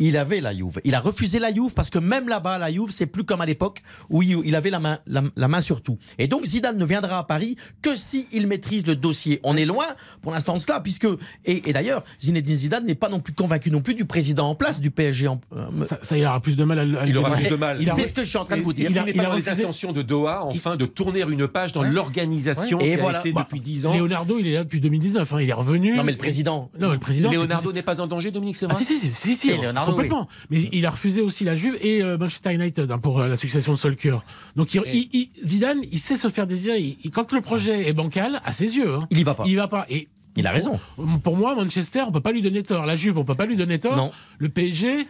Il 0.00 0.16
avait 0.16 0.40
la 0.40 0.54
Juve. 0.54 0.80
Il 0.84 0.94
a 0.94 1.00
refusé 1.00 1.38
la 1.38 1.52
Juve 1.52 1.74
parce 1.74 1.90
que 1.90 1.98
même 1.98 2.28
là-bas, 2.28 2.58
la 2.58 2.72
Juve, 2.72 2.90
c'est 2.90 3.06
plus 3.06 3.24
comme 3.24 3.40
à 3.40 3.46
l'époque 3.46 3.82
où 4.10 4.22
il, 4.22 4.54
avait 4.54 4.70
la 4.70 4.80
main, 4.80 4.98
la, 5.06 5.22
la 5.36 5.48
main 5.48 5.60
sur 5.60 5.82
tout. 5.82 5.98
Et 6.18 6.28
donc 6.28 6.44
Zidane 6.44 6.76
ne 6.76 6.84
viendra 6.84 7.18
à 7.18 7.24
Paris 7.24 7.56
que 7.82 7.94
s'il 7.94 8.26
il 8.32 8.46
maîtrise 8.46 8.86
le 8.86 8.96
dossier. 8.96 9.40
On 9.42 9.56
est 9.56 9.64
loin 9.64 9.86
pour 10.22 10.32
l'instant 10.32 10.54
de 10.54 10.60
cela, 10.60 10.80
puisque 10.80 11.06
et, 11.44 11.72
d'ailleurs 11.72 12.04
Zinedine 12.20 12.56
Zidane 12.56 12.86
n'est 12.86 12.94
pas 12.94 13.08
non 13.08 13.20
plus 13.20 13.32
convaincu 13.32 13.70
non 13.70 13.80
plus 13.80 13.94
du 13.94 14.04
président 14.04 14.48
en 14.48 14.54
place 14.54 14.80
du 14.80 14.90
PSG. 14.90 15.28
En, 15.28 15.40
euh, 15.54 15.66
ça, 16.02 16.16
il 16.16 16.24
aura 16.24 16.40
plus 16.40 16.56
de 16.56 16.64
mal 16.64 16.78
à, 16.78 17.06
il 17.06 17.16
aura 17.16 17.32
plus 17.32 17.48
de 17.48 17.56
mal. 17.56 17.78
C'est 17.86 18.06
ce 18.06 18.12
que 18.12 18.24
je 18.24 18.28
suis 18.28 18.38
en 18.38 18.44
train 18.44 18.56
de 18.56 18.62
vous 18.62 18.72
dire. 18.72 18.90
Il, 18.90 19.02
n'est 19.02 19.12
pas 19.12 19.24
dans 19.24 19.34
les 19.34 19.48
intentions 19.48 19.92
de 19.92 20.02
Doha, 20.02 20.44
enfin, 20.44 20.76
de 20.76 20.86
tourner 20.86 21.22
une 21.22 21.48
page 21.48 21.72
dans 21.72 21.82
l'organisation 21.82 22.78
qui 22.78 22.90
a 22.90 23.18
été 23.20 23.32
bah, 23.32 23.42
depuis 23.42 23.60
10 23.60 23.86
ans. 23.86 23.96
Leonardo, 23.96 24.38
il 24.38 24.46
est 24.46 24.54
là 24.54 24.64
depuis 24.64 24.80
2019. 24.80 25.32
Hein, 25.32 25.40
il 25.40 25.48
est 25.48 25.52
revenu. 25.52 25.96
Non, 25.96 26.04
mais 26.04 26.12
le 26.12 26.18
président. 26.28 26.70
Non, 26.78 26.92
le 26.92 26.98
président. 26.98 27.30
Leonardo 27.30 27.72
n'est 27.72 27.82
pas 27.82 28.00
en 28.00 28.06
danger, 28.06 28.30
Dominique, 28.30 28.56
c'est 28.56 28.66
vrai. 28.66 28.74
Ah, 28.76 28.82
si, 28.82 28.84
si, 28.84 29.12
si, 29.12 29.36
si, 29.36 29.50
complètement. 29.86 30.28
Mais 30.50 30.68
il 30.72 30.86
a 30.86 30.90
refusé 30.90 31.20
aussi 31.20 31.44
la 31.44 31.54
Juve 31.54 31.76
et 31.80 32.02
euh, 32.02 32.18
Manchester 32.18 32.54
United 32.54 32.90
hein, 32.90 32.98
pour 32.98 33.20
euh, 33.20 33.28
la 33.28 33.36
succession 33.36 33.72
de 33.72 33.78
Solskjaer. 33.78 34.24
Donc 34.56 34.68
Zidane, 35.44 35.80
il 35.90 35.98
sait 35.98 36.16
se 36.16 36.28
faire 36.28 36.46
désirer. 36.46 36.96
quand 37.12 37.32
le 37.32 37.40
projet 37.40 37.88
est 37.88 37.92
bancal, 37.92 38.40
à 38.44 38.52
ses 38.52 38.76
yeux. 38.76 38.94
Hein. 38.94 38.98
Il 39.10 39.18
y 39.18 39.24
va 39.24 39.34
pas. 39.34 39.44
Il 39.46 39.52
y 39.52 39.56
va 39.56 39.68
pas. 39.68 39.86
Et 39.88 40.08
il 40.36 40.46
a 40.46 40.52
raison. 40.52 40.78
Pour, 41.22 41.36
moi, 41.36 41.54
Manchester, 41.54 42.04
on 42.06 42.12
peut 42.12 42.20
pas 42.20 42.32
lui 42.32 42.42
donner 42.42 42.62
tort. 42.62 42.86
La 42.86 42.96
Juve, 42.96 43.18
on 43.18 43.24
peut 43.24 43.34
pas 43.34 43.46
lui 43.46 43.56
donner 43.56 43.78
tort. 43.78 43.96
Non. 43.96 44.10
Le 44.38 44.48
PSG. 44.48 45.06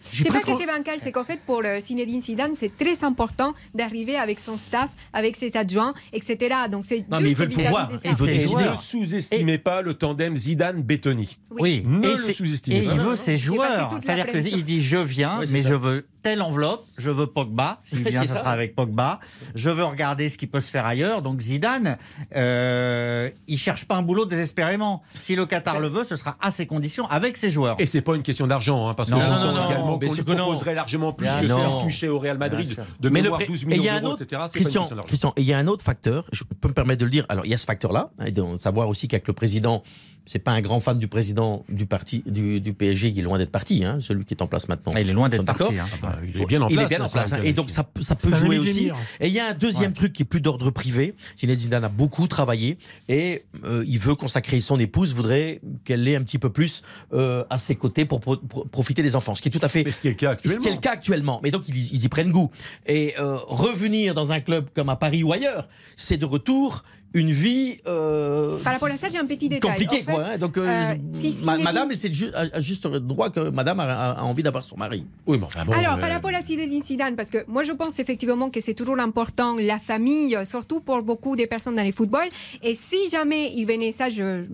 C'est 0.00 0.28
pas 0.28 0.40
que 0.40 0.56
c'est 0.58 0.66
bancal, 0.66 0.98
c'est 0.98 1.12
qu'en 1.12 1.24
fait, 1.24 1.40
pour 1.46 1.62
le 1.62 1.80
Zinedine 1.80 2.22
Zidane, 2.22 2.52
c'est 2.54 2.76
très 2.76 3.04
important 3.04 3.54
d'arriver 3.74 4.16
avec 4.16 4.40
son 4.40 4.56
staff, 4.56 4.88
avec 5.12 5.36
ses 5.36 5.56
adjoints, 5.56 5.94
etc. 6.12 6.56
Donc 6.70 6.84
c'est 6.84 6.96
juste 6.96 7.08
mais 7.10 7.30
il 7.30 7.36
veut 7.36 7.46
le 7.46 7.54
pouvoir. 7.54 7.88
Il 8.04 8.14
veut 8.14 8.26
ne 8.26 8.76
sous-estimez 8.78 9.58
pas 9.58 9.82
le 9.82 9.94
tandem 9.94 10.34
Zidane-Bettoni. 10.36 11.38
Oui. 11.50 11.82
Ne 11.86 12.10
le 12.10 12.32
sous-estimez 12.32 12.82
pas. 12.82 12.92
Et 12.92 12.96
il 12.96 13.00
veut 13.00 13.16
ses 13.16 13.36
joueurs. 13.36 13.88
C'est-à-dire 14.00 14.26
qu'il 14.26 14.62
dit 14.62 14.82
je 14.82 14.96
viens, 14.96 15.40
mais 15.50 15.62
je 15.62 15.74
veux 15.74 16.06
telle 16.22 16.42
enveloppe, 16.42 16.84
je 16.98 17.10
veux 17.10 17.26
Pogba, 17.26 17.80
s'il 17.84 18.06
vient, 18.08 18.24
ça, 18.26 18.38
sera 18.38 18.50
avec 18.50 18.74
Pogba. 18.74 19.20
Je 19.54 19.70
veux 19.70 19.84
regarder 19.84 20.28
ce 20.28 20.36
qui 20.36 20.46
peut 20.46 20.60
se 20.60 20.70
faire 20.70 20.86
ailleurs. 20.86 21.22
Donc 21.22 21.40
Zidane, 21.40 21.98
euh, 22.36 23.30
il 23.48 23.58
cherche 23.58 23.84
pas 23.84 23.96
un 23.96 24.02
boulot 24.02 24.26
désespérément. 24.26 25.02
Si 25.18 25.36
le 25.36 25.46
Qatar 25.46 25.80
le 25.80 25.88
veut, 25.88 26.04
ce 26.04 26.16
sera 26.16 26.36
à 26.40 26.50
ses 26.50 26.66
conditions, 26.66 27.06
avec 27.08 27.36
ses 27.36 27.50
joueurs. 27.50 27.76
Et 27.78 27.86
c'est 27.86 28.02
pas 28.02 28.14
une 28.14 28.22
question 28.22 28.46
d'argent, 28.46 28.88
hein, 28.88 28.94
parce 28.94 29.10
que 29.10 29.14
non, 29.14 29.20
non, 29.20 29.52
non, 29.52 29.68
évidemment 29.68 29.98
qu'on 29.98 30.08
lui 30.16 30.36
proposerait 30.36 30.74
largement 30.74 31.12
plus 31.12 31.26
que 31.26 31.48
ce 31.48 31.54
qu'il 31.54 31.78
touchait 31.80 32.08
au 32.08 32.18
Real 32.18 32.38
Madrid 32.38 32.78
de 33.00 33.08
mais 33.08 33.22
mémoire, 33.22 33.40
12 33.46 33.64
millions 33.66 34.00
d'euros, 34.00 34.16
etc. 34.16 34.42
Christian, 34.52 34.88
Christian, 35.06 35.32
il 35.36 35.44
y 35.44 35.52
a 35.52 35.58
un 35.58 35.66
autre 35.66 35.84
facteur, 35.84 36.26
je 36.32 36.44
peux 36.44 36.68
me 36.68 36.74
permettre 36.74 37.00
de 37.00 37.04
le 37.04 37.10
dire, 37.10 37.26
alors 37.28 37.46
il 37.46 37.50
y 37.50 37.54
a 37.54 37.58
ce 37.58 37.64
facteur-là, 37.64 38.10
et 38.24 38.30
de 38.30 38.42
savoir 38.58 38.88
aussi 38.88 39.08
qu'avec 39.08 39.26
le 39.26 39.32
président, 39.32 39.82
c'est 40.26 40.38
pas 40.38 40.52
un 40.52 40.60
grand 40.60 40.80
fan 40.80 40.98
du 40.98 41.08
président 41.08 41.64
du 41.68 41.86
parti 41.86 42.22
du, 42.26 42.60
du 42.60 42.72
PSG, 42.72 43.12
qui 43.12 43.20
est 43.20 43.22
loin 43.22 43.38
d'être 43.38 43.50
parti, 43.50 43.84
hein, 43.84 43.98
celui 44.00 44.24
qui 44.24 44.34
est 44.34 44.42
en 44.42 44.46
place 44.46 44.68
maintenant. 44.68 44.92
Ah, 44.94 45.00
il 45.00 45.08
est 45.08 45.12
loin 45.12 45.28
d'être 45.28 45.44
parti. 45.44 45.78
Hein. 45.78 45.86
Il 46.34 46.42
est 46.42 46.46
bien 46.46 46.62
en 46.62 46.68
place. 46.68 46.80
Il 46.80 46.84
est 46.84 46.96
bien 46.96 47.04
en 47.04 47.08
place. 47.08 47.32
Hein. 47.32 47.40
et 47.42 47.52
donc 47.52 47.70
ça, 47.70 47.88
ça 48.00 48.14
peut 48.14 48.34
jouer 48.34 48.58
aussi. 48.58 48.90
Et 49.20 49.28
il 49.28 49.32
y 49.32 49.40
a 49.40 49.48
un 49.48 49.54
deuxième 49.54 49.92
truc 49.92 50.12
qui 50.12 50.22
est 50.22 50.26
plus 50.26 50.40
d'ordre 50.40 50.70
privé. 50.70 51.14
Zinedine 51.38 51.62
Zidane 51.62 51.84
a 51.84 51.88
beaucoup 51.88 52.26
travaillé 52.26 52.78
et 53.08 53.44
euh, 53.64 53.84
il 53.86 53.98
veut 53.98 54.14
consacrer 54.14 54.60
son 54.60 54.78
épouse, 54.78 55.14
voudrait 55.14 55.60
qu'elle 55.84 56.06
ait 56.08 56.16
un 56.16 56.22
petit 56.22 56.38
peu 56.38 56.50
plus 56.50 56.82
euh, 57.12 57.44
à 57.50 57.58
ses 57.58 57.76
côtés 57.76 58.04
pour, 58.04 58.20
profiter 58.20 59.02
des 59.02 59.16
enfants. 59.16 59.34
Ce 59.34 59.42
qui 59.42 59.48
est 59.48 59.52
tout 59.52 59.58
à 59.62 59.68
fait. 59.68 59.88
ce 59.90 60.00
qui 60.00 60.08
est 60.08 60.12
le 60.12 60.16
cas 60.16 60.30
actuellement. 60.30 60.56
Ce 60.56 60.62
qui 60.62 60.68
est 60.68 60.74
le 60.74 60.80
cas 60.80 60.92
actuellement. 60.92 61.40
Mais 61.42 61.50
donc 61.50 61.68
ils, 61.68 61.76
ils 61.76 62.04
y 62.04 62.08
prennent 62.08 62.32
goût. 62.32 62.50
Et 62.86 63.14
euh, 63.18 63.38
revenir 63.46 64.14
dans 64.14 64.32
un 64.32 64.40
club 64.40 64.68
comme 64.74 64.88
à 64.88 64.96
Paris 64.96 65.22
ou 65.22 65.32
ailleurs, 65.32 65.68
c'est 65.96 66.16
de 66.16 66.24
retour 66.24 66.84
une 67.14 67.30
vie 67.30 67.78
euh, 67.86 68.56
Par 68.62 68.74
rapport 68.74 68.88
à 68.88 68.96
ça, 68.96 69.08
j'ai 69.08 69.18
un 69.18 69.26
petit 69.26 69.48
détail. 69.48 69.70
Compliqué, 69.70 70.04
quoi. 70.04 70.24
Hein. 70.28 70.38
donc, 70.38 70.56
euh, 70.56 70.62
euh, 70.62 71.58
madame, 71.58 71.92
c'est 71.92 72.12
juste, 72.12 72.34
juste 72.58 72.86
droit 72.86 73.30
que 73.30 73.50
madame 73.50 73.80
a, 73.80 74.22
envie 74.22 74.42
d'avoir 74.42 74.62
son 74.62 74.76
mari. 74.76 75.04
Oui, 75.26 75.38
mais 75.38 75.46
enfin, 75.46 75.64
bon, 75.64 75.72
Alors, 75.72 75.98
par 75.98 76.10
rapport 76.10 76.30
à 76.34 76.40
Zinedine 76.40 76.82
Zidane, 76.82 77.16
parce 77.16 77.30
que 77.30 77.44
moi, 77.48 77.64
je 77.64 77.72
pense 77.72 77.98
effectivement 77.98 78.50
que 78.50 78.60
c'est 78.60 78.74
toujours 78.74 79.00
important, 79.00 79.56
la 79.58 79.78
famille, 79.78 80.36
surtout 80.44 80.80
pour 80.80 81.02
beaucoup 81.02 81.36
de 81.36 81.44
personnes 81.46 81.76
dans 81.76 81.86
le 81.86 81.92
football. 81.92 82.28
Et 82.62 82.74
si 82.74 83.08
jamais 83.10 83.52
il 83.54 83.66
venait, 83.66 83.92
ça, 83.92 84.06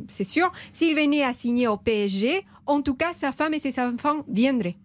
c'est 0.09 0.24
sûr, 0.24 0.51
s'il 0.73 0.95
venait 0.97 1.24
à 1.24 1.35
signer 1.35 1.69
au 1.69 1.77
PSG, 1.77 2.43
en 2.66 2.81
tout 2.81 2.95
cas, 2.95 3.12
sa 3.12 3.33
femme 3.33 3.55
et 3.55 3.59
ses 3.59 3.78
enfants 3.78 4.24
viendraient. 4.28 4.77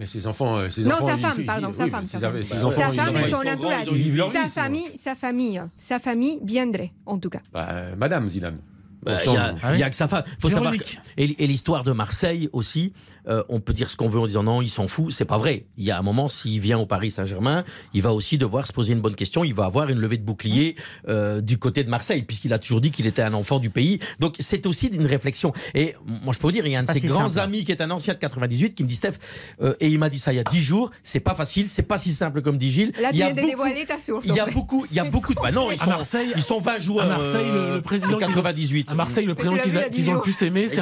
Mais 0.00 0.06
ses 0.06 0.26
enfants, 0.26 0.56
euh, 0.56 0.70
ses 0.70 0.84
non, 0.84 0.94
enfants, 0.94 1.08
sa 1.08 1.18
femme, 1.18 1.44
pardon, 1.44 1.72
sa 1.74 1.86
femme. 1.86 2.06
Sa 2.06 2.18
femme, 2.18 2.42
sa 2.42 2.90
femme 2.90 3.16
et 3.16 3.28
son 3.28 3.46
entourage. 3.46 3.88
Sa 4.32 4.48
famille, 4.48 4.90
sa 4.96 5.14
famille, 5.14 5.60
sa 5.76 5.98
famille 5.98 6.40
viendrait, 6.42 6.90
en 7.04 7.18
tout 7.18 7.28
cas. 7.28 7.40
Bah, 7.52 7.68
Madame 7.98 8.26
Zidane. 8.30 8.56
Bah, 9.02 9.18
il 9.24 9.76
n'y 9.76 9.82
a, 9.82 9.90
que 9.90 9.96
sa 9.96 10.08
femme. 10.08 10.24
Faut 10.38 10.50
savoir 10.50 10.74
et, 11.16 11.46
l'histoire 11.46 11.84
de 11.84 11.92
Marseille 11.92 12.48
aussi, 12.52 12.92
euh, 13.28 13.42
on 13.48 13.60
peut 13.60 13.72
dire 13.72 13.88
ce 13.88 13.96
qu'on 13.96 14.08
veut 14.08 14.20
en 14.20 14.26
disant 14.26 14.42
non, 14.42 14.62
il 14.62 14.68
s'en 14.68 14.88
fout. 14.88 15.12
C'est 15.12 15.24
pas 15.24 15.38
vrai. 15.38 15.66
Il 15.78 15.84
y 15.84 15.90
a 15.90 15.98
un 15.98 16.02
moment, 16.02 16.28
s'il 16.28 16.60
vient 16.60 16.78
au 16.78 16.86
Paris 16.86 17.10
Saint-Germain, 17.10 17.64
il 17.94 18.02
va 18.02 18.12
aussi 18.12 18.38
devoir 18.38 18.66
se 18.66 18.72
poser 18.72 18.92
une 18.92 19.00
bonne 19.00 19.14
question. 19.14 19.44
Il 19.44 19.54
va 19.54 19.64
avoir 19.64 19.88
une 19.88 19.98
levée 19.98 20.18
de 20.18 20.22
bouclier 20.22 20.76
euh, 21.08 21.40
du 21.40 21.58
côté 21.58 21.84
de 21.84 21.90
Marseille, 21.90 22.22
puisqu'il 22.22 22.52
a 22.52 22.58
toujours 22.58 22.80
dit 22.80 22.90
qu'il 22.90 23.06
était 23.06 23.22
un 23.22 23.34
enfant 23.34 23.58
du 23.58 23.70
pays. 23.70 23.98
Donc 24.18 24.36
c'est 24.38 24.66
aussi 24.66 24.88
une 24.88 25.06
réflexion. 25.06 25.52
Et 25.74 25.94
moi, 26.06 26.32
je 26.32 26.38
peux 26.38 26.48
vous 26.48 26.52
dire, 26.52 26.66
il 26.66 26.72
y 26.72 26.76
a 26.76 26.80
un 26.80 26.82
de 26.82 26.90
ses 26.90 27.00
grands 27.00 27.36
amis 27.36 27.64
qui 27.64 27.72
est 27.72 27.80
un 27.80 27.90
ancien 27.90 28.14
de 28.14 28.18
98 28.18 28.74
qui 28.74 28.82
me 28.82 28.88
dit 28.88 28.96
Steph, 28.96 29.14
euh, 29.62 29.74
et 29.80 29.88
il 29.88 29.98
m'a 29.98 30.10
dit 30.10 30.18
ça 30.18 30.32
il 30.32 30.36
y 30.36 30.40
a 30.40 30.44
10 30.44 30.60
jours. 30.60 30.90
C'est 31.02 31.20
pas 31.20 31.34
facile, 31.34 31.68
c'est 31.68 31.82
pas 31.82 31.98
si 31.98 32.12
simple 32.12 32.42
comme 32.42 32.58
dit 32.58 32.70
Gilles. 32.70 32.92
Là, 33.00 33.10
tu 33.10 33.16
viens 33.16 33.32
de 33.32 33.40
dévoiler 33.40 33.86
ta 33.86 33.98
source. 33.98 34.26
Il 34.26 34.34
y 34.34 34.40
a 34.40 34.46
beaucoup, 34.46 34.86
il 34.90 34.96
y 34.96 35.00
a 35.00 35.04
beaucoup 35.04 35.34
de. 35.34 35.40
Bah 35.50 35.52
non, 35.52 35.70
ils 35.70 35.78
sont, 35.78 35.86
Marseille, 35.86 36.32
ils 36.36 36.42
sont 36.42 36.58
20 36.58 36.78
joueurs. 36.80 37.06
À 37.06 37.16
Marseille, 37.16 37.46
le, 37.46 37.80
président 37.80 38.18
98. 38.18 38.89
À 38.90 38.94
Marseille, 38.94 39.26
le 39.26 39.34
président 39.34 39.56
qu'ils 39.90 40.10
ont 40.10 40.14
le 40.14 40.20
plus 40.20 40.42
aimé, 40.42 40.68
c'est 40.68 40.80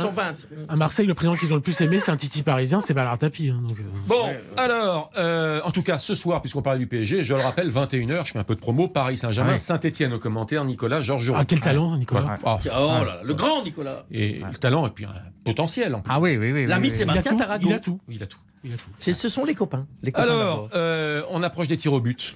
à 0.68 0.76
Marseille, 0.76 1.06
le 1.06 1.14
président 1.14 1.36
qu'ils 1.36 1.52
ont 1.52 1.56
le 1.56 1.62
plus 1.62 1.80
aimé, 1.80 2.00
c'est 2.00 2.10
un 2.10 2.16
Titi 2.16 2.42
parisien, 2.42 2.80
c'est 2.80 2.94
Ballard 2.94 3.18
Tapi. 3.18 3.50
Hein, 3.50 3.60
euh. 3.70 3.82
Bon, 4.06 4.28
alors, 4.56 5.10
euh, 5.16 5.60
en 5.64 5.70
tout 5.70 5.82
cas, 5.82 5.98
ce 5.98 6.14
soir, 6.14 6.40
puisqu'on 6.40 6.62
parlait 6.62 6.78
du 6.78 6.86
PSG, 6.86 7.24
je 7.24 7.34
le 7.34 7.40
rappelle, 7.40 7.70
21h, 7.70 8.26
je 8.26 8.32
fais 8.32 8.38
un 8.38 8.44
peu 8.44 8.54
de 8.54 8.60
promo, 8.60 8.88
Paris 8.88 9.18
Saint-Germain, 9.18 9.58
Saint-Etienne 9.58 10.12
au 10.12 10.18
commentaire, 10.18 10.64
Nicolas 10.64 11.00
Georges 11.00 11.32
Ah, 11.34 11.44
quel 11.44 11.60
talent, 11.60 11.96
Nicolas. 11.96 12.38
Oh, 12.44 12.58
là, 12.74 13.20
le 13.22 13.34
grand 13.34 13.62
Nicolas. 13.62 14.04
Et 14.10 14.40
le 14.40 14.56
talent, 14.56 14.86
et 14.86 14.90
puis 14.90 15.04
un 15.04 15.12
potentiel. 15.44 15.94
En 15.94 16.00
plus. 16.00 16.10
Ah 16.12 16.20
oui, 16.20 16.36
oui, 16.36 16.52
oui. 16.52 16.66
L'ami 16.66 16.90
de 16.90 16.94
Sébastien 16.94 17.36
Tarago. 17.36 17.68
Il 17.68 17.74
a 17.74 17.78
tout. 17.78 18.00
Il 18.08 18.22
a 18.22 18.26
tout. 18.26 18.38
Il 18.64 18.72
a 18.72 18.76
tout. 18.76 18.90
Ce 19.00 19.28
sont 19.28 19.44
les 19.44 19.54
copains. 19.54 19.86
Les 20.02 20.12
copains 20.12 20.28
alors, 20.28 20.70
euh, 20.74 21.22
on 21.30 21.42
approche 21.42 21.68
des 21.68 21.76
tirs 21.76 21.92
au 21.92 22.00
but 22.00 22.34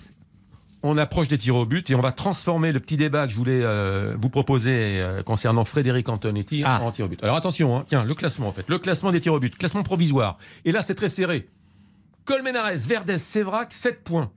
on 0.82 0.98
approche 0.98 1.28
des 1.28 1.38
tirs 1.38 1.56
au 1.56 1.64
but 1.64 1.88
et 1.90 1.94
on 1.94 2.00
va 2.00 2.12
transformer 2.12 2.72
le 2.72 2.80
petit 2.80 2.96
débat 2.96 3.26
que 3.26 3.32
je 3.32 3.36
voulais 3.36 3.62
euh, 3.62 4.16
vous 4.20 4.28
proposer 4.28 4.96
euh, 4.98 5.22
concernant 5.22 5.64
Frédéric 5.64 6.08
Antonetti 6.08 6.62
ah. 6.64 6.80
en 6.82 6.90
tir 6.90 7.06
au 7.06 7.08
but. 7.08 7.22
Alors 7.22 7.36
attention, 7.36 7.76
hein, 7.76 7.84
tiens, 7.86 8.04
le 8.04 8.14
classement 8.14 8.48
en 8.48 8.52
fait, 8.52 8.68
le 8.68 8.78
classement 8.78 9.12
des 9.12 9.20
tirs 9.20 9.34
au 9.34 9.40
but, 9.40 9.56
classement 9.56 9.82
provisoire. 9.82 10.38
Et 10.64 10.72
là, 10.72 10.82
c'est 10.82 10.94
très 10.94 11.08
serré. 11.08 11.48
Colmenares, 12.24 12.76
Verdes, 12.86 13.18
Sévrac, 13.18 13.72
7 13.72 14.04
points. 14.04 14.30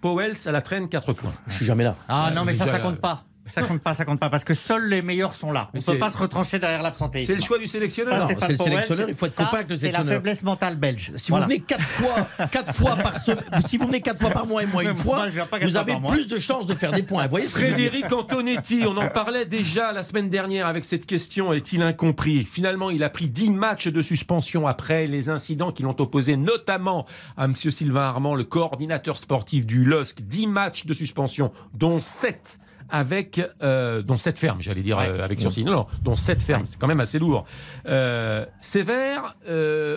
Powells 0.00 0.36
à 0.46 0.52
la 0.52 0.62
traîne, 0.62 0.88
4 0.88 1.12
points. 1.12 1.32
Je 1.46 1.54
suis 1.54 1.66
jamais 1.66 1.84
là. 1.84 1.96
Ah 2.08 2.30
non, 2.34 2.44
mais 2.44 2.52
ça, 2.52 2.66
ça 2.66 2.78
compte 2.78 3.00
pas. 3.00 3.24
Ça 3.48 3.62
compte 3.62 3.80
pas, 3.80 3.94
ça 3.94 4.04
compte 4.04 4.18
pas, 4.18 4.28
parce 4.28 4.44
que 4.44 4.54
seuls 4.54 4.88
les 4.88 5.02
meilleurs 5.02 5.34
sont 5.34 5.52
là. 5.52 5.70
On 5.72 5.78
ne 5.78 5.82
peut 5.82 5.98
pas 5.98 6.10
se 6.10 6.18
retrancher 6.18 6.58
derrière 6.58 6.82
l'absentéisme. 6.82 7.32
C'est 7.32 7.38
le 7.38 7.44
choix 7.44 7.58
du 7.58 7.66
sélectionneur. 7.66 8.26
C'est 8.26 8.48
le 8.48 8.56
sélectionneur, 8.56 9.08
il 9.08 9.14
faut 9.14 9.26
être 9.26 9.36
compact 9.36 9.70
le 9.70 9.76
sélectionneur. 9.76 10.06
C'est 10.06 10.10
la 10.10 10.16
faiblesse 10.16 10.42
mentale 10.42 10.76
belge. 10.76 11.12
Si 11.16 11.30
vous 11.30 11.38
venez 11.38 11.60
quatre 11.60 11.82
fois, 11.82 12.28
quatre 12.50 12.74
fois 12.74 12.96
par 12.96 13.14
si 13.16 13.76
vous 13.76 13.86
venez 13.86 14.00
quatre 14.00 14.20
fois 14.20 14.30
par 14.30 14.46
mois 14.46 14.62
et 14.62 14.66
moi 14.66 14.82
une 14.82 14.94
fois, 14.94 15.26
vous 15.62 15.76
avez 15.76 15.96
plus 16.08 16.28
de 16.28 16.38
chances 16.38 16.66
de 16.66 16.74
faire 16.74 16.92
des 16.92 17.02
points. 17.02 17.26
voyez 17.26 17.46
Frédéric 17.46 18.12
Antonetti, 18.12 18.82
on 18.86 18.96
en 18.96 19.08
parlait 19.08 19.46
déjà 19.46 19.92
la 19.92 20.02
semaine 20.02 20.28
dernière 20.28 20.66
avec 20.66 20.84
cette 20.84 21.06
question 21.06 21.52
est-il 21.52 21.82
incompris? 21.82 22.44
Finalement, 22.44 22.90
il 22.90 23.02
a 23.04 23.10
pris 23.10 23.28
10 23.28 23.50
matchs 23.50 23.88
de 23.88 24.02
suspension 24.02 24.66
après 24.66 25.06
les 25.06 25.28
incidents 25.28 25.72
qui 25.72 25.82
l'ont 25.82 26.00
opposé 26.00 26.36
notamment 26.36 27.06
à 27.36 27.44
M. 27.44 27.54
Sylvain 27.54 28.02
Armand, 28.02 28.34
le 28.34 28.44
coordinateur 28.44 29.18
sportif 29.18 29.66
du 29.66 29.84
LOSC. 29.84 30.22
10 30.22 30.46
matchs 30.46 30.86
de 30.86 30.94
suspension, 30.94 31.52
dont 31.74 32.00
7 32.00 32.58
avec 32.88 33.40
euh, 33.62 34.02
dont 34.02 34.18
cette 34.18 34.38
ferme, 34.38 34.60
j'allais 34.60 34.82
dire 34.82 34.98
euh, 34.98 35.24
avec 35.24 35.40
sursis. 35.40 35.64
Non, 35.64 35.72
non, 35.72 35.86
dont 36.02 36.16
cette 36.16 36.42
ferme, 36.42 36.66
c'est 36.66 36.78
quand 36.78 36.86
même 36.86 37.00
assez 37.00 37.18
lourd. 37.18 37.44
Euh, 37.86 38.46
sévère 38.60 39.36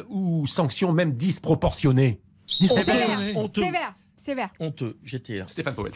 ou 0.10 0.46
sanction 0.48 0.92
même 0.92 1.14
disproportionnée? 1.14 2.22
Sévère, 2.48 3.20
sévère, 3.54 3.94
sévère. 4.16 4.50
Honteux, 4.60 4.98
j'étais 5.04 5.38
là. 5.38 5.46
Stéphane 5.48 5.76
Powell. 5.76 5.94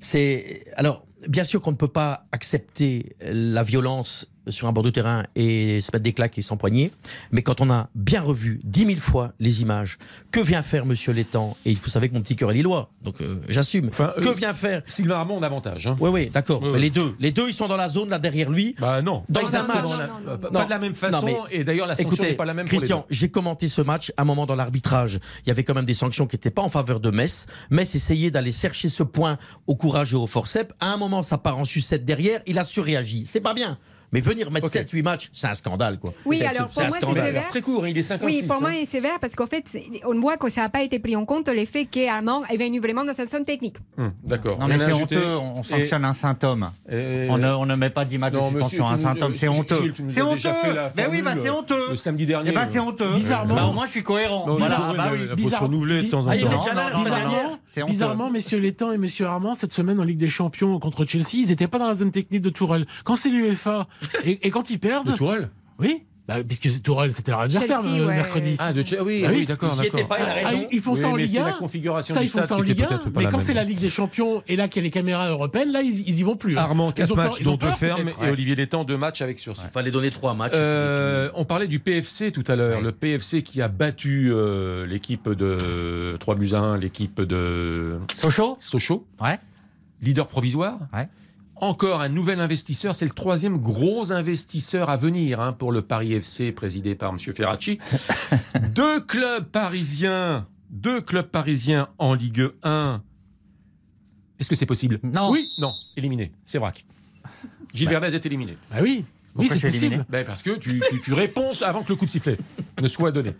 C'est 0.00 0.64
alors 0.76 1.06
bien 1.28 1.44
sûr 1.44 1.60
qu'on 1.60 1.72
ne 1.72 1.76
peut 1.76 1.88
pas 1.88 2.26
accepter 2.32 3.16
la 3.20 3.62
violence 3.62 4.30
sur 4.48 4.68
un 4.68 4.72
bord 4.72 4.82
de 4.82 4.90
terrain 4.90 5.24
et 5.34 5.80
se 5.80 5.90
mettre 5.92 6.02
des 6.02 6.12
claques 6.12 6.38
et 6.38 6.42
s'empoigner. 6.42 6.90
Mais 7.32 7.42
quand 7.42 7.60
on 7.60 7.70
a 7.70 7.88
bien 7.94 8.20
revu 8.20 8.60
dix 8.64 8.86
mille 8.86 9.00
fois 9.00 9.32
les 9.40 9.62
images, 9.62 9.98
que 10.30 10.40
vient 10.40 10.62
faire 10.62 10.86
Monsieur 10.86 11.12
Létang? 11.12 11.56
Et 11.64 11.70
il 11.70 11.76
faut 11.76 11.90
savoir 11.90 12.08
que 12.08 12.14
mon 12.14 12.22
petit 12.22 12.36
cœur 12.36 12.50
est 12.50 12.54
lillois, 12.54 12.90
donc 13.02 13.20
euh, 13.20 13.40
j'assume. 13.48 13.90
que 13.90 14.02
euh, 14.02 14.32
vient 14.32 14.54
faire 14.54 14.82
Sylvain 14.86 15.16
Armand 15.16 15.36
en 15.36 15.42
avantage. 15.42 15.86
Hein. 15.86 15.96
Oui, 16.00 16.10
oui, 16.10 16.30
d'accord. 16.32 16.62
mais 16.62 16.78
les 16.78 16.90
deux, 16.90 17.14
les 17.18 17.30
deux, 17.30 17.48
ils 17.48 17.52
sont 17.52 17.68
dans 17.68 17.76
la 17.76 17.88
zone 17.88 18.10
là 18.10 18.18
derrière 18.18 18.50
lui. 18.50 18.74
Bah 18.78 19.02
non. 19.02 19.24
Dans 19.28 19.54
un 19.54 19.66
match. 19.66 19.86
pas 20.52 20.64
de 20.64 20.70
la 20.70 20.78
même 20.78 20.94
façon. 20.94 21.26
et 21.50 21.64
d'ailleurs, 21.64 21.86
la 21.86 21.96
sanction 21.96 22.24
n'est 22.24 22.34
pas 22.34 22.44
la 22.44 22.54
même. 22.54 22.66
Christian, 22.66 23.06
j'ai 23.10 23.28
commenté 23.28 23.68
ce 23.68 23.82
match. 23.82 24.12
À 24.16 24.22
un 24.22 24.24
moment 24.24 24.46
dans 24.46 24.56
l'arbitrage, 24.56 25.18
il 25.44 25.48
y 25.48 25.50
avait 25.50 25.64
quand 25.64 25.74
même 25.74 25.84
des 25.84 25.94
sanctions 25.94 26.26
qui 26.26 26.36
n'étaient 26.36 26.50
pas 26.50 26.62
en 26.62 26.68
faveur 26.68 27.00
de 27.00 27.10
Metz. 27.10 27.46
Metz 27.70 27.94
essayait 27.94 28.30
d'aller 28.30 28.52
chercher 28.52 28.88
ce 28.88 29.02
point 29.02 29.38
au 29.66 29.76
courage 29.76 30.12
et 30.12 30.16
au 30.16 30.26
forceps. 30.26 30.72
À 30.80 30.92
un 30.92 30.96
moment, 30.96 31.22
ça 31.22 31.38
part 31.38 31.58
en 31.58 31.64
sucette 31.64 32.04
derrière. 32.04 32.40
Il 32.46 32.58
a 32.58 32.64
surréagi. 32.64 33.24
C'est 33.26 33.40
pas 33.40 33.54
bien. 33.54 33.78
Mais 34.14 34.20
venir 34.20 34.48
mettre 34.52 34.68
7-8 34.68 35.02
matchs, 35.02 35.30
c'est 35.32 35.48
un 35.48 35.54
scandale, 35.56 35.98
quoi. 35.98 36.14
Oui, 36.24 36.40
alors 36.44 36.68
pour 36.68 36.84
moi, 36.84 36.96
c'est 37.00 37.20
sévère. 37.20 37.48
Très 37.48 37.60
court, 37.62 37.86
il 37.88 37.98
est 37.98 38.02
56. 38.04 38.42
Oui, 38.42 38.46
pour 38.46 38.60
moi, 38.60 38.70
c'est 38.72 38.86
sévère 38.86 39.18
parce 39.20 39.34
qu'en 39.34 39.48
fait, 39.48 39.76
on 40.06 40.20
voit 40.20 40.36
que 40.36 40.48
ça 40.48 40.60
n'a 40.60 40.68
pas 40.68 40.82
été 40.82 41.00
pris 41.00 41.16
en 41.16 41.24
compte 41.24 41.48
l'effet 41.48 41.84
qu'Armand 41.84 42.44
est 42.44 42.56
venu 42.56 42.78
vraiment 42.78 43.04
dans 43.04 43.12
sa 43.12 43.26
zone 43.26 43.44
technique. 43.44 43.76
Hum, 43.98 44.12
d'accord. 44.22 44.56
Non, 44.60 44.68
mais 44.68 44.78
c'est 44.78 44.92
honteux, 44.92 45.36
on 45.36 45.64
sanctionne 45.64 46.04
un 46.04 46.12
symptôme. 46.12 46.70
On, 46.88 47.38
ne, 47.38 47.48
on 47.48 47.66
ne 47.66 47.74
met 47.74 47.90
pas 47.90 48.04
10 48.04 48.18
matchs 48.18 48.34
de 48.34 48.38
suspension 48.38 48.86
à 48.86 48.92
un 48.92 48.96
symptôme, 48.96 49.32
c'est 49.32 49.48
honteux. 49.48 49.92
C'est 50.08 50.22
honteux. 50.22 50.48
Mais 50.96 51.08
oui, 51.10 51.20
bah 51.20 51.32
c'est 51.40 51.50
honteux. 51.50 51.90
Le 51.90 51.96
samedi 51.96 52.24
dernier. 52.24 52.50
Eh 52.52 52.54
bah 52.54 52.66
c'est 52.66 52.78
honteux. 52.78 53.14
Bizarrement. 53.14 53.56
Bah 53.56 53.66
au 53.66 53.72
moins, 53.72 53.86
je 53.86 53.90
suis 53.90 54.04
cohérent. 54.04 54.44
Voilà, 54.46 54.92
bah. 54.96 55.10
Il 55.36 55.42
faut 55.42 55.50
se 55.50 55.56
renouveler 55.56 56.02
de 56.02 56.08
temps 56.08 56.24
en 56.24 56.30
temps. 56.30 57.86
Bizarrement, 57.86 58.30
messieurs 58.30 58.58
Létang 58.58 58.92
et 58.92 58.98
messieurs 58.98 59.26
Armand, 59.26 59.56
cette 59.56 59.72
semaine 59.72 59.98
en 59.98 60.04
Ligue 60.04 60.18
des 60.18 60.28
Champions 60.28 60.78
contre 60.78 61.04
Chelsea, 61.04 61.34
ils 61.34 61.48
n'étaient 61.48 61.66
pas 61.66 61.80
dans 61.80 61.88
la 61.88 61.96
zone 61.96 62.12
technique 62.12 62.42
de 62.42 62.50
Tourelle. 62.50 62.86
Quand 63.02 63.16
c'est 63.16 63.30
l'UEFA 63.30 63.88
et 64.24 64.50
quand 64.50 64.70
ils 64.70 64.78
perdent. 64.78 65.10
De 65.10 65.16
Tourelle 65.16 65.50
Oui. 65.78 66.04
Bah, 66.26 66.36
puisque 66.42 66.82
Tourelle, 66.82 67.12
c'était 67.12 67.32
leur 67.32 67.40
adversaire 67.40 67.82
le 67.82 68.06
mercredi. 68.06 68.56
Ah, 68.58 68.72
de 68.72 68.82
oui, 69.02 69.22
bah 69.22 69.28
oui, 69.30 69.44
d'accord. 69.44 69.76
Pas, 69.76 69.84
il 69.84 70.24
a 70.26 70.32
raison. 70.32 70.62
Ah, 70.64 70.68
ils 70.72 70.80
font 70.80 70.94
ça 70.94 71.08
en 71.08 71.16
Ligue 71.16 71.36
1. 71.36 71.44
la 71.44 71.52
configuration 71.52 72.14
ça, 72.14 72.22
ils 72.22 72.28
font 72.28 72.40
ça 72.40 72.56
en 72.56 72.62
Ligue 72.62 72.82
1. 72.82 73.10
Mais 73.14 73.26
quand 73.26 73.40
c'est 73.40 73.52
la 73.52 73.64
Ligue 73.64 73.80
des 73.80 73.90
Champions 73.90 74.42
et 74.48 74.56
là 74.56 74.68
qu'il 74.68 74.80
y 74.80 74.84
a 74.84 74.86
les 74.86 74.90
caméras 74.90 75.28
européennes, 75.28 75.70
là, 75.70 75.82
ils, 75.82 76.08
ils 76.08 76.20
y 76.20 76.22
vont 76.22 76.36
plus. 76.36 76.56
Hein. 76.56 76.62
Armand, 76.62 76.92
4 76.92 77.14
matchs, 77.14 77.42
dont 77.42 77.56
2 77.56 77.66
fermes, 77.72 78.08
et 78.22 78.30
Olivier 78.30 78.54
Létang, 78.54 78.84
2 78.84 78.96
matchs 78.96 79.20
avec 79.20 79.38
sursis. 79.38 79.64
Il 79.68 79.70
fallait 79.72 79.90
donner 79.90 80.10
3 80.10 80.32
matchs. 80.32 80.52
Euh, 80.54 81.30
on 81.34 81.44
parlait 81.44 81.66
du 81.66 81.78
PFC 81.78 82.32
tout 82.32 82.44
à 82.48 82.56
l'heure. 82.56 82.80
Le 82.80 82.92
PFC 82.92 83.42
qui 83.42 83.60
a 83.60 83.68
battu 83.68 84.30
euh, 84.32 84.86
l'équipe 84.86 85.28
de 85.28 86.16
3 86.20 86.34
buts 86.36 86.54
1, 86.54 86.78
l'équipe 86.78 87.20
de. 87.20 87.98
Sochaux 88.14 88.56
Sochaux. 88.60 89.06
Ouais. 89.20 89.38
Leader 90.00 90.26
provisoire. 90.26 90.78
Ouais 90.94 91.08
encore 91.64 92.00
un 92.00 92.08
nouvel 92.08 92.40
investisseur. 92.40 92.94
C'est 92.94 93.04
le 93.04 93.10
troisième 93.10 93.58
gros 93.58 94.12
investisseur 94.12 94.90
à 94.90 94.96
venir 94.96 95.40
hein, 95.40 95.52
pour 95.52 95.72
le 95.72 95.82
Paris 95.82 96.12
FC, 96.12 96.52
présidé 96.52 96.94
par 96.94 97.10
M. 97.10 97.18
Ferracci. 97.18 97.78
deux 98.74 99.00
clubs 99.00 99.44
parisiens, 99.44 100.46
deux 100.70 101.00
clubs 101.00 101.28
parisiens 101.28 101.88
en 101.98 102.14
Ligue 102.14 102.50
1. 102.62 103.02
Est-ce 104.38 104.50
que 104.50 104.56
c'est 104.56 104.66
possible? 104.66 105.00
Non. 105.02 105.30
Oui, 105.30 105.48
non, 105.58 105.72
éliminé. 105.96 106.32
C'est 106.44 106.58
vrai. 106.58 106.72
Gilles 107.72 107.88
bah. 107.88 108.00
Verdez 108.00 108.14
est 108.14 108.26
éliminé. 108.26 108.58
Ah 108.70 108.78
oui. 108.82 109.04
oui, 109.34 109.48
c'est 109.50 109.68
possible. 109.68 110.04
Ben 110.08 110.24
parce 110.24 110.42
que 110.42 110.56
tu, 110.56 110.82
tu, 111.02 111.12
réponds 111.12 111.52
avant 111.62 111.82
que 111.82 111.88
le 111.90 111.96
coup 111.96 112.04
de 112.04 112.10
sifflet 112.10 112.38
ne 112.80 112.88
soit 112.88 113.10
donné. 113.10 113.34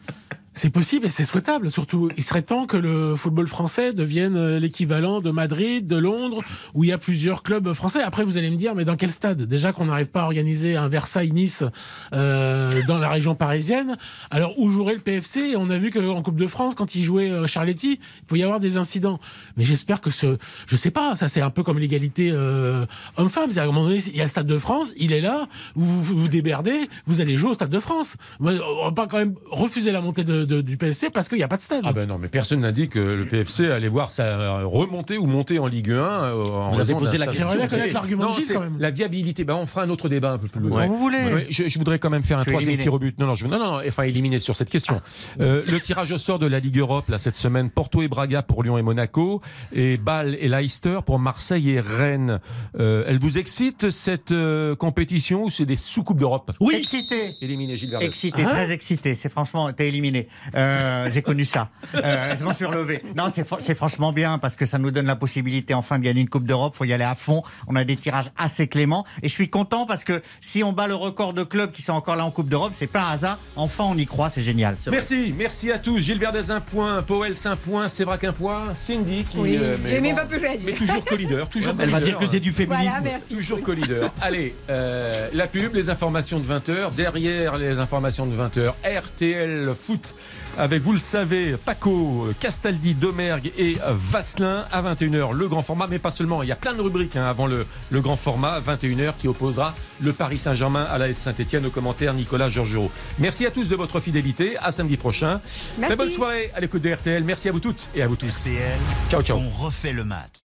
C'est 0.57 0.71
possible 0.71 1.07
et 1.07 1.09
c'est 1.09 1.25
souhaitable. 1.25 1.69
Surtout, 1.69 2.11
il 2.17 2.23
serait 2.23 2.43
temps 2.43 2.67
que 2.67 2.77
le 2.77 3.17
football 3.17 3.49
français 3.49 3.93
devienne 3.93 4.37
euh, 4.37 4.61
l'équivalent 4.61 5.21
de 5.21 5.33
Madrid, 5.33 5.85
de 5.85 5.97
Londres, 5.97 6.43
où 6.75 6.85
il 6.85 6.91
y 6.91 6.93
a 6.93 6.99
plusieurs 6.99 7.43
clubs 7.43 7.73
français. 7.73 8.03
Après, 8.03 8.23
vous 8.23 8.39
allez 8.39 8.51
me 8.51 8.57
dire, 8.57 8.77
mais 8.77 8.85
dans 8.85 8.95
quel 8.95 9.11
stade? 9.11 9.43
Déjà 9.43 9.73
qu'on 9.73 9.87
n'arrive 9.87 10.11
pas 10.11 10.23
à 10.23 10.25
organiser 10.25 10.77
un 10.77 10.87
Versailles-Nice 10.87 11.65
euh, 12.13 12.83
dans 12.87 12.99
la 12.99 13.09
région 13.09 13.35
parisienne. 13.35 13.97
Alors, 14.31 14.57
où 14.57 14.71
jouerait 14.71 14.95
le 14.95 15.01
PFC 15.01 15.55
On 15.57 15.71
a 15.71 15.77
vu 15.77 15.91
qu'en 15.91 16.23
Coupe 16.23 16.39
de 16.39 16.47
France, 16.47 16.77
quand 16.77 16.95
il 16.95 17.03
jouait 17.03 17.31
euh, 17.31 17.49
Charletti, 17.49 17.99
il 18.21 18.27
peut 18.27 18.37
y 18.37 18.45
avoir 18.45 18.61
des 18.61 18.77
incidents. 18.77 19.19
Mais 19.57 19.65
j'espère 19.65 20.01
que 20.01 20.11
ce... 20.11 20.39
Je 20.69 20.77
sais 20.77 20.93
pas, 20.93 21.17
ça 21.17 21.29
c'est 21.29 21.41
un 21.41 21.51
peu 21.51 21.65
comme 21.65 21.81
l'égalité 21.81 22.31
euh, 22.33 22.87
homme-femme. 23.17 23.51
À 23.57 23.63
un 23.63 23.67
moment 23.67 23.85
donné, 23.85 23.99
il 24.07 24.17
y 24.17 24.21
a 24.21 24.25
le 24.25 24.31
Stade 24.31 24.47
de 24.47 24.59
France, 24.59 24.95
il 24.97 25.13
est 25.13 25.21
là, 25.21 25.49
vous 25.75 26.03
vous, 26.03 26.17
vous 26.17 26.29
déberdez, 26.29 26.89
vous 27.07 27.21
allez 27.21 27.37
jouer 27.37 27.51
au 27.51 27.55
Stade 27.55 27.71
de 27.71 27.81
France. 27.81 28.17
On 28.39 28.85
va 28.85 28.93
pas 28.93 29.09
quand 29.09 29.19
même 29.19 29.35
refuser 29.51 29.91
la 29.91 30.01
montée 30.01 30.23
de 30.23 30.44
du 30.45 30.77
PFC 30.77 31.11
parce 31.11 31.29
qu'il 31.29 31.39
n'y 31.39 31.45
a 31.45 31.49
pas 31.49 31.57
de 31.57 31.62
stade. 31.62 31.85
Ah 31.85 31.93
ben 31.93 32.07
non, 32.07 32.19
mais 32.19 32.29
personne 32.29 32.61
n'a 32.61 32.73
dit 32.73 32.89
que 32.89 32.99
le 32.99 33.27
PFC 33.27 33.71
allait 33.71 33.89
voir 33.89 34.11
sa 34.11 34.62
remontée 34.62 35.19
ou 35.19 35.27
monter 35.27 35.59
en 35.59 35.66
Ligue 35.66 35.91
1. 35.91 35.95
Euh, 35.95 36.43
en 36.45 36.71
vous 36.71 36.81
avez 36.81 36.95
posé 36.95 37.19
la 37.19 37.27
question. 37.27 37.49
l'argument 37.93 38.35
quand 38.53 38.61
même. 38.61 38.77
La 38.79 38.91
viabilité. 38.91 39.45
Ben, 39.45 39.55
on 39.55 39.66
fera 39.66 39.83
un 39.83 39.91
autre 39.91 40.09
débat 40.09 40.33
un 40.33 40.39
peu 40.39 40.49
plus 40.49 40.61
loin. 40.61 40.87
vous 40.87 40.99
voulez. 40.99 41.47
je, 41.51 41.79
voudrais 41.79 41.99
quand 41.99 42.11
même 42.11 42.23
faire 42.23 42.39
un 42.39 42.45
troisième 42.45 42.77
tir 42.77 42.95
au 42.95 42.99
but. 42.99 43.19
Non, 43.19 43.27
non, 43.27 43.35
je, 43.35 43.47
non, 43.47 43.59
non, 43.59 43.81
enfin 43.87 44.05
éliminer 44.05 44.39
sur 44.39 44.57
cette 44.57 44.71
question. 44.71 45.01
Euh, 45.41 45.62
le 45.71 45.81
tirage 45.81 46.12
au 46.12 46.19
sort 46.19 46.39
de 46.39 46.47
la 46.47 46.61
Ligue 46.61 46.79
Europe 46.79 47.09
là 47.09 47.19
cette 47.19 47.37
semaine. 47.37 47.71
Porto 47.71 48.03
et 48.03 48.09
Braga 48.09 48.43
pour 48.43 48.62
Lyon 48.62 48.79
et 48.79 48.83
Monaco 48.83 49.41
et 49.73 49.97
Bâle 49.97 50.37
et 50.41 50.49
Leicester 50.49 51.01
pour 51.05 51.19
Marseille 51.19 51.71
et 51.71 51.81
Rennes. 51.81 52.41
Euh, 52.79 53.05
elle 53.07 53.19
vous 53.19 53.39
excite 53.39 53.91
cette 53.91 54.35
compétition 54.79 55.45
ou 55.45 55.51
c'est 55.51 55.66
des 55.66 55.77
sous-coupes 55.77 56.19
d'Europe? 56.19 56.53
Oui. 56.61 56.75
Excité. 56.77 57.35
Éliminé 57.41 57.77
Gilles 57.77 57.97
Excité, 58.01 58.43
hein 58.43 58.49
très 58.49 58.73
excité. 58.73 59.15
C'est 59.15 59.29
franchement, 59.29 59.73
t'es 59.73 59.89
éliminé. 59.89 60.29
Euh, 60.55 61.09
j'ai 61.12 61.23
connu 61.23 61.44
ça. 61.44 61.70
Euh, 61.94 62.35
je 62.36 62.44
m'en 62.44 62.55
suis 62.55 62.65
relevé. 62.65 63.02
Non, 63.16 63.27
c'est 63.28 63.74
franchement 63.74 64.12
bien 64.12 64.39
parce 64.39 64.56
que 64.56 64.65
ça 64.65 64.78
nous 64.78 64.90
donne 64.90 65.06
la 65.06 65.16
possibilité 65.16 65.74
enfin 65.74 65.98
de 65.98 66.05
gagner 66.05 66.20
une 66.20 66.28
Coupe 66.28 66.47
d'Europe. 66.47 66.74
Faut 66.74 66.85
y 66.85 66.93
aller 66.93 67.05
à 67.05 67.15
fond. 67.15 67.43
On 67.66 67.77
a 67.77 67.85
des 67.85 67.97
tirages 67.97 68.31
assez 68.36 68.69
cléments 68.69 69.05
et 69.23 69.28
je 69.28 69.32
suis 69.32 69.51
content 69.51 69.86
parce 69.86 70.05
que 70.05 70.23
si 70.40 70.62
on 70.62 70.73
bat 70.73 70.86
le 70.86 70.94
record 70.94 71.32
de 71.35 71.43
clubs 71.43 71.73
qui 71.73 71.82
sont 71.82 71.93
encore 71.93 72.16
là 72.16 72.24
en 72.24 72.31
Coupe 72.31 72.48
d'Europe, 72.48 72.73
c'est 72.74 72.86
pas 72.86 73.02
un 73.02 73.12
hasard. 73.12 73.39
Enfin, 73.56 73.85
on 73.86 73.97
y 73.97 74.06
croit, 74.06 74.31
c'est 74.31 74.43
génial. 74.43 74.77
Merci, 74.90 75.35
merci 75.36 75.70
à 75.70 75.78
tous. 75.78 75.98
Gilles 75.98 76.19
Verdez 76.19 76.51
un 76.51 76.61
point, 76.61 77.02
Powell 77.02 77.35
un 77.44 77.56
point, 77.56 77.89
Sévrac 77.89 78.24
un 78.24 78.32
point, 78.32 78.74
Cindy 78.74 79.24
qui. 79.24 79.39
Oui, 79.39 79.59
euh, 79.61 79.77
mais, 79.82 80.01
bon, 80.01 80.15
pas 80.15 80.24
plus 80.24 80.40
mais 80.65 80.73
toujours 80.73 81.05
co-leader, 81.05 81.48
toujours. 81.48 81.74
Elle 81.78 81.90
va 81.90 82.01
dire 82.01 82.19
que 82.19 82.27
c'est 82.27 82.40
du 82.40 82.52
féminisme. 82.52 82.89
Voilà, 82.90 83.01
merci. 83.01 83.36
Toujours 83.36 83.62
co-leader. 83.62 84.12
Allez, 84.23 84.55
euh, 84.70 85.28
la 85.32 85.47
pub, 85.47 85.74
les 85.74 85.90
informations 85.90 86.39
de 86.39 86.44
20h. 86.44 86.94
Derrière 86.94 87.59
les 87.59 87.78
informations 87.78 88.27
de 88.27 88.36
20h, 88.36 88.73
RTL 88.85 89.74
Foot 89.74 90.15
avec, 90.57 90.83
vous 90.83 90.93
le 90.93 90.99
savez, 90.99 91.57
Paco, 91.57 92.29
Castaldi, 92.39 92.95
Domergue 92.95 93.53
et 93.59 93.77
Vasselin 93.89 94.67
à 94.71 94.83
21h, 94.83 95.33
le 95.33 95.49
grand 95.49 95.63
format, 95.63 95.87
mais 95.89 95.99
pas 95.99 96.11
seulement. 96.11 96.43
Il 96.43 96.49
y 96.49 96.53
a 96.53 96.57
plein 96.57 96.75
de 96.75 96.81
rubriques 96.81 97.17
hein, 97.17 97.27
avant 97.27 97.47
le, 97.47 97.67
le, 97.91 98.01
grand 98.01 98.17
format, 98.17 98.61
21h, 98.61 99.15
qui 99.19 99.29
opposera 99.29 99.75
le 100.01 100.13
Paris 100.13 100.39
Saint-Germain 100.39 100.85
à 100.85 100.99
la 100.99 101.13
Saint-Etienne. 101.13 101.67
Au 101.67 101.71
commentaire, 101.71 102.15
Nicolas 102.15 102.49
Georgerot. 102.49 102.91
Merci 103.19 103.47
à 103.47 103.51
tous 103.51 103.69
de 103.69 103.77
votre 103.77 104.01
fidélité. 104.01 104.57
À 104.59 104.71
samedi 104.71 104.97
prochain. 104.97 105.41
Très 105.81 105.97
bonne 105.97 106.11
soirée 106.11 106.51
à 106.55 106.61
l'écoute 106.61 106.83
de 106.83 106.93
RTL. 106.93 107.25
Merci 107.25 107.49
à 107.49 107.53
vous 107.53 107.61
toutes 107.61 107.89
et 107.95 108.03
à 108.03 108.07
vous 108.07 108.17
tous. 108.17 108.29
RTL. 108.29 108.79
Ciao, 109.11 109.23
ciao. 109.23 109.39
On 109.39 109.51
refait 109.65 109.93
le 109.93 110.05
match. 110.05 110.44